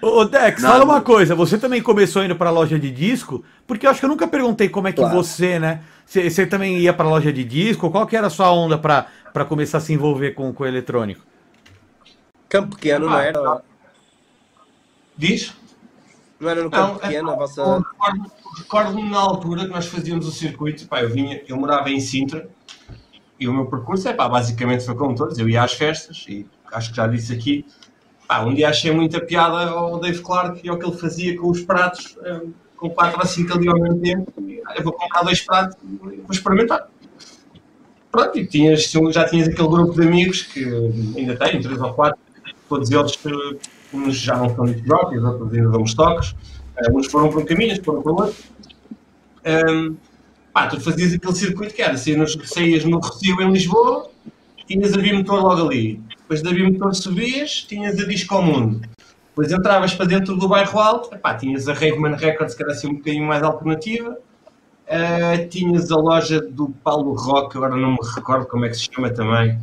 Ô, 0.00 0.24
Dex, 0.24 0.62
Não, 0.62 0.70
fala 0.70 0.84
não. 0.84 0.92
uma 0.92 1.02
coisa. 1.02 1.34
Você 1.34 1.58
também 1.58 1.82
começou 1.82 2.24
indo 2.24 2.34
pra 2.36 2.50
loja 2.50 2.78
de 2.78 2.90
disco? 2.90 3.44
Porque 3.66 3.86
eu 3.86 3.90
acho 3.90 4.00
que 4.00 4.06
eu 4.06 4.10
nunca 4.10 4.26
perguntei 4.26 4.68
como 4.68 4.88
é 4.88 4.92
que 4.92 5.00
Claro. 5.00 5.14
você, 5.14 5.58
né? 5.58 5.82
Você 6.06 6.46
também 6.46 6.78
ia 6.78 6.92
pra 6.92 7.08
loja 7.08 7.32
de 7.32 7.44
disco? 7.44 7.90
Qual 7.90 8.06
que 8.06 8.16
era 8.16 8.28
a 8.28 8.30
sua 8.30 8.50
onda 8.50 8.78
pra, 8.78 9.06
pra 9.32 9.44
começar 9.44 9.78
a 9.78 9.80
se 9.80 9.92
envolver 9.92 10.32
com, 10.32 10.52
com 10.54 10.64
o 10.64 10.66
eletrônico? 10.66 11.20
Campo 12.48 12.76
Pequeno, 12.76 13.06
não 13.10 13.16
Ah, 13.16 13.22
era? 13.24 13.62
Diz? 15.16 15.52
Não 16.40 16.48
era 16.48 16.62
no 16.62 16.70
Campo 16.70 16.92
Não, 16.94 16.98
Pequeno, 17.00 17.30
a 17.30 17.32
eu 17.32 17.36
vossa... 17.38 17.84
recordo- 18.58 18.88
Recordo-me 18.88 19.10
na 19.10 19.18
altura 19.18 19.64
que 19.66 19.70
nós 19.72 19.86
fazíamos 19.86 20.26
o 20.26 20.32
circuito, 20.32 20.86
pá, 20.86 21.02
eu 21.02 21.10
vinha, 21.10 21.42
eu 21.46 21.56
morava 21.56 21.90
em 21.90 22.00
Sintra 22.00 22.48
e 23.38 23.48
o 23.48 23.52
meu 23.52 23.66
percurso 23.66 24.08
é 24.08 24.12
pá, 24.12 24.28
basicamente 24.28 24.84
foi 24.84 24.94
como 24.94 25.14
todos, 25.14 25.38
eu 25.38 25.48
ia 25.48 25.62
às 25.62 25.72
festas 25.74 26.24
e 26.28 26.46
acho 26.72 26.90
que 26.90 26.96
já 26.96 27.06
disse 27.06 27.32
aqui, 27.32 27.64
pá, 28.28 28.42
um 28.44 28.54
dia 28.54 28.68
achei 28.68 28.90
muita 28.92 29.20
piada 29.20 29.68
ao 29.70 29.98
Dave 29.98 30.20
Clark 30.20 30.60
e 30.64 30.68
ao 30.68 30.78
que 30.78 30.86
ele 30.86 30.96
fazia 30.96 31.36
com 31.36 31.50
os 31.50 31.60
pratos, 31.62 32.16
hum, 32.24 32.52
com 32.76 32.90
4 32.90 33.18
ou 33.20 33.26
5 33.26 33.54
ali 33.56 33.68
ao 33.68 33.78
mesmo 33.78 34.00
tempo, 34.00 34.32
ah, 34.66 34.74
eu 34.76 34.82
vou 34.82 34.92
comprar 34.92 35.22
dois 35.22 35.40
pratos 35.40 35.76
e 35.84 35.96
vou 35.96 36.30
experimentar. 36.30 36.88
Pronto, 38.10 38.38
e 38.38 38.46
tinhas, 38.46 38.90
já 39.10 39.24
tinhas 39.28 39.48
aquele 39.48 39.68
grupo 39.68 39.92
de 40.00 40.06
amigos 40.06 40.42
que 40.42 40.64
ainda 41.16 41.36
tenho, 41.36 41.60
três 41.60 41.80
ou 41.80 41.92
quatro, 41.94 42.18
todos 42.68 42.88
eles 42.90 43.18
eh, 43.26 43.56
uns 43.92 44.16
já 44.16 44.36
não 44.36 44.54
são 44.54 44.64
muito 44.64 44.84
próprios, 44.84 45.24
outros 45.24 45.52
ainda 45.52 45.68
dão 45.70 45.84
toques, 45.84 46.34
eh, 46.76 46.90
uns 46.92 47.06
foram 47.06 47.30
por 47.30 47.42
um 47.42 47.44
caminho, 47.44 47.70
outros 47.70 47.84
foram 47.84 48.02
por 48.02 48.12
outro. 48.22 48.44
Ehm, 49.44 49.96
pá, 50.52 50.66
tu 50.68 50.80
fazias 50.80 51.12
aquele 51.12 51.34
circuito 51.34 51.74
que 51.74 51.82
era, 51.82 51.96
saías, 51.96 52.84
no 52.84 53.00
Recio 53.00 53.40
em 53.42 53.52
Lisboa, 53.52 54.08
tinhas 54.66 54.94
a 54.94 54.98
bimotor 54.98 55.42
logo 55.42 55.68
ali, 55.68 56.00
depois 56.18 56.42
da 56.42 56.50
bimotor 56.50 56.94
subias, 56.94 57.62
tinhas 57.64 57.98
a 58.00 58.04
Disco 58.06 58.34
ao 58.34 58.42
Mundo, 58.42 58.80
depois 59.28 59.52
entravas 59.52 59.94
para 59.94 60.06
dentro 60.06 60.36
do 60.36 60.48
bairro 60.48 60.78
alto, 60.78 61.14
epá, 61.14 61.34
tinhas 61.34 61.68
a 61.68 61.74
Raveman 61.74 62.16
Records 62.16 62.54
que 62.54 62.62
era 62.62 62.72
assim 62.72 62.88
um 62.88 62.94
bocadinho 62.94 63.26
mais 63.26 63.42
alternativa, 63.42 64.16
eh, 64.86 65.46
tinhas 65.48 65.90
a 65.90 65.96
loja 65.96 66.40
do 66.40 66.70
Paulo 66.82 67.14
Roque, 67.14 67.56
agora 67.58 67.76
não 67.76 67.92
me 67.92 67.98
recordo 68.14 68.46
como 68.46 68.64
é 68.64 68.68
que 68.70 68.76
se 68.76 68.88
chama 68.92 69.10
também, 69.10 69.58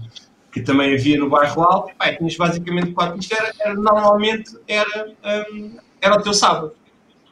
que 0.51 0.62
também 0.62 0.93
havia 0.93 1.18
no 1.18 1.30
bairro 1.30 1.64
alto, 1.64 1.89
epá, 1.91 2.14
tinhas 2.16 2.36
basicamente 2.36 2.91
quatro, 2.91 3.20
isto 3.20 3.34
era, 3.34 3.51
era- 3.59 3.74
normalmente 3.74 4.55
era, 4.68 5.07
hum, 5.51 5.78
era 6.01 6.16
o 6.18 6.22
teu 6.22 6.34
sábado, 6.34 6.74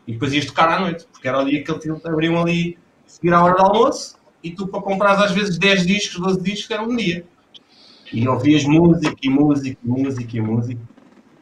e 0.09 0.13
depois 0.13 0.33
ias 0.33 0.45
tocar 0.45 0.67
à 0.69 0.79
noite, 0.79 1.05
porque 1.11 1.27
era 1.27 1.39
o 1.39 1.45
dia 1.45 1.63
que 1.63 1.69
eles 1.69 2.03
abriam 2.03 2.41
ali, 2.41 2.79
seguir 3.05 3.31
à 3.31 3.43
hora 3.43 3.53
do 3.53 3.61
almoço, 3.61 4.17
e 4.43 4.49
tu 4.49 4.67
para 4.67 4.81
comprar 4.81 5.11
às 5.23 5.31
vezes 5.33 5.59
10 5.59 5.85
discos, 5.85 6.19
12 6.19 6.41
discos, 6.41 6.71
era 6.71 6.81
um 6.81 6.95
dia. 6.95 7.23
E 8.11 8.27
ouvias 8.27 8.63
música 8.65 9.15
e 9.21 9.29
música 9.29 9.77
e 9.83 9.87
música 9.87 10.37
e 10.37 10.41
música. 10.41 10.81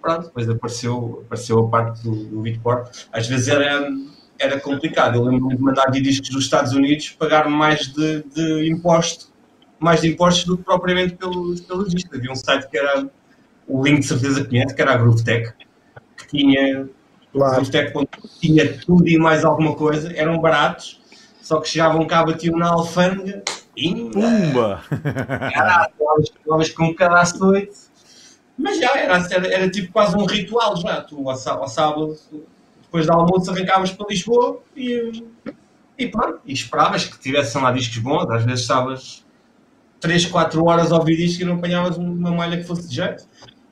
Pronto, 0.02 0.26
depois 0.26 0.50
apareceu, 0.50 1.24
apareceu 1.26 1.60
a 1.60 1.70
parte 1.70 2.04
do, 2.04 2.26
do 2.26 2.42
Beatport. 2.42 3.08
Às 3.10 3.26
vezes 3.28 3.48
era, 3.48 3.90
era 4.38 4.60
complicado. 4.60 5.16
Eu 5.16 5.24
lembro-me 5.24 5.56
de 5.56 5.62
mandar 5.62 5.90
de 5.90 6.02
discos 6.02 6.30
dos 6.30 6.44
Estados 6.44 6.74
Unidos 6.74 7.12
pagar 7.12 7.50
mais 7.50 7.88
de, 7.88 8.24
de 8.24 8.70
imposto, 8.70 9.32
mais 9.80 10.02
de 10.02 10.10
impostos 10.10 10.44
do 10.44 10.58
que 10.58 10.66
propriamente 10.66 11.16
pelos, 11.16 11.62
pelos 11.62 11.90
discos. 11.90 12.20
Havia 12.20 12.34
um 12.34 12.36
site 12.36 12.70
que 12.70 12.78
era, 12.78 13.10
o 13.66 13.82
link 13.82 14.00
de 14.00 14.08
certeza 14.08 14.44
conhece, 14.44 14.76
que 14.76 14.82
era 14.82 14.94
a 14.94 14.98
GrooveTech, 14.98 15.54
que 16.18 16.28
tinha 16.28 16.90
Claro. 17.34 17.62
os 17.62 17.70
Tech 17.70 17.92
Ponto 17.94 18.18
tinha 18.40 18.78
tudo 18.80 19.08
e 19.08 19.18
mais 19.18 19.44
alguma 19.46 19.76
coisa, 19.76 20.12
eram 20.16 20.40
baratos, 20.40 21.00
só 21.42 21.60
que 21.60 21.70
chegavam 21.70 22.06
cá, 22.08 22.24
batiam 22.26 22.58
na 22.58 22.70
alfândega 22.70 23.44
e 23.76 23.94
Pumba! 24.10 24.82
caralho, 25.54 25.92
falavas 26.46 26.70
com 26.70 26.94
cada 26.96 27.22
açoite, 27.22 27.78
mas 28.58 28.80
já 28.80 28.92
era, 28.98 29.18
era, 29.30 29.48
era 29.54 29.70
tipo 29.70 29.92
quase 29.94 30.16
um 30.18 30.26
ritual 30.26 30.76
já, 30.78 31.02
tu 31.02 31.30
ao, 31.30 31.36
sá- 31.36 31.54
ao 31.54 31.68
sábado, 31.68 32.18
depois 32.82 33.06
do 33.06 33.12
almoço 33.14 33.52
arrancavas 33.52 33.92
para 33.92 34.08
Lisboa 34.10 34.62
e, 34.76 35.24
e 35.98 36.08
pronto, 36.08 36.40
e 36.46 36.54
esperavas 36.54 37.06
que 37.06 37.20
tivessem 37.20 37.62
lá 37.62 37.72
discos 37.72 37.98
bons, 38.00 38.28
às 38.32 38.44
vezes 38.44 38.62
estavas 38.62 39.24
3, 40.00 40.26
4 40.26 40.64
horas 40.66 40.92
a 40.92 40.96
ouvir 40.98 41.18
discos 41.18 41.42
e 41.42 41.46
não 41.46 41.56
apanhavas 41.56 41.98
uma 41.98 42.32
malha 42.32 42.58
que 42.58 42.64
fosse 42.64 42.88
de 42.88 42.96
jeito, 42.96 43.26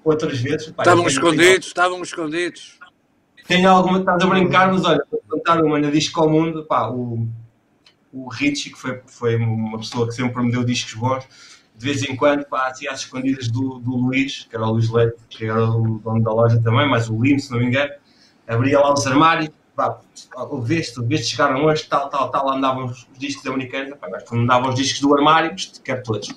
outras 0.04 0.38
vezes... 0.40 0.68
pá, 0.72 0.84
Estavam 0.84 1.08
escondidos, 1.08 1.68
estavam 1.68 2.02
escondidos. 2.04 2.78
Tenho 3.48 3.70
alguma, 3.70 4.00
estás 4.00 4.24
a 4.24 4.28
brincar, 4.28 4.72
mas 4.72 4.84
olha, 4.84 5.04
vou 5.10 5.22
contar 5.30 5.62
uma 5.64 5.80
na 5.80 5.90
Disco 5.90 6.22
ao 6.22 6.30
Mundo, 6.30 6.66
pá, 6.66 6.90
o, 6.90 7.28
o 8.12 8.28
Richie, 8.28 8.72
que 8.72 8.80
foi, 8.80 9.02
foi 9.06 9.36
uma 9.36 9.78
pessoa 9.78 10.08
que 10.08 10.14
sempre 10.14 10.42
me 10.42 10.52
deu 10.52 10.64
discos 10.64 10.94
bons, 10.96 11.28
de 11.78 11.86
vez 11.86 12.04
em 12.04 12.16
quando, 12.16 12.46
pá, 12.46 12.68
assim 12.68 12.88
às 12.88 13.02
escondidas 13.02 13.48
do, 13.48 13.80
do 13.80 13.96
Luís, 13.96 14.48
que 14.50 14.56
era 14.56 14.66
o 14.66 14.72
Luís 14.72 14.90
Leite, 14.90 15.18
que 15.30 15.46
era 15.46 15.70
o 15.70 16.00
dono 16.00 16.24
da 16.24 16.32
loja 16.32 16.60
também, 16.62 16.90
mas 16.90 17.10
o 17.10 17.22
Lino, 17.22 17.40
se 17.40 17.52
não 17.52 17.60
me 17.60 17.66
engano, 17.66 17.92
abria 18.48 18.80
lá 18.80 18.94
os 18.94 19.06
armários, 19.06 19.50
pá, 19.76 20.00
ouveste, 20.50 21.00
ouveste, 21.00 21.28
chegaram 21.28 21.66
hoje, 21.66 21.86
tal, 21.88 22.10
tal, 22.10 22.32
tal, 22.32 22.46
lá 22.48 22.56
andavam 22.56 22.86
os, 22.86 23.08
os 23.12 23.20
discos 23.20 23.46
americanos, 23.46 23.98
pá, 24.00 24.08
mas 24.10 24.24
quando 24.24 24.42
andavam 24.42 24.70
os 24.70 24.76
discos 24.76 25.02
do 25.02 25.14
armário, 25.14 25.56
quero 25.84 26.02
todos. 26.02 26.30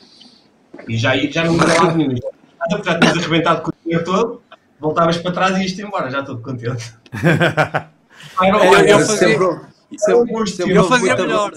E 0.87 0.97
já, 0.97 1.17
já 1.17 1.45
não 1.45 1.55
me 1.55 1.65
lado 1.65 1.97
nenhum, 1.97 2.17
já, 2.17 2.83
já 2.83 2.99
tinhas 2.99 3.17
arrebentado 3.17 3.63
com 3.63 3.71
o 3.71 3.75
dinheiro 3.83 4.05
todo, 4.05 4.43
voltavas 4.81 5.19
para 5.19 5.33
trás 5.33 5.57
e 5.57 5.63
ias-te 5.63 5.83
embora, 5.83 6.11
já 6.11 6.21
estou 6.21 6.39
contente. 6.39 6.95
Eu- 8.43 8.55
eu 8.57 8.75
era 8.75 8.99
fazia- 9.07 9.17
Sempre, 9.17 9.61
sempre, 9.99 10.47
sempre 10.51 10.75
Eu 10.75 10.85
fazia 10.85 11.09
muito 11.17 11.23
melhor. 11.29 11.53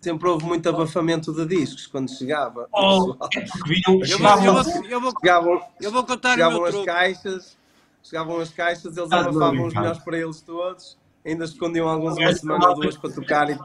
Sempre 0.00 0.28
houve 0.28 0.44
muito 0.44 0.68
abafamento 0.68 1.32
de 1.32 1.46
discos 1.46 1.86
quando 1.86 2.10
chegava. 2.10 2.68
Oh, 2.72 3.16
é 3.34 3.40
vinham, 3.66 3.82
Eu 3.86 3.98
vou, 3.98 4.04
chegavam 4.06 4.44
eu 4.44 4.52
vou, 4.52 4.84
eu 4.90 5.00
vou, 5.00 5.12
chegavam, 5.20 5.62
eu 5.80 5.90
vou 5.92 6.04
contar 6.04 6.34
o 6.34 6.50
meu 6.50 6.64
as 6.64 6.70
truque. 6.70 6.86
caixas, 6.86 7.56
chegavam 8.02 8.38
as 8.40 8.50
caixas, 8.50 8.96
eles 8.96 9.10
Ah, 9.12 9.22
não, 9.22 9.28
abafavam 9.30 9.66
os 9.66 9.74
melhores 9.74 9.98
para 10.00 10.18
eles 10.18 10.40
todos, 10.42 10.98
ainda 11.24 11.44
escondiam 11.44 11.88
alguns 11.88 12.16
uma 12.18 12.32
semana 12.34 12.68
ou 12.68 12.74
duas 12.74 12.96
para 12.96 13.10
tocar 13.10 13.48
e, 13.50 13.58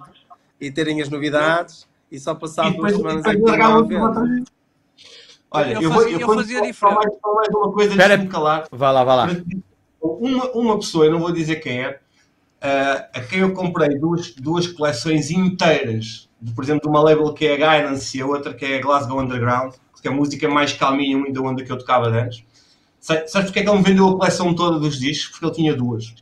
e 0.61 0.71
terem 0.71 1.01
as 1.01 1.09
novidades, 1.09 1.85
e 2.11 2.17
só 2.19 2.33
depois, 2.33 2.55
duas 2.55 2.95
semanas 2.95 3.25
é 3.25 3.35
que 3.35 3.41
Olha, 5.51 5.73
Eu 5.73 5.81
eu, 5.81 5.91
fazia- 5.91 6.09
vou, 6.09 6.11
eu, 6.11 6.19
eu 6.19 6.35
fazia 6.35 6.61
diferente. 6.61 6.95
mais, 6.95 7.13
só 7.21 7.33
mais 7.33 7.49
uma 7.49 7.71
coisa, 7.71 7.89
Espera- 7.91 8.09
deixa-me 8.09 8.29
calar. 8.29 8.67
Vai 8.71 8.93
lá, 8.93 9.03
vai 9.03 9.17
lá. 9.17 9.27
Uma, 10.01 10.51
uma 10.51 10.79
pessoa, 10.79 11.05
eu 11.05 11.11
não 11.11 11.19
vou 11.19 11.31
dizer 11.31 11.57
quem 11.57 11.79
é, 11.81 11.99
ah, 12.61 13.07
a 13.13 13.21
quem 13.21 13.39
eu 13.39 13.53
comprei 13.53 13.97
duas, 13.97 14.33
duas 14.35 14.67
coleções 14.67 15.31
inteiras, 15.31 16.29
de, 16.41 16.53
por 16.53 16.63
exemplo, 16.63 16.83
de 16.83 16.87
uma 16.89 17.01
label 17.01 17.33
que 17.33 17.45
é 17.47 17.53
a 17.53 17.79
Guidance 17.81 18.17
e 18.17 18.21
a 18.21 18.25
outra 18.25 18.53
que 18.53 18.63
é 18.65 18.77
a 18.77 18.81
Glasgow 18.81 19.19
Underground, 19.19 19.73
que 20.01 20.07
é 20.07 20.11
a 20.11 20.13
música 20.13 20.47
mais 20.47 20.71
calminha, 20.73 21.17
muito 21.17 21.33
da 21.33 21.41
onda 21.47 21.63
que 21.63 21.71
eu 21.71 21.77
tocava 21.77 22.07
antes. 22.07 22.43
Sa- 22.99 23.27
Sabes 23.27 23.47
porque 23.49 23.59
é 23.59 23.63
que 23.63 23.69
ele 23.69 23.77
me 23.77 23.83
vendeu 23.83 24.07
a 24.07 24.17
coleção 24.17 24.53
toda 24.53 24.79
dos 24.79 24.99
discos? 24.99 25.31
Porque 25.31 25.45
ele 25.45 25.53
tinha 25.55 25.75
duas. 25.75 26.13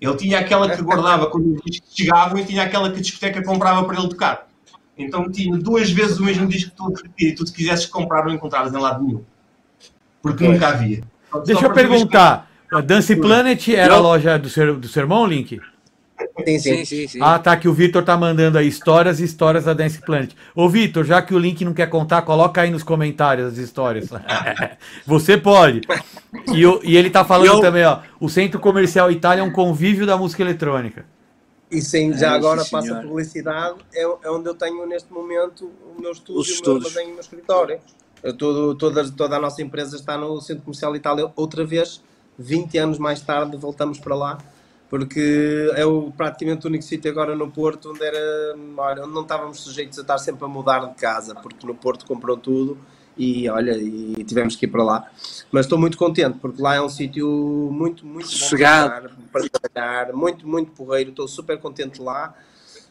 Ele 0.00 0.16
tinha 0.16 0.38
aquela 0.38 0.68
que 0.74 0.80
guardava 0.82 1.26
quando 1.30 1.54
os 1.54 1.60
discos 1.62 1.94
chegavam 1.94 2.38
e 2.38 2.44
tinha 2.44 2.62
aquela 2.62 2.90
que 2.90 2.98
a 2.98 3.02
discoteca 3.02 3.42
comprava 3.44 3.84
para 3.84 3.98
ele 3.98 4.08
tocar. 4.08 4.47
Então 4.98 5.30
tinha 5.30 5.56
duas 5.56 5.90
vezes 5.90 6.18
o 6.18 6.24
mesmo 6.24 6.46
disco 6.48 6.70
que 6.70 6.76
tu, 6.76 7.10
que 7.16 7.32
tu 7.32 7.44
te 7.44 7.52
quisesses 7.52 7.86
comprar 7.86 8.24
não 8.24 8.34
encontravas 8.34 8.72
em 8.72 8.76
lado 8.78 9.04
nenhum. 9.04 9.22
Porque 10.20 10.44
Pois. 10.44 10.54
nunca 10.54 10.68
havia. 10.68 11.02
Só- 11.30 11.38
Deixa 11.40 11.60
só 11.60 11.66
eu 11.68 11.72
perguntar. 11.72 12.50
A 12.72 12.80
Dance 12.82 13.14
Planet 13.16 13.68
era 13.68 13.94
a 13.94 13.98
loja 13.98 14.38
do 14.38 14.50
seu, 14.50 14.76
do 14.76 14.88
seu 14.88 15.02
irmão, 15.02 15.24
Link? 15.26 15.58
Sim, 16.44 16.58
sim. 16.58 16.58
Sim, 16.58 16.84
sim, 16.84 17.08
sim. 17.08 17.18
Ah, 17.22 17.38
tá, 17.38 17.56
que 17.56 17.68
o 17.68 17.72
Vitor 17.72 18.02
tá 18.04 18.16
mandando 18.16 18.58
aí 18.58 18.66
histórias 18.68 19.20
e 19.20 19.24
histórias 19.24 19.64
da 19.64 19.72
Dance 19.72 20.00
Planet. 20.00 20.32
Ô, 20.54 20.68
Vitor, 20.68 21.04
já 21.04 21.22
que 21.22 21.32
o 21.32 21.38
Link 21.38 21.64
não 21.64 21.72
quer 21.72 21.88
contar, 21.88 22.22
coloca 22.22 22.60
aí 22.60 22.70
nos 22.70 22.82
comentários 22.82 23.52
as 23.52 23.56
histórias. 23.58 24.10
Você 25.06 25.38
pode. 25.38 25.80
E, 26.52 26.62
e 26.90 26.96
ele 26.96 27.08
tá 27.08 27.24
falando 27.24 27.46
Eu- 27.46 27.60
também, 27.60 27.84
ó. 27.84 28.00
O 28.20 28.28
Centro 28.28 28.58
Comercial 28.60 29.10
Itália 29.10 29.40
é 29.42 29.44
um 29.44 29.52
convívio 29.52 30.04
da 30.06 30.16
música 30.18 30.42
eletrônica. 30.42 31.06
E 31.70 31.82
já 32.14 32.32
É, 32.32 32.36
agora 32.36 32.64
sim, 32.64 32.70
passa 32.70 32.98
a 32.98 33.02
publicidade, 33.02 33.78
é, 33.92 34.02
é 34.02 34.30
onde 34.30 34.48
eu 34.48 34.54
tenho 34.54 34.86
neste 34.86 35.12
momento 35.12 35.70
o 35.96 36.00
meu 36.00 36.12
estúdio, 36.12 36.40
Os 36.40 36.60
o 36.60 36.92
meu 36.92 37.02
e 37.02 37.04
o 37.04 37.10
meu 37.10 37.20
escritório. 37.20 37.80
Eu, 38.22 38.36
todo, 38.36 38.74
toda, 38.74 39.10
toda 39.12 39.36
a 39.36 39.40
nossa 39.40 39.62
empresa 39.62 39.96
está 39.96 40.16
no 40.16 40.40
Centro 40.40 40.64
Comercial 40.64 40.96
Itália 40.96 41.30
outra 41.36 41.64
vez, 41.64 42.02
20 42.38 42.78
anos 42.78 42.98
mais 42.98 43.20
tarde 43.20 43.56
voltamos 43.56 43.98
para 43.98 44.14
lá, 44.14 44.38
porque 44.88 45.70
é 45.76 45.84
o, 45.84 46.10
praticamente 46.10 46.66
o 46.66 46.68
único 46.68 46.84
sítio 46.84 47.10
agora 47.10 47.36
no 47.36 47.50
Porto 47.50 47.90
onde, 47.90 48.02
era, 48.02 48.56
olha, 48.76 49.04
onde 49.04 49.12
não 49.12 49.22
estávamos 49.22 49.60
sujeitos 49.60 49.98
a 49.98 50.02
estar 50.02 50.18
sempre 50.18 50.44
a 50.44 50.48
mudar 50.48 50.86
de 50.86 50.94
casa, 50.94 51.34
porque 51.34 51.66
no 51.66 51.74
Porto 51.74 52.06
comprou 52.06 52.36
tudo 52.36 52.78
e 53.18 53.48
olha, 53.48 53.72
e 53.76 54.22
tivemos 54.24 54.54
que 54.56 54.66
ir 54.66 54.68
para 54.68 54.82
lá. 54.84 55.10
Mas 55.50 55.66
estou 55.66 55.78
muito 55.78 55.98
contente, 55.98 56.38
porque 56.38 56.62
lá 56.62 56.74
é 56.76 56.80
um 56.80 56.88
sítio 56.88 57.26
muito, 57.72 58.06
muito 58.06 58.26
bom 58.26 58.30
Sossegado. 58.32 59.10
para 59.32 59.44
estar, 59.44 59.60
para 59.60 59.70
trabalhar, 59.72 60.12
muito, 60.14 60.46
muito 60.46 60.70
porreiro, 60.72 61.10
estou 61.10 61.26
super 61.26 61.58
contente 61.58 62.00
lá. 62.00 62.34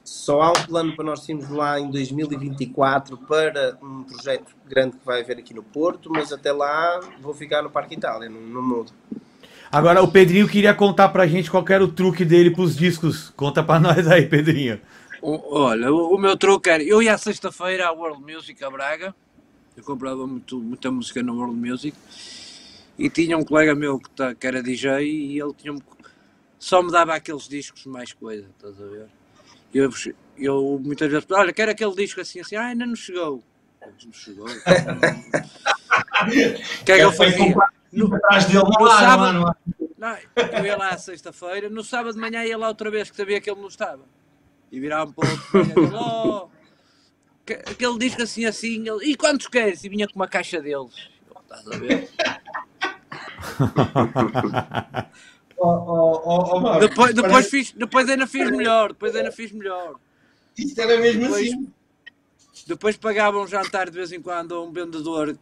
Só 0.03 0.41
há 0.41 0.49
um 0.51 0.65
plano 0.65 0.95
para 0.95 1.03
nós 1.05 1.27
irmos 1.27 1.49
lá 1.49 1.79
em 1.79 1.91
2024 1.91 3.17
para 3.17 3.77
um 3.81 4.03
projeto 4.03 4.55
grande 4.65 4.95
que 4.97 5.05
vai 5.05 5.21
haver 5.21 5.37
aqui 5.37 5.53
no 5.53 5.61
Porto, 5.63 6.09
mas 6.09 6.31
até 6.31 6.51
lá 6.51 6.99
vou 7.21 7.33
ficar 7.33 7.61
no 7.61 7.69
Parque 7.69 7.95
Itália, 7.95 8.29
não, 8.29 8.39
não 8.39 8.61
mudo. 8.61 8.91
Agora, 9.69 10.01
o 10.01 10.07
Pedrinho 10.09 10.47
queria 10.47 10.73
contar 10.73 11.09
pra 11.09 11.27
gente 11.27 11.51
qual 11.51 11.65
era 11.67 11.83
o 11.83 11.89
truque 11.89 12.23
dele 12.23 12.51
pros 12.51 12.73
discos. 12.75 13.31
Conta 13.35 13.61
pra 13.61 13.79
nós 13.81 14.07
aí, 14.07 14.25
Pedrinho. 14.25 14.79
O- 15.21 15.59
Olha, 15.59 15.91
o, 15.91 16.15
o 16.15 16.17
meu 16.17 16.37
truque 16.37 16.69
era. 16.69 16.81
Eu 16.81 17.01
ia 17.01 17.13
à 17.13 17.17
sexta-feira 17.17 17.87
à 17.87 17.91
World 17.91 18.21
Music 18.21 18.63
a 18.63 18.69
Braga. 18.69 19.13
Eu 19.77 19.83
comprava 19.83 20.25
muito, 20.25 20.59
muita 20.59 20.89
música 20.89 21.21
na 21.21 21.31
World 21.31 21.55
Music. 21.55 21.95
E 22.97 23.09
tinha 23.11 23.37
um 23.37 23.43
colega 23.45 23.75
meu 23.75 23.99
que, 23.99 24.09
tá, 24.09 24.33
que 24.33 24.47
era 24.47 24.61
DJ 24.63 25.03
e 25.07 25.39
ele 25.39 25.53
tinha 25.53 25.77
só 26.57 26.81
me 26.81 26.91
dava 26.91 27.13
aqueles 27.13 27.47
discos 27.47 27.85
mais 27.85 28.11
coisa, 28.11 28.47
estás 28.49 28.81
a 28.81 28.85
ver? 28.87 29.05
Eu, 29.71 29.91
eu 30.35 30.81
muitas 30.83 31.11
vezes, 31.11 31.27
olha, 31.29 31.53
quero 31.53 31.69
aquele 31.71 31.93
disco 31.93 32.19
assim, 32.19 32.39
assim, 32.39 32.55
ah, 32.55 32.65
ainda 32.65 32.87
não 32.87 32.95
chegou. 32.95 33.43
Não 34.03 34.11
chegou. 34.11 34.47
O 36.81 36.85
que 36.85 36.91
é 36.91 36.95
que 36.97 37.03
eu 37.03 37.11
fazia? 37.13 37.55
No- 37.93 38.13
atrás 38.15 38.45
dele. 38.45 38.59
No 38.59 38.87
sábado- 38.89 39.55
não 39.97 40.17
eu 40.57 40.65
ia 40.65 40.75
lá 40.75 40.89
à 40.89 40.97
sexta-feira, 40.97 41.69
no 41.69 41.83
sábado 41.83 42.15
de 42.15 42.19
manhã 42.19 42.43
ia 42.43 42.57
lá 42.57 42.67
outra 42.67 42.89
vez, 42.89 43.09
que 43.11 43.15
sabia 43.15 43.39
que 43.39 43.49
ele 43.49 43.61
não 43.61 43.67
estava. 43.67 44.01
E 44.71 44.79
virava-me 44.79 45.13
para 45.13 45.27
o 45.27 45.31
outro 45.31 45.47
manhã, 45.53 45.73
ele, 45.77 45.95
oh, 45.95 46.49
que- 47.47 47.53
aquele 47.71 47.97
disco 47.97 48.21
assim, 48.21 48.45
assim, 48.45 48.87
ele, 48.87 49.05
e 49.11 49.15
quantos 49.15 49.47
queres? 49.47 49.83
E 49.83 49.89
vinha 49.89 50.07
com 50.07 50.15
uma 50.17 50.27
caixa 50.27 50.61
deles. 50.61 50.93
Estás 51.43 51.67
a 51.67 51.77
ver? 51.77 52.09
Oh, 55.59 55.65
oh, 55.65 56.21
oh, 56.23 56.75
oh, 56.75 56.79
Depois, 56.79 57.15
depois, 57.15 57.49
fiz, 57.49 57.71
depois 57.71 58.07
ainda 58.07 58.27
fiz 58.27 58.51
melhor, 58.51 58.89
depois 58.89 59.15
ainda 59.15 59.31
fiz 59.31 59.51
melhor. 59.51 59.95
Isto 60.55 60.79
era 60.81 60.99
mesmo 61.01 61.21
Depois- 61.23 61.47
assim. 61.47 61.73
Depois 62.67 62.95
pagava 62.97 63.39
um 63.41 63.47
jantar 63.47 63.89
de 63.89 63.95
vez 63.95 64.11
em 64.11 64.21
quando 64.21 64.53
a 64.53 64.61
um 64.61 64.71
vendedor 64.71 65.35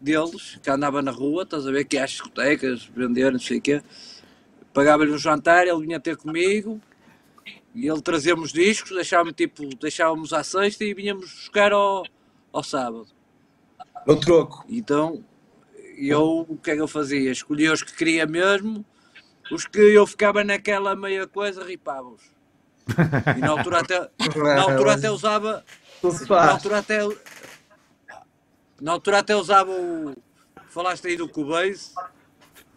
deles, 0.00 0.58
que 0.60 0.68
andava 0.68 1.00
na 1.00 1.12
rua, 1.12 1.44
estás 1.44 1.64
a 1.64 1.70
ver, 1.70 1.84
que 1.84 1.96
às 1.96 2.10
discotecas, 2.10 2.90
vender, 2.92 3.30
não 3.30 3.38
sei 3.38 3.58
o 3.58 3.62
quê. 3.62 3.80
Pagava-lhe 4.74 5.12
um 5.12 5.18
jantar, 5.18 5.64
ele 5.64 5.80
vinha 5.86 6.00
ter 6.00 6.16
comigo, 6.16 6.80
e 7.74 7.88
ele 7.88 8.02
trazia-me 8.02 8.42
os 8.42 8.52
discos, 8.52 8.92
deixava-me 8.92 9.32
tipo, 9.32 9.66
deixávamos 9.76 10.32
à 10.32 10.44
sexta 10.44 10.84
e 10.84 10.92
vinhamos 10.92 11.30
buscar 11.30 11.72
ao, 11.72 12.04
ao 12.52 12.62
sábado. 12.62 13.06
No 14.06 14.18
troco. 14.18 14.64
Então, 14.68 15.24
eu, 15.96 16.46
o 16.48 16.56
que 16.56 16.70
é 16.70 16.74
que 16.74 16.80
eu 16.80 16.88
fazia? 16.88 17.30
Escolhia 17.30 17.72
os 17.72 17.82
que 17.82 17.94
queria 17.94 18.26
mesmo, 18.26 18.84
os 19.50 19.66
que 19.66 19.78
eu 19.78 20.06
ficava 20.06 20.44
naquela 20.44 20.94
meia 20.94 21.26
coisa, 21.26 21.64
ripava-os. 21.64 22.22
E 23.36 23.40
na 23.40 23.50
altura 23.50 23.80
até, 23.80 24.10
na 24.36 24.62
altura 24.62 24.94
até 24.94 25.10
usava 25.10 25.64
na 26.28 26.50
altura 26.50 26.78
até 26.78 26.98
na 28.80 28.92
altura 28.92 29.18
até 29.18 29.36
usava 29.36 29.70
o 29.70 30.14
falaste 30.66 31.06
aí 31.06 31.16
do 31.16 31.28
Cubase 31.28 31.92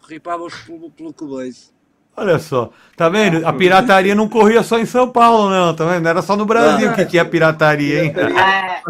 ripava-os 0.07 0.53
pelo, 0.61 0.91
pelo 0.91 1.11
Cubase 1.11 1.71
Olha 2.17 2.39
só, 2.39 2.71
tá 2.95 3.09
vendo? 3.09 3.45
A 3.45 3.51
pirataria 3.51 4.15
não 4.15 4.29
corria 4.29 4.63
só 4.63 4.79
em 4.79 4.85
São 4.85 5.09
Paulo, 5.09 5.49
não, 5.49 5.75
tá 5.75 5.85
vendo? 5.85 6.03
Não 6.03 6.09
era 6.09 6.21
só 6.21 6.37
no 6.37 6.45
Brasil 6.45 6.93
que 6.93 7.05
tinha 7.05 7.25
pirataria, 7.25 8.05
hein? 8.05 8.13
É, 8.15 8.81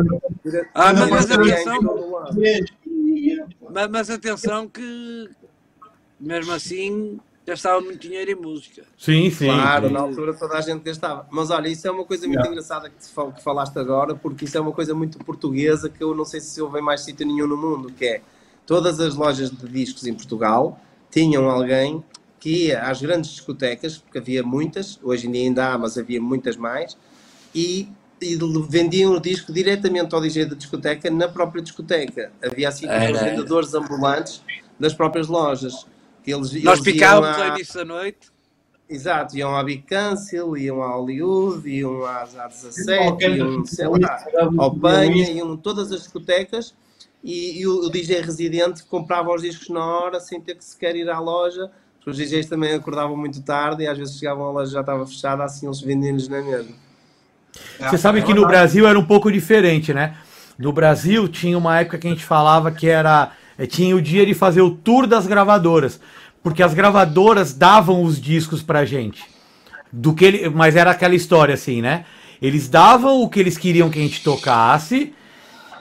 ah, 0.75 0.93
mas, 0.93 0.99
Não, 0.99 1.09
mas 1.09 1.31
atenção 1.31 1.81
mas, 3.71 3.87
mas 3.89 4.09
atenção 4.09 4.67
que 4.67 5.29
mesmo 6.19 6.51
assim 6.53 7.19
gastava 7.47 7.79
muito 7.81 7.99
dinheiro 7.99 8.31
em 8.31 8.35
música 8.35 8.83
Sim, 8.97 9.29
sim. 9.29 9.45
Claro, 9.45 9.87
sim. 9.87 9.93
na 9.93 9.99
altura 9.99 10.33
toda 10.33 10.57
a 10.57 10.61
gente 10.61 10.83
gastava. 10.83 11.27
Mas 11.31 11.49
olha, 11.49 11.67
isso 11.67 11.87
é 11.87 11.91
uma 11.91 12.03
coisa 12.03 12.25
muito 12.27 12.37
Yeah. 12.37 12.51
engraçada 12.51 12.89
que, 12.89 12.97
te 12.97 13.11
fal- 13.11 13.31
que 13.31 13.43
falaste 13.43 13.77
agora, 13.77 14.15
porque 14.15 14.45
isso 14.45 14.57
é 14.57 14.61
uma 14.61 14.71
coisa 14.71 14.93
muito 14.95 15.17
portuguesa 15.19 15.89
que 15.89 16.03
eu 16.03 16.13
não 16.15 16.25
sei 16.25 16.39
se 16.41 16.61
houve 16.61 16.79
em 16.79 16.81
mais 16.81 17.01
sítio 17.01 17.25
nenhum 17.25 17.47
no 17.47 17.57
mundo, 17.57 17.91
que 17.91 18.05
é 18.05 18.21
todas 18.65 18.99
as 18.99 19.15
lojas 19.15 19.49
de 19.51 19.67
discos 19.67 20.05
em 20.05 20.13
Portugal 20.13 20.79
tinham 21.11 21.49
alguém 21.49 22.03
que 22.45 22.67
ia 22.67 22.83
às 22.83 23.01
grandes 23.01 23.31
discotecas, 23.31 23.97
porque 23.97 24.19
havia 24.19 24.43
muitas, 24.43 24.99
hoje 25.01 25.27
em 25.27 25.31
dia 25.31 25.41
ainda 25.41 25.73
há, 25.73 25.77
mas 25.79 25.97
havia 25.97 26.21
muitas 26.21 26.55
mais, 26.55 26.95
e, 27.55 27.89
e 28.21 28.37
vendiam 28.69 29.13
o 29.13 29.19
disco 29.19 29.51
diretamente 29.51 30.13
ao 30.13 30.21
DJ 30.21 30.45
da 30.45 30.55
discoteca 30.55 31.09
na 31.09 31.27
própria 31.27 31.59
discoteca. 31.59 32.31
Havia 32.43 32.69
assim 32.69 32.85
Era. 32.87 33.11
os 33.11 33.19
vendedores 33.19 33.73
ambulantes 33.73 34.43
das 34.79 34.93
próprias 34.93 35.27
lojas. 35.27 35.87
que 36.23 36.31
Eles, 36.31 36.53
nós 36.63 36.85
eles 36.85 37.01
à- 37.01 37.47
ao 37.47 37.55
início 37.55 37.73
da 37.73 37.85
noite 37.85 38.31
Exato, 38.87 39.35
iam 39.35 39.55
à 39.55 39.63
Big 39.63 39.81
Cancel, 39.81 40.55
iam 40.55 40.83
à 40.83 40.93
Hollywood, 40.93 41.67
iam 41.67 42.05
às 42.05 42.35
A17, 42.35 42.95
Qualquer 42.95 43.37
iam, 43.37 43.65
sei 43.65 43.87
lá, 43.87 44.23
ao 44.59 44.71
Penha, 44.75 45.31
iam 45.31 45.57
todas 45.57 45.91
as 45.91 46.03
discotecas 46.03 46.75
e, 47.23 47.59
e 47.59 47.65
o, 47.65 47.87
o 47.87 47.89
DJ 47.89 48.21
residente 48.21 48.83
comprava 48.83 49.33
os 49.33 49.41
discos 49.41 49.69
na 49.69 49.83
hora 49.83 50.19
sem 50.19 50.39
ter 50.39 50.53
que 50.53 50.63
sequer 50.63 50.95
ir 50.95 51.09
à 51.09 51.19
loja. 51.19 51.71
Os 52.05 52.17
DJs 52.17 52.45
também 52.47 52.73
acordavam 52.73 53.17
muito 53.17 53.41
tarde 53.41 53.83
e 53.83 53.87
às 53.87 53.97
vezes 53.97 54.17
chegavam 54.17 54.45
à 54.45 54.51
loja 54.51 54.71
já 54.71 54.81
estava 54.81 55.05
fechada, 55.07 55.43
assim 55.43 55.65
eles 55.65 55.81
vendiam-nos 55.81 56.27
na 56.27 56.41
mesma. 56.41 56.75
Você 57.79 57.97
sabe 57.97 58.21
que 58.21 58.33
no 58.33 58.45
Brasil 58.45 58.87
era 58.87 58.97
um 58.97 59.05
pouco 59.05 59.31
diferente, 59.31 59.93
né? 59.93 60.15
No 60.57 60.71
Brasil 60.71 61.27
tinha 61.27 61.57
uma 61.57 61.79
época 61.79 61.97
que 61.97 62.07
a 62.07 62.09
gente 62.09 62.23
falava 62.23 62.71
que 62.71 62.87
era. 62.87 63.31
eh, 63.57 63.65
Tinha 63.65 63.95
o 63.95 64.01
dia 64.01 64.25
de 64.25 64.33
fazer 64.33 64.61
o 64.61 64.71
tour 64.71 65.07
das 65.07 65.27
gravadoras. 65.27 65.99
Porque 66.43 66.61
as 66.61 66.73
gravadoras 66.73 67.53
davam 67.53 68.03
os 68.03 68.21
discos 68.21 68.61
pra 68.61 68.85
gente. 68.85 69.23
Do 69.91 70.13
que 70.13 70.25
ele, 70.25 70.49
mas 70.49 70.75
era 70.75 70.91
aquela 70.91 71.15
história 71.15 71.55
assim, 71.55 71.81
né? 71.81 72.05
Eles 72.41 72.67
davam 72.69 73.21
o 73.21 73.29
que 73.29 73.39
eles 73.39 73.57
queriam 73.57 73.89
que 73.89 73.99
a 73.99 74.01
gente 74.01 74.23
tocasse 74.23 75.13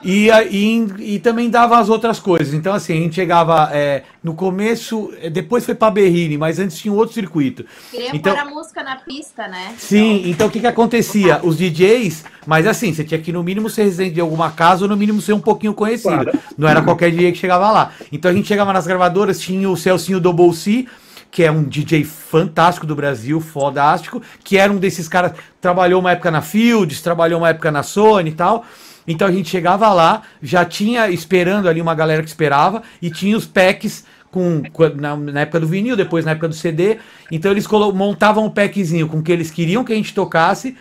e, 0.05 0.29
e, 0.51 1.15
e 1.15 1.19
também 1.19 1.49
dava 1.49 1.79
as 1.79 1.89
outras 1.89 2.19
coisas. 2.19 2.53
Então, 2.53 2.73
assim, 2.73 2.93
a 2.93 2.95
gente 3.01 3.15
chegava 3.15 3.69
é, 3.73 4.03
no 4.23 4.35
começo, 4.35 5.11
eh, 5.19 5.29
depois 5.31 5.65
foi 5.65 5.73
pra 5.73 5.89
Berrini, 5.89 6.37
mas 6.37 6.59
antes 6.59 6.77
tinha 6.77 6.93
um 6.93 6.95
outro 6.95 7.15
circuito. 7.15 7.65
queria 7.89 8.15
Então- 8.15 8.33
pôr 8.35 8.41
a 8.41 8.45
música 8.45 8.83
na 8.83 8.97
pista, 8.97 9.47
né? 9.47 9.73
Sim, 9.79 10.29
então 10.29 10.47
o 10.47 10.51
que 10.51 10.59
que 10.59 10.67
acontecia? 10.67 11.39
Os 11.43 11.57
DJs, 11.57 12.23
mas 12.45 12.67
assim, 12.67 12.93
você 12.93 13.03
tinha 13.03 13.19
que 13.19 13.31
no 13.31 13.41
mínimo 13.43 13.67
ser 13.69 13.83
residente 13.83 14.13
de 14.13 14.21
alguma 14.21 14.51
casa 14.51 14.85
ou 14.85 14.89
no 14.89 14.95
mínimo 14.95 15.19
ser 15.21 15.33
um 15.33 15.39
pouquinho 15.41 15.73
conhecido. 15.73 16.31
Não 16.55 16.67
era 16.67 16.83
qualquer 16.83 17.09
DJ 17.09 17.31
que 17.31 17.39
chegava 17.39 17.71
lá. 17.71 17.91
Então 18.11 18.29
a 18.29 18.33
gente 18.33 18.47
chegava 18.47 18.71
nas 18.71 18.85
gravadoras, 18.85 19.39
tinha 19.39 19.67
o 19.69 19.75
Celcinho 19.75 20.19
Double 20.19 20.53
C, 20.53 20.85
que 21.31 21.43
é 21.43 21.51
um 21.51 21.63
DJ 21.63 22.03
fantástico 22.03 22.85
do 22.85 22.95
Brasil, 22.95 23.41
fodástico, 23.41 24.21
que 24.43 24.57
era 24.57 24.71
um 24.71 24.77
desses 24.77 25.07
caras, 25.07 25.33
trabalhou 25.59 25.99
uma 25.99 26.11
época 26.11 26.31
na 26.31 26.41
Fields, 26.41 27.01
trabalhou 27.01 27.39
uma 27.41 27.49
época 27.49 27.71
na 27.71 27.83
Sony 27.83 28.29
e 28.29 28.33
tal. 28.33 28.63
Então 29.07 29.27
a 29.27 29.31
gente 29.31 29.49
chegava 29.49 29.91
lá, 29.93 30.23
já 30.41 30.65
tinha 30.65 31.09
esperando 31.09 31.69
ali 31.69 31.81
uma 31.81 31.93
galera 31.93 32.23
que 32.23 32.29
esperava, 32.29 32.81
e 33.01 33.09
tinha 33.09 33.37
os 33.37 33.45
packs 33.45 34.05
com, 34.31 34.61
na, 34.95 35.15
na 35.15 35.41
época 35.41 35.61
do 35.61 35.67
vinil, 35.67 35.95
depois 35.95 36.25
na 36.25 36.31
época 36.31 36.49
do 36.49 36.55
CD. 36.55 36.97
Então 37.31 37.51
eles 37.51 37.67
montavam 37.93 38.45
um 38.45 38.49
packzinho 38.49 39.07
com 39.07 39.19
o 39.19 39.23
que 39.23 39.31
eles 39.31 39.51
queriam 39.51 39.83
que 39.83 39.93
a 39.93 39.95
gente 39.95 40.13
tocasse 40.13 40.75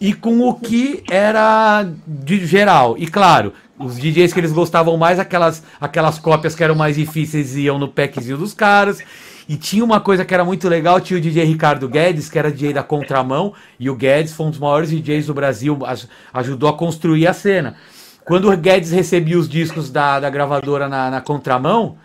e 0.00 0.12
com 0.12 0.40
o 0.40 0.54
que 0.54 1.02
era 1.10 1.88
de 2.06 2.44
geral. 2.46 2.96
E 2.98 3.06
claro, 3.06 3.52
os 3.78 3.98
DJs 3.98 4.32
que 4.32 4.40
eles 4.40 4.52
gostavam 4.52 4.96
mais, 4.96 5.18
aquelas, 5.18 5.62
aquelas 5.80 6.18
cópias 6.18 6.54
que 6.54 6.62
eram 6.62 6.74
mais 6.74 6.96
difíceis 6.96 7.56
iam 7.56 7.78
no 7.78 7.88
packzinho 7.88 8.36
dos 8.36 8.52
caras. 8.52 8.98
E 9.50 9.56
tinha 9.56 9.84
uma 9.84 9.98
coisa 9.98 10.24
que 10.24 10.32
era 10.32 10.44
muito 10.44 10.68
legal, 10.68 11.00
tinha 11.00 11.18
o 11.18 11.20
DJ 11.20 11.42
Ricardo 11.42 11.88
Guedes, 11.88 12.30
que 12.30 12.38
era 12.38 12.52
DJ 12.52 12.72
da 12.72 12.84
Contramão, 12.84 13.52
e 13.80 13.90
o 13.90 13.96
Guedes 13.96 14.32
foi 14.32 14.46
um 14.46 14.50
dos 14.50 14.60
maiores 14.60 14.90
DJs 14.90 15.26
do 15.26 15.34
Brasil, 15.34 15.76
ajudou 16.32 16.68
a 16.68 16.72
construir 16.72 17.26
a 17.26 17.32
cena. 17.32 17.74
Quando 18.24 18.48
o 18.48 18.56
Guedes 18.56 18.92
recebia 18.92 19.36
os 19.36 19.48
discos 19.48 19.90
da, 19.90 20.20
da 20.20 20.30
gravadora 20.30 20.88
na, 20.88 21.10
na 21.10 21.20
Contramão, 21.20 21.98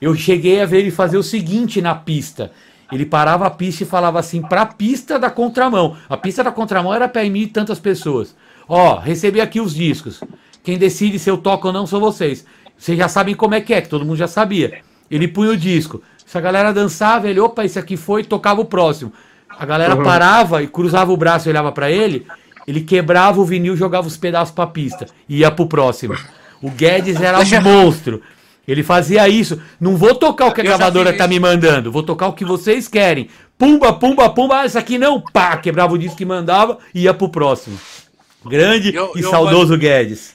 eu 0.00 0.14
cheguei 0.14 0.60
a 0.60 0.64
ver 0.64 0.78
ele 0.78 0.92
fazer 0.92 1.16
o 1.16 1.24
seguinte 1.24 1.82
na 1.82 1.92
pista. 1.92 2.52
Ele 2.92 3.04
parava 3.04 3.48
a 3.48 3.50
pista 3.50 3.82
e 3.82 3.86
falava 3.86 4.20
assim, 4.20 4.40
pra 4.40 4.64
pista 4.64 5.18
da 5.18 5.28
contramão. 5.28 5.96
A 6.08 6.16
pista 6.16 6.44
da 6.44 6.52
contramão 6.52 6.94
era 6.94 7.08
para 7.08 7.24
mim 7.24 7.40
e 7.40 7.46
tantas 7.48 7.80
pessoas. 7.80 8.32
Ó, 8.68 9.00
recebi 9.00 9.40
aqui 9.40 9.60
os 9.60 9.74
discos. 9.74 10.20
Quem 10.62 10.78
decide 10.78 11.18
se 11.18 11.28
eu 11.28 11.36
toco 11.36 11.66
ou 11.66 11.72
não 11.72 11.84
são 11.84 11.98
vocês. 11.98 12.46
Vocês 12.78 12.96
já 12.96 13.08
sabem 13.08 13.34
como 13.34 13.56
é 13.56 13.60
que 13.60 13.74
é, 13.74 13.80
que 13.80 13.88
todo 13.88 14.04
mundo 14.04 14.18
já 14.18 14.28
sabia. 14.28 14.82
Ele 15.10 15.26
punha 15.28 15.50
o 15.50 15.56
disco. 15.56 16.00
Se 16.32 16.38
a 16.38 16.40
galera 16.40 16.72
dançava, 16.72 17.28
ele, 17.28 17.38
opa, 17.38 17.62
esse 17.62 17.78
aqui 17.78 17.94
foi, 17.94 18.24
tocava 18.24 18.58
o 18.58 18.64
próximo. 18.64 19.12
A 19.50 19.66
galera 19.66 19.94
uhum. 19.94 20.02
parava 20.02 20.62
e 20.62 20.66
cruzava 20.66 21.12
o 21.12 21.16
braço 21.16 21.46
e 21.46 21.50
olhava 21.50 21.70
para 21.70 21.90
ele, 21.90 22.26
ele 22.66 22.80
quebrava 22.80 23.38
o 23.38 23.44
vinil, 23.44 23.76
jogava 23.76 24.06
os 24.06 24.16
pedaços 24.16 24.54
pra 24.54 24.66
pista 24.66 25.04
e 25.28 25.40
ia 25.40 25.50
pro 25.50 25.66
próximo. 25.66 26.16
O 26.62 26.70
Guedes 26.70 27.20
era 27.20 27.38
um 27.38 27.60
monstro. 27.60 28.22
Ele 28.66 28.82
fazia 28.82 29.28
isso. 29.28 29.60
Não 29.78 29.94
vou 29.94 30.14
tocar 30.14 30.46
o 30.46 30.54
que 30.54 30.62
a 30.62 30.64
gravadora 30.64 31.14
tá 31.14 31.28
me 31.28 31.38
mandando, 31.38 31.92
vou 31.92 32.02
tocar 32.02 32.28
o 32.28 32.32
que 32.32 32.46
vocês 32.46 32.88
querem. 32.88 33.28
Pumba, 33.58 33.92
pumba, 33.92 34.30
pumba, 34.30 34.60
ah, 34.60 34.64
isso 34.64 34.78
aqui 34.78 34.96
não, 34.96 35.20
pá, 35.20 35.58
quebrava 35.58 35.92
o 35.92 35.98
disco 35.98 36.16
que 36.16 36.24
mandava 36.24 36.78
e 36.94 37.02
ia 37.02 37.12
pro 37.12 37.28
próximo. 37.28 37.78
Grande 38.46 38.94
eu, 38.94 39.12
e 39.16 39.20
eu 39.20 39.28
saudoso 39.28 39.74
uma... 39.74 39.78
Guedes. 39.78 40.34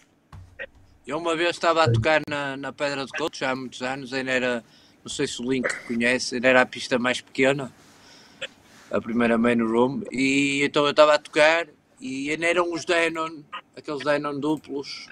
Eu 1.07 1.17
uma 1.17 1.35
vez 1.35 1.49
estava 1.49 1.85
a 1.85 1.91
tocar 1.91 2.21
na, 2.29 2.55
na 2.55 2.71
Pedra 2.71 3.03
do 3.03 3.11
Couto, 3.17 3.35
já 3.35 3.49
há 3.49 3.55
muitos 3.55 3.81
anos, 3.81 4.13
ainda 4.13 4.29
era 4.29 4.63
não 5.07 5.09
sei 5.09 5.25
se 5.25 5.41
o 5.41 5.49
Link 5.49 5.73
conhece, 5.87 6.37
era 6.43 6.61
a 6.61 6.65
pista 6.65 6.99
mais 6.99 7.21
pequena, 7.21 7.71
a 8.91 8.99
primeira 8.99 9.37
main 9.37 9.61
room, 9.61 10.01
e 10.11 10.61
então 10.65 10.83
eu 10.83 10.91
estava 10.91 11.13
a 11.13 11.17
tocar 11.17 11.65
e 11.99 12.29
ainda 12.29 12.45
eram 12.45 12.73
os 12.73 12.83
Denon, 12.83 13.39
aqueles 13.75 14.03
Denon 14.03 14.37
duplos. 14.37 15.07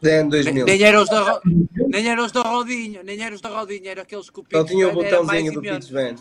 Den 0.00 0.28
2000. 0.28 0.64
Nem, 0.64 0.82
eram 0.84 1.02
os 1.02 1.08
da, 1.08 1.40
nem 1.88 2.08
eram 2.08 2.24
os 2.24 2.30
da 2.30 2.42
rodinha, 2.42 3.02
nem 3.02 3.20
eram 3.20 3.34
os 3.34 3.40
da 3.40 3.48
rodinha, 3.48 3.90
eram 3.90 4.02
aqueles 4.02 4.30
que 4.30 4.38
o 4.38 4.44
Só 4.52 4.64
tinha 4.64 4.88
o 4.88 4.92
botãozinho 4.92 5.52
do 5.52 5.60
Pitch 5.60 5.90
Van. 5.90 6.14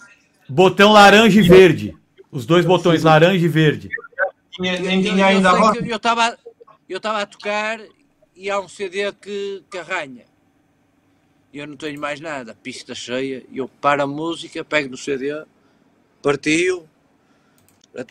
Botão 0.49 0.91
laranja 0.91 1.39
e 1.39 1.43
verde. 1.47 1.95
Os 2.31 2.47
dois 2.47 2.65
botões, 2.65 3.01
Sim. 3.01 3.05
laranja 3.05 3.45
e 3.45 3.47
verde. 3.47 3.89
Nem 4.59 5.03
tinha 5.03 5.27
ainda 5.27 5.51
eu, 5.51 5.85
eu 5.85 5.97
estava 5.97 6.35
eu 6.89 6.97
estava 6.97 7.21
a 7.21 7.25
tocar 7.27 7.79
e 8.35 8.49
há 8.49 8.59
um 8.59 8.67
CD 8.67 9.11
que, 9.11 9.63
que 9.69 9.77
arranha 9.77 10.25
eu 11.53 11.67
não 11.67 11.75
tenho 11.75 11.99
mais 11.99 12.19
nada, 12.19 12.55
pista 12.61 12.93
cheia, 12.93 13.43
e 13.49 13.57
eu 13.57 13.67
paro 13.67 14.03
a 14.03 14.07
música, 14.07 14.63
pego 14.63 14.89
no 14.89 14.97
CD, 14.97 15.43
partiu, 16.21 16.87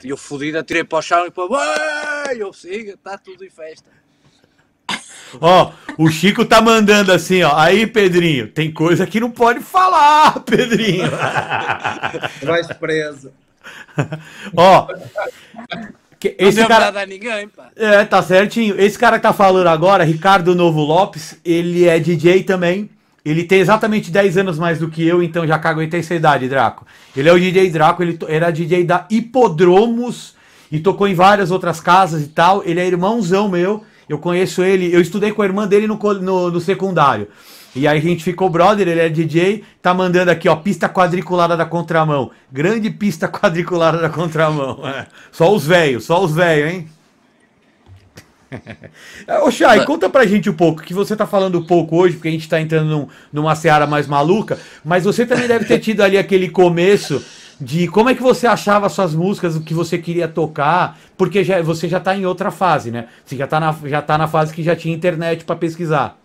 eu 0.04 0.16
fodido, 0.16 0.58
atirei 0.58 0.84
para 0.84 0.98
o 0.98 1.02
chão 1.02 1.26
e 1.26 1.30
para 1.30 2.34
eu 2.36 2.52
siga, 2.52 2.94
está 2.94 3.16
tudo 3.16 3.44
em 3.44 3.50
festa. 3.50 3.96
Ó, 5.40 5.72
o 5.98 6.08
Chico 6.08 6.44
tá 6.44 6.60
mandando 6.60 7.12
assim, 7.12 7.42
ó. 7.42 7.56
Aí, 7.56 7.86
Pedrinho, 7.86 8.48
tem 8.48 8.72
coisa 8.72 9.06
que 9.06 9.20
não 9.20 9.30
pode 9.30 9.60
falar, 9.60 10.40
Pedrinho. 10.46 11.10
Vai 12.42 12.62
preso. 12.74 13.32
ó. 14.56 14.88
Esse 16.38 16.60
não 16.60 16.68
cara... 16.68 17.02
a 17.02 17.06
ninguém, 17.06 17.48
pá. 17.48 17.70
É, 17.76 18.04
tá 18.04 18.22
certinho. 18.22 18.80
Esse 18.80 18.98
cara 18.98 19.16
que 19.16 19.22
tá 19.22 19.32
falando 19.32 19.66
agora, 19.68 20.04
Ricardo 20.04 20.54
Novo 20.54 20.80
Lopes, 20.80 21.38
ele 21.44 21.86
é 21.86 21.98
DJ 21.98 22.42
também. 22.42 22.90
Ele 23.26 23.42
tem 23.42 23.58
exatamente 23.58 24.08
10 24.08 24.38
anos 24.38 24.56
mais 24.56 24.78
do 24.78 24.88
que 24.88 25.04
eu, 25.04 25.20
então 25.20 25.44
já 25.44 25.58
caguetei 25.58 25.98
essa 25.98 26.14
idade, 26.14 26.48
Draco. 26.48 26.86
Ele 27.16 27.28
é 27.28 27.32
o 27.32 27.40
DJ 27.40 27.68
Draco, 27.70 28.00
ele 28.00 28.16
era 28.28 28.52
DJ 28.52 28.84
da 28.84 29.04
Hipodromos 29.10 30.36
e 30.70 30.78
tocou 30.78 31.08
em 31.08 31.14
várias 31.14 31.50
outras 31.50 31.80
casas 31.80 32.22
e 32.22 32.28
tal. 32.28 32.62
Ele 32.64 32.78
é 32.78 32.86
irmãozão 32.86 33.48
meu, 33.48 33.82
eu 34.08 34.16
conheço 34.16 34.62
ele, 34.62 34.94
eu 34.94 35.00
estudei 35.00 35.32
com 35.32 35.42
a 35.42 35.44
irmã 35.44 35.66
dele 35.66 35.88
no, 35.88 35.96
no, 35.96 36.52
no 36.52 36.60
secundário. 36.60 37.26
E 37.74 37.88
aí 37.88 37.98
a 37.98 38.00
gente 38.00 38.22
ficou 38.22 38.48
brother, 38.48 38.86
ele 38.86 39.00
é 39.00 39.08
DJ, 39.08 39.64
tá 39.82 39.92
mandando 39.92 40.30
aqui, 40.30 40.48
ó, 40.48 40.54
pista 40.54 40.88
quadriculada 40.88 41.56
da 41.56 41.66
contramão. 41.66 42.30
Grande 42.50 42.90
pista 42.90 43.26
quadriculada 43.28 43.98
da 43.98 44.08
contramão. 44.08 44.86
É. 44.86 45.04
Só 45.32 45.52
os 45.52 45.66
velhos, 45.66 46.04
só 46.04 46.24
os 46.24 46.32
velhos, 46.32 46.72
hein? 46.72 46.88
Ô 49.44 49.50
Chay, 49.50 49.84
conta 49.84 50.08
pra 50.08 50.26
gente 50.26 50.50
um 50.50 50.54
pouco, 50.54 50.82
que 50.82 50.94
você 50.94 51.16
tá 51.16 51.26
falando 51.26 51.64
pouco 51.64 51.96
hoje, 51.96 52.14
porque 52.14 52.28
a 52.28 52.32
gente 52.32 52.48
tá 52.48 52.60
entrando 52.60 52.88
num, 52.88 53.08
numa 53.32 53.54
seara 53.54 53.86
mais 53.86 54.06
maluca, 54.06 54.58
mas 54.84 55.04
você 55.04 55.26
também 55.26 55.48
deve 55.48 55.64
ter 55.64 55.78
tido 55.78 56.02
ali 56.02 56.18
aquele 56.18 56.48
começo 56.48 57.24
de 57.60 57.88
como 57.88 58.10
é 58.10 58.14
que 58.14 58.22
você 58.22 58.46
achava 58.46 58.88
suas 58.88 59.14
músicas, 59.14 59.56
o 59.56 59.62
que 59.62 59.72
você 59.72 59.98
queria 59.98 60.28
tocar, 60.28 60.98
porque 61.16 61.42
já, 61.42 61.62
você 61.62 61.88
já 61.88 61.98
tá 61.98 62.16
em 62.16 62.26
outra 62.26 62.50
fase, 62.50 62.90
né? 62.90 63.08
Você 63.24 63.36
já 63.36 63.46
tá 63.46 63.58
na, 63.58 63.74
já 63.84 64.02
tá 64.02 64.18
na 64.18 64.28
fase 64.28 64.52
que 64.52 64.62
já 64.62 64.76
tinha 64.76 64.94
internet 64.94 65.44
para 65.44 65.56
pesquisar. 65.56 66.18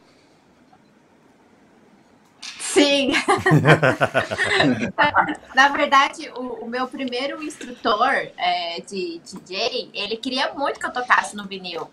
Sim. 2.73 3.11
Na 5.53 5.67
verdade, 5.69 6.29
o, 6.35 6.65
o, 6.65 6.69
meu 6.69 6.87
primeiro 6.87 7.43
instrutor 7.43 8.13
é, 8.37 8.81
de 8.81 9.19
DJ, 9.19 9.89
ele 9.93 10.15
queria 10.15 10.53
muito 10.53 10.79
que 10.79 10.85
eu 10.85 10.93
tocasse 10.93 11.35
no 11.35 11.45
vinil. 11.45 11.89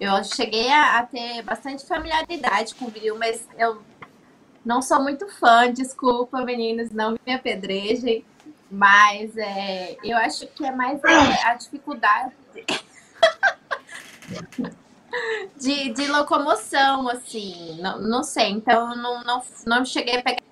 Eu 0.00 0.22
cheguei 0.22 0.70
a, 0.70 0.98
a, 0.98 1.06
ter 1.06 1.42
bastante 1.42 1.84
familiaridade 1.84 2.74
com 2.74 2.84
o 2.84 2.88
vinil, 2.88 3.18
mas 3.18 3.46
eu 3.58 3.82
não 4.64 4.80
sou 4.80 5.02
muito 5.02 5.28
fã, 5.28 5.72
desculpa, 5.72 6.44
meninos, 6.44 6.90
não 6.90 7.18
me 7.26 7.32
apedrejem. 7.32 8.24
Mas 8.70 9.36
é, 9.36 9.96
eu 10.04 10.16
acho 10.18 10.46
que 10.48 10.64
é 10.64 10.70
mais 10.70 11.02
a, 11.02 11.50
a 11.50 11.54
dificuldade 11.54 12.32
de, 15.56 15.92
de 15.92 16.06
locomoção, 16.06 17.08
assim. 17.08 17.80
Não, 17.80 18.00
não 18.00 18.22
sei, 18.22 18.50
então 18.50 18.94
não, 18.94 19.24
não, 19.24 19.42
não 19.66 19.84
cheguei 19.84 20.18
a 20.18 20.22
pegar. 20.22 20.42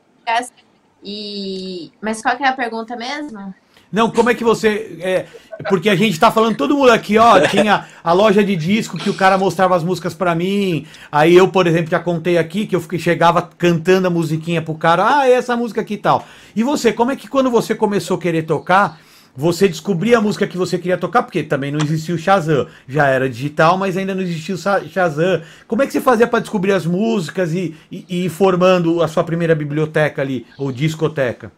E... 1.05 1.93
Mas 2.01 2.23
qual 2.23 2.37
que 2.37 2.43
é 2.43 2.49
a 2.49 2.53
pergunta 2.53 2.97
mesmo? 2.97 3.55
Não, 3.93 4.11
como 4.11 4.31
é 4.31 4.35
que 4.35 4.45
você. 4.45 4.99
É, 5.01 5.27
porque 5.69 5.89
a 5.89 5.97
gente 5.97 6.19
tá 6.19 6.31
falando, 6.31 6.57
todo 6.57 6.77
mundo 6.77 6.91
aqui, 6.91 7.17
ó, 7.19 7.41
tinha 7.41 7.87
a 8.03 8.13
loja 8.13 8.45
de 8.45 8.57
disco 8.57 8.99
que 8.99 9.09
o 9.09 9.15
cara 9.15 9.39
mostrava 9.39 9.75
as 9.77 9.83
músicas 9.83 10.15
para 10.15 10.35
mim. 10.35 10.87
Aí 11.11 11.35
eu, 11.35 11.49
por 11.49 11.67
exemplo, 11.67 11.91
já 11.91 11.99
contei 11.99 12.37
aqui 12.37 12.67
que 12.67 12.77
eu 12.77 12.85
chegava 12.99 13.49
cantando 13.57 14.07
a 14.07 14.11
musiquinha 14.11 14.61
pro 14.61 14.75
cara, 14.75 15.21
ah, 15.21 15.29
é 15.29 15.33
essa 15.33 15.57
música 15.57 15.81
aqui 15.81 15.95
e 15.95 15.99
tal. 15.99 16.27
E 16.55 16.63
você, 16.63 16.93
como 16.93 17.11
é 17.11 17.17
que 17.17 17.29
quando 17.29 17.51
você 17.51 17.75
começou 17.75 18.17
a 18.17 18.21
querer 18.21 18.43
tocar, 18.43 18.99
você 19.37 19.69
descobria 19.69 20.19
a 20.19 20.21
música 20.21 20.47
que 20.47 20.57
você 20.57 20.79
queria 20.79 20.97
tocar? 20.97 21.23
Porque 21.23 21.43
também 21.43 21.71
não 21.71 21.79
existia 21.81 22.15
o 22.15 22.19
Shazam. 22.19 22.67
Já 22.89 23.07
era 23.07 23.29
digital, 23.29 23.77
mas 23.77 23.97
ainda 23.97 24.15
não 24.15 24.23
existia 24.23 24.55
o 24.55 24.89
Shazam. 24.89 25.43
Como 25.69 25.83
é 25.83 25.87
que 25.87 25.93
você 25.93 26.01
fazia 26.01 26.27
para 26.27 26.41
descobrir 26.41 26.73
as 26.73 26.87
músicas 26.87 27.53
e, 27.53 27.75
e, 27.91 28.27
e 28.27 28.29
formando 28.29 29.03
a 29.03 29.09
sua 29.09 29.23
primeira 29.25 29.55
biblioteca 29.55 30.23
ali, 30.23 30.47
ou 30.59 30.73
discoteca? 30.73 31.53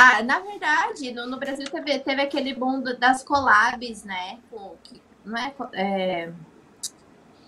Ah, 0.00 0.22
na 0.22 0.38
verdade, 0.38 1.10
no, 1.10 1.26
no 1.26 1.38
Brasil 1.38 1.66
teve, 1.68 1.98
teve 1.98 2.22
aquele 2.22 2.54
boom 2.54 2.84
das 3.00 3.24
collabs, 3.24 4.04
né? 4.04 4.38
Não, 5.24 5.36
é, 5.36 5.52
é, 5.72 6.32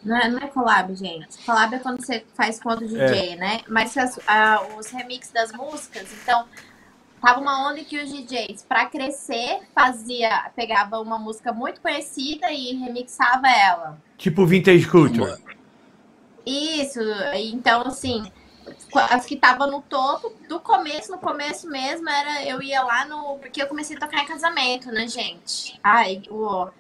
não, 0.05 0.17
é, 0.17 0.29
não 0.29 0.39
é 0.39 0.49
collab, 0.49 0.93
gente. 0.97 1.39
Collab 1.47 1.77
é 1.77 1.79
quando 1.79 2.05
você 2.05 2.27
faz 2.35 2.61
com 2.61 2.71
outro 2.71 2.89
DJ, 2.89 3.35
é. 3.35 3.37
né? 3.37 3.61
Mas 3.69 3.97
as, 3.97 4.19
a, 4.27 4.63
os 4.77 4.89
remixes 4.89 5.31
das 5.31 5.53
músicas, 5.53 6.13
então 6.13 6.49
tava 7.23 7.39
uma 7.39 7.71
onda 7.71 7.85
que 7.85 7.97
os 7.97 8.11
DJs, 8.11 8.65
para 8.69 8.87
crescer, 8.87 9.61
fazia, 9.73 10.51
pegava 10.57 10.99
uma 10.99 11.21
música 11.21 11.53
muito 11.53 11.81
conhecida 11.81 12.51
e 12.51 12.75
remixava 12.75 13.47
ela. 13.49 13.97
Tipo 14.19 14.45
Vintage 14.45 14.89
Culture. 14.89 15.41
Isso, 16.45 16.99
então 17.37 17.83
assim, 17.83 18.25
as 18.99 19.27
que 19.27 19.35
estavam 19.35 19.71
no 19.71 19.83
topo, 19.83 20.33
do 20.49 20.61
começo, 20.61 21.11
no 21.11 21.19
começo 21.19 21.69
mesmo, 21.69 22.09
era 22.09 22.45
eu 22.45 22.63
ia 22.63 22.83
lá 22.83 23.05
no. 23.05 23.39
Porque 23.39 23.63
eu 23.63 23.67
comecei 23.67 23.97
a 23.97 24.01
tocar 24.01 24.23
em 24.23 24.27
casamento, 24.27 24.91
né, 24.91 25.07
gente? 25.07 25.79
Ai, 25.83 26.23
uó. 26.31 26.71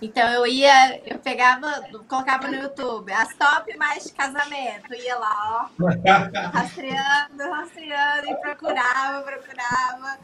Então 0.00 0.28
eu 0.28 0.46
ia, 0.46 1.00
eu 1.06 1.18
pegava, 1.18 1.88
colocava 2.08 2.48
no 2.48 2.56
YouTube 2.56 3.12
as 3.12 3.34
top 3.34 3.76
mais 3.76 4.04
de 4.04 4.12
casamento, 4.12 4.92
ia 4.94 5.16
lá, 5.16 5.70
ó, 5.80 5.86
rastreando, 6.52 7.50
rastreando 7.50 8.28
e 8.28 8.34
procurava, 8.36 9.22
procurava. 9.22 10.18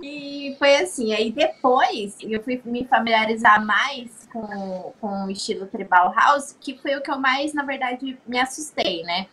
E 0.00 0.54
foi 0.58 0.76
assim. 0.76 1.14
Aí 1.14 1.32
depois 1.32 2.16
eu 2.20 2.42
fui 2.42 2.60
me 2.64 2.84
familiarizar 2.84 3.64
mais 3.64 4.28
com, 4.30 4.92
com 5.00 5.24
o 5.24 5.30
estilo 5.30 5.66
tribal 5.66 6.12
house, 6.14 6.56
que 6.60 6.76
foi 6.78 6.96
o 6.96 7.00
que 7.00 7.10
eu 7.10 7.18
mais, 7.18 7.54
na 7.54 7.62
verdade, 7.62 8.18
me 8.26 8.38
assustei, 8.38 9.02
né? 9.04 9.26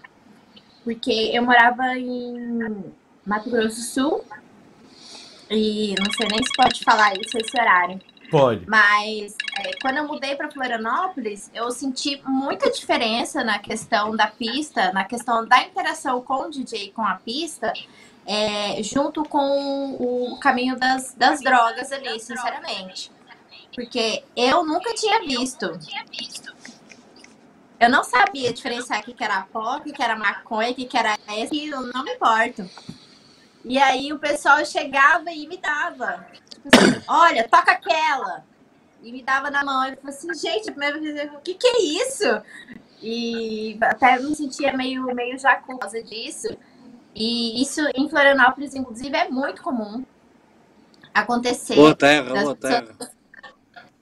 Porque 0.83 1.31
eu 1.33 1.43
morava 1.43 1.97
em 1.97 2.85
Mato 3.25 3.49
Grosso 3.49 3.75
do 3.77 3.81
Sul 3.81 4.25
e 5.49 5.95
não 5.99 6.11
sei 6.13 6.27
nem 6.29 6.43
se 6.43 6.53
pode 6.55 6.83
falar 6.83 7.13
isso 7.19 7.37
esse 7.37 7.59
horário. 7.59 7.99
Pode. 8.31 8.65
Mas 8.65 9.35
é, 9.59 9.71
quando 9.81 9.97
eu 9.97 10.07
mudei 10.07 10.35
para 10.35 10.49
Florianópolis, 10.49 11.51
eu 11.53 11.69
senti 11.69 12.21
muita 12.25 12.71
diferença 12.71 13.43
na 13.43 13.59
questão 13.59 14.15
da 14.15 14.27
pista, 14.27 14.93
na 14.93 15.03
questão 15.03 15.45
da 15.45 15.61
interação 15.61 16.21
com 16.21 16.45
o 16.45 16.49
DJ 16.49 16.93
com 16.95 17.05
a 17.05 17.15
pista, 17.15 17.73
é, 18.25 18.81
junto 18.81 19.23
com 19.25 19.97
o 19.99 20.39
caminho 20.39 20.77
das, 20.79 21.13
das 21.13 21.41
drogas 21.41 21.91
ali, 21.91 22.17
sinceramente. 22.21 23.11
Porque 23.75 24.23
eu 24.33 24.65
nunca 24.65 24.93
tinha 24.93 25.19
visto. 25.19 25.77
Eu 27.81 27.89
não 27.89 28.03
sabia 28.03 28.53
diferenciar 28.53 28.99
o 28.99 29.03
que 29.03 29.23
era 29.23 29.41
pó, 29.51 29.77
o 29.77 29.81
que 29.81 30.03
era 30.03 30.15
maconha, 30.15 30.69
o 30.69 30.75
que 30.75 30.95
era 30.95 31.17
esse, 31.29 31.67
eu 31.67 31.81
não 31.81 32.03
me 32.03 32.13
importo. 32.13 32.69
E 33.65 33.79
aí 33.79 34.13
o 34.13 34.19
pessoal 34.19 34.63
chegava 34.63 35.31
e 35.31 35.47
me 35.47 35.57
dava. 35.57 36.27
Tipo 36.47 36.69
assim, 36.71 37.03
olha, 37.07 37.49
toca 37.49 37.71
aquela. 37.71 38.45
E 39.01 39.11
me 39.11 39.23
dava 39.23 39.49
na 39.49 39.65
mão. 39.65 39.83
Eu 39.87 39.97
falei 39.97 40.15
assim, 40.15 40.31
gente, 40.35 40.69
a 40.69 40.73
primeira 40.73 40.99
vez, 40.99 41.33
o 41.33 41.39
que, 41.39 41.55
que 41.55 41.65
é 41.65 41.81
isso? 41.81 42.41
E 43.01 43.79
até 43.81 44.19
me 44.19 44.35
sentia 44.35 44.77
meio, 44.77 45.03
meio 45.15 45.39
já 45.39 45.55
por 45.55 45.79
causa 45.79 46.03
disso. 46.03 46.55
E 47.15 47.59
isso 47.63 47.81
em 47.95 48.07
Florianópolis, 48.07 48.75
inclusive, 48.75 49.17
é 49.17 49.27
muito 49.27 49.63
comum 49.63 50.05
acontecer. 51.11 51.73
Boa 51.73 51.95
terra, 51.95 52.41
boa 52.41 52.55
terra. 52.55 52.95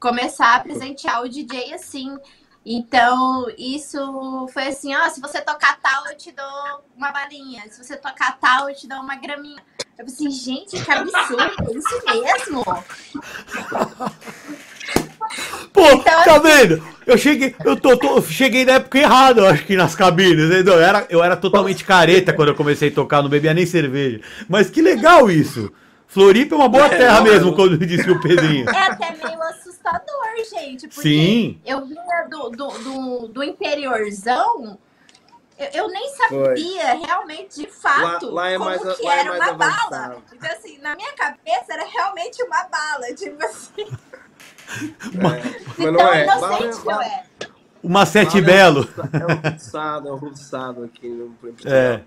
Começar 0.01 0.55
a 0.55 0.59
presentear 0.59 1.23
o 1.23 1.29
DJ 1.29 1.73
assim. 1.73 2.17
Então, 2.65 3.45
isso 3.57 4.47
foi 4.53 4.67
assim, 4.67 4.95
ó, 4.95 5.09
se 5.09 5.21
você 5.21 5.41
tocar 5.41 5.79
tal, 5.81 6.07
eu 6.07 6.17
te 6.17 6.31
dou 6.31 6.83
uma 6.95 7.11
balinha. 7.11 7.63
Se 7.69 7.83
você 7.83 7.95
tocar 7.95 8.37
tal, 8.39 8.69
eu 8.69 8.75
te 8.75 8.87
dou 8.87 8.99
uma 8.99 9.15
graminha. 9.15 9.61
Eu 9.97 10.05
falei 10.05 10.13
assim, 10.13 10.31
gente, 10.31 10.83
que 10.83 10.91
absurdo, 10.91 11.41
é 11.41 11.47
isso 11.73 12.01
mesmo. 12.05 12.63
Pô, 15.71 15.91
então, 15.91 16.23
tá 16.23 16.39
vendo? 16.39 16.81
Eu 17.05 17.17
cheguei, 17.17 17.55
eu 17.63 17.75
tô, 17.75 17.95
tô, 17.97 18.21
cheguei 18.21 18.65
na 18.65 18.73
época 18.73 18.97
errada, 18.97 19.41
eu 19.41 19.47
acho 19.47 19.65
que 19.65 19.75
nas 19.75 19.95
cabines, 19.95 20.45
entendeu? 20.45 20.75
Eu 20.75 20.81
era, 20.81 21.05
eu 21.09 21.23
era 21.23 21.37
totalmente 21.37 21.83
careta 21.83 22.33
quando 22.33 22.49
eu 22.49 22.55
comecei 22.55 22.89
a 22.89 22.93
tocar, 22.93 23.21
não 23.21 23.29
bebia 23.29 23.53
nem 23.53 23.65
cerveja. 23.65 24.21
Mas 24.47 24.69
que 24.69 24.81
legal 24.81 25.29
isso! 25.29 25.71
Floripa 26.07 26.55
é 26.55 26.57
uma 26.57 26.69
boa 26.69 26.87
é, 26.87 26.97
terra 26.97 27.21
mesmo, 27.21 27.53
quando 27.53 27.77
disse 27.77 28.09
o 28.09 28.19
Pedrinho. 28.19 28.67
É 28.67 28.87
até 28.87 29.11
meio 29.11 29.41
assustador, 29.43 30.18
gente. 30.45 30.87
Porque 30.87 31.01
Sim. 31.01 31.61
eu 31.65 31.85
vinha 31.85 32.27
do, 32.29 32.49
do, 32.49 32.67
do, 32.67 33.27
do 33.27 33.43
interiorzão, 33.43 34.77
eu, 35.57 35.67
eu, 35.73 35.87
nem 35.89 36.09
sabia 36.15 36.97
Foi. 36.97 37.05
realmente, 37.05 37.61
de 37.61 37.67
fato, 37.67 38.27
lá, 38.27 38.43
lá 38.43 38.49
é 38.49 38.57
como 38.57 38.69
mais, 38.69 38.81
que 38.81 39.07
é 39.07 39.19
era 39.19 39.29
é 39.29 39.31
uma 39.31 39.49
avançado. 39.49 39.89
bala. 39.89 40.23
Então, 40.33 40.51
assim, 40.51 40.77
na 40.79 40.95
minha 40.95 41.13
cabeça 41.13 41.65
era 41.73 41.85
realmente 41.85 42.41
uma 42.43 42.63
bala, 42.63 43.07
tipo 43.15 43.43
assim. 43.43 43.97
É, 45.15 45.59
mas 45.77 45.93
não 45.93 46.07
é. 46.13 46.23
inocente 46.23 46.81
que 46.81 46.87
eu 46.87 47.01
é. 47.01 47.25
Uma 47.81 48.05
sete 48.05 48.41
belo. 48.41 48.87
É 49.13 49.25
um 49.25 49.51
ruçado, 49.51 50.09
é 50.09 50.11
um 50.81 50.83
aqui 50.85 51.07
no 51.07 51.35
É. 51.65 52.01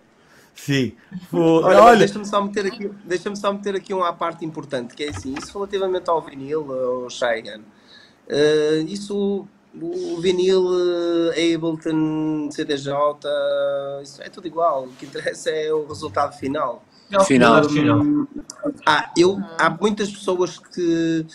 Sim. 0.55 0.95
Olha, 1.33 1.83
Olha... 1.83 1.99
deixa-me 1.99 2.27
só 2.27 2.43
meter 2.43 2.67
aqui, 2.67 2.89
deixa-me 3.05 3.37
só 3.37 3.53
meter 3.53 3.75
aqui 3.75 3.93
uma 3.93 4.13
parte 4.13 4.45
importante, 4.45 4.95
que 4.95 5.05
é 5.05 5.09
assim, 5.09 5.35
isso 5.37 5.53
relativamente 5.53 6.09
ao 6.09 6.21
vinil, 6.21 6.73
ao 6.73 7.11
Cheyenne, 7.11 7.65
uh, 8.29 8.87
isso, 8.87 9.47
o 9.75 10.21
vinil, 10.21 10.65
uh, 10.65 11.31
Ableton, 11.31 12.51
CDJ, 12.51 12.93
isso 14.03 14.23
é 14.23 14.29
tudo 14.29 14.47
igual, 14.47 14.85
o 14.85 14.93
que 14.93 15.07
interessa 15.07 15.51
é 15.51 15.73
o 15.73 15.87
resultado 15.87 16.37
final. 16.37 16.85
Final, 17.27 17.69
final. 17.69 18.01
Ah, 18.87 19.11
eu, 19.17 19.39
há 19.59 19.69
muitas 19.69 20.11
pessoas 20.11 20.59
que 20.59 21.27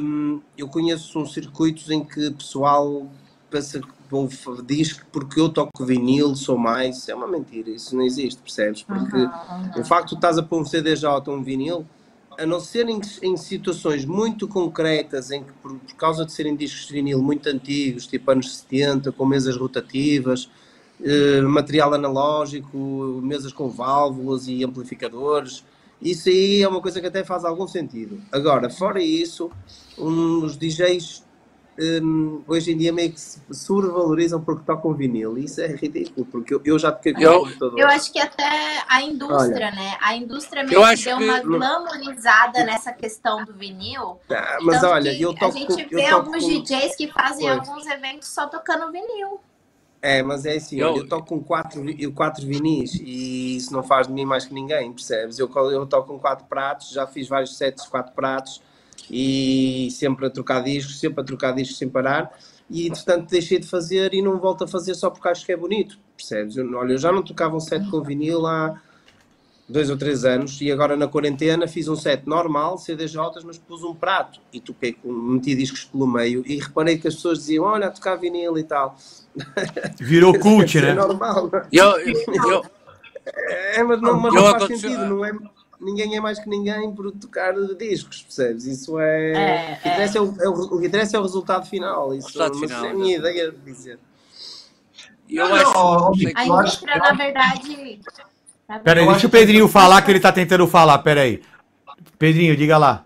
um, 0.00 0.40
eu 0.56 0.68
conheço 0.68 1.18
uns 1.18 1.34
circuitos 1.34 1.90
em 1.90 2.02
que 2.02 2.28
o 2.28 2.32
pessoal 2.32 3.06
pensa 3.50 3.80
que 3.80 3.88
vou, 4.08 4.28
diz 4.64 4.94
que 4.94 5.04
porque 5.06 5.40
eu 5.40 5.48
toco 5.48 5.84
vinil 5.84 6.34
sou 6.34 6.56
mais. 6.56 7.08
É 7.08 7.14
uma 7.14 7.26
mentira, 7.26 7.70
isso 7.70 7.96
não 7.96 8.04
existe, 8.04 8.40
percebes? 8.40 8.82
Porque 8.82 9.16
uhum, 9.16 9.24
uhum. 9.74 9.80
o 9.80 9.84
facto 9.84 10.10
de 10.10 10.14
estás 10.16 10.38
a 10.38 10.42
pôr 10.42 10.60
um 10.60 10.64
CDJ 10.64 11.06
ou 11.26 11.34
um 11.34 11.42
vinil, 11.42 11.86
a 12.38 12.46
não 12.46 12.60
ser 12.60 12.88
em, 12.88 13.00
em, 13.22 13.36
situações 13.36 14.04
muito 14.04 14.46
concretas, 14.46 15.30
em 15.30 15.42
que 15.42 15.52
por, 15.62 15.74
por, 15.78 15.94
causa 15.94 16.24
de 16.24 16.32
serem 16.32 16.54
discos 16.54 16.86
de 16.86 16.92
vinil 16.92 17.22
muito 17.22 17.48
antigos, 17.48 18.06
tipo 18.06 18.30
anos 18.30 18.56
70, 18.58 19.12
com 19.12 19.24
mesas 19.26 19.56
rotativas, 19.56 20.50
eh, 21.02 21.40
material 21.42 21.94
analógico, 21.94 22.76
mesas 23.22 23.52
com 23.52 23.68
válvulas 23.68 24.48
e 24.48 24.64
amplificadores 24.64 25.64
isso 26.00 26.28
aí 26.28 26.62
é 26.62 26.68
uma 26.68 26.80
coisa 26.80 27.00
que 27.00 27.06
até 27.06 27.24
faz 27.24 27.44
algum 27.44 27.66
sentido. 27.66 28.20
Agora, 28.30 28.68
fora 28.68 29.02
isso, 29.02 29.50
um, 29.98 30.44
os 30.44 30.56
DJs 30.56 31.24
um, 31.78 32.42
hoje 32.46 32.72
em 32.72 32.76
dia 32.76 32.92
meio 32.92 33.12
que 33.12 33.20
se 33.20 33.40
sobrevalorizam 33.50 34.40
porque 34.40 34.64
tocam 34.64 34.94
vinil. 34.94 35.36
Isso 35.36 35.60
é 35.60 35.66
ridículo, 35.66 36.26
porque 36.26 36.54
eu, 36.54 36.60
eu 36.64 36.78
já 36.78 36.90
toquei 36.90 37.12
com 37.12 37.20
eu, 37.20 37.40
computador. 37.40 37.78
Eu 37.78 37.88
acho 37.88 38.12
que 38.12 38.18
até 38.18 38.82
a 38.88 39.02
indústria, 39.02 39.66
Olha, 39.66 39.70
né? 39.70 39.96
A 40.00 40.16
indústria 40.16 40.64
meio 40.64 40.96
que 40.96 41.04
deu 41.04 41.16
uma 41.18 41.40
glamourizada 41.40 42.64
nessa 42.64 42.92
questão 42.92 43.44
do 43.44 43.52
vinil. 43.52 44.18
Ah, 44.30 44.58
mas 44.62 44.82
olha, 44.82 45.12
eu 45.18 45.34
toco 45.34 45.46
A 45.46 45.50
gente 45.50 45.84
vê 45.86 46.06
alguns 46.06 46.44
com... 46.44 46.48
DJs 46.48 46.96
que 46.96 47.08
fazem 47.08 47.46
pois. 47.46 47.68
alguns 47.68 47.86
eventos 47.86 48.28
só 48.28 48.46
tocando 48.46 48.90
vinil. 48.90 49.40
É, 50.00 50.22
mas 50.22 50.46
é 50.46 50.54
assim, 50.56 50.78
eu, 50.78 50.96
eu 50.96 51.08
toco 51.08 51.26
com 51.26 51.42
quatro, 51.42 51.82
quatro 52.14 52.46
vinis 52.46 52.94
e 52.94 53.56
isso 53.56 53.72
não 53.72 53.82
faz 53.82 54.06
de 54.06 54.12
mim 54.12 54.24
mais 54.24 54.44
que 54.44 54.54
ninguém, 54.54 54.92
percebes? 54.92 55.38
Eu, 55.38 55.50
eu 55.70 55.86
toco 55.86 56.08
com 56.08 56.18
quatro 56.18 56.46
pratos, 56.46 56.90
já 56.90 57.06
fiz 57.06 57.26
vários 57.28 57.56
sets 57.56 57.84
de 57.84 57.90
quatro 57.90 58.12
pratos 58.12 58.62
e 59.10 59.88
sempre 59.90 60.26
a 60.26 60.30
trocar 60.30 60.62
discos, 60.62 60.98
sempre 60.98 61.20
a 61.20 61.24
trocar 61.24 61.52
discos 61.52 61.78
sem 61.78 61.88
parar 61.88 62.32
e 62.68 62.88
entretanto 62.88 63.30
deixei 63.30 63.58
de 63.58 63.66
fazer 63.66 64.12
e 64.12 64.20
não 64.20 64.38
volto 64.38 64.64
a 64.64 64.68
fazer 64.68 64.94
só 64.94 65.08
porque 65.08 65.28
acho 65.28 65.46
que 65.46 65.52
é 65.52 65.56
bonito, 65.56 65.98
percebes? 66.16 66.56
Eu, 66.56 66.70
olha, 66.74 66.92
eu 66.92 66.98
já 66.98 67.12
não 67.12 67.22
tocava 67.22 67.56
um 67.56 67.60
set 67.60 67.88
com 67.88 68.02
vinil 68.02 68.46
há 68.46 68.80
dois 69.68 69.90
ou 69.90 69.96
três 69.96 70.24
anos 70.24 70.60
e 70.60 70.70
agora 70.70 70.96
na 70.96 71.08
quarentena 71.08 71.66
fiz 71.66 71.88
um 71.88 71.96
set 71.96 72.26
normal, 72.26 72.78
CDJs, 72.78 73.44
mas 73.44 73.58
pus 73.58 73.82
um 73.82 73.94
prato 73.94 74.40
e 74.52 74.60
toquei 74.60 74.92
com, 74.92 75.12
meti 75.12 75.54
discos 75.54 75.84
pelo 75.84 76.06
meio 76.06 76.42
e 76.46 76.58
reparei 76.58 76.98
que 76.98 77.06
as 77.06 77.14
pessoas 77.14 77.38
diziam, 77.38 77.64
olha, 77.64 77.86
a 77.86 77.90
tocar 77.90 78.16
vinil 78.16 78.58
e 78.58 78.64
tal 78.64 78.96
Virou 79.98 80.36
cult, 80.38 80.80
né? 80.80 80.90
É 80.90 80.94
normal. 80.94 81.50
Eu, 81.72 81.98
eu, 81.98 82.64
é, 83.26 83.82
mas 83.82 84.00
não, 84.00 84.18
mas 84.20 84.34
não 84.34 84.50
faz 84.50 84.66
sentido, 84.66 85.04
não 85.06 85.24
é? 85.24 85.32
Ninguém 85.80 86.16
é 86.16 86.20
mais 86.20 86.38
que 86.38 86.48
ninguém 86.48 86.90
por 86.94 87.12
tocar 87.12 87.52
discos, 87.76 88.22
percebes? 88.22 88.64
Isso 88.64 88.98
é. 88.98 89.32
é 89.32 89.72
o, 89.72 89.82
que 89.82 89.88
interessa 89.88 90.18
é. 90.18 90.20
o, 90.20 90.34
é 90.40 90.48
o, 90.48 90.52
o 90.52 90.80
que 90.80 90.86
interessa 90.86 91.16
é 91.16 91.20
o 91.20 91.22
resultado 91.22 91.66
final. 91.66 92.14
Isso, 92.14 92.26
resultado 92.28 92.58
mas 92.58 92.70
final, 92.70 92.84
é 92.86 92.90
a 92.90 92.94
minha 92.94 93.16
ideia 93.16 93.52
de 93.52 93.58
dizer. 93.58 93.98
Eu 95.28 95.46
acho. 95.54 96.12
A 96.34 96.46
indústria, 96.46 96.96
na 96.96 97.12
verdade. 97.12 98.00
Peraí, 98.82 99.06
deixa 99.06 99.26
o 99.26 99.30
Pedrinho 99.30 99.68
falar 99.68 100.02
que 100.02 100.10
ele 100.10 100.20
tá 100.20 100.32
tentando 100.32 100.66
falar, 100.66 100.98
peraí. 100.98 101.42
Pedrinho, 102.18 102.56
diga 102.56 102.78
lá. 102.78 103.04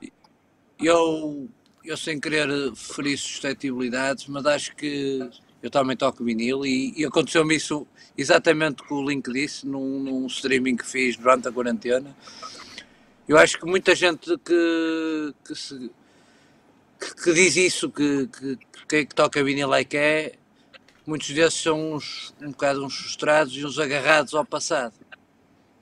Eu, 0.78 1.48
eu 1.84 1.96
sem 1.96 2.18
querer 2.18 2.48
ferir 2.74 3.18
suscetibilidades, 3.18 4.26
mas 4.26 4.46
acho 4.46 4.74
que 4.74 5.28
eu 5.62 5.70
também 5.70 5.96
toco 5.96 6.24
vinil 6.24 6.64
e, 6.64 6.94
e 6.96 7.04
aconteceu-me 7.04 7.54
isso 7.54 7.86
exatamente 8.16 8.82
com 8.82 8.96
o 8.96 9.08
link 9.08 9.30
disse 9.30 9.66
num, 9.66 10.00
num, 10.00 10.26
streaming 10.26 10.76
que 10.76 10.86
fiz 10.86 11.16
durante 11.16 11.48
a 11.48 11.52
quarentena. 11.52 12.16
Eu 13.30 13.38
acho 13.38 13.60
que 13.60 13.64
muita 13.64 13.94
gente 13.94 14.36
que, 14.38 15.34
que, 15.46 15.54
se, 15.54 15.88
que, 16.98 17.14
que 17.14 17.32
diz 17.32 17.54
isso, 17.54 17.88
que, 17.88 18.26
que, 18.26 18.58
quem 18.88 18.98
é 18.98 19.04
que 19.04 19.14
toca 19.14 19.44
vinil 19.44 19.72
é 19.72 19.84
que 19.84 19.96
é, 19.96 20.32
muitos 21.06 21.30
desses 21.30 21.62
são 21.62 21.92
uns, 21.92 22.34
um 22.42 22.50
bocado 22.50 22.84
uns 22.84 22.96
frustrados 22.96 23.56
e 23.56 23.64
uns 23.64 23.78
agarrados 23.78 24.34
ao 24.34 24.44
passado. 24.44 24.94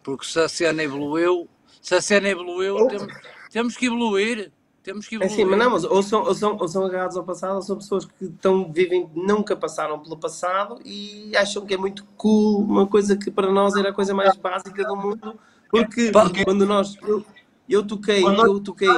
Porque 0.03 0.27
se 0.27 0.39
a 0.39 0.47
cena 0.47 0.83
evoluiu, 0.83 1.49
se 1.81 1.95
a 1.95 2.03
cena 2.03 2.29
evoluiu, 2.29 2.87
temos, 2.87 3.15
temos 3.51 3.77
que 3.79 3.87
evoluir. 3.87 4.53
Temos 4.83 5.09
que 5.09 5.15
evoluir. 5.15 5.33
É 5.33 5.37
sim, 5.37 5.47
mas 5.47 5.59
não, 5.59 5.71
mas 5.71 5.85
ou 5.85 6.03
são, 6.03 6.25
ou, 6.25 6.35
são, 6.35 6.55
ou 6.55 6.69
são 6.69 6.85
agarrados 6.85 7.17
ao 7.17 7.25
passado, 7.25 7.55
ou 7.55 7.63
são 7.63 7.77
pessoas 7.77 8.05
que 8.05 8.27
estão, 8.27 8.71
vivem, 8.71 9.09
nunca 9.15 9.57
passaram 9.57 9.99
pelo 9.99 10.19
passado 10.19 10.83
e 10.85 11.35
acham 11.35 11.65
que 11.65 11.73
é 11.73 11.79
muito 11.79 12.05
cool, 12.15 12.59
uma 12.59 12.87
coisa 12.87 13.17
que 13.17 13.31
para 13.31 13.51
nós 13.51 13.75
era 13.75 13.89
a 13.89 13.93
coisa 13.95 14.13
mais 14.13 14.37
básica 14.37 14.85
do 14.85 14.95
mundo, 14.95 15.41
porque, 15.71 16.11
porque 16.11 16.45
quando 16.45 16.67
nós. 16.67 16.95
Eu, 17.01 17.25
eu 17.75 17.87
toquei, 17.87 18.25
eu 18.25 18.61
toquei. 18.61 18.89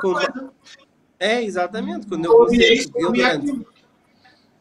Com, 0.00 0.14
é, 1.18 1.42
exatamente. 1.42 2.06
Quando 2.06 2.24
eu 2.24 2.32
comecei, 2.32 2.86
eu, 2.94 3.12
durante, 3.12 3.66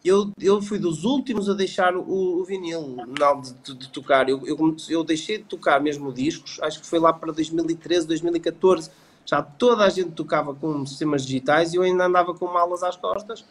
eu, 0.04 0.32
eu 0.40 0.62
fui 0.62 0.80
dos 0.80 1.04
últimos 1.04 1.50
a 1.50 1.54
deixar 1.54 1.96
o, 1.96 2.42
o 2.42 2.44
vinil 2.44 2.98
não, 3.20 3.42
de, 3.42 3.54
de, 3.54 3.76
de 3.76 3.90
tocar. 3.90 4.28
Eu, 4.30 4.46
eu, 4.46 4.76
eu 4.90 5.04
deixei 5.04 5.38
de 5.38 5.44
tocar 5.46 5.80
mesmo 5.82 6.12
discos, 6.12 6.60
acho 6.62 6.82
que 6.82 6.88
foi 6.88 7.00
lá 7.00 7.14
para 7.14 7.32
2013, 7.32 8.08
2014 8.08 8.92
já 9.28 9.42
toda 9.42 9.84
a 9.84 9.90
gente 9.90 10.12
tocava 10.12 10.56
com 10.56 10.86
sistemas 10.86 11.26
digitais 11.26 11.74
e 11.74 11.76
eu 11.76 11.82
ainda 11.84 12.06
andava 12.06 12.34
com 12.34 12.48
malas 12.48 12.82
às 12.82 12.96
costas, 12.96 13.44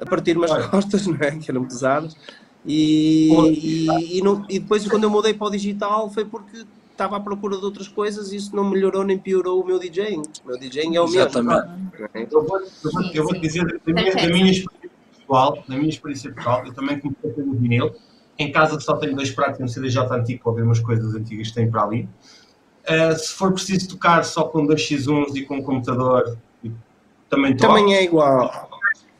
a 0.00 0.06
partir 0.06 0.36
umas 0.36 0.66
costas, 0.68 1.04
não 1.08 1.16
é? 1.16 1.36
Que 1.36 1.50
eram 1.50 1.64
pesadas. 1.64 2.16
E, 2.64 3.28
e, 3.32 3.86
e, 3.88 4.22
e, 4.48 4.58
depois, 4.60 4.86
quando 4.86 5.04
eu 5.04 5.10
mudei 5.10 5.34
para 5.34 5.48
o 5.48 5.50
digital, 5.50 6.08
foi 6.08 6.24
porque 6.24 6.64
estava 6.98 7.16
à 7.16 7.20
procura 7.20 7.56
de 7.56 7.64
outras 7.64 7.86
coisas 7.86 8.32
e 8.32 8.36
isso 8.36 8.54
não 8.54 8.68
melhorou 8.68 9.04
nem 9.04 9.16
piorou 9.16 9.62
o 9.62 9.64
meu 9.64 9.78
DJing. 9.78 10.22
O 10.44 10.48
meu 10.48 10.58
DJing 10.58 10.96
é 10.96 11.00
o 11.00 11.04
mesmo. 11.04 11.20
Exatamente. 11.20 12.34
Eu 12.34 12.44
vou, 12.44 12.60
eu 12.60 12.92
vou, 12.92 13.02
eu 13.14 13.24
vou 13.24 13.34
te 13.34 13.40
dizer 13.40 13.64
da 13.64 13.92
minha, 13.92 14.14
da 14.14 14.26
minha 14.26 14.50
experiência 14.50 14.90
pessoal, 15.16 15.64
da 15.68 15.76
minha 15.76 15.88
experiência 15.88 16.32
pessoal, 16.32 16.66
eu 16.66 16.74
também 16.74 16.98
comecei 16.98 17.30
pelo 17.30 17.54
vinil. 17.54 17.94
Em 18.36 18.50
casa 18.50 18.78
só 18.80 18.96
tenho 18.96 19.14
dois 19.14 19.30
pratos 19.30 19.60
e 19.60 19.62
um 19.62 19.68
CDJ 19.68 20.02
antigo 20.10 20.42
para 20.42 20.50
ouvir 20.50 20.62
umas 20.62 20.80
coisas 20.80 21.14
antigas 21.14 21.48
que 21.48 21.54
tem 21.54 21.70
para 21.70 21.82
ali. 21.82 22.08
Uh, 22.88 23.16
se 23.16 23.32
for 23.32 23.52
preciso 23.52 23.90
tocar 23.90 24.24
só 24.24 24.44
com 24.44 24.66
2x1s 24.66 25.36
e 25.36 25.44
com 25.44 25.56
um 25.56 25.62
computador, 25.62 26.36
também 27.28 27.56
toco. 27.56 27.74
Também 27.74 27.94
é 27.94 28.02
igual. 28.02 28.70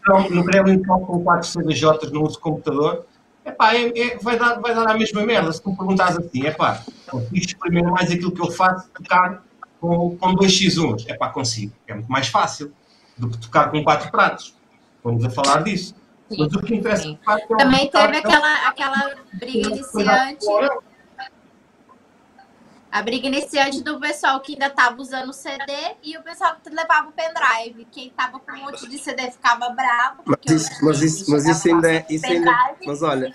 Não, 0.06 0.30
no 0.30 0.42
Gremlin 0.42 0.82
toco 0.82 1.06
com 1.06 1.22
4 1.22 1.46
CDJs 1.46 2.10
no 2.10 2.24
uso 2.24 2.40
computador. 2.40 3.04
Epá, 3.48 3.74
é, 3.74 3.98
é, 3.98 4.18
vai, 4.18 4.38
dar, 4.38 4.60
vai 4.60 4.74
dar 4.74 4.88
a 4.88 4.96
mesma 4.96 5.24
merda. 5.24 5.52
Se 5.52 5.62
tu 5.62 5.70
me 5.70 5.76
perguntares 5.76 6.18
assim, 6.18 6.46
epá, 6.46 6.82
consigo 7.10 7.36
exprimir 7.36 7.84
mais 7.84 8.10
aquilo 8.10 8.32
que 8.32 8.42
eu 8.42 8.50
faço, 8.50 8.88
tocar 8.90 9.42
com, 9.80 10.16
com 10.16 10.34
2x1s. 10.36 11.08
Epá, 11.08 11.30
consigo. 11.30 11.72
É 11.86 11.94
muito 11.94 12.10
mais 12.10 12.28
fácil 12.28 12.72
do 13.16 13.30
que 13.30 13.38
tocar 13.38 13.70
com 13.70 13.82
4 13.82 14.10
pratos. 14.10 14.54
Vamos 15.02 15.24
a 15.24 15.30
falar 15.30 15.62
disso. 15.62 15.94
Mas 16.30 16.52
o 16.52 16.60
que 16.60 16.74
interessa 16.74 17.04
Sim. 17.04 17.18
é 17.26 17.56
Também 17.56 17.90
teve 17.90 18.16
aquela, 18.18 18.68
aquela 18.68 19.14
briga 19.32 19.68
iniciante. 19.68 20.44
A 22.90 23.02
briga 23.02 23.26
iniciante 23.26 23.82
do 23.82 24.00
pessoal 24.00 24.40
que 24.40 24.52
ainda 24.54 24.70
tava 24.70 25.00
usando 25.00 25.28
o 25.28 25.32
CD 25.32 25.72
e 26.02 26.16
o 26.16 26.22
pessoal 26.22 26.56
que 26.62 26.70
levava 26.70 27.08
o 27.08 27.12
pendrive. 27.12 27.86
Quem 27.92 28.10
tava 28.10 28.40
com 28.40 28.52
um 28.52 28.64
monte 28.64 28.88
de 28.88 28.98
CD 28.98 29.30
ficava 29.30 29.68
bravo. 29.70 30.22
Mas 30.24 30.38
isso, 30.50 30.84
mas 30.84 31.02
isso, 31.02 31.30
mas 31.30 31.46
isso 31.46 31.68
ainda, 31.68 31.92
é- 31.92 32.06
isso 32.08 32.26
ainda, 32.26 32.76
mas 32.86 33.02
olha, 33.02 33.32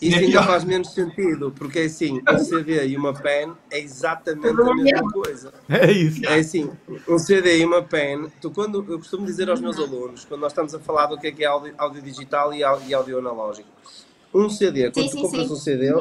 isso 0.00 0.18
ainda 0.18 0.42
faz 0.42 0.62
menos 0.64 0.92
sentido, 0.92 1.50
porque 1.56 1.78
é 1.78 1.84
assim, 1.84 2.20
um 2.28 2.38
CD 2.38 2.86
e 2.86 2.96
uma 2.98 3.14
pen 3.14 3.54
é 3.70 3.80
exatamente 3.80 4.60
a 4.60 4.74
mesma 4.74 5.10
coisa. 5.10 5.54
É 5.70 5.90
isso. 5.90 6.26
É 6.26 6.38
assim, 6.38 6.70
um 7.08 7.18
CD 7.18 7.58
e 7.58 7.64
uma 7.64 7.82
pen, 7.82 8.30
tu 8.40 8.50
quando, 8.50 8.84
eu 8.90 8.98
costumo 8.98 9.24
dizer 9.24 9.48
aos 9.48 9.60
meus 9.60 9.78
alunos, 9.78 10.26
quando 10.26 10.42
nós 10.42 10.52
estamos 10.52 10.74
a 10.74 10.78
falar 10.78 11.06
do 11.06 11.18
que 11.18 11.28
é 11.28 11.32
que 11.32 11.42
é 11.42 11.46
áudio, 11.46 11.74
áudio 11.78 12.02
digital 12.02 12.52
e 12.52 12.62
áudio, 12.62 12.88
e 12.88 12.94
áudio 12.94 13.18
analógico, 13.18 13.68
um 14.34 14.50
CD, 14.50 14.90
quando 14.90 15.08
Sim, 15.08 15.16
tu 15.16 15.22
compras 15.22 15.46
sim. 15.46 15.52
um 15.54 15.56
CD, 15.56 15.94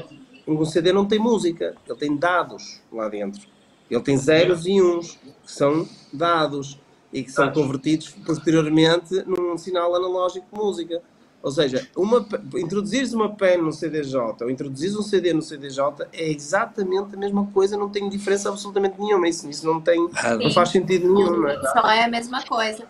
um 0.47 0.65
CD 0.65 0.93
não 0.93 1.05
tem 1.05 1.19
música, 1.19 1.76
ele 1.88 1.97
tem 1.97 2.15
dados 2.15 2.81
lá 2.91 3.09
dentro. 3.09 3.41
Ele 3.89 4.01
tem 4.01 4.17
zeros 4.17 4.65
e 4.65 4.81
uns, 4.81 5.17
que 5.43 5.51
são 5.51 5.88
dados 6.11 6.80
e 7.13 7.23
que 7.23 7.31
são 7.31 7.51
convertidos 7.51 8.09
posteriormente 8.26 9.23
num 9.26 9.57
sinal 9.57 9.95
analógico 9.95 10.45
de 10.51 10.59
música. 10.59 11.01
Ou 11.41 11.51
seja, 11.51 11.88
uma, 11.95 12.26
introduzires 12.55 13.13
uma 13.13 13.35
pen 13.35 13.61
no 13.61 13.72
CDJ 13.72 14.17
ou 14.41 14.49
introduzires 14.49 14.95
um 14.95 15.03
CD 15.03 15.31
no 15.31 15.43
CDJ 15.43 16.07
é 16.11 16.31
exatamente 16.31 17.13
a 17.13 17.17
mesma 17.17 17.45
coisa, 17.53 17.77
não 17.77 17.88
tem 17.88 18.09
diferença 18.09 18.49
absolutamente 18.49 18.99
nenhuma. 18.99 19.30
Isso, 19.30 19.47
isso 19.47 19.65
não, 19.65 19.80
tem, 19.80 20.09
não 20.41 20.51
faz 20.51 20.69
sentido 20.69 21.13
nenhum, 21.13 21.41
não 21.41 21.47
é? 21.47 21.61
Só 21.61 21.88
é 21.88 22.03
a 22.03 22.07
mesma 22.07 22.43
coisa. 22.43 22.88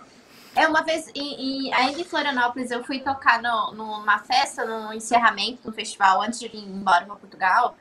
É 0.55 0.67
uma 0.67 0.83
vez, 0.83 1.09
em, 1.13 1.67
em- 1.67 1.73
ainda 1.73 1.99
em 1.99 2.03
Florianópolis, 2.05 2.71
eu 2.71 2.83
fui 2.83 2.99
tocar 3.01 3.41
no, 3.41 3.73
numa 3.73 4.19
festa, 4.19 4.65
no 4.65 4.93
encerramento 4.93 5.63
do 5.63 5.71
festival, 5.73 6.21
antes 6.21 6.39
de 6.39 6.45
ir 6.47 6.57
embora 6.57 7.05
para 7.05 7.15
Portugal. 7.15 7.75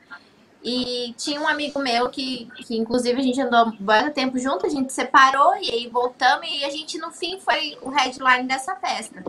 E 0.63 1.13
tinha 1.17 1.41
um 1.41 1.47
amigo 1.47 1.79
meu 1.79 2.09
que, 2.09 2.47
que 2.57 2.77
inclusive, 2.77 3.19
a 3.19 3.23
gente 3.23 3.41
andou 3.41 3.67
muito 3.67 4.13
tempo 4.13 4.37
junto, 4.39 4.65
a 4.65 4.69
gente 4.69 4.93
separou 4.93 5.55
e 5.57 5.71
aí 5.71 5.87
voltamos. 5.89 6.47
E 6.49 6.65
a 6.65 6.69
gente, 6.71 6.97
no 6.99 7.11
fim, 7.11 7.39
foi 7.39 7.77
o 7.81 7.89
headline 7.89 8.47
dessa 8.47 8.75
festa. 8.75 9.23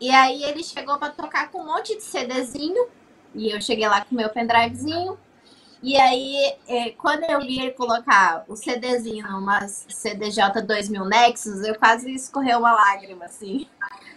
E 0.00 0.10
aí 0.10 0.42
ele 0.44 0.62
chegou 0.62 0.98
para 0.98 1.12
tocar 1.12 1.50
com 1.50 1.60
um 1.60 1.66
monte 1.66 1.94
de 1.96 2.02
CDzinho. 2.02 2.86
E 3.34 3.50
eu 3.50 3.60
cheguei 3.60 3.88
lá 3.88 4.04
com 4.04 4.14
meu 4.14 4.28
pendrivezinho. 4.30 5.18
E 5.86 5.96
aí, 5.96 6.52
é, 6.66 6.90
quando 6.90 7.22
eu 7.30 7.38
vi 7.42 7.60
ele 7.60 7.70
colocar 7.70 8.44
o 8.48 8.56
CDzinho 8.56 9.24
numa 9.30 9.68
CDJ 9.68 10.60
2000 10.62 11.04
Nexus, 11.04 11.62
eu 11.62 11.76
quase 11.78 12.12
escorreu 12.12 12.58
uma 12.58 12.72
lágrima, 12.72 13.24
assim. 13.26 13.68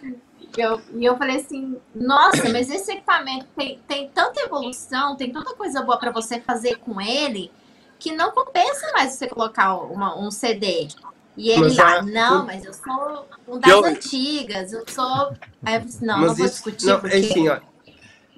E 0.02 0.60
eu, 0.60 0.80
e 0.96 1.04
eu 1.04 1.16
falei 1.16 1.36
assim, 1.36 1.76
nossa, 1.94 2.48
mas 2.48 2.68
esse 2.68 2.90
equipamento 2.90 3.46
tem, 3.56 3.78
tem 3.86 4.08
tanta 4.08 4.40
evolução, 4.40 5.14
tem 5.14 5.30
tanta 5.32 5.54
coisa 5.54 5.80
boa 5.80 5.96
para 5.96 6.10
você 6.10 6.40
fazer 6.40 6.74
com 6.78 7.00
ele, 7.00 7.52
que 8.00 8.10
não 8.10 8.32
compensa 8.32 8.90
mais 8.92 9.12
você 9.12 9.28
colocar 9.28 9.76
uma- 9.76 10.18
um 10.18 10.28
CD. 10.28 10.88
E 11.36 11.50
ele 11.50 11.60
Mas 11.60 11.76
lá, 11.76 11.98
a- 11.98 12.02
não, 12.02 12.46
mas 12.46 12.64
eu 12.64 12.74
sou 12.74 13.28
um 13.46 13.60
das 13.60 13.70
Eu- 13.70 13.84
antigas, 13.84 14.72
eu 14.72 14.84
sou... 14.88 15.04
Aí 15.04 15.76
eu 15.76 15.80
falei 15.82 15.84
assim, 15.84 16.04
não, 16.04 16.18
não 16.18 16.34
vou 16.34 16.46
isso, 16.46 16.54
discutir, 16.54 16.86
não, 16.86 16.98
porque... 17.00 17.14
é 17.16 17.20
assim, 17.20 17.48
olha, 17.48 17.62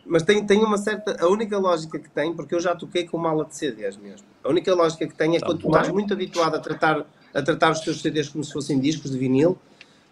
mas 0.04 0.22
tem, 0.22 0.44
tem 0.44 0.58
uma 0.64 0.78
certa, 0.78 1.16
a 1.22 1.28
única 1.28 1.58
lógica 1.58 1.98
que 1.98 2.10
tem, 2.10 2.34
porque 2.34 2.54
eu 2.54 2.60
já 2.60 2.74
toquei 2.74 3.06
com 3.06 3.18
mala 3.18 3.44
de 3.44 3.56
CDs 3.56 3.96
mesmo, 3.96 4.26
a 4.42 4.48
única 4.48 4.74
lógica 4.74 5.06
que 5.06 5.14
tem 5.14 5.36
é 5.36 5.40
quando 5.40 5.60
tu 5.60 5.66
estás 5.68 5.88
muito 5.88 6.12
habituado 6.12 6.56
a 6.56 6.58
tratar, 6.58 7.06
a 7.32 7.42
tratar 7.42 7.70
os 7.72 7.80
teus 7.80 8.00
CDs 8.00 8.28
como 8.28 8.42
se 8.42 8.52
fossem 8.52 8.78
discos 8.78 9.10
de 9.10 9.18
vinil, 9.18 9.58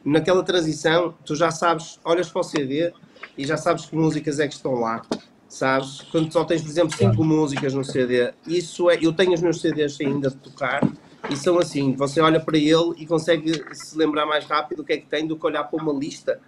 naquela 0.04 0.42
transição, 0.42 1.14
tu 1.24 1.34
já 1.34 1.50
sabes, 1.50 1.98
olhas 2.04 2.28
para 2.28 2.40
o 2.40 2.44
CD 2.44 2.92
e 3.36 3.46
já 3.46 3.56
sabes 3.56 3.86
que 3.86 3.96
músicas 3.96 4.38
é 4.38 4.48
que 4.48 4.54
estão 4.54 4.74
lá. 4.74 5.02
Sabes? 5.48 6.02
Quando 6.12 6.32
só 6.32 6.44
tens, 6.44 6.62
por 6.62 6.68
exemplo, 6.68 6.96
cinco 6.96 7.24
músicas 7.24 7.74
no 7.74 7.84
CD, 7.84 8.32
isso 8.46 8.88
é. 8.88 8.96
Eu 9.00 9.12
tenho 9.12 9.32
os 9.32 9.42
meus 9.42 9.60
CDs 9.60 10.00
ainda 10.00 10.30
de 10.30 10.36
tocar 10.36 10.80
e 11.28 11.36
são 11.36 11.58
assim: 11.58 11.92
você 11.92 12.20
olha 12.20 12.38
para 12.38 12.56
ele 12.56 12.94
e 12.96 13.04
consegue 13.04 13.64
se 13.74 13.98
lembrar 13.98 14.26
mais 14.26 14.44
rápido 14.44 14.80
o 14.80 14.84
que 14.84 14.92
é 14.92 14.96
que 14.98 15.06
tem 15.06 15.26
do 15.26 15.36
que 15.36 15.44
olhar 15.44 15.64
para 15.64 15.82
uma 15.82 15.92
lista. 15.92 16.40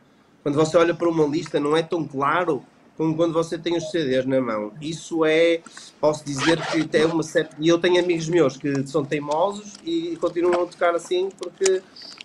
Quando 0.45 0.55
você 0.55 0.77
olha 0.77 0.95
para 0.95 1.09
uma 1.09 1.27
lista, 1.27 1.59
não 1.59 1.77
é 1.77 1.83
tão 1.83 2.07
claro 2.07 2.65
como 2.97 3.17
quando 3.17 3.33
você 3.33 3.59
tem 3.59 3.77
os 3.77 3.91
CDs 3.91 4.27
na 4.27 4.41
mão. 4.41 4.73
Isso 4.81 5.25
é, 5.25 5.61
posso 6.01 6.25
dizer 6.25 6.61
que 6.67 6.85
tem 6.87 7.05
uma 7.05 7.23
certa. 7.23 7.57
E 7.59 7.69
eu 7.69 7.79
tenho 7.79 8.03
amigos 8.03 8.29
meus 8.29 8.57
que 8.57 8.87
são 8.87 9.05
teimosos 9.05 9.75
e 9.85 10.17
continuam 10.21 10.63
a 10.65 10.67
tocar 10.67 10.95
assim 10.95 11.29
porque 11.39 11.83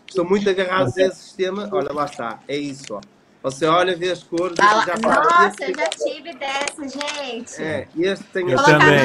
estão 0.08 0.26
muito 0.26 0.50
agarrados 0.50 0.98
a 0.98 1.04
esse 1.04 1.18
sistema. 1.18 1.70
Olha, 1.72 1.92
lá 1.94 2.06
está, 2.06 2.40
é 2.48 2.58
isso. 2.58 2.86
Ó. 2.94 3.02
Você 3.44 3.66
olha, 3.66 3.96
vê 3.96 4.12
as 4.12 4.24
cores, 4.24 4.58
Ah 4.60 4.84
já. 4.86 4.96
Nossa, 4.98 5.56
eu 5.62 5.74
já 5.76 5.88
tive 5.90 6.34
dessa, 6.36 6.88
gente. 6.90 7.62
é, 7.62 7.88
este 7.98 8.24
tem 8.26 8.50
Eu 8.50 8.60
a- 8.60 8.64
também. 8.64 9.00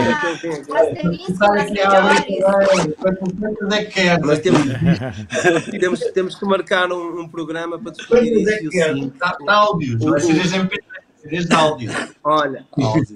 é? 3.97 4.19
Mas 4.25 4.41
temos, 4.41 4.61
temos, 5.79 6.01
temos 6.13 6.35
que 6.35 6.45
marcar 6.45 6.91
um, 6.93 7.21
um 7.21 7.29
programa 7.29 7.79
para 7.79 7.93
discutir 7.93 8.49
é 8.49 8.63
isso. 8.63 8.77
e. 8.77 9.07
Está 9.07 9.37
áudio. 9.47 9.99
Vai 9.99 10.21
ser 10.21 10.35
desde 10.35 10.57
MP3, 10.59 10.79
CDs 11.23 11.47
de 11.47 11.55
áudio. 11.55 11.91
Olha, 12.25 12.67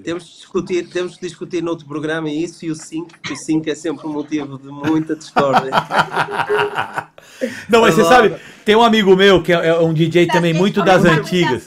temos 0.03 0.23
que, 0.23 0.31
discutir, 0.31 0.89
temos 0.89 1.15
que 1.15 1.27
discutir 1.27 1.61
noutro 1.61 1.85
programa 1.85 2.29
isso 2.29 2.65
e 2.65 2.71
o 2.71 2.75
5, 2.75 3.07
o 3.31 3.35
5 3.35 3.69
é 3.69 3.75
sempre 3.75 4.07
um 4.07 4.13
motivo 4.13 4.57
de 4.57 4.67
muita 4.67 5.15
discórdia. 5.15 5.71
Não, 7.69 7.81
mas 7.81 7.93
você 7.93 8.03
sabe, 8.05 8.35
tem 8.63 8.75
um 8.75 8.81
amigo 8.81 9.15
meu 9.15 9.43
que 9.43 9.51
é 9.53 9.67
é 9.67 9.79
um 9.79 9.93
DJ 9.93 10.27
também 10.27 10.53
muito 10.53 10.83
das 10.83 11.03
antigas. 11.03 11.65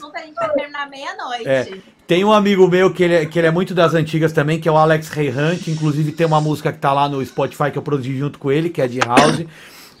meia-noite. 0.89 1.47
É. 1.47 1.77
Tem 2.07 2.25
um 2.25 2.33
amigo 2.33 2.67
meu 2.67 2.91
que 2.93 3.03
ele, 3.03 3.13
é, 3.13 3.25
que 3.25 3.39
ele 3.39 3.47
é 3.47 3.51
muito 3.51 3.73
das 3.73 3.93
antigas 3.93 4.33
também, 4.33 4.59
que 4.59 4.67
é 4.67 4.71
o 4.71 4.75
Alex 4.75 5.07
Ray 5.09 5.29
Hunt. 5.29 5.67
Inclusive 5.67 6.11
tem 6.11 6.27
uma 6.27 6.41
música 6.41 6.73
que 6.73 6.79
tá 6.79 6.91
lá 6.91 7.07
no 7.07 7.23
Spotify 7.25 7.71
que 7.71 7.77
eu 7.77 7.81
produzi 7.81 8.17
junto 8.17 8.37
com 8.37 8.51
ele, 8.51 8.69
que 8.69 8.81
é 8.81 8.87
de 8.87 8.99
House. 8.99 9.45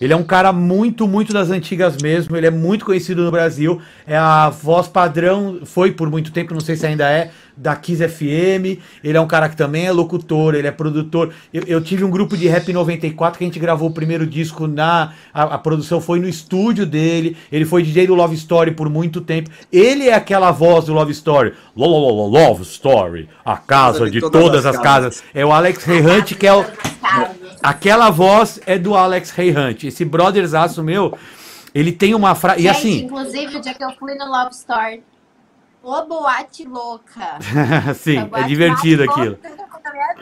Ele 0.01 0.13
é 0.13 0.15
um 0.15 0.23
cara 0.23 0.51
muito, 0.51 1.07
muito 1.07 1.31
das 1.31 1.51
antigas 1.51 1.95
mesmo. 2.01 2.35
Ele 2.35 2.47
é 2.47 2.51
muito 2.51 2.83
conhecido 2.83 3.23
no 3.23 3.29
Brasil. 3.29 3.79
É 4.07 4.17
a 4.17 4.49
voz 4.49 4.87
padrão, 4.87 5.59
foi 5.63 5.91
por 5.91 6.09
muito 6.09 6.31
tempo, 6.31 6.55
não 6.55 6.59
sei 6.59 6.75
se 6.75 6.87
ainda 6.87 7.07
é, 7.07 7.29
da 7.55 7.75
Kiss 7.75 8.01
FM. 8.07 8.81
Ele 9.03 9.15
é 9.15 9.21
um 9.21 9.27
cara 9.27 9.47
que 9.47 9.55
também 9.55 9.85
é 9.85 9.91
locutor, 9.91 10.55
ele 10.55 10.67
é 10.67 10.71
produtor. 10.71 11.31
Eu, 11.53 11.63
eu 11.67 11.81
tive 11.81 12.03
um 12.03 12.09
grupo 12.09 12.35
de 12.35 12.47
Rap 12.47 12.73
94 12.73 13.37
que 13.37 13.43
a 13.43 13.47
gente 13.47 13.59
gravou 13.59 13.89
o 13.89 13.93
primeiro 13.93 14.25
disco 14.25 14.65
na. 14.65 15.13
A, 15.31 15.43
a 15.43 15.57
produção 15.59 16.01
foi 16.01 16.19
no 16.19 16.27
estúdio 16.27 16.87
dele. 16.87 17.37
Ele 17.51 17.65
foi 17.65 17.83
DJ 17.83 18.07
do 18.07 18.15
Love 18.15 18.35
Story 18.35 18.71
por 18.71 18.89
muito 18.89 19.21
tempo. 19.21 19.51
Ele 19.71 20.09
é 20.09 20.15
aquela 20.15 20.49
voz 20.49 20.85
do 20.85 20.93
Love 20.93 21.11
Story. 21.11 21.53
Lo, 21.77 21.85
lo, 21.85 21.99
lo, 21.99 22.27
lo, 22.27 22.27
Love 22.27 22.63
Story, 22.63 23.29
a 23.45 23.55
casa 23.55 24.09
de 24.09 24.19
todas, 24.19 24.65
as 24.65 24.79
casas. 24.79 25.23
É 25.31 25.45
o 25.45 25.51
Alex 25.51 25.85
Hunt, 25.87 26.33
que 26.33 26.47
é 26.47 26.53
o. 26.53 26.65
Aquela 27.63 28.09
voz 28.09 28.59
é 28.65 28.77
do 28.77 28.95
Alex 28.95 29.31
Ray 29.31 29.55
Hunt. 29.55 29.83
Esse 29.83 30.03
brotherzaço 30.03 30.83
meu, 30.83 31.17
ele 31.73 31.91
tem 31.91 32.15
uma 32.15 32.35
frase. 32.35 32.63
E 32.63 32.67
assim. 32.67 33.03
inclusive, 33.03 33.57
o 33.57 33.61
dia 33.61 33.73
que 33.73 33.83
eu 33.83 33.91
fui 33.99 34.15
no 34.15 34.25
Love 34.25 34.51
Story, 34.53 35.03
ô 35.83 36.05
boate 36.05 36.65
louca. 36.65 37.39
Sim, 37.95 38.19
é 38.19 38.25
boate 38.25 38.47
divertido 38.47 39.05
mais 39.05 39.17
aquilo. 39.17 39.39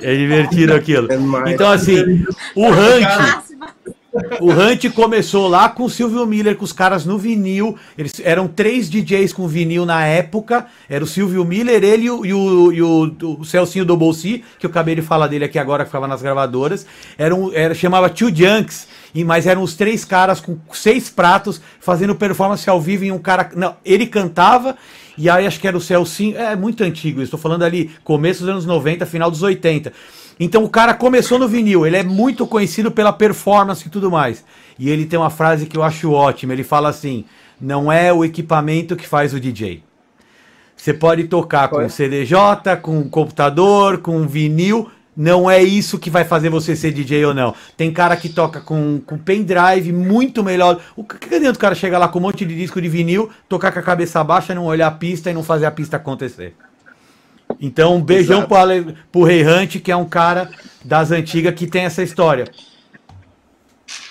É 0.02 0.16
divertido 0.16 0.74
aquilo. 0.74 1.07
É. 1.11 1.52
Então, 1.53 1.72
assim, 1.72 2.26
o 2.56 2.68
Hunt. 2.68 3.95
O 4.39 4.51
Hunt 4.51 4.89
começou 4.93 5.47
lá 5.47 5.69
com 5.69 5.83
o 5.83 5.89
Silvio 5.89 6.25
Miller, 6.25 6.55
com 6.55 6.65
os 6.65 6.73
caras 6.73 7.05
no 7.05 7.17
vinil. 7.17 7.77
Eles 7.97 8.19
eram 8.23 8.47
três 8.47 8.89
DJs 8.89 9.33
com 9.33 9.47
vinil 9.47 9.85
na 9.85 10.05
época. 10.05 10.67
Era 10.89 11.03
o 11.03 11.07
Silvio 11.07 11.43
Miller, 11.45 11.83
ele 11.83 12.05
e 12.05 12.11
o, 12.11 12.25
e 12.25 12.33
o, 12.33 12.71
e 12.71 12.81
o, 12.81 13.15
o 13.39 13.45
Celcinho 13.45 13.85
do 13.85 13.95
Bolsi, 13.97 14.43
que 14.59 14.65
eu 14.65 14.69
acabei 14.69 14.95
de 14.95 15.01
falar 15.01 15.27
dele 15.27 15.45
aqui 15.45 15.59
agora, 15.59 15.83
que 15.83 15.89
ficava 15.89 16.07
nas 16.07 16.21
gravadoras. 16.21 16.85
Era 17.17 17.35
um, 17.35 17.53
era, 17.53 17.73
chamava 17.73 18.09
Two 18.09 18.33
Junks. 18.33 18.87
E, 19.13 19.23
mas 19.23 19.47
eram 19.47 19.63
os 19.63 19.75
três 19.75 20.05
caras 20.05 20.39
com 20.39 20.57
seis 20.71 21.09
pratos 21.09 21.59
fazendo 21.79 22.13
performance 22.15 22.69
ao 22.69 22.79
vivo 22.79 23.05
em 23.05 23.11
um 23.11 23.19
cara. 23.19 23.49
Não, 23.55 23.75
ele 23.83 24.05
cantava. 24.05 24.75
E 25.17 25.29
aí 25.29 25.45
acho 25.45 25.59
que 25.59 25.67
era 25.67 25.75
o 25.75 25.81
Celcinho. 25.81 26.37
É 26.37 26.55
muito 26.55 26.83
antigo, 26.83 27.21
estou 27.21 27.39
falando 27.39 27.63
ali, 27.63 27.91
começo 28.03 28.39
dos 28.39 28.49
anos 28.49 28.65
90, 28.65 29.05
final 29.05 29.29
dos 29.29 29.43
80. 29.43 29.91
Então 30.40 30.64
o 30.64 30.70
cara 30.70 30.94
começou 30.94 31.38
no 31.38 31.48
vinil, 31.48 31.86
ele 31.86 31.98
é 31.98 32.03
muito 32.03 32.48
conhecido 32.48 32.91
pela 32.91 33.11
performance 33.11 33.86
e 33.86 33.90
tudo 33.90 34.10
mais. 34.10 34.45
E 34.78 34.90
ele 34.90 35.06
tem 35.06 35.20
uma 35.20 35.30
frase 35.30 35.66
que 35.66 35.78
eu 35.78 35.84
acho 35.84 36.11
ótima, 36.11 36.53
ele 36.53 36.64
fala 36.64 36.90
assim: 36.90 37.26
"Não 37.60 37.91
é 37.91 38.14
o 38.14 38.24
equipamento 38.24 38.95
que 38.95 39.07
faz 39.07 39.34
o 39.34 39.40
DJ. 39.40 39.84
Você 40.78 40.94
pode 40.94 41.26
tocar 41.26 41.68
com 41.68 41.76
Foi. 41.76 41.90
CDJ, 41.90 42.78
com 42.82 43.10
computador, 43.10 43.98
com 43.98 44.26
vinil, 44.26 44.90
não 45.16 45.52
é 45.52 45.61
isso 45.61 45.99
que 45.99 46.10
vai 46.10 46.24
fazer 46.24 46.49
você 46.49 46.74
ser 46.74 46.94
DJ 46.94 47.26
ou 47.26 47.34
não. 47.34 47.53
Tem 47.76 47.91
cara 47.91 48.16
que 48.16 48.30
toca 48.30 48.61
com, 48.61 49.02
com 49.06 49.18
pendrive 49.18 49.91
muito 49.91 50.41
melhor. 50.41 50.80
O 50.95 51.03
que 51.03 51.18
que 51.18 51.36
adianta 51.36 51.57
o 51.57 51.61
cara 51.61 51.76
chegar 51.76 51.98
lá 51.98 52.07
com 52.07 52.20
um 52.20 52.22
monte 52.22 52.45
de 52.45 52.56
disco 52.56 52.82
de 52.82 52.88
vinil, 52.88 53.30
tocar 53.49 53.74
com 53.74 53.80
a 53.80 53.84
cabeça 53.84 54.24
baixa, 54.24 54.56
não 54.56 54.64
olhar 54.64 54.88
a 54.88 54.91
pista 54.91 55.30
e 55.30 55.34
não 55.34 55.44
fazer 55.44 55.66
a 55.66 55.72
pista 55.72 55.98
acontecer? 55.98 56.56
Então, 57.59 57.95
um 57.95 58.01
beijão 58.01 58.45
pro, 58.45 58.57
Ale, 58.57 58.95
pro 59.11 59.23
Rei 59.23 59.45
Hunt, 59.45 59.80
que 59.80 59.91
é 59.91 59.95
um 59.95 60.07
cara 60.07 60.49
das 60.84 61.11
antigas 61.11 61.53
que 61.55 61.67
tem 61.67 61.85
essa 61.85 62.03
história. 62.03 62.45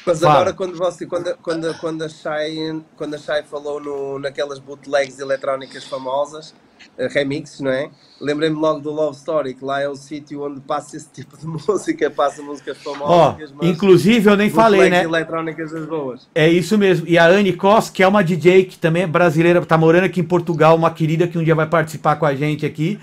Mas 0.04 0.20
Fala. 0.20 0.34
agora 0.34 0.52
quando 0.54 0.76
você 0.76 1.06
quando, 1.06 1.36
quando, 1.42 1.74
quando, 1.78 2.02
a 2.02 2.08
Shai, 2.08 2.82
quando 2.96 3.14
a 3.14 3.18
Shai 3.18 3.42
falou 3.42 3.78
no, 3.78 4.18
naquelas 4.18 4.58
bootlegs 4.58 5.18
eletrónicas 5.18 5.84
famosas, 5.84 6.54
eh, 6.96 7.08
remixes, 7.08 7.60
não 7.60 7.70
é? 7.70 7.90
Lembrei-me 8.20 8.56
logo 8.56 8.80
do 8.80 8.90
Love 8.90 9.16
Story, 9.16 9.54
que 9.54 9.64
lá 9.64 9.80
é 9.80 9.88
o 9.88 9.94
sítio 9.94 10.42
onde 10.42 10.60
passa 10.60 10.96
esse 10.96 11.08
tipo 11.12 11.36
de 11.36 11.46
música, 11.46 12.10
passa 12.10 12.42
músicas 12.42 12.78
famosas, 12.78 13.52
mas 13.52 13.68
inclusive 13.68 14.30
eu 14.30 14.36
nem 14.36 14.50
falei, 14.50 14.88
né? 14.88 15.04
eletrónicas 15.04 15.72
das 15.72 15.86
boas. 15.86 16.28
É 16.34 16.48
isso 16.48 16.76
mesmo. 16.78 17.06
E 17.06 17.18
a 17.18 17.26
Anne 17.26 17.52
Cos, 17.52 17.90
que 17.90 18.02
é 18.02 18.08
uma 18.08 18.24
DJ 18.24 18.64
que 18.64 18.78
também 18.78 19.02
é 19.02 19.06
brasileira, 19.06 19.64
tá 19.64 19.76
morando 19.76 20.04
aqui 20.04 20.20
em 20.20 20.24
Portugal, 20.24 20.74
uma 20.74 20.90
querida 20.90 21.28
que 21.28 21.38
um 21.38 21.44
dia 21.44 21.54
vai 21.54 21.66
participar 21.66 22.16
com 22.16 22.26
a 22.26 22.34
gente 22.34 22.64
aqui. 22.64 22.98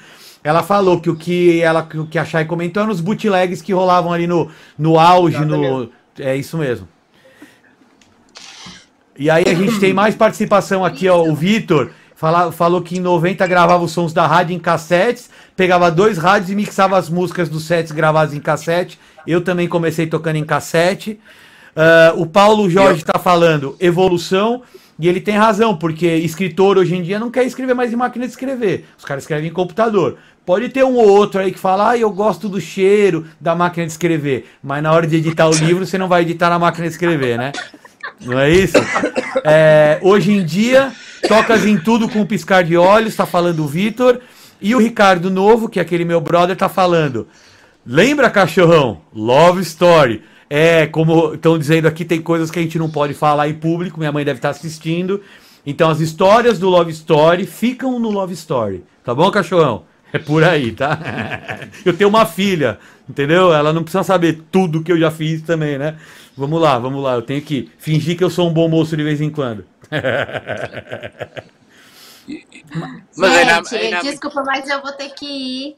Ela 0.45 0.61
falou 0.61 1.01
que 1.01 1.09
o 1.09 1.15
que 1.15 1.59
ela 1.61 1.81
que 1.81 1.97
o 1.97 2.05
que 2.05 2.19
a 2.19 2.23
Chay 2.23 2.45
comentou 2.45 2.83
eram 2.83 2.91
os 2.91 3.01
bootlegs 3.01 3.63
que 3.63 3.73
rolavam 3.73 4.13
ali 4.13 4.27
no, 4.27 4.47
no 4.77 4.99
auge, 4.99 5.43
no 5.43 5.89
é 6.19 6.35
isso 6.37 6.55
mesmo. 6.57 6.87
E 9.17 9.27
aí 9.29 9.43
a 9.47 9.53
gente 9.55 9.79
tem 9.79 9.91
mais 9.91 10.13
participação 10.13 10.85
aqui, 10.85 11.07
ó, 11.09 11.23
o 11.23 11.33
Vitor 11.33 11.89
fala- 12.15 12.51
falou 12.51 12.81
que 12.81 12.97
em 12.97 12.99
90 13.01 13.47
gravava 13.47 13.83
os 13.83 13.91
sons 13.91 14.13
da 14.13 14.27
rádio 14.27 14.55
em 14.55 14.59
cassetes, 14.59 15.29
pegava 15.55 15.89
dois 15.89 16.17
rádios 16.17 16.51
e 16.51 16.55
mixava 16.55 16.95
as 16.97 17.09
músicas 17.09 17.49
dos 17.49 17.63
sets 17.63 17.91
gravados 17.91 18.35
em 18.35 18.39
cassete. 18.39 18.99
Eu 19.25 19.41
também 19.41 19.67
comecei 19.67 20.05
tocando 20.05 20.35
em 20.35 20.43
cassete. 20.45 21.19
Ah, 21.75 22.13
o 22.15 22.25
Paulo 22.27 22.69
Jorge 22.69 22.99
está 23.01 23.17
falando 23.17 23.75
evolução, 23.79 24.61
e 24.97 25.07
ele 25.09 25.19
tem 25.19 25.35
razão, 25.35 25.75
porque 25.75 26.07
escritor 26.07 26.77
hoje 26.77 26.95
em 26.95 27.01
dia 27.01 27.19
não 27.19 27.29
quer 27.29 27.43
escrever 27.43 27.73
mais 27.73 27.91
em 27.91 27.97
máquina 27.97 28.25
de 28.25 28.31
escrever. 28.31 28.85
Os 28.97 29.03
caras 29.03 29.23
escrevem 29.23 29.49
em 29.49 29.53
computador. 29.53 30.17
Pode 30.45 30.69
ter 30.69 30.83
um 30.85 30.95
ou 30.95 31.07
outro 31.07 31.41
aí 31.41 31.51
que 31.51 31.59
fala, 31.59 31.91
ah, 31.91 31.97
eu 31.97 32.09
gosto 32.11 32.47
do 32.47 32.61
cheiro 32.61 33.25
da 33.39 33.55
máquina 33.55 33.85
de 33.85 33.91
escrever, 33.91 34.45
mas 34.63 34.81
na 34.81 34.91
hora 34.91 35.05
de 35.05 35.17
editar 35.17 35.47
o 35.47 35.53
livro 35.57 35.85
você 35.85 35.97
não 35.97 36.07
vai 36.07 36.21
editar 36.21 36.49
na 36.49 36.59
máquina 36.59 36.87
de 36.87 36.93
escrever, 36.93 37.37
né? 37.37 37.51
Não 38.21 38.39
é 38.39 38.49
isso? 38.49 38.77
É, 39.43 39.99
hoje 40.01 40.31
em 40.31 40.45
dia, 40.45 40.91
tocas 41.27 41.65
em 41.65 41.77
tudo 41.77 42.07
com 42.07 42.19
um 42.19 42.25
piscar 42.25 42.63
de 42.63 42.77
olhos, 42.77 43.15
tá 43.15 43.25
falando 43.25 43.63
o 43.63 43.67
Vitor. 43.67 44.19
E 44.61 44.73
o 44.73 44.79
Ricardo 44.79 45.29
Novo, 45.29 45.67
que 45.67 45.79
é 45.79 45.81
aquele 45.81 46.05
meu 46.05 46.21
brother, 46.21 46.55
tá 46.55 46.69
falando. 46.69 47.27
Lembra, 47.85 48.29
cachorrão? 48.29 49.01
Love 49.13 49.61
Story. 49.61 50.23
É, 50.57 50.87
como 50.87 51.33
estão 51.33 51.59
dizendo 51.59 51.85
aqui, 51.85 52.05
tem 52.05 52.21
coisas 52.21 52.49
que 52.49 52.57
a 52.57 52.61
gente 52.61 52.79
não 52.79 52.89
pode 52.89 53.13
falar 53.13 53.49
em 53.49 53.55
público, 53.55 53.99
minha 53.99 54.13
mãe 54.13 54.23
deve 54.23 54.37
estar 54.37 54.51
assistindo. 54.51 55.21
Então 55.65 55.89
as 55.89 55.99
histórias 55.99 56.57
do 56.57 56.69
Love 56.69 56.91
Story 56.93 57.45
ficam 57.45 57.99
no 57.99 58.09
Love 58.09 58.33
Story. 58.35 58.81
Tá 59.03 59.13
bom, 59.13 59.29
cachorrão? 59.29 59.83
É 60.13 60.17
por 60.17 60.45
aí, 60.45 60.71
tá? 60.71 60.97
Eu 61.83 61.91
tenho 61.91 62.09
uma 62.09 62.25
filha, 62.25 62.79
entendeu? 63.09 63.53
Ela 63.53 63.73
não 63.73 63.83
precisa 63.83 64.05
saber 64.05 64.43
tudo 64.49 64.81
que 64.81 64.93
eu 64.93 64.97
já 64.97 65.11
fiz 65.11 65.41
também, 65.41 65.77
né? 65.77 65.97
Vamos 66.37 66.61
lá, 66.61 66.79
vamos 66.79 67.03
lá. 67.03 67.15
Eu 67.15 67.21
tenho 67.21 67.41
que 67.41 67.69
fingir 67.77 68.17
que 68.17 68.23
eu 68.23 68.29
sou 68.29 68.49
um 68.49 68.53
bom 68.53 68.69
moço 68.69 68.95
de 68.95 69.03
vez 69.03 69.19
em 69.19 69.29
quando. 69.29 69.65
Mas 73.17 73.33
ainda, 73.33 73.55
Gente, 73.55 73.75
ainda, 73.75 74.01
desculpa, 74.01 74.41
mas 74.43 74.67
eu 74.69 74.81
vou 74.81 74.91
ter 74.93 75.09
que 75.09 75.25
ir. 75.25 75.75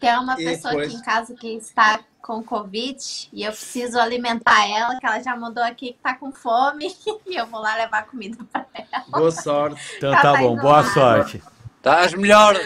Tem 0.00 0.16
uma 0.18 0.34
E, 0.40 0.44
pessoa 0.44 0.74
pois. 0.74 0.88
aqui 0.88 0.96
em 0.96 1.02
casa 1.02 1.34
que 1.34 1.48
está 1.56 2.00
com 2.20 2.42
Covid 2.42 2.98
e 3.32 3.44
eu 3.44 3.52
preciso 3.52 3.98
alimentar 3.98 4.68
ela, 4.68 4.98
que 4.98 5.06
ela 5.06 5.20
já 5.22 5.36
mandou 5.36 5.62
aqui 5.62 5.92
que 5.92 5.98
tá 6.02 6.14
com 6.14 6.32
fome 6.32 6.86
e 7.26 7.36
eu 7.36 7.46
vou 7.46 7.60
lá 7.60 7.76
levar 7.76 8.04
comida 8.06 8.36
pra 8.52 8.66
ela. 8.74 9.04
Boa 9.08 9.30
sorte. 9.30 9.80
Então 9.96 10.12
tá 10.12 10.20
tá 10.22 10.36
bom, 10.36 10.56
boa 10.56 10.80
lá. 10.80 10.84
sorte. 10.92 11.42
estás 11.78 12.14
melhor. 12.14 12.56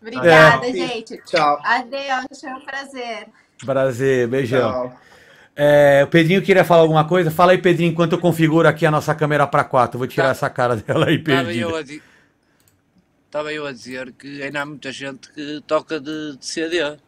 Obrigada, 0.00 0.68
É. 0.68 0.72
gente. 0.72 1.16
Tchau. 1.26 1.60
Adeus, 1.64 2.40
foi 2.40 2.50
um 2.52 2.60
prazer. 2.60 3.28
Prazer, 3.64 4.28
beijão. 4.28 4.70
Tchau. 4.90 4.98
É, 5.54 6.02
o 6.04 6.06
Pedrinho 6.06 6.42
queria 6.42 6.64
falar 6.64 6.80
alguma 6.82 7.06
coisa? 7.06 7.30
Fala 7.30 7.52
aí, 7.52 7.58
Pedrinho, 7.58 7.92
enquanto 7.92 8.12
eu 8.12 8.18
configuro 8.18 8.66
aqui 8.66 8.86
a 8.86 8.90
nossa 8.90 9.14
câmera 9.14 9.46
para 9.46 9.62
4. 9.64 9.98
Vou 9.98 10.08
tirar 10.08 10.24
Tá. 10.26 10.30
essa 10.30 10.48
cara 10.50 10.76
dela 10.76 11.06
aí, 11.06 11.16
Estava 11.16 11.52
eu, 11.52 11.70
perdida. 11.72 11.78
a 11.78 11.82
di- 11.82 12.02
estava 13.32 13.50
eu 13.50 13.66
a 13.66 13.72
dizer 13.72 14.12
que 14.12 14.42
ainda 14.42 14.60
há 14.60 14.66
muita 14.66 14.92
gente 14.92 15.30
que 15.32 15.62
toca 15.66 15.98
de, 15.98 16.36
de 16.36 16.44
CD. 16.44 16.98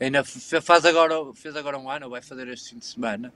Ainda 0.00 0.24
faz 0.24 0.84
agora, 0.84 1.14
fez 1.32 1.54
agora 1.54 1.78
um 1.78 1.88
ano, 1.88 2.10
vai 2.10 2.20
fazer 2.20 2.48
este 2.48 2.70
fim 2.70 2.78
de 2.78 2.86
semana. 2.86 3.32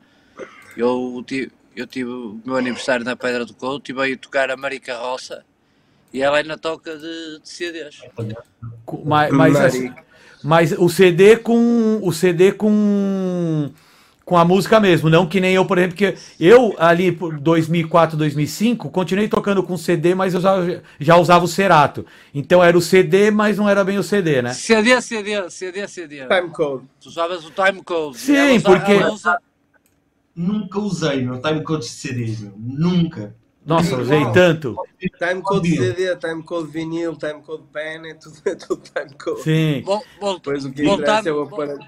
Eu 0.77 1.23
tive, 1.25 1.53
eu 1.77 1.87
tive 1.87 2.11
o 2.11 2.41
meu 2.45 2.57
aniversário 2.57 3.05
na 3.05 3.15
Pedra 3.15 3.45
do 3.45 3.55
Couto, 3.55 3.85
estive 3.85 4.03
aí 4.03 4.17
tocar 4.17 4.51
a 4.51 4.57
Marica 4.57 4.99
Roça 4.99 5.45
e 6.13 6.23
ela 6.23 6.39
ainda 6.39 6.59
toca 6.59 6.99
de, 6.99 7.39
de 7.41 7.49
CDs. 7.49 8.01
Mas, 9.05 9.31
mas, 9.31 9.57
assim, 9.57 9.95
mas 10.43 10.73
o 10.73 10.89
CD 10.89 11.37
com 11.37 12.01
o 12.03 12.13
CD 12.13 12.51
com 12.51 13.71
com 14.25 14.39
a 14.39 14.45
música 14.45 14.81
mesmo, 14.81 15.11
não 15.11 15.27
que 15.27 15.39
nem 15.39 15.55
eu, 15.55 15.67
por 15.67 15.77
exemplo, 15.77 15.97
que 15.97 16.15
eu 16.41 16.75
ali 16.79 17.13
por 17.13 17.39
2004, 17.39 18.17
2005, 18.17 18.89
continuei 18.91 19.29
tocando 19.29 19.63
com 19.63 19.77
CD, 19.77 20.15
mas 20.15 20.33
eu 20.33 20.41
já, 20.41 20.55
já 20.99 21.17
usava 21.17 21.45
o 21.45 21.49
Cerato. 21.49 22.07
Então 22.35 22.65
era 22.65 22.77
o 22.77 22.81
CD, 22.81 23.31
mas 23.31 23.59
não 23.59 23.69
era 23.69 23.85
bem 23.85 23.99
o 23.99 24.03
CD, 24.03 24.41
né? 24.41 24.55
CD, 24.55 25.01
CD, 25.03 25.51
CD, 25.51 25.87
CD. 25.87 26.27
Time 26.27 26.49
code. 26.51 26.85
Tu 27.01 27.09
usavas 27.09 27.45
o 27.45 27.51
time-code. 27.51 28.17
Sim, 28.19 28.35
Ela 28.37 28.55
usa- 28.57 28.71
porque- 28.71 28.95
usa- 29.05 29.39
Nunca 30.37 30.81
usei 30.81 31.23
meu 31.23 31.41
timecode 31.41 31.83
de 31.85 31.91
CDs, 31.91 32.41
meu. 32.41 32.53
Nunca. 32.57 33.37
Nossa, 33.65 33.97
usei 33.97 34.21
tanto. 34.33 34.75
Time 35.19 35.41
code. 35.43 35.77
CD, 35.77 36.17
time 36.17 36.43
code 36.43 36.71
vinil, 36.73 37.15
time 37.17 37.41
code 37.41 37.63
pen, 37.73 38.11
é 38.11 38.15
tudo, 38.15 38.37
é 38.45 38.55
tudo 38.57 38.83
time 38.83 39.15
code. 39.23 39.43
Sim. 39.43 39.83
Vol- 39.85 40.05
vol- 40.21 40.35
Depois 40.35 40.65
o 40.65 40.73
que 40.73 40.83
interessa 40.85 41.29
é 41.29 41.33
o 41.33 41.43
aparelho. 41.43 41.79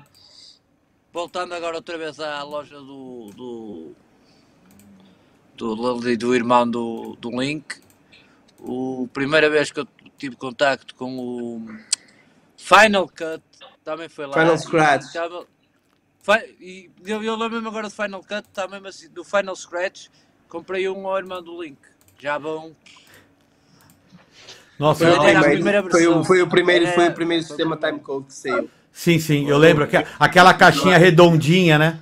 Voltando 1.17 1.55
agora 1.55 1.77
outra 1.77 1.97
vez 1.97 2.21
à 2.21 2.43
loja 2.43 2.79
do 2.79 3.31
do, 3.35 3.95
do, 5.57 5.75
do, 5.75 6.17
do 6.19 6.35
irmão 6.35 6.71
do, 6.71 7.17
do 7.19 7.31
Link, 7.41 7.81
o 8.59 9.09
primeira 9.15 9.49
vez 9.49 9.73
que 9.73 9.81
eu 9.81 9.89
tive 10.19 10.37
contacto 10.37 10.95
com 10.95 11.19
o 11.19 11.67
Final 12.59 13.09
Cut 13.09 13.43
também 13.83 14.11
foi 14.11 14.27
lá. 14.27 14.35
Final 14.35 14.59
Scratch. 14.59 15.05
E 16.61 16.91
eu, 17.07 17.23
eu 17.23 17.35
lembro-me 17.35 17.67
agora 17.67 17.89
do 17.89 17.95
Final 17.95 18.21
Cut, 18.21 18.47
tá 18.53 18.69
mesmo 18.69 18.87
assim, 18.87 19.09
do 19.09 19.25
Final 19.25 19.57
Scratch, 19.57 20.09
comprei 20.51 20.87
um 20.87 21.07
ao 21.07 21.17
irmão 21.17 21.43
do 21.43 21.63
Link. 21.63 21.79
Já 22.19 22.37
vão. 22.37 22.77
Nossa, 24.79 25.07
Foi, 25.07 25.11
o 25.11 25.15
a 25.15 25.19
primeiro, 25.19 25.51
primeira 25.51 25.91
foi, 25.91 26.07
o, 26.07 26.25
foi 26.25 26.43
o 26.43 26.49
primeiro, 26.49 26.85
Era- 26.85 26.95
foi 26.95 27.09
o 27.09 27.15
primeiro 27.15 27.43
sistema 27.43 27.75
time 27.79 28.01
code 28.01 28.27
que 28.27 28.35
saiu. 28.35 28.71
Sim, 28.97 29.19
sim, 29.19 29.49
eu 29.49 29.59
lembro 29.59 29.87
que 29.87 29.97
aquela 30.19 30.55
caixinha 30.55 30.97
redondinha, 30.99 31.79
né? 31.79 31.99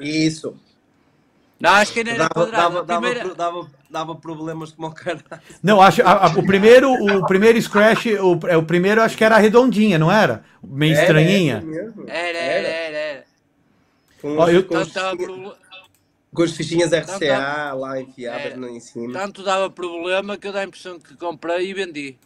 Isso. 0.00 0.56
Não, 1.60 1.70
acho 1.70 1.92
que 1.92 1.98
ainda 1.98 2.10
era 2.12 2.18
Dava, 2.28 2.34
quadrado. 2.34 2.84
dava, 2.84 3.00
primeira- 3.00 3.34
dava, 3.34 3.70
dava 3.90 4.14
problemas 4.14 4.70
como 4.70 4.86
o 4.88 4.92
cara. 4.94 5.18
Não, 5.62 5.80
acho 5.82 6.00
a- 6.02 6.26
a- 6.26 6.38
o 6.38 6.46
primeiro, 6.46 6.88
o 6.92 7.26
primeiro 7.26 7.60
Scratch, 7.60 8.06
o, 8.06 8.46
é, 8.46 8.56
o 8.56 8.62
primeiro 8.62 9.02
acho 9.02 9.16
que 9.16 9.24
era 9.24 9.36
redondinha, 9.38 9.98
não 9.98 10.10
era? 10.10 10.44
Meio 10.62 10.92
Era, 10.94 11.02
estranhinha. 11.02 11.56
era 11.56 11.66
mesmo. 11.66 12.04
Era, 12.06 12.38
era, 12.38 12.68
era. 12.68 12.96
era. 12.96 13.24
Com, 14.22 14.36
Ó, 14.38 14.48
eu- 14.48 14.64
com, 14.64 14.76
os 14.78 14.92
Tanto 14.92 15.26
dava, 15.26 15.56
com 16.32 16.42
as 16.42 16.52
fichinhas 16.52 16.92
RCA 16.92 17.16
Tanto- 17.18 17.78
lá 17.80 18.00
enfiadas 18.00 18.52
É. 18.52 18.56
no, 18.56 18.68
em 18.68 18.78
cima. 18.80 19.12
tanto 19.12 19.42
dava 19.42 19.68
problema 19.68 20.36
que 20.36 20.46
eu 20.46 20.52
dá 20.52 20.60
a 20.60 20.64
impressão 20.64 20.98
que 21.00 21.16
comprei 21.16 21.70
e 21.70 21.74
vendi. 21.74 22.16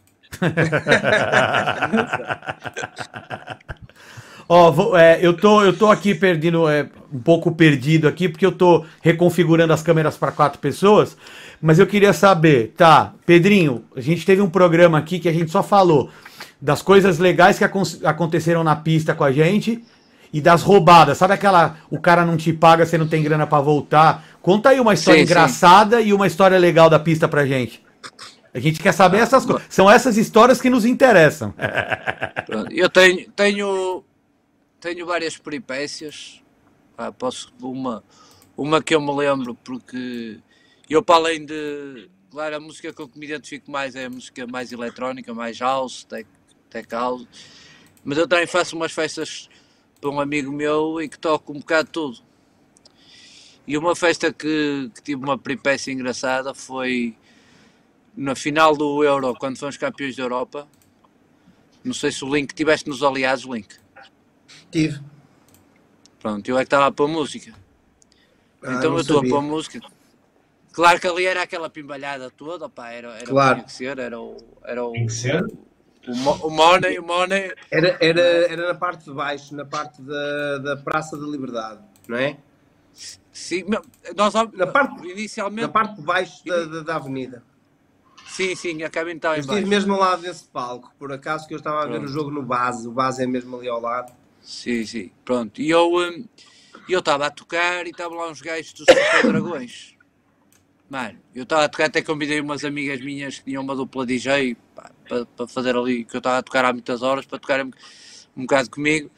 Ó, 4.47 4.71
vou- 4.71 4.97
é, 4.97 5.19
eu, 5.21 5.33
tô, 5.35 5.63
eu 5.63 5.73
tô 5.75 5.89
aqui 5.89 6.13
perdendo, 6.13 6.67
é, 6.67 6.87
um 7.11 7.19
pouco 7.19 7.51
perdido 7.51 8.07
aqui, 8.07 8.27
porque 8.27 8.45
eu 8.45 8.51
tô 8.51 8.85
reconfigurando 9.01 9.71
as 9.73 9.81
câmeras 9.81 10.17
para 10.17 10.31
quatro 10.31 10.59
pessoas, 10.59 11.15
mas 11.61 11.79
eu 11.79 11.87
queria 11.87 12.11
saber, 12.11 12.73
tá, 12.75 13.13
Pedrinho, 13.25 13.83
a 13.95 14.01
gente 14.01 14.25
teve 14.25 14.41
um 14.41 14.49
programa 14.49 14.97
aqui 14.97 15.17
que 15.19 15.29
a 15.29 15.33
gente 15.33 15.49
só 15.49 15.63
falou 15.63 16.09
das 16.61 16.81
coisas 16.81 17.19
legais 17.19 17.57
que 17.57 17.63
acon- 17.63 17.83
aconteceram 18.03 18.63
na 18.63 18.75
pista 18.75 19.15
com 19.15 19.23
a 19.23 19.31
gente 19.31 19.83
e 20.31 20.41
das 20.41 20.61
roubadas. 20.61 21.17
Sabe 21.17 21.33
aquela, 21.33 21.77
o 21.89 21.99
cara 21.99 22.25
não 22.25 22.35
te 22.35 22.51
paga, 22.51 22.85
você 22.85 22.97
não 22.97 23.07
tem 23.07 23.23
grana 23.23 23.47
para 23.47 23.61
voltar? 23.61 24.25
Conta 24.41 24.69
aí 24.69 24.79
uma 24.79 24.93
história 24.93 25.21
Sim, 25.21 25.25
sim. 25.25 25.31
engraçada 25.31 26.01
e 26.01 26.11
uma 26.13 26.27
história 26.27 26.57
legal 26.57 26.89
da 26.89 26.99
pista 26.99 27.27
pra 27.27 27.45
gente. 27.45 27.81
A 28.53 28.59
gente 28.59 28.79
quer 28.79 28.91
saber 28.91 29.17
essas 29.17 29.45
coisas. 29.45 29.65
São 29.67 29.89
essas 29.89 30.15
histórias 30.15 30.61
que 30.61 30.69
nos 30.69 30.85
interessam. 30.85 31.53
Eu 32.69 32.87
tenho, 32.89 33.31
tenho, 33.31 34.03
tenho 34.79 35.05
várias 35.05 35.37
peripécias. 35.37 36.41
Pá, 36.95 37.11
posso 37.11 37.51
uma, 37.59 38.03
uma 38.55 38.81
que 38.83 38.93
eu 38.93 39.01
me 39.01 39.11
lembro, 39.15 39.55
porque 39.55 40.39
eu 40.87 41.01
para 41.01 41.15
além 41.15 41.45
de. 41.45 42.09
Claro, 42.29 42.55
a 42.55 42.59
música 42.59 42.93
com 42.93 43.07
que 43.07 43.17
me 43.17 43.25
identifico 43.25 43.71
mais 43.71 43.95
é 43.95 44.05
a 44.05 44.09
música 44.09 44.45
mais 44.45 44.71
eletrónica, 44.71 45.33
mais 45.33 45.59
house, 45.59 46.03
tech, 46.03 46.27
tech 46.69 46.87
house. 46.91 47.27
Mas 48.03 48.17
eu 48.17 48.27
também 48.27 48.45
faço 48.45 48.75
umas 48.75 48.91
festas 48.91 49.49
para 49.99 50.09
um 50.09 50.19
amigo 50.19 50.51
meu 50.51 51.01
e 51.01 51.07
que 51.07 51.17
toco 51.17 51.53
um 51.53 51.59
bocado 51.59 51.89
tudo. 51.89 52.19
E 53.65 53.77
uma 53.77 53.95
festa 53.95 54.31
que, 54.33 54.91
que 54.93 55.01
tive 55.01 55.23
uma 55.23 55.37
peripécia 55.37 55.91
engraçada 55.91 56.53
foi 56.53 57.15
na 58.15 58.35
final 58.35 58.75
do 58.75 59.03
Euro, 59.03 59.33
quando 59.35 59.57
fomos 59.57 59.77
campeões 59.77 60.15
da 60.15 60.23
Europa. 60.23 60.67
Não 61.83 61.93
sei 61.93 62.11
se 62.11 62.23
o 62.23 62.33
Link 62.33 62.53
tiveste 62.53 62.87
nos 62.89 63.03
aliados, 63.03 63.43
Link. 63.43 63.75
Tive. 64.71 65.01
Pronto, 66.19 66.47
eu 66.47 66.57
é 66.57 66.61
que 66.61 66.67
estava 66.67 66.87
a 66.87 66.91
pôr 66.91 67.07
música. 67.09 67.53
Ah, 68.63 68.75
então 68.75 68.93
eu 68.93 69.01
estou 69.01 69.17
a 69.17 69.19
sabia. 69.19 69.31
pôr 69.31 69.41
música. 69.41 69.81
Claro 70.71 70.99
que 70.99 71.07
ali 71.07 71.25
era 71.25 71.41
aquela 71.43 71.69
pimbalhada 71.69 72.31
toda, 72.31 72.69
pá, 72.69 72.89
era, 72.89 73.09
era 73.15 73.25
Claro. 73.25 73.59
o 73.59 73.63
que 73.65 73.73
tinha 73.75 73.87
que 73.89 73.95
ser, 73.95 73.99
era 73.99 74.19
o, 74.19 74.37
era 74.63 74.83
o, 74.83 74.91
Tem 74.93 75.05
que 75.05 75.11
ser. 75.13 75.43
o, 76.07 76.15
Mo- 76.15 76.39
o 76.47 76.49
Money, 76.49 76.97
o 76.97 77.03
Money. 77.03 77.53
Era, 77.69 77.97
era, 77.99 78.21
era 78.21 78.67
na 78.69 78.73
parte 78.75 79.03
de 79.05 79.11
baixo, 79.13 79.53
na 79.55 79.65
parte 79.65 80.01
da, 80.01 80.57
da 80.59 80.77
Praça 80.77 81.17
da 81.17 81.27
Liberdade, 81.27 81.81
não 82.07 82.17
é? 82.17 82.37
Sim, 83.31 83.65
nós 84.15 84.33
Na 84.53 84.65
parte- 84.67 85.05
inicialmente. 85.07 85.61
Na 85.67 85.71
parte 85.71 85.95
de 85.97 86.01
baixo 86.01 86.43
da, 86.45 86.65
da, 86.65 86.79
da 86.81 86.95
avenida. 86.95 87.43
Sim, 88.33 88.55
sim, 88.55 88.81
a 88.81 88.89
cabine 88.89 89.17
estava 89.17 89.35
Eu 89.35 89.37
em 89.37 89.41
estive 89.41 89.65
mesmo 89.67 89.93
ao 89.93 89.99
lado 89.99 90.23
desse 90.23 90.45
palco, 90.45 90.91
por 90.97 91.11
acaso 91.13 91.47
que 91.47 91.53
eu 91.53 91.59
estava 91.59 91.83
a 91.83 91.85
ver 91.85 91.99
Pronto. 91.99 92.05
o 92.05 92.07
jogo 92.07 92.31
no 92.31 92.41
base, 92.41 92.87
o 92.87 92.91
base 92.91 93.21
é 93.21 93.27
mesmo 93.27 93.57
ali 93.57 93.69
ao 93.69 93.79
lado. 93.79 94.11
Sim, 94.41 94.83
sim, 94.87 95.11
pronto. 95.23 95.61
E 95.61 95.69
eu 95.69 95.91
eu 96.89 96.99
estava 96.99 97.27
a 97.27 97.29
tocar 97.29 97.85
e 97.85 97.91
estavam 97.91 98.17
lá 98.17 98.31
uns 98.31 98.41
gajos 98.41 98.73
dos 98.73 98.85
Super 98.87 99.21
Dragões. 99.31 99.95
Mano, 100.89 101.19
eu 101.35 101.43
estava 101.43 101.65
a 101.65 101.69
tocar, 101.69 101.85
até 101.85 102.01
convidei 102.01 102.41
umas 102.41 102.65
amigas 102.65 102.99
minhas 103.01 103.37
que 103.37 103.45
tinham 103.45 103.61
uma 103.61 103.75
dupla 103.75 104.03
DJ 104.03 104.57
para, 105.05 105.47
fazer 105.47 105.75
ali, 105.75 106.03
que 106.03 106.15
eu 106.15 106.19
estava 106.19 106.39
a 106.39 106.43
tocar 106.43 106.65
há 106.65 106.73
muitas 106.73 107.03
horas, 107.03 107.27
para 107.27 107.37
tocar 107.37 107.63
um, 107.63 107.69
um 108.35 108.41
bocado 108.41 108.71
comigo. 108.71 109.11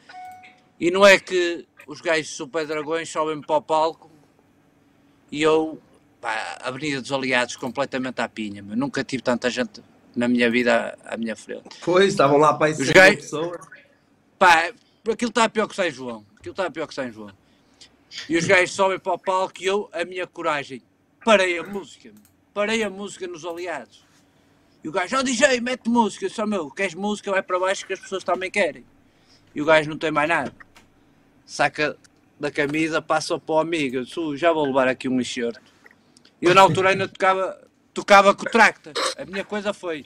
E 0.78 0.90
não 0.90 1.06
é 1.06 1.18
que 1.18 1.66
os 1.86 2.02
gajos 2.02 2.28
Super 2.36 2.66
Dragões 2.66 3.08
sobem 3.08 3.40
para 3.40 3.56
o 3.56 3.62
palco 3.62 4.10
e 5.32 5.40
eu, 5.40 5.80
pá, 6.26 6.58
Avenida 6.60 7.00
dos 7.00 7.12
Aliados, 7.12 7.54
completamente 7.54 8.20
à 8.20 8.28
pinha, 8.28 8.60
mas 8.60 8.76
nunca 8.76 9.04
tive 9.04 9.22
tanta 9.22 9.48
gente 9.48 9.80
na 10.16 10.26
minha 10.26 10.50
vida 10.50 10.98
à, 11.04 11.14
à 11.14 11.16
minha 11.16 11.36
frente. 11.36 11.68
Pois, 11.84 12.08
estavam 12.08 12.36
lá 12.36 12.52
para 12.52 12.74
60 12.74 12.92
gajos- 12.92 13.16
pessoas. 13.20 13.66
Pá, 14.36 14.72
aquilo 15.08 15.28
está 15.28 15.48
pior 15.48 15.68
que 15.68 15.76
São 15.76 15.88
João. 15.88 16.26
Aquilo 16.36 16.50
está 16.52 16.68
pior 16.68 16.88
que 16.88 16.94
São 16.94 17.10
João. 17.12 17.30
E 18.28 18.36
os 18.36 18.44
gajos 18.44 18.72
sobem 18.74 18.98
para 18.98 19.12
o 19.12 19.18
palco 19.18 19.54
e 19.62 19.66
eu, 19.66 19.88
a 19.92 20.04
minha 20.04 20.26
coragem, 20.26 20.82
parei 21.24 21.58
a 21.58 21.62
música. 21.62 22.08
meu. 22.08 22.22
Parei 22.52 22.82
a 22.82 22.90
música 22.90 23.26
nos 23.28 23.44
aliados. 23.44 24.04
E 24.82 24.88
o 24.88 24.92
gajo, 24.92 25.16
ó 25.16 25.22
DJ, 25.22 25.60
mete 25.60 25.88
música. 25.88 26.28
Só 26.28 26.44
meu, 26.44 26.68
queres 26.70 26.94
música, 26.94 27.30
vai 27.30 27.42
para 27.42 27.58
baixo 27.60 27.86
que 27.86 27.92
as 27.92 28.00
pessoas 28.00 28.24
também 28.24 28.50
querem. 28.50 28.84
E 29.54 29.62
o 29.62 29.64
gajo 29.64 29.88
não 29.90 29.96
tem 29.98 30.10
mais 30.10 30.28
nada. 30.28 30.52
Saca 31.44 31.96
da 32.40 32.50
camisa, 32.50 33.00
passa 33.00 33.38
para 33.38 33.54
o 33.54 33.58
amigo. 33.60 33.96
Eu 33.96 34.04
disse, 34.04 34.18
"Ui, 34.18 34.36
já 34.36 34.52
vou 34.52 34.64
levar 34.66 34.88
aqui 34.88 35.08
um 35.08 35.20
enxerto. 35.20 35.60
Eu 36.40 36.54
na 36.54 36.60
altura 36.62 36.90
ainda 36.90 37.08
tocava, 37.08 37.58
tocava 37.94 38.34
com 38.34 38.44
o 38.46 38.50
tracta. 38.50 38.92
A 39.16 39.24
minha 39.24 39.44
coisa 39.44 39.72
foi, 39.72 40.04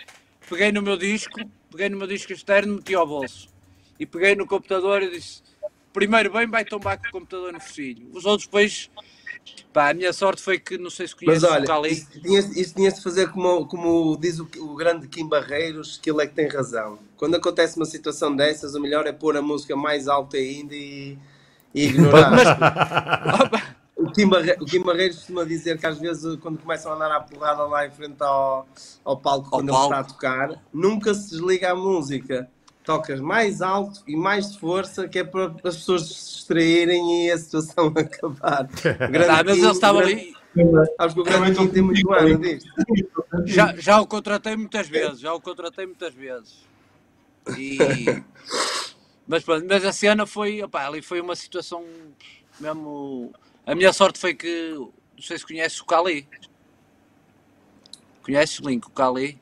peguei 0.49 0.73
no 0.73 0.83
meu 0.83 0.97
disco, 0.97 1.41
peguei 1.71 1.89
no 1.89 1.99
meu 1.99 2.07
disco 2.07 2.33
externo, 2.33 2.77
meti 2.77 2.95
ao 2.95 3.07
bolso. 3.07 3.49
E 3.99 4.07
peguei 4.07 4.35
no 4.35 4.47
computador 4.47 5.03
e 5.03 5.11
disse, 5.11 5.43
primeiro 5.93 6.33
bem 6.33 6.47
vai 6.49 6.65
tombar 6.65 6.99
com 6.99 7.09
o 7.09 7.11
computador 7.11 7.53
no 7.53 7.61
focinho. 7.61 8.09
Os 8.13 8.25
outros 8.25 8.47
depois, 8.47 8.91
pá, 9.73 9.91
a 9.91 9.95
minha 9.95 10.13
sorte 10.13 10.43
foi 10.43 10.59
que 10.59 10.79
não 10.79 10.91
sei 10.91 11.09
se 11.09 11.17
Mas 11.27 11.43
conheces 11.43 11.49
o 11.51 11.53
olha, 11.55 11.67
Cali. 11.67 11.91
isso 11.93 12.09
tinha- 12.23 12.41
isso 12.41 12.75
tinha-se 12.75 12.97
de 12.99 13.03
fazer 13.03 13.31
como, 13.31 13.67
como 13.67 14.17
diz 14.17 14.39
o, 14.41 14.49
o 14.61 14.75
grande 14.77 15.09
Kim 15.09 15.29
Barreiros, 15.29 15.99
que 15.99 16.11
ele 16.11 16.23
é 16.23 16.27
que 16.27 16.35
tem 16.35 16.49
razão. 16.49 16.99
Quando 17.17 17.35
acontece 17.37 17.77
uma 17.77 17.87
situação 17.87 18.35
dessas, 18.35 18.75
o 18.75 18.81
melhor 18.81 19.07
é 19.07 19.13
pôr 19.13 19.37
a 19.37 19.43
música 19.43 19.77
mais 19.77 20.09
alta 20.09 20.37
ainda 20.39 20.75
e, 20.75 21.19
e 21.75 21.85
ignorar. 21.87 22.33
Opa, 23.45 23.77
O 24.01 24.11
Kim, 24.13 24.29
Barre... 24.29 24.53
o 24.61 24.65
Kim 24.65 24.83
Barreiros 24.83 25.19
costuma 25.19 25.45
dizer 25.45 25.79
que 25.79 25.87
às 25.87 25.99
vezes 25.99 26.37
quando 26.37 26.59
começam 26.59 26.91
a 26.93 26.95
andar 26.95 27.13
à 27.13 27.21
porrada 27.21 27.65
lá 27.65 27.87
em 27.87 27.91
frente 27.91 28.21
ao, 28.23 28.67
ao 29.05 29.17
palco, 29.17 29.47
Ao 29.47 29.51
quando 29.61 29.69
palco. 29.69 29.93
ele 29.93 29.95
está 29.95 29.99
a 29.99 30.05
tocar, 30.05 30.63
nunca 30.73 31.13
se 31.15 31.31
desliga 31.31 31.73
a 31.73 31.75
música. 31.75 32.49
Tocas 32.83 33.21
mais 33.21 33.61
alto 33.61 34.01
e 34.07 34.17
mais 34.17 34.53
de 34.53 34.59
força, 34.59 35.07
que 35.07 35.19
é 35.19 35.25
para 35.25 35.47
as 35.65 35.77
pessoas 35.77 36.09
se 36.09 36.35
distraírem 36.37 37.27
e 37.27 37.31
a 37.31 37.37
situação 37.39 37.89
acabar. 37.95 38.67
Tá, 38.67 39.45
mas 39.45 39.53
Kim- 39.57 39.63
ele 39.63 39.71
estava 39.71 39.99
ali, 39.99 40.35
Acho 40.99 41.15
que 41.15 41.21
o 41.21 41.25
grande 41.25 41.57
Kim 41.59 41.69
tem 41.69 41.83
muito 41.83 42.13
ano 42.13 42.39
disto. 42.41 42.69
já, 43.45 43.75
já 43.77 44.01
o 44.01 44.07
contratei 44.07 44.57
muitas 44.57 44.89
vezes, 44.89 45.21
já 45.21 45.33
o 45.35 45.41
contratei 45.41 45.85
muitas 45.87 46.15
vezes. 46.15 46.65
E... 47.57 47.79
Mas 49.29 49.45
pronto, 49.45 49.65
mas 49.69 49.85
a 49.85 49.93
cena 49.93 50.27
foi, 50.27 50.63
opá, 50.63 50.87
ali 50.87 51.03
foi 51.03 51.21
uma 51.21 51.37
situação 51.37 51.85
mesmo. 52.59 53.33
A 53.67 53.75
minha 53.75 53.93
sorte 53.93 54.19
foi 54.19 54.35
que, 54.35 54.71
não 54.75 54.93
sei 55.23 55.39
se 55.39 55.47
conheces 55.47 55.81
o 55.81 55.85
Cali. 55.85 56.29
Conheces 58.23 58.59
o 58.61 58.69
Link, 58.69 58.87
o 58.87 58.91
Cali? 58.91 59.41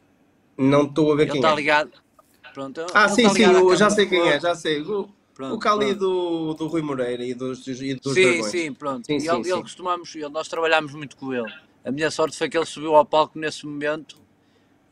Não 0.57 0.85
estou 0.85 1.13
a 1.13 1.17
ver 1.17 1.23
Ele 1.25 1.33
quem 1.33 1.41
está 1.41 1.53
é. 1.53 1.55
ligado. 1.55 1.93
Pronto, 2.53 2.85
Ah, 2.95 3.09
sim, 3.09 3.23
está 3.23 3.35
sim, 3.35 3.43
eu 3.43 3.77
já 3.77 3.91
sei 3.91 4.07
quem 4.07 4.29
é, 4.29 4.41
já 4.41 4.55
sei. 4.55 4.81
O, 4.83 5.09
Pronto, 5.35 5.55
o 5.55 5.59
Cali 5.59 5.95
do, 5.95 6.55
do 6.55 6.67
Rui 6.67 6.83
Moreira 6.83 7.25
e 7.25 7.33
dos, 7.33 7.65
e 7.69 7.95
dos 7.95 8.15
Sim, 8.15 8.23
Dragões. 8.23 8.51
sim, 8.51 8.73
pronto. 8.75 9.07
Sim, 9.07 9.17
e 9.17 9.21
sim, 9.21 9.29
ele, 9.31 9.45
sim. 9.45 9.53
ele 9.53 9.63
costumamos, 9.63 10.15
ele- 10.17 10.29
nós 10.29 10.49
trabalhámos 10.49 10.93
muito 10.95 11.17
com 11.17 11.33
ele. 11.33 11.53
A 11.85 11.93
minha 11.93 12.11
sorte 12.11 12.37
foi 12.37 12.49
que 12.49 12.59
ele 12.59 12.67
subiu 12.67 12.97
ao 12.97 13.05
palco 13.05 13.39
nesse 13.39 13.65
momento 13.65 14.17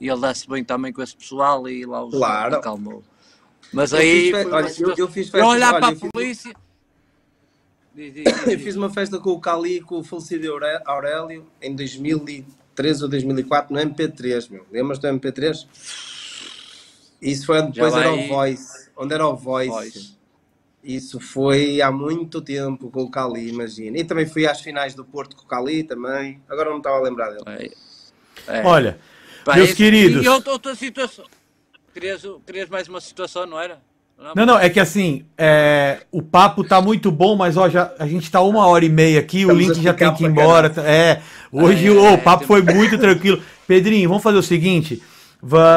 e 0.00 0.08
ele 0.08 0.20
dá-se 0.20 0.48
bem 0.48 0.62
também 0.62 0.92
com 0.92 1.02
esse 1.02 1.16
pessoal 1.16 1.68
e 1.68 1.84
lá 1.84 2.04
os 2.04 2.14
Claro. 2.14 2.56
acalmou. 2.56 3.02
Mas 3.72 3.92
Eu 3.92 3.98
aí 3.98 4.32
fiz 4.32 4.46
olha, 4.46 4.74
eu- 4.78 4.94
eu 4.96 5.08
fiz 5.08 5.28
festas- 5.30 5.42
olhar 5.54 5.74
olha, 5.74 5.80
para 5.80 5.88
a 5.88 5.96
fiz- 5.96 6.10
polícia. 6.12 6.54
Diz, 6.54 6.65
diz, 7.96 8.14
diz, 8.14 8.24
Eu 8.46 8.56
diz. 8.56 8.62
fiz 8.62 8.76
uma 8.76 8.90
festa 8.90 9.18
com 9.18 9.30
o 9.30 9.40
Cali 9.40 9.76
e 9.76 9.80
com 9.80 9.98
o 9.98 10.04
falecido 10.04 10.52
Aurélio 10.84 11.46
em 11.60 11.74
2003 11.74 13.02
ou 13.02 13.08
2004 13.08 13.74
no 13.74 13.80
MP3, 13.80 14.50
meu. 14.50 14.66
Lembras 14.70 14.98
do 14.98 15.08
MP3? 15.08 15.66
Isso 17.20 17.46
foi 17.46 17.62
depois 17.62 17.94
era 17.94 18.12
o 18.12 18.28
Voice. 18.28 18.90
Onde 18.96 19.14
era 19.14 19.26
o 19.26 19.36
Voice. 19.36 19.70
Voice. 19.70 20.16
Isso 20.84 21.18
foi 21.18 21.80
há 21.82 21.90
muito 21.90 22.40
tempo 22.40 22.90
com 22.90 23.02
o 23.02 23.10
Cali, 23.10 23.48
imagina. 23.48 23.98
E 23.98 24.04
também 24.04 24.26
fui 24.26 24.46
às 24.46 24.60
finais 24.60 24.94
do 24.94 25.04
Porto 25.04 25.34
com 25.34 25.42
o 25.42 25.46
Cali 25.48 25.82
também. 25.82 26.40
Agora 26.48 26.66
não 26.68 26.74
me 26.76 26.80
estava 26.80 26.98
a 26.98 27.00
lembrar 27.00 27.30
dele. 27.30 27.72
É. 28.46 28.58
É. 28.58 28.62
Olha, 28.64 28.98
Pá, 29.44 29.56
meus 29.56 29.68
esse- 29.70 29.76
queridos. 29.76 30.24
E 30.24 30.28
outra, 30.28 30.52
outra 30.52 30.74
situação. 30.76 31.24
Querias, 31.92 32.22
querias 32.46 32.68
mais 32.68 32.86
uma 32.88 33.00
situação, 33.00 33.46
não 33.46 33.58
era? 33.58 33.82
Não, 34.34 34.46
não, 34.46 34.58
é 34.58 34.68
que 34.70 34.80
assim, 34.80 35.24
é, 35.36 35.98
o 36.10 36.22
papo 36.22 36.64
tá 36.64 36.80
muito 36.80 37.10
bom, 37.12 37.36
mas 37.36 37.56
ó, 37.56 37.68
já, 37.68 37.92
a 37.98 38.06
gente 38.06 38.30
tá 38.30 38.40
uma 38.40 38.66
hora 38.66 38.84
e 38.84 38.88
meia 38.88 39.20
aqui, 39.20 39.38
o 39.44 39.52
Estamos 39.52 39.62
link 39.66 39.78
a 39.78 39.82
já 39.82 39.94
tem 39.94 40.12
que 40.14 40.24
ir 40.24 40.26
embora. 40.26 40.70
tá- 40.70 40.82
É, 40.82 41.20
hoje 41.52 41.86
É, 41.86 41.90
o 41.90 42.06
é, 42.06 42.16
papo 42.16 42.38
tem- 42.40 42.46
foi 42.48 42.62
muito 42.62 42.98
tranquilo. 42.98 43.40
Pedrinho, 43.68 44.08
vamos 44.08 44.22
fazer 44.22 44.38
o 44.38 44.42
seguinte. 44.42 45.02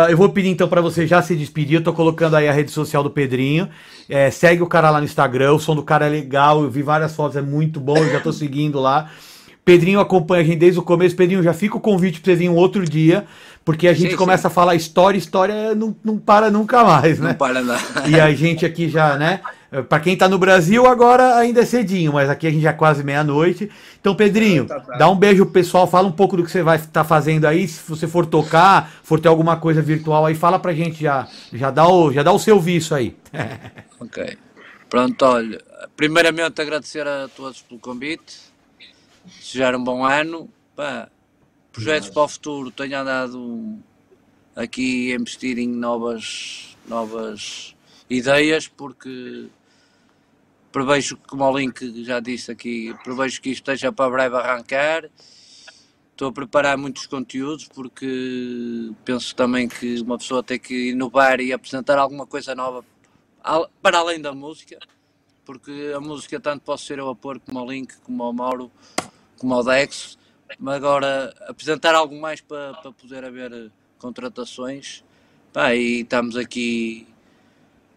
Eu 0.10 0.18
vou 0.18 0.30
pedir 0.30 0.48
então 0.50 0.68
pra 0.68 0.82
você 0.82 1.06
já 1.06 1.22
se 1.22 1.36
despedir. 1.36 1.76
Eu 1.76 1.84
tô 1.84 1.94
colocando 1.94 2.36
aí 2.36 2.48
a 2.48 2.52
rede 2.54 2.72
social 2.72 3.04
do 3.04 3.10
Pedrinho. 3.12 3.70
É, 4.08 4.32
segue 4.32 4.64
o 4.64 4.68
cara 4.68 4.90
lá 4.90 5.00
no 5.00 5.06
Instagram. 5.06 5.54
O 5.54 5.60
som 5.60 5.76
do 5.76 5.84
cara 5.84 6.08
é 6.08 6.10
legal. 6.10 6.64
Eu 6.64 6.72
vi 6.72 6.82
várias 6.82 7.14
fotos, 7.16 7.36
é 7.36 7.42
muito 7.42 7.80
bom. 7.80 7.98
Eu 7.98 8.10
já 8.12 8.20
tô 8.22 8.32
seguindo 8.32 8.80
lá. 8.80 9.12
Pedrinho 9.70 10.00
acompanha 10.00 10.42
a 10.42 10.46
gente 10.46 10.58
desde 10.58 10.80
o 10.80 10.84
começo. 10.84 11.16
Pedrinho, 11.16 11.44
já 11.44 11.54
fica 11.54 11.78
o 11.78 11.80
convite 11.80 12.20
pra 12.20 12.32
você 12.32 12.36
vir 12.40 12.50
um 12.50 12.56
outro 12.56 12.84
dia, 12.84 13.26
porque 13.64 13.88
a 13.88 13.94
gente 13.94 14.12
Sim, 14.12 14.18
começa 14.18 14.48
a 14.48 14.52
falar 14.52 14.74
história, 14.74 15.18
história 15.18 15.76
não, 15.76 15.96
não 16.04 16.18
para 16.18 16.50
nunca 16.50 16.84
mais, 16.84 17.20
né? 17.20 17.30
Não 17.30 17.36
para 17.36 17.62
nada. 17.62 18.08
E 18.08 18.20
a 18.20 18.34
gente 18.34 18.66
aqui 18.66 18.90
já, 18.90 19.16
né? 19.16 19.42
Pra 19.88 20.00
quem 20.00 20.18
tá 20.18 20.28
no 20.28 20.40
Brasil, 20.40 20.88
agora 20.88 21.36
ainda 21.36 21.62
é 21.62 21.66
cedinho, 21.66 22.14
mas 22.14 22.28
aqui 22.28 22.48
a 22.48 22.50
gente 22.50 22.64
já 22.64 22.72
é 22.72 22.74
quase 22.74 23.04
meia-noite. 23.04 23.70
Então, 24.02 24.16
Pedrinho, 24.16 24.66
Tá, 24.66 24.80
tá. 24.80 24.98
dá 24.98 25.08
um 25.08 25.16
beijo 25.16 25.46
pro 25.46 25.54
pessoal, 25.54 25.86
fala 25.86 26.08
um 26.08 26.12
pouco 26.12 26.36
do 26.36 26.44
que 26.44 26.50
você 26.50 26.64
vai 26.64 26.78
estar 26.78 27.04
fazendo 27.04 27.46
aí. 27.46 27.68
Se 27.68 27.88
você 27.88 28.08
for 28.08 28.26
tocar, 28.26 28.92
for 29.04 29.20
ter 29.20 29.28
alguma 29.28 29.58
coisa 29.58 29.80
virtual 29.84 30.26
aí, 30.26 30.34
fala 30.34 30.58
pra 30.58 30.74
gente 30.74 31.04
já. 31.04 31.28
Já 31.54 31.70
dá 31.70 31.88
o, 31.88 32.12
já 32.12 32.24
dá 32.24 32.32
o 32.32 32.40
seu 32.40 32.60
visto 32.60 32.96
aí. 32.96 33.16
Ok. 34.00 34.38
Pronto, 34.90 35.24
olha, 35.26 35.62
primeiramente 35.96 36.60
agradecer 36.60 37.06
a 37.06 37.28
todos 37.36 37.62
pelo 37.62 37.80
convite, 37.80 38.49
desejar 39.50 39.76
um 39.76 39.84
bom 39.84 40.06
ano, 40.06 40.48
pá, 40.76 41.10
projetos 41.72 42.10
para 42.10 42.24
o 42.24 42.28
futuro, 42.28 42.70
tenho 42.70 43.00
andado 43.00 43.80
aqui 44.56 45.12
a 45.12 45.16
investir 45.16 45.58
em 45.58 45.68
novas, 45.68 46.78
novas 46.88 47.76
ideias, 48.08 48.68
porque 48.68 49.48
prevejo, 50.72 51.18
como 51.28 51.46
o 51.46 51.58
Link 51.58 52.04
já 52.04 52.20
disse 52.20 52.52
aqui, 52.52 52.94
prevejo 53.04 53.42
que 53.42 53.50
isto 53.50 53.72
esteja 53.72 53.92
para 53.92 54.12
breve 54.12 54.36
arrancar, 54.36 55.10
estou 56.12 56.28
a 56.28 56.32
preparar 56.32 56.78
muitos 56.78 57.08
conteúdos, 57.08 57.68
porque 57.68 58.92
penso 59.04 59.36
também 59.36 59.68
que 59.68 60.00
uma 60.02 60.20
pessoa 60.20 60.44
tem 60.44 60.60
que 60.60 60.92
inovar 60.92 61.40
e 61.40 61.52
apresentar 61.52 61.98
alguma 61.98 62.28
coisa 62.28 62.54
nova 62.54 62.86
para 63.82 63.98
além 63.98 64.22
da 64.22 64.32
música, 64.32 64.78
porque 65.44 65.92
a 65.96 66.00
música 66.00 66.40
tanto 66.40 66.62
posso 66.62 66.86
ser 66.86 67.00
eu 67.00 67.10
a 67.10 67.16
pôr 67.16 67.40
como 67.40 67.60
o 67.60 67.72
Link, 67.72 67.98
como 68.02 68.30
o 68.30 68.32
Mauro, 68.32 68.72
como 69.40 69.56
o 69.56 69.64
Dex, 69.64 70.18
mas 70.60 70.76
agora 70.76 71.34
apresentar 71.48 71.96
algo 71.96 72.20
mais 72.20 72.42
para, 72.42 72.74
para 72.76 72.92
poder 72.92 73.24
haver 73.24 73.52
eh, 73.52 73.68
contratações. 73.98 75.04
Pá, 75.52 75.74
e 75.74 76.02
estamos 76.02 76.36
aqui 76.38 77.08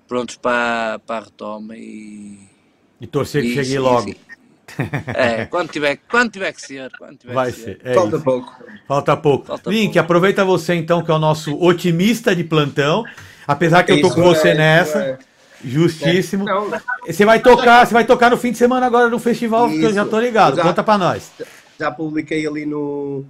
prontos 0.09 0.37
para, 0.37 0.99
para 1.07 1.19
a 1.19 1.25
retoma 1.25 1.77
e. 1.77 2.39
E 3.01 3.07
torcer 3.07 3.43
que 3.43 3.49
e- 3.49 3.55
chegue 3.55 3.67
sim, 3.69 3.79
logo. 3.79 4.03
sim. 4.09 4.17
É, 5.15 5.45
quando 5.47 5.71
tiver, 5.71 5.97
quando 6.09 6.31
tiver 6.31 6.53
que 6.53 6.63
ser. 6.63 6.91
Quando 6.97 7.19
tiver 7.19 7.35
Vai 7.35 7.53
que 7.53 7.59
ser. 7.59 7.79
ser. 7.79 7.81
É 7.85 7.95
Falta 7.95 8.17
isso. 8.17 8.25
pouco. 8.25 8.65
Falta 8.89 9.17
pouco. 9.17 9.47
Falta 9.47 9.69
Link, 9.71 9.85
pouco. 9.87 9.99
aproveita 10.01 10.45
você 10.45 10.75
então, 10.75 11.03
que 11.05 11.11
é 11.11 11.15
o 11.15 11.19
nosso 11.19 11.55
otimista 11.63 12.35
de 12.35 12.45
plantão. 12.45 13.05
Apesar 13.47 13.83
que 13.83 13.93
eu 13.93 14.01
tô 14.01 14.07
Isso 14.07 14.17
com 14.17 14.23
você 14.23 14.51
é- 14.51 14.55
nessa, 14.55 14.99
é- 15.03 15.19
justíssimo. 15.65 16.45
Não, 16.45 16.71
Você 17.07 17.25
vai 17.25 17.41
tocar, 17.41 17.87
você 17.87 17.93
vai 17.95 18.05
tocar 18.05 18.31
no 18.31 18.37
fim 18.37 18.53
de 18.53 18.59
semana 18.59 18.87
agora 18.87 19.09
no 19.09 19.19
festival, 19.19 19.69
que 19.69 19.83
eu 19.83 19.93
já 19.93 20.05
tô 20.05 20.19
ligado. 20.21 20.57
Já. 20.57 20.63
Conta 20.63 20.83
pra 20.83 20.99
nós. 20.99 21.31
já 21.79 21.91
publiquei 21.91 22.47
ali 22.47 22.65
no 22.67 23.25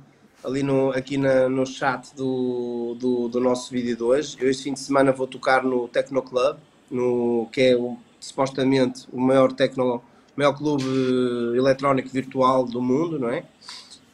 ali 0.44 0.62
no 0.62 0.90
aqui 0.90 1.16
na- 1.16 1.48
no 1.48 1.64
chat 1.64 2.14
do, 2.16 2.96
do, 2.98 3.28
do 3.28 3.40
nosso 3.40 3.70
vídeo 3.70 3.96
de 3.96 4.02
hoje. 4.02 4.36
Eu 4.40 4.50
este 4.50 4.64
fim 4.64 4.72
de 4.74 4.80
semana 4.80 5.12
vou 5.12 5.26
tocar 5.26 5.62
no 5.62 5.86
Tecno 5.88 6.20
Club, 6.20 6.56
no, 6.90 7.48
que 7.52 7.60
é 7.60 7.76
o- 7.76 7.96
supostamente 8.18 9.06
o 9.12 9.20
maior 9.20 9.52
tecno, 9.52 10.02
maior 10.36 10.52
clube 10.52 10.84
eh, 10.84 11.56
eletrónico 11.58 12.08
virtual 12.08 12.64
do 12.64 12.80
mundo, 12.82 13.18
não 13.20 13.28
é? 13.30 13.44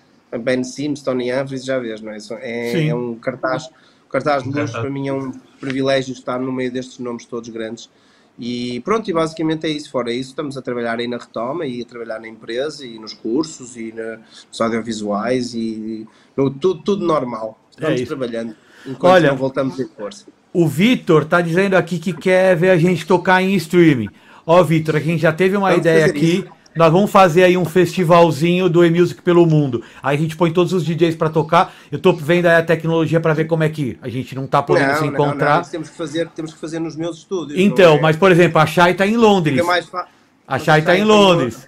Ben 0.40 0.62
Sims, 0.62 1.00
Tony 1.00 1.32
Humphries, 1.32 1.64
já 1.64 1.78
vês, 1.78 2.02
não 2.02 2.12
é? 2.12 2.18
É, 2.42 2.88
é 2.88 2.94
um 2.94 3.14
cartaz, 3.14 3.70
um 4.08 4.10
cartaz 4.10 4.42
de 4.42 4.48
luz, 4.50 4.70
para 4.72 4.90
mim 4.90 5.08
é 5.08 5.12
um 5.12 5.30
privilégio 5.60 6.12
estar 6.12 6.38
no 6.40 6.50
meio 6.52 6.72
destes 6.72 6.98
nomes 6.98 7.24
todos 7.26 7.48
grandes. 7.50 7.88
E 8.40 8.80
pronto, 8.80 9.10
e 9.10 9.12
basicamente 9.12 9.66
é 9.66 9.70
isso. 9.70 9.90
Fora 9.90 10.12
isso, 10.12 10.30
estamos 10.30 10.56
a 10.56 10.62
trabalhar 10.62 10.98
aí 10.98 11.08
na 11.08 11.16
retoma 11.18 11.66
e 11.66 11.82
a 11.82 11.84
trabalhar 11.84 12.20
na 12.20 12.28
empresa 12.28 12.86
e 12.86 12.96
nos 12.98 13.12
cursos 13.12 13.76
e 13.76 13.92
na- 13.92 14.18
nos 14.48 14.60
audiovisuais 14.60 15.54
e 15.54 16.06
no, 16.36 16.48
tudo, 16.50 16.82
tudo 16.82 17.04
normal. 17.04 17.58
Estamos 17.70 18.00
É 18.00 18.04
trabalhando 18.06 18.54
enquanto 18.86 19.12
Olha, 19.12 19.30
não 19.30 19.36
voltamos 19.36 19.78
em 19.80 19.88
força. 19.88 20.26
O 20.52 20.68
Vitor 20.68 21.24
tá 21.24 21.40
dizendo 21.40 21.74
aqui 21.74 21.98
que 21.98 22.12
quer 22.12 22.56
ver 22.56 22.70
a 22.70 22.78
gente 22.78 23.04
tocar 23.06 23.42
em 23.42 23.54
streaming. 23.56 24.08
Ó, 24.46 24.62
Vitor, 24.62 24.96
a 24.96 25.00
gente 25.00 25.20
já 25.20 25.32
teve 25.32 25.56
uma 25.56 25.68
Vamos 25.70 25.80
ideia 25.80 26.06
aqui. 26.06 26.38
isso. 26.38 26.48
Nós 26.76 26.92
vamos 26.92 27.10
fazer 27.10 27.42
aí 27.44 27.56
um 27.56 27.64
festivalzinho 27.64 28.68
do 28.68 28.84
E-Music 28.84 29.20
pelo 29.22 29.44
mundo. 29.46 29.82
Aí 30.02 30.16
a 30.16 30.20
gente 30.20 30.36
põe 30.36 30.52
todos 30.52 30.72
os 30.72 30.84
DJs 30.84 31.16
pra 31.16 31.28
tocar. 31.28 31.74
Eu 31.90 31.98
tô 31.98 32.12
vendo 32.12 32.46
aí 32.46 32.56
a 32.56 32.62
tecnologia 32.62 33.18
pra 33.20 33.34
ver 33.34 33.46
como 33.46 33.64
é 33.64 33.68
que 33.68 33.98
a 34.00 34.08
gente 34.08 34.34
não 34.34 34.46
tá 34.46 34.62
podendo 34.62 34.94
se 34.94 35.00
Não, 35.04 35.06
não, 35.06 35.12
encontrar. 35.12 35.54
não, 35.56 35.62
isso 35.62 35.70
temos 35.72 35.88
que 35.90 35.96
fazer, 35.96 36.28
temos 36.28 36.52
que 36.54 36.60
fazer 36.60 36.78
nos 36.78 36.94
meus 36.94 37.18
estúdios. 37.18 37.58
Então, 37.58 37.92
não 37.92 37.98
é? 37.98 38.02
mas 38.02 38.16
por 38.16 38.30
exemplo, 38.30 38.60
a 38.60 38.66
Chay 38.66 38.94
tá 38.94 39.06
em 39.06 39.16
Londres. 39.16 39.60
Fa- 39.90 40.06
A 40.46 40.58
Chay 40.58 40.82
tá 40.82 40.96
em 40.96 41.04
Londres. 41.04 41.66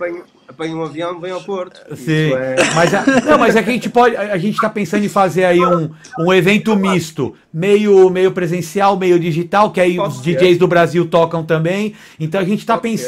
Apanha, 0.48 0.74
um 0.74 0.82
avião 0.82 1.16
e 1.16 1.20
vem 1.20 1.30
ao 1.30 1.40
Porto. 1.42 1.80
Sim, 1.96 2.32
é- 2.32 2.56
mas, 2.74 2.92
a, 2.92 3.04
não, 3.24 3.38
mas 3.38 3.54
é 3.54 3.62
que 3.62 3.70
a 3.70 3.72
gente 3.72 3.88
pode, 3.88 4.16
a 4.16 4.36
gente 4.36 4.60
tá 4.60 4.68
pensando 4.68 5.04
em 5.04 5.08
fazer 5.08 5.44
aí 5.44 5.64
um, 5.64 5.90
um 6.18 6.32
evento 6.32 6.74
misto, 6.76 7.36
meio, 7.54 8.10
meio 8.10 8.32
presencial, 8.32 8.96
meio 8.96 9.18
digital, 9.18 9.70
que 9.70 9.80
aí 9.80 9.98
os 10.00 10.16
ser. 10.16 10.34
DJs 10.34 10.58
do 10.58 10.66
Brasil 10.66 11.06
tocam 11.06 11.44
também. 11.44 11.94
Então 12.18 12.40
a 12.40 12.44
gente 12.44 12.66
tá 12.66 12.76
Pode 12.76 12.98
ser. 12.98 13.06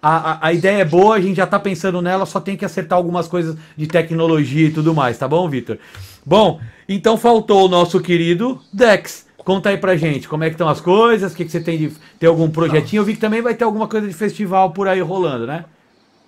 A, 0.00 0.46
a, 0.48 0.52
ideia 0.52 0.82
é 0.82 0.84
boa, 0.84 1.16
a 1.16 1.20
gente 1.20 1.36
já 1.36 1.46
tá 1.46 1.58
pensando 1.58 2.00
nela, 2.00 2.24
só 2.24 2.40
tem 2.40 2.56
que 2.56 2.64
acertar 2.64 2.96
algumas 2.96 3.26
coisas 3.26 3.56
de 3.76 3.86
tecnologia 3.86 4.68
e 4.68 4.72
tudo 4.72 4.94
mais, 4.94 5.18
tá 5.18 5.26
bom, 5.26 5.48
Vitor? 5.48 5.78
Bom, 6.24 6.60
então 6.88 7.16
faltou 7.16 7.66
o 7.66 7.68
nosso 7.68 8.00
querido 8.00 8.60
Dex. 8.72 9.26
Conta 9.38 9.70
aí 9.70 9.78
pra 9.78 9.96
gente, 9.96 10.28
como 10.28 10.44
é 10.44 10.48
que 10.48 10.54
estão 10.54 10.68
as 10.68 10.80
coisas, 10.80 11.32
o 11.32 11.36
que, 11.36 11.44
que 11.44 11.50
você 11.50 11.60
tem 11.60 11.78
de. 11.78 11.92
Tem 12.18 12.28
algum 12.28 12.50
projetinho? 12.50 13.00
Eu 13.00 13.04
vi 13.04 13.14
que 13.14 13.20
também 13.20 13.40
vai 13.40 13.54
ter 13.54 13.64
alguma 13.64 13.88
coisa 13.88 14.06
de 14.06 14.12
festival 14.12 14.72
por 14.72 14.86
aí 14.86 15.00
rolando, 15.00 15.46
né? 15.46 15.64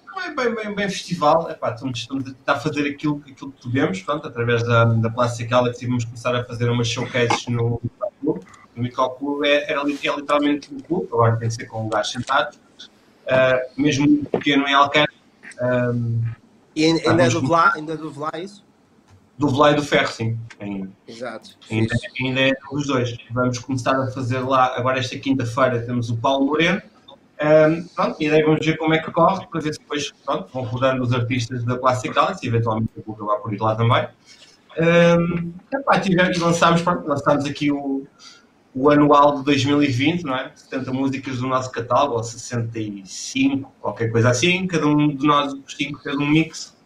Não 0.06 0.22
é 0.22 0.34
bem, 0.34 0.54
bem, 0.54 0.74
bem 0.74 0.88
festival, 0.88 1.50
Epá, 1.50 1.72
estamos, 1.74 1.98
estamos 1.98 2.34
a 2.46 2.56
fazer 2.56 2.88
aquilo, 2.88 3.22
aquilo 3.30 3.52
que 3.52 3.62
podemos, 3.62 4.00
pronto, 4.02 4.26
através 4.26 4.62
da, 4.62 4.84
da 4.84 5.10
Plastic 5.10 5.48
Galaxy 5.48 5.86
vamos 5.86 6.04
começar 6.04 6.34
a 6.34 6.44
fazer 6.44 6.68
umas 6.70 6.88
showcases 6.88 7.46
no 7.46 7.80
Clube. 8.20 8.40
O 8.76 9.10
Clube 9.10 9.46
é, 9.48 9.74
li- 9.84 9.98
é 10.02 10.16
literalmente 10.16 10.72
um 10.72 10.78
clube, 10.78 11.08
agora 11.12 11.36
tem 11.36 11.48
que 11.48 11.54
ser 11.54 11.66
com 11.66 11.84
lugares 11.84 12.10
sentados, 12.10 12.58
Ah, 13.30 13.60
mesmo 13.76 14.06
um 14.06 14.24
pequeno 14.24 14.66
em 14.66 14.74
Alcântara, 14.74 15.12
ah, 15.60 15.92
E 16.74 16.84
ainda, 16.84 17.00
Ah, 17.06 17.10
ainda 17.10 17.22
é 17.24 17.28
do 17.28 17.46
Vlá, 17.46 17.72
ainda 17.74 17.92
é 17.92 17.96
do 17.96 18.10
Vlá 18.10 18.30
isso? 18.38 18.64
do 19.40 19.48
Velay 19.48 19.72
e 19.72 19.76
do 19.76 19.82
Ferro, 19.82 20.08
sim, 20.08 20.38
Exato. 21.08 21.56
Ainda, 21.70 21.94
ainda 22.20 22.40
é 22.40 22.52
dos 22.70 22.86
dois. 22.86 23.16
Vamos 23.30 23.58
começar 23.58 23.98
a 23.98 24.08
fazer 24.08 24.40
lá, 24.40 24.76
agora 24.76 24.98
esta 24.98 25.18
quinta-feira 25.18 25.80
temos 25.80 26.10
o 26.10 26.16
Paulo 26.18 26.44
Moreno. 26.44 26.82
Ahm, 27.40 27.86
pronto, 27.96 28.22
e 28.22 28.28
daí 28.28 28.42
vamos 28.42 28.64
ver 28.64 28.76
como 28.76 28.92
é 28.92 28.98
que 28.98 29.10
corre, 29.10 29.46
para 29.46 29.60
ver 29.62 29.72
se 29.72 29.80
depois 29.80 30.12
pronto, 30.26 30.50
vão 30.52 30.62
rodando 30.64 31.02
os 31.02 31.14
artistas 31.14 31.64
da 31.64 31.78
Classic 31.78 32.14
Galaxy, 32.14 32.46
eventualmente 32.46 32.90
eu 32.94 33.02
vou 33.02 33.14
acabar 33.14 33.36
por 33.38 33.54
ir 33.54 33.58
lá 33.58 33.74
também. 33.74 34.06
Um, 34.78 35.54
epá, 35.72 35.98
tivemos, 35.98 36.36
lançámos, 36.36 36.82
pronto, 36.82 37.08
lançámos 37.08 37.46
aqui 37.46 37.72
o, 37.72 38.06
o 38.74 38.88
anual 38.90 39.38
de 39.38 39.44
2020, 39.44 40.22
não 40.24 40.34
é? 40.36 40.52
70 40.54 40.92
músicas 40.92 41.38
do 41.38 41.46
nosso 41.48 41.70
catálogo, 41.72 42.14
ou 42.16 42.22
65, 42.22 43.72
qualquer 43.80 44.10
coisa 44.10 44.30
assim. 44.30 44.66
Cada 44.66 44.86
um 44.86 45.08
de 45.08 45.26
nós, 45.26 45.52
os 45.52 45.74
cinco, 45.74 45.98
fez 46.00 46.16
um 46.16 46.26
mix 46.26 46.76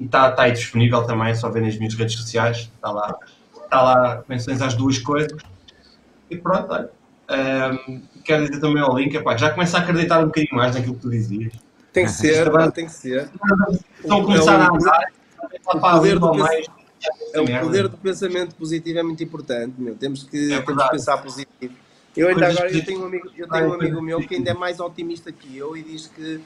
e 0.00 0.04
está 0.04 0.32
tá 0.32 0.42
aí 0.44 0.52
disponível 0.52 1.04
também, 1.04 1.28
é 1.30 1.34
só 1.34 1.48
ver 1.48 1.62
nas 1.62 1.76
minhas 1.78 1.94
redes 1.94 2.16
sociais. 2.16 2.70
Está 2.74 2.90
lá, 2.90 3.14
está 3.64 3.82
lá 3.82 4.24
menções 4.28 4.60
às 4.60 4.74
duas 4.74 4.98
coisas. 4.98 5.40
E 6.30 6.36
pronto, 6.36 6.72
olha. 6.72 6.90
Ahm, 7.28 8.02
quero 8.24 8.44
dizer 8.46 8.60
também 8.60 8.82
ao 8.82 8.96
link, 8.98 9.14
epá, 9.14 9.36
já 9.36 9.50
começo 9.50 9.76
a 9.76 9.80
acreditar 9.80 10.18
um 10.20 10.26
bocadinho 10.26 10.54
mais 10.56 10.74
naquilo 10.74 10.94
que 10.96 11.00
tu 11.02 11.10
dizias. 11.10 11.52
Tem 11.92 12.04
que 12.04 12.10
ser, 12.12 12.50
pá, 12.50 12.70
tem 12.70 12.86
que 12.86 12.92
ser. 12.92 13.30
Estão 14.00 14.20
a 14.20 14.24
começar 14.24 14.60
É 14.60 14.64
a 14.64 14.72
o- 14.72 14.76
andar, 14.76 15.04
o 15.42 15.80
para 15.80 15.80
poder 15.98 16.18
do 16.18 16.34
mais. 16.34 16.66
É 17.32 17.40
o 17.40 17.44
merda. 17.44 17.66
poder 17.66 17.88
do 17.88 17.96
pensamento 17.96 18.54
positivo 18.54 18.98
é 18.98 19.02
muito 19.02 19.22
importante, 19.22 19.74
meu. 19.78 19.94
Temos 19.94 20.22
que, 20.22 20.48
temos 20.48 20.84
que 20.84 20.90
pensar 20.90 21.18
positivo. 21.18 21.74
Eu 22.16 22.28
ainda 22.28 22.48
agora 22.48 22.70
eu 22.70 22.84
tenho 22.84 23.02
um 23.02 23.06
amigo, 23.06 23.30
eu 23.36 23.48
tenho 23.48 23.70
um 23.70 23.72
amigo 23.72 24.02
meu 24.02 24.20
que 24.20 24.34
ainda 24.34 24.50
é 24.50 24.54
mais 24.54 24.80
otimista 24.80 25.32
que 25.32 25.56
eu 25.56 25.76
e 25.76 25.82
diz 25.82 26.06
que 26.08 26.40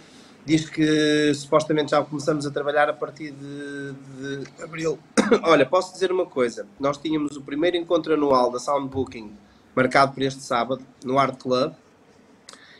diz 0.44 0.70
que 0.70 1.34
supostamente 1.34 1.90
já 1.90 2.02
começamos 2.04 2.46
a 2.46 2.50
trabalhar 2.52 2.88
a 2.88 2.92
partir 2.92 3.32
de, 3.32 3.92
de 3.92 4.62
abril. 4.62 4.96
Olha, 5.42 5.66
posso 5.66 5.92
dizer 5.92 6.12
uma 6.12 6.24
coisa. 6.24 6.66
Nós 6.78 6.96
tínhamos 6.96 7.36
o 7.36 7.42
primeiro 7.42 7.76
encontro 7.76 8.14
anual 8.14 8.50
da 8.50 8.60
Soundbooking 8.60 9.36
marcado 9.74 10.12
para 10.12 10.24
este 10.24 10.42
sábado 10.42 10.82
no 11.04 11.18
Art 11.18 11.36
Club 11.38 11.74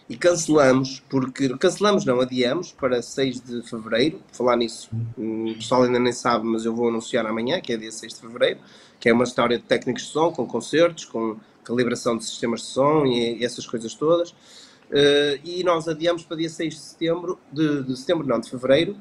e 0.08 0.16
cancelamos, 0.16 1.02
porque 1.08 1.56
cancelamos 1.58 2.04
não, 2.04 2.20
adiamos 2.20 2.70
para 2.72 3.02
6 3.02 3.40
de 3.40 3.62
fevereiro. 3.62 4.20
Falar 4.32 4.56
nisso, 4.56 4.88
o 5.18 5.54
pessoal 5.54 5.82
ainda 5.82 5.98
nem 5.98 6.12
sabe, 6.12 6.46
mas 6.46 6.64
eu 6.64 6.74
vou 6.74 6.88
anunciar 6.88 7.26
amanhã, 7.26 7.60
que 7.60 7.72
é 7.72 7.76
dia 7.76 7.90
6 7.90 8.14
de 8.14 8.20
fevereiro, 8.20 8.60
que 9.00 9.08
é 9.08 9.12
uma 9.12 9.24
história 9.24 9.58
de 9.58 9.64
técnicos 9.64 10.04
de 10.04 10.08
som, 10.10 10.30
com 10.30 10.46
concertos, 10.46 11.04
com 11.04 11.36
calibração 11.64 12.16
de 12.16 12.24
sistemas 12.24 12.60
de 12.60 12.66
som 12.66 13.04
e, 13.04 13.38
e 13.38 13.44
essas 13.44 13.66
coisas 13.66 13.94
todas. 13.94 14.30
Uh, 14.30 15.42
e 15.42 15.64
nós 15.64 15.88
adiamos 15.88 16.22
para 16.22 16.36
dia 16.36 16.48
6 16.48 16.74
de 16.74 16.80
setembro, 16.80 17.40
de, 17.52 17.82
de, 17.82 17.96
setembro 17.96 18.24
não, 18.24 18.38
de 18.38 18.48
fevereiro, 18.48 18.96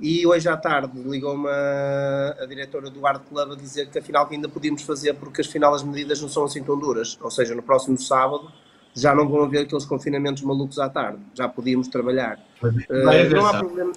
e 0.00 0.26
hoje 0.26 0.48
à 0.48 0.56
tarde 0.56 0.98
ligou-me 1.02 1.48
a, 1.48 2.36
a, 2.40 2.46
diretora 2.46 2.88
do 2.88 3.06
Art 3.06 3.22
Club 3.28 3.52
a 3.52 3.54
dizer 3.54 3.90
que 3.90 3.98
afinal 3.98 4.26
que 4.26 4.34
ainda 4.34 4.48
podíamos 4.48 4.82
fazer 4.82 5.12
porque 5.14 5.42
afinal 5.42 5.74
as 5.74 5.82
medidas 5.82 6.20
não 6.22 6.28
são 6.30 6.44
assim 6.44 6.62
tão 6.62 6.78
duras, 6.78 7.18
ou 7.20 7.30
seja, 7.30 7.54
no 7.54 7.62
próximo 7.62 7.98
sábado 7.98 8.50
já 8.96 9.14
não 9.14 9.28
vão 9.28 9.42
haver 9.42 9.62
aqueles 9.62 9.84
confinamentos 9.84 10.42
malucos 10.42 10.78
à 10.78 10.88
tarde, 10.88 11.18
já 11.34 11.46
podíamos 11.46 11.88
trabalhar. 11.88 12.38
Uh, 12.62 13.34
não 13.34 13.46
há 13.46 13.58
problema. 13.58 13.92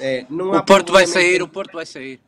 É, 0.00 0.26
não 0.30 0.52
o 0.52 0.64
Porto 0.64 0.92
vai 0.92 1.06
sair, 1.06 1.42
o 1.42 1.48
Porto 1.48 1.72
vai 1.72 1.84
sair. 1.84 2.20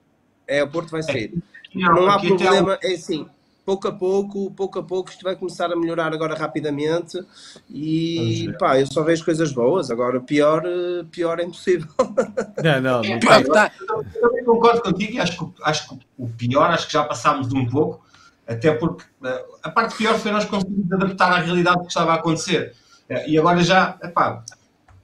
É, 0.46 0.62
o 0.62 0.68
Porto 0.68 0.90
vai 0.90 1.02
sair. 1.02 1.32
Não, 1.74 1.94
não 1.94 2.10
há 2.10 2.18
problema, 2.18 2.78
é 2.82 2.94
assim, 2.94 3.26
pouco 3.64 3.86
a 3.86 3.92
pouco, 3.92 4.50
pouco 4.52 4.78
a 4.78 4.82
pouco, 4.82 5.10
isto 5.10 5.22
vai 5.22 5.36
começar 5.36 5.70
a 5.70 5.76
melhorar 5.76 6.12
agora 6.14 6.34
rapidamente 6.34 7.22
e 7.68 8.50
pá, 8.58 8.80
eu 8.80 8.86
só 8.86 9.02
vejo 9.02 9.22
coisas 9.24 9.52
boas, 9.52 9.90
agora 9.90 10.18
pior, 10.20 10.62
pior 11.10 11.38
é 11.38 11.44
impossível. 11.44 11.86
Não, 12.64 12.80
não, 12.80 13.02
não. 13.02 13.04
É, 13.04 13.18
eu, 13.46 14.04
eu 14.14 14.20
também 14.20 14.44
concordo 14.44 14.82
contigo 14.82 15.12
e 15.12 15.20
acho 15.20 15.38
que, 15.38 15.62
acho 15.62 15.88
que 15.88 15.98
o 16.16 16.28
pior, 16.28 16.70
acho 16.70 16.86
que 16.86 16.92
já 16.94 17.04
passámos 17.04 17.52
um 17.52 17.66
pouco, 17.66 18.04
até 18.48 18.72
porque 18.72 19.04
eh, 19.24 19.44
a 19.62 19.70
parte 19.70 19.96
pior 19.96 20.18
foi 20.18 20.32
nós 20.32 20.46
conseguirmos 20.46 20.90
adaptar 20.90 21.32
à 21.32 21.38
realidade 21.40 21.80
que 21.80 21.88
estava 21.88 22.12
a 22.12 22.14
acontecer. 22.14 22.74
Eh, 23.08 23.32
e 23.32 23.38
agora 23.38 23.62
já, 23.62 23.98
epá, 24.02 24.42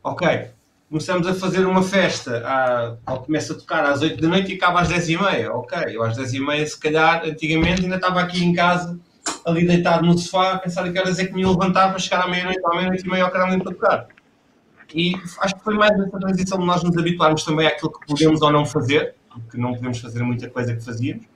ok, 0.03 0.49
começamos 0.89 1.27
a 1.27 1.35
fazer 1.35 1.67
uma 1.67 1.83
festa, 1.83 2.43
à, 2.47 3.17
começa 3.19 3.53
a 3.53 3.57
tocar 3.57 3.85
às 3.85 4.01
8 4.01 4.21
da 4.21 4.29
noite 4.29 4.53
e 4.53 4.57
acaba 4.57 4.81
às 4.81 4.89
10 4.89 5.09
e 5.11 5.19
meia. 5.19 5.53
Ok, 5.53 5.79
eu 5.89 6.03
às 6.03 6.17
10 6.17 6.35
e 6.35 6.41
meia, 6.41 6.67
se 6.67 6.79
calhar, 6.81 7.23
antigamente 7.25 7.83
ainda 7.83 7.97
estava 7.97 8.21
aqui 8.21 8.43
em 8.43 8.55
casa, 8.55 8.99
ali 9.45 9.67
deitado 9.67 10.07
no 10.07 10.17
sofá, 10.17 10.55
a 10.55 10.59
pensar 10.59 10.91
que 10.91 10.99
horas 10.99 11.19
é 11.19 11.27
que 11.27 11.35
me 11.35 11.43
ia 11.43 11.49
levantar 11.49 11.91
para 11.91 11.99
chegar 11.99 12.23
à 12.23 12.29
meia-noite, 12.29 12.61
à 12.65 12.75
meia-noite 12.75 13.05
e 13.05 13.11
meia 13.11 13.25
ao 13.25 13.31
canal 13.31 13.59
para 13.59 13.73
tocar. 13.73 14.09
E 14.95 15.15
acho 15.41 15.57
que 15.57 15.65
foi 15.65 15.75
mais 15.75 15.93
essa 15.99 16.19
transição 16.19 16.59
de 16.59 16.65
nós 16.65 16.83
nos 16.83 16.97
habituarmos 16.97 17.45
também 17.45 17.67
àquilo 17.67 17.93
que 17.93 18.07
podemos 18.07 18.41
ou 18.41 18.51
não 18.51 18.65
fazer, 18.65 19.15
porque 19.29 19.59
não 19.59 19.75
podemos 19.75 19.99
fazer 19.99 20.23
muita 20.23 20.49
coisa 20.49 20.75
que 20.75 20.85
fazíamos, 20.85 21.27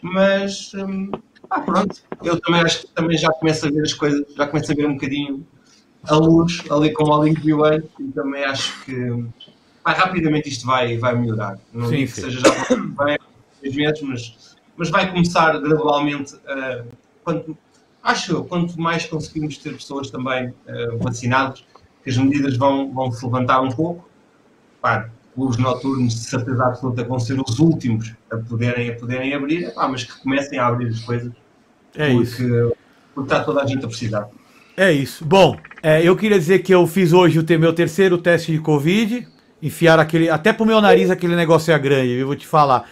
mas 0.00 0.72
hum, 0.74 1.10
ah, 1.50 1.60
pronto, 1.60 2.00
eu 2.22 2.40
também 2.40 2.60
acho 2.60 2.82
que 2.82 2.88
também 2.88 3.18
já 3.18 3.30
começo 3.32 3.66
a 3.66 3.70
ver 3.70 3.82
as 3.82 3.92
coisas, 3.92 4.24
já 4.34 4.46
começo 4.46 4.70
a 4.70 4.74
ver 4.74 4.86
um 4.86 4.94
bocadinho 4.94 5.46
a 6.08 6.14
luz 6.14 6.62
ali 6.70 6.92
com 6.92 7.04
o 7.04 7.24
Link 7.24 7.40
View 7.40 7.60
e 7.98 8.08
também 8.12 8.44
acho 8.44 8.84
que 8.84 9.24
rapidamente 9.84 10.48
isto 10.48 10.66
vai, 10.66 10.96
vai 10.98 11.14
melhorar. 11.14 11.58
Não 11.72 11.88
sim, 11.88 11.96
digo 11.96 12.10
sim. 12.10 12.14
que 12.14 12.20
seja 12.20 12.40
já 12.40 12.76
bem 12.76 13.18
meses, 13.74 14.02
mas, 14.02 14.56
mas 14.76 14.90
vai 14.90 15.10
começar 15.10 15.58
gradualmente 15.58 16.34
uh, 16.34 16.86
quanto, 17.24 17.56
acho 18.02 18.44
quanto 18.44 18.80
mais 18.80 19.06
conseguimos 19.06 19.58
ter 19.58 19.74
pessoas 19.74 20.10
também 20.10 20.48
uh, 20.48 20.98
vacinadas, 20.98 21.64
que 22.02 22.10
as 22.10 22.16
medidas 22.16 22.56
vão, 22.56 22.92
vão 22.92 23.10
se 23.12 23.24
levantar 23.24 23.60
um 23.60 23.70
pouco. 23.70 24.08
Pá, 24.80 25.10
clubes 25.34 25.58
noturnos 25.58 26.14
de 26.14 26.20
certeza 26.20 26.64
absoluta 26.64 27.04
vão 27.04 27.18
ser 27.18 27.38
os 27.40 27.58
últimos 27.58 28.14
a 28.30 28.36
poderem, 28.36 28.90
a 28.90 28.96
poderem 28.96 29.34
abrir, 29.34 29.72
pá, 29.74 29.86
mas 29.88 30.04
que 30.04 30.20
comecem 30.20 30.58
a 30.58 30.66
abrir 30.66 30.88
as 30.88 31.00
coisas. 31.00 31.32
É 31.94 32.10
porque, 32.10 32.22
isso. 32.22 32.72
Porque 33.14 33.32
está 33.32 33.44
toda 33.44 33.62
a 33.62 33.66
gente 33.66 33.84
a 33.84 33.88
precisar. 33.88 34.28
É 34.76 34.92
isso. 34.92 35.24
Bom, 35.24 35.56
é, 35.82 36.02
eu 36.02 36.16
queria 36.16 36.38
dizer 36.38 36.60
que 36.60 36.72
eu 36.74 36.86
fiz 36.86 37.12
hoje 37.12 37.38
o 37.38 37.58
meu 37.58 37.72
terceiro 37.72 38.18
teste 38.18 38.52
de 38.52 38.58
Covid. 38.58 39.26
Enfiar 39.62 39.98
aquele. 39.98 40.30
Até 40.30 40.52
pro 40.52 40.64
meu 40.64 40.80
nariz 40.80 41.10
aquele 41.10 41.36
negócio 41.36 41.72
é 41.72 41.78
grande, 41.78 42.12
eu 42.12 42.26
vou 42.26 42.36
te 42.36 42.46
falar. 42.46 42.88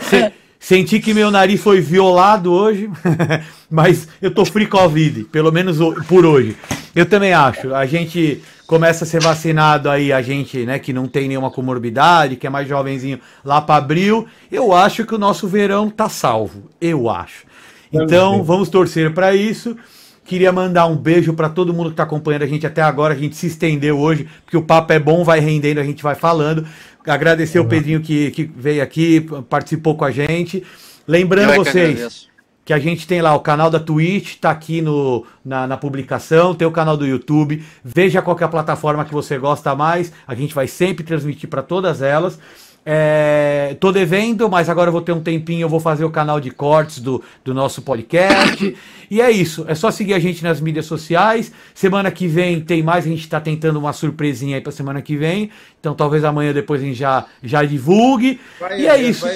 Se, 0.00 0.32
senti 0.58 0.98
que 0.98 1.14
meu 1.14 1.30
nariz 1.30 1.60
foi 1.60 1.80
violado 1.80 2.52
hoje, 2.52 2.90
mas 3.70 4.08
eu 4.20 4.32
tô 4.32 4.44
free 4.44 4.66
Covid, 4.66 5.24
pelo 5.24 5.52
menos 5.52 5.78
por 6.08 6.26
hoje. 6.26 6.56
Eu 6.94 7.06
também 7.06 7.32
acho. 7.32 7.72
A 7.72 7.86
gente 7.86 8.42
começa 8.66 9.04
a 9.04 9.06
ser 9.06 9.22
vacinado 9.22 9.88
aí, 9.88 10.12
a 10.12 10.22
gente, 10.22 10.64
né, 10.66 10.78
que 10.78 10.92
não 10.92 11.08
tem 11.08 11.26
nenhuma 11.26 11.50
comorbidade, 11.50 12.36
que 12.36 12.46
é 12.46 12.50
mais 12.50 12.68
jovenzinho, 12.68 13.20
lá 13.44 13.60
para 13.60 13.76
abril. 13.76 14.26
Eu 14.50 14.72
acho 14.72 15.04
que 15.04 15.14
o 15.14 15.18
nosso 15.18 15.48
verão 15.48 15.88
tá 15.88 16.08
salvo. 16.08 16.70
Eu 16.80 17.08
acho. 17.08 17.49
Então, 17.92 18.42
vamos 18.42 18.68
torcer 18.68 19.12
para 19.12 19.34
isso. 19.34 19.76
Queria 20.24 20.52
mandar 20.52 20.86
um 20.86 20.96
beijo 20.96 21.32
para 21.32 21.48
todo 21.48 21.74
mundo 21.74 21.86
que 21.86 21.94
está 21.94 22.04
acompanhando 22.04 22.42
a 22.42 22.46
gente 22.46 22.66
até 22.66 22.82
agora. 22.82 23.14
A 23.14 23.16
gente 23.16 23.34
se 23.34 23.48
estendeu 23.48 23.98
hoje, 23.98 24.28
porque 24.44 24.56
o 24.56 24.62
papo 24.62 24.92
é 24.92 24.98
bom, 24.98 25.24
vai 25.24 25.40
rendendo, 25.40 25.80
a 25.80 25.84
gente 25.84 26.02
vai 26.02 26.14
falando. 26.14 26.64
Agradecer 27.04 27.58
uhum. 27.58 27.66
o 27.66 27.68
Pedrinho 27.68 28.00
que, 28.00 28.30
que 28.30 28.44
veio 28.44 28.82
aqui, 28.82 29.26
participou 29.48 29.96
com 29.96 30.04
a 30.04 30.10
gente. 30.10 30.62
Lembrando 31.06 31.56
vocês 31.56 32.28
que, 32.64 32.66
que, 32.66 32.72
a 32.72 32.78
gente 32.78 33.08
tem 33.08 33.20
lá 33.20 33.34
o 33.34 33.40
canal 33.40 33.70
da 33.70 33.80
Twitch, 33.80 34.34
está 34.34 34.50
aqui 34.50 34.80
no, 34.80 35.26
na, 35.44 35.66
na, 35.66 35.76
publicação, 35.76 36.54
tem 36.54 36.68
o 36.68 36.70
canal 36.70 36.96
do 36.96 37.06
YouTube. 37.06 37.64
Veja 37.82 38.22
qual 38.22 38.38
é 38.38 38.44
a 38.44 38.48
plataforma 38.48 39.04
que 39.04 39.12
você 39.12 39.36
gosta 39.36 39.74
mais. 39.74 40.12
A 40.28 40.34
gente 40.36 40.54
vai 40.54 40.68
sempre 40.68 41.02
transmitir 41.02 41.48
para 41.48 41.62
todas 41.62 42.02
elas. 42.02 42.38
É, 42.84 43.76
tô 43.78 43.92
devendo, 43.92 44.48
mas 44.48 44.68
agora 44.68 44.88
eu 44.88 44.92
vou 44.92 45.02
ter 45.02 45.12
um 45.12 45.20
tempinho, 45.20 45.62
eu 45.62 45.68
vou 45.68 45.80
fazer 45.80 46.04
o 46.04 46.10
canal 46.10 46.40
de 46.40 46.50
cortes 46.50 46.98
do, 46.98 47.22
do 47.44 47.52
nosso 47.52 47.82
podcast. 47.82 48.76
e 49.10 49.20
é 49.20 49.30
isso, 49.30 49.64
é 49.68 49.74
só 49.74 49.90
seguir 49.90 50.14
a 50.14 50.18
gente 50.18 50.42
nas 50.42 50.60
mídias 50.60 50.86
sociais. 50.86 51.52
Semana 51.74 52.10
que 52.10 52.26
vem 52.26 52.60
tem 52.60 52.82
mais, 52.82 53.04
a 53.04 53.08
gente 53.08 53.28
tá 53.28 53.40
tentando 53.40 53.78
uma 53.78 53.92
surpresinha 53.92 54.56
aí 54.56 54.62
pra 54.62 54.72
semana 54.72 55.02
que 55.02 55.16
vem. 55.16 55.50
Então 55.78 55.94
talvez 55.94 56.24
amanhã 56.24 56.52
depois 56.52 56.80
a 56.80 56.84
gente 56.84 56.98
já, 56.98 57.26
já 57.42 57.62
divulgue. 57.64 58.40
Vai 58.58 58.80
e 58.80 58.86
é 58.86 59.00
isso. 59.00 59.26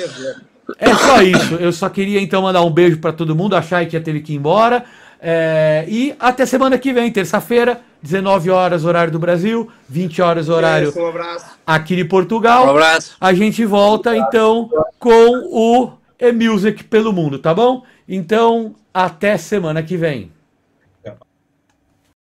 É 0.79 0.95
só 0.95 1.23
isso. 1.23 1.55
Eu 1.57 1.73
só 1.73 1.89
queria 1.89 2.21
então 2.21 2.43
mandar 2.43 2.63
um 2.63 2.71
beijo 2.71 2.99
para 2.99 3.13
todo 3.13 3.37
mundo. 3.37 3.55
Achar 3.55 3.85
que 3.85 3.93
já 3.93 4.01
teve 4.01 4.21
que 4.21 4.33
ir 4.33 4.37
embora. 4.37 4.85
É, 5.27 5.87
e 5.89 6.15
até 6.21 6.45
semana 6.45 6.77
que 6.77 6.93
vem, 6.93 7.11
terça-feira, 7.11 7.81
19 8.03 8.51
horas, 8.51 8.85
horário 8.85 9.11
do 9.11 9.19
Brasil, 9.19 9.71
20 9.89 10.21
horas, 10.21 10.51
horário 10.51 10.91
Isso, 10.91 11.01
um 11.01 11.09
abraço. 11.09 11.47
aqui 11.67 11.97
de 11.97 12.05
Portugal. 12.05 12.67
Um 12.67 12.71
abraço. 12.71 13.17
A 13.19 13.33
gente 13.33 13.65
volta 13.65 14.15
então 14.15 14.69
com 14.99 15.49
o 15.51 15.93
E-Music 16.21 16.85
pelo 16.85 17.11
mundo, 17.11 17.39
tá 17.39 17.55
bom? 17.55 17.85
Então, 18.07 18.75
até 18.93 19.39
semana 19.39 19.83
que 19.83 19.97
vem. 19.97 20.31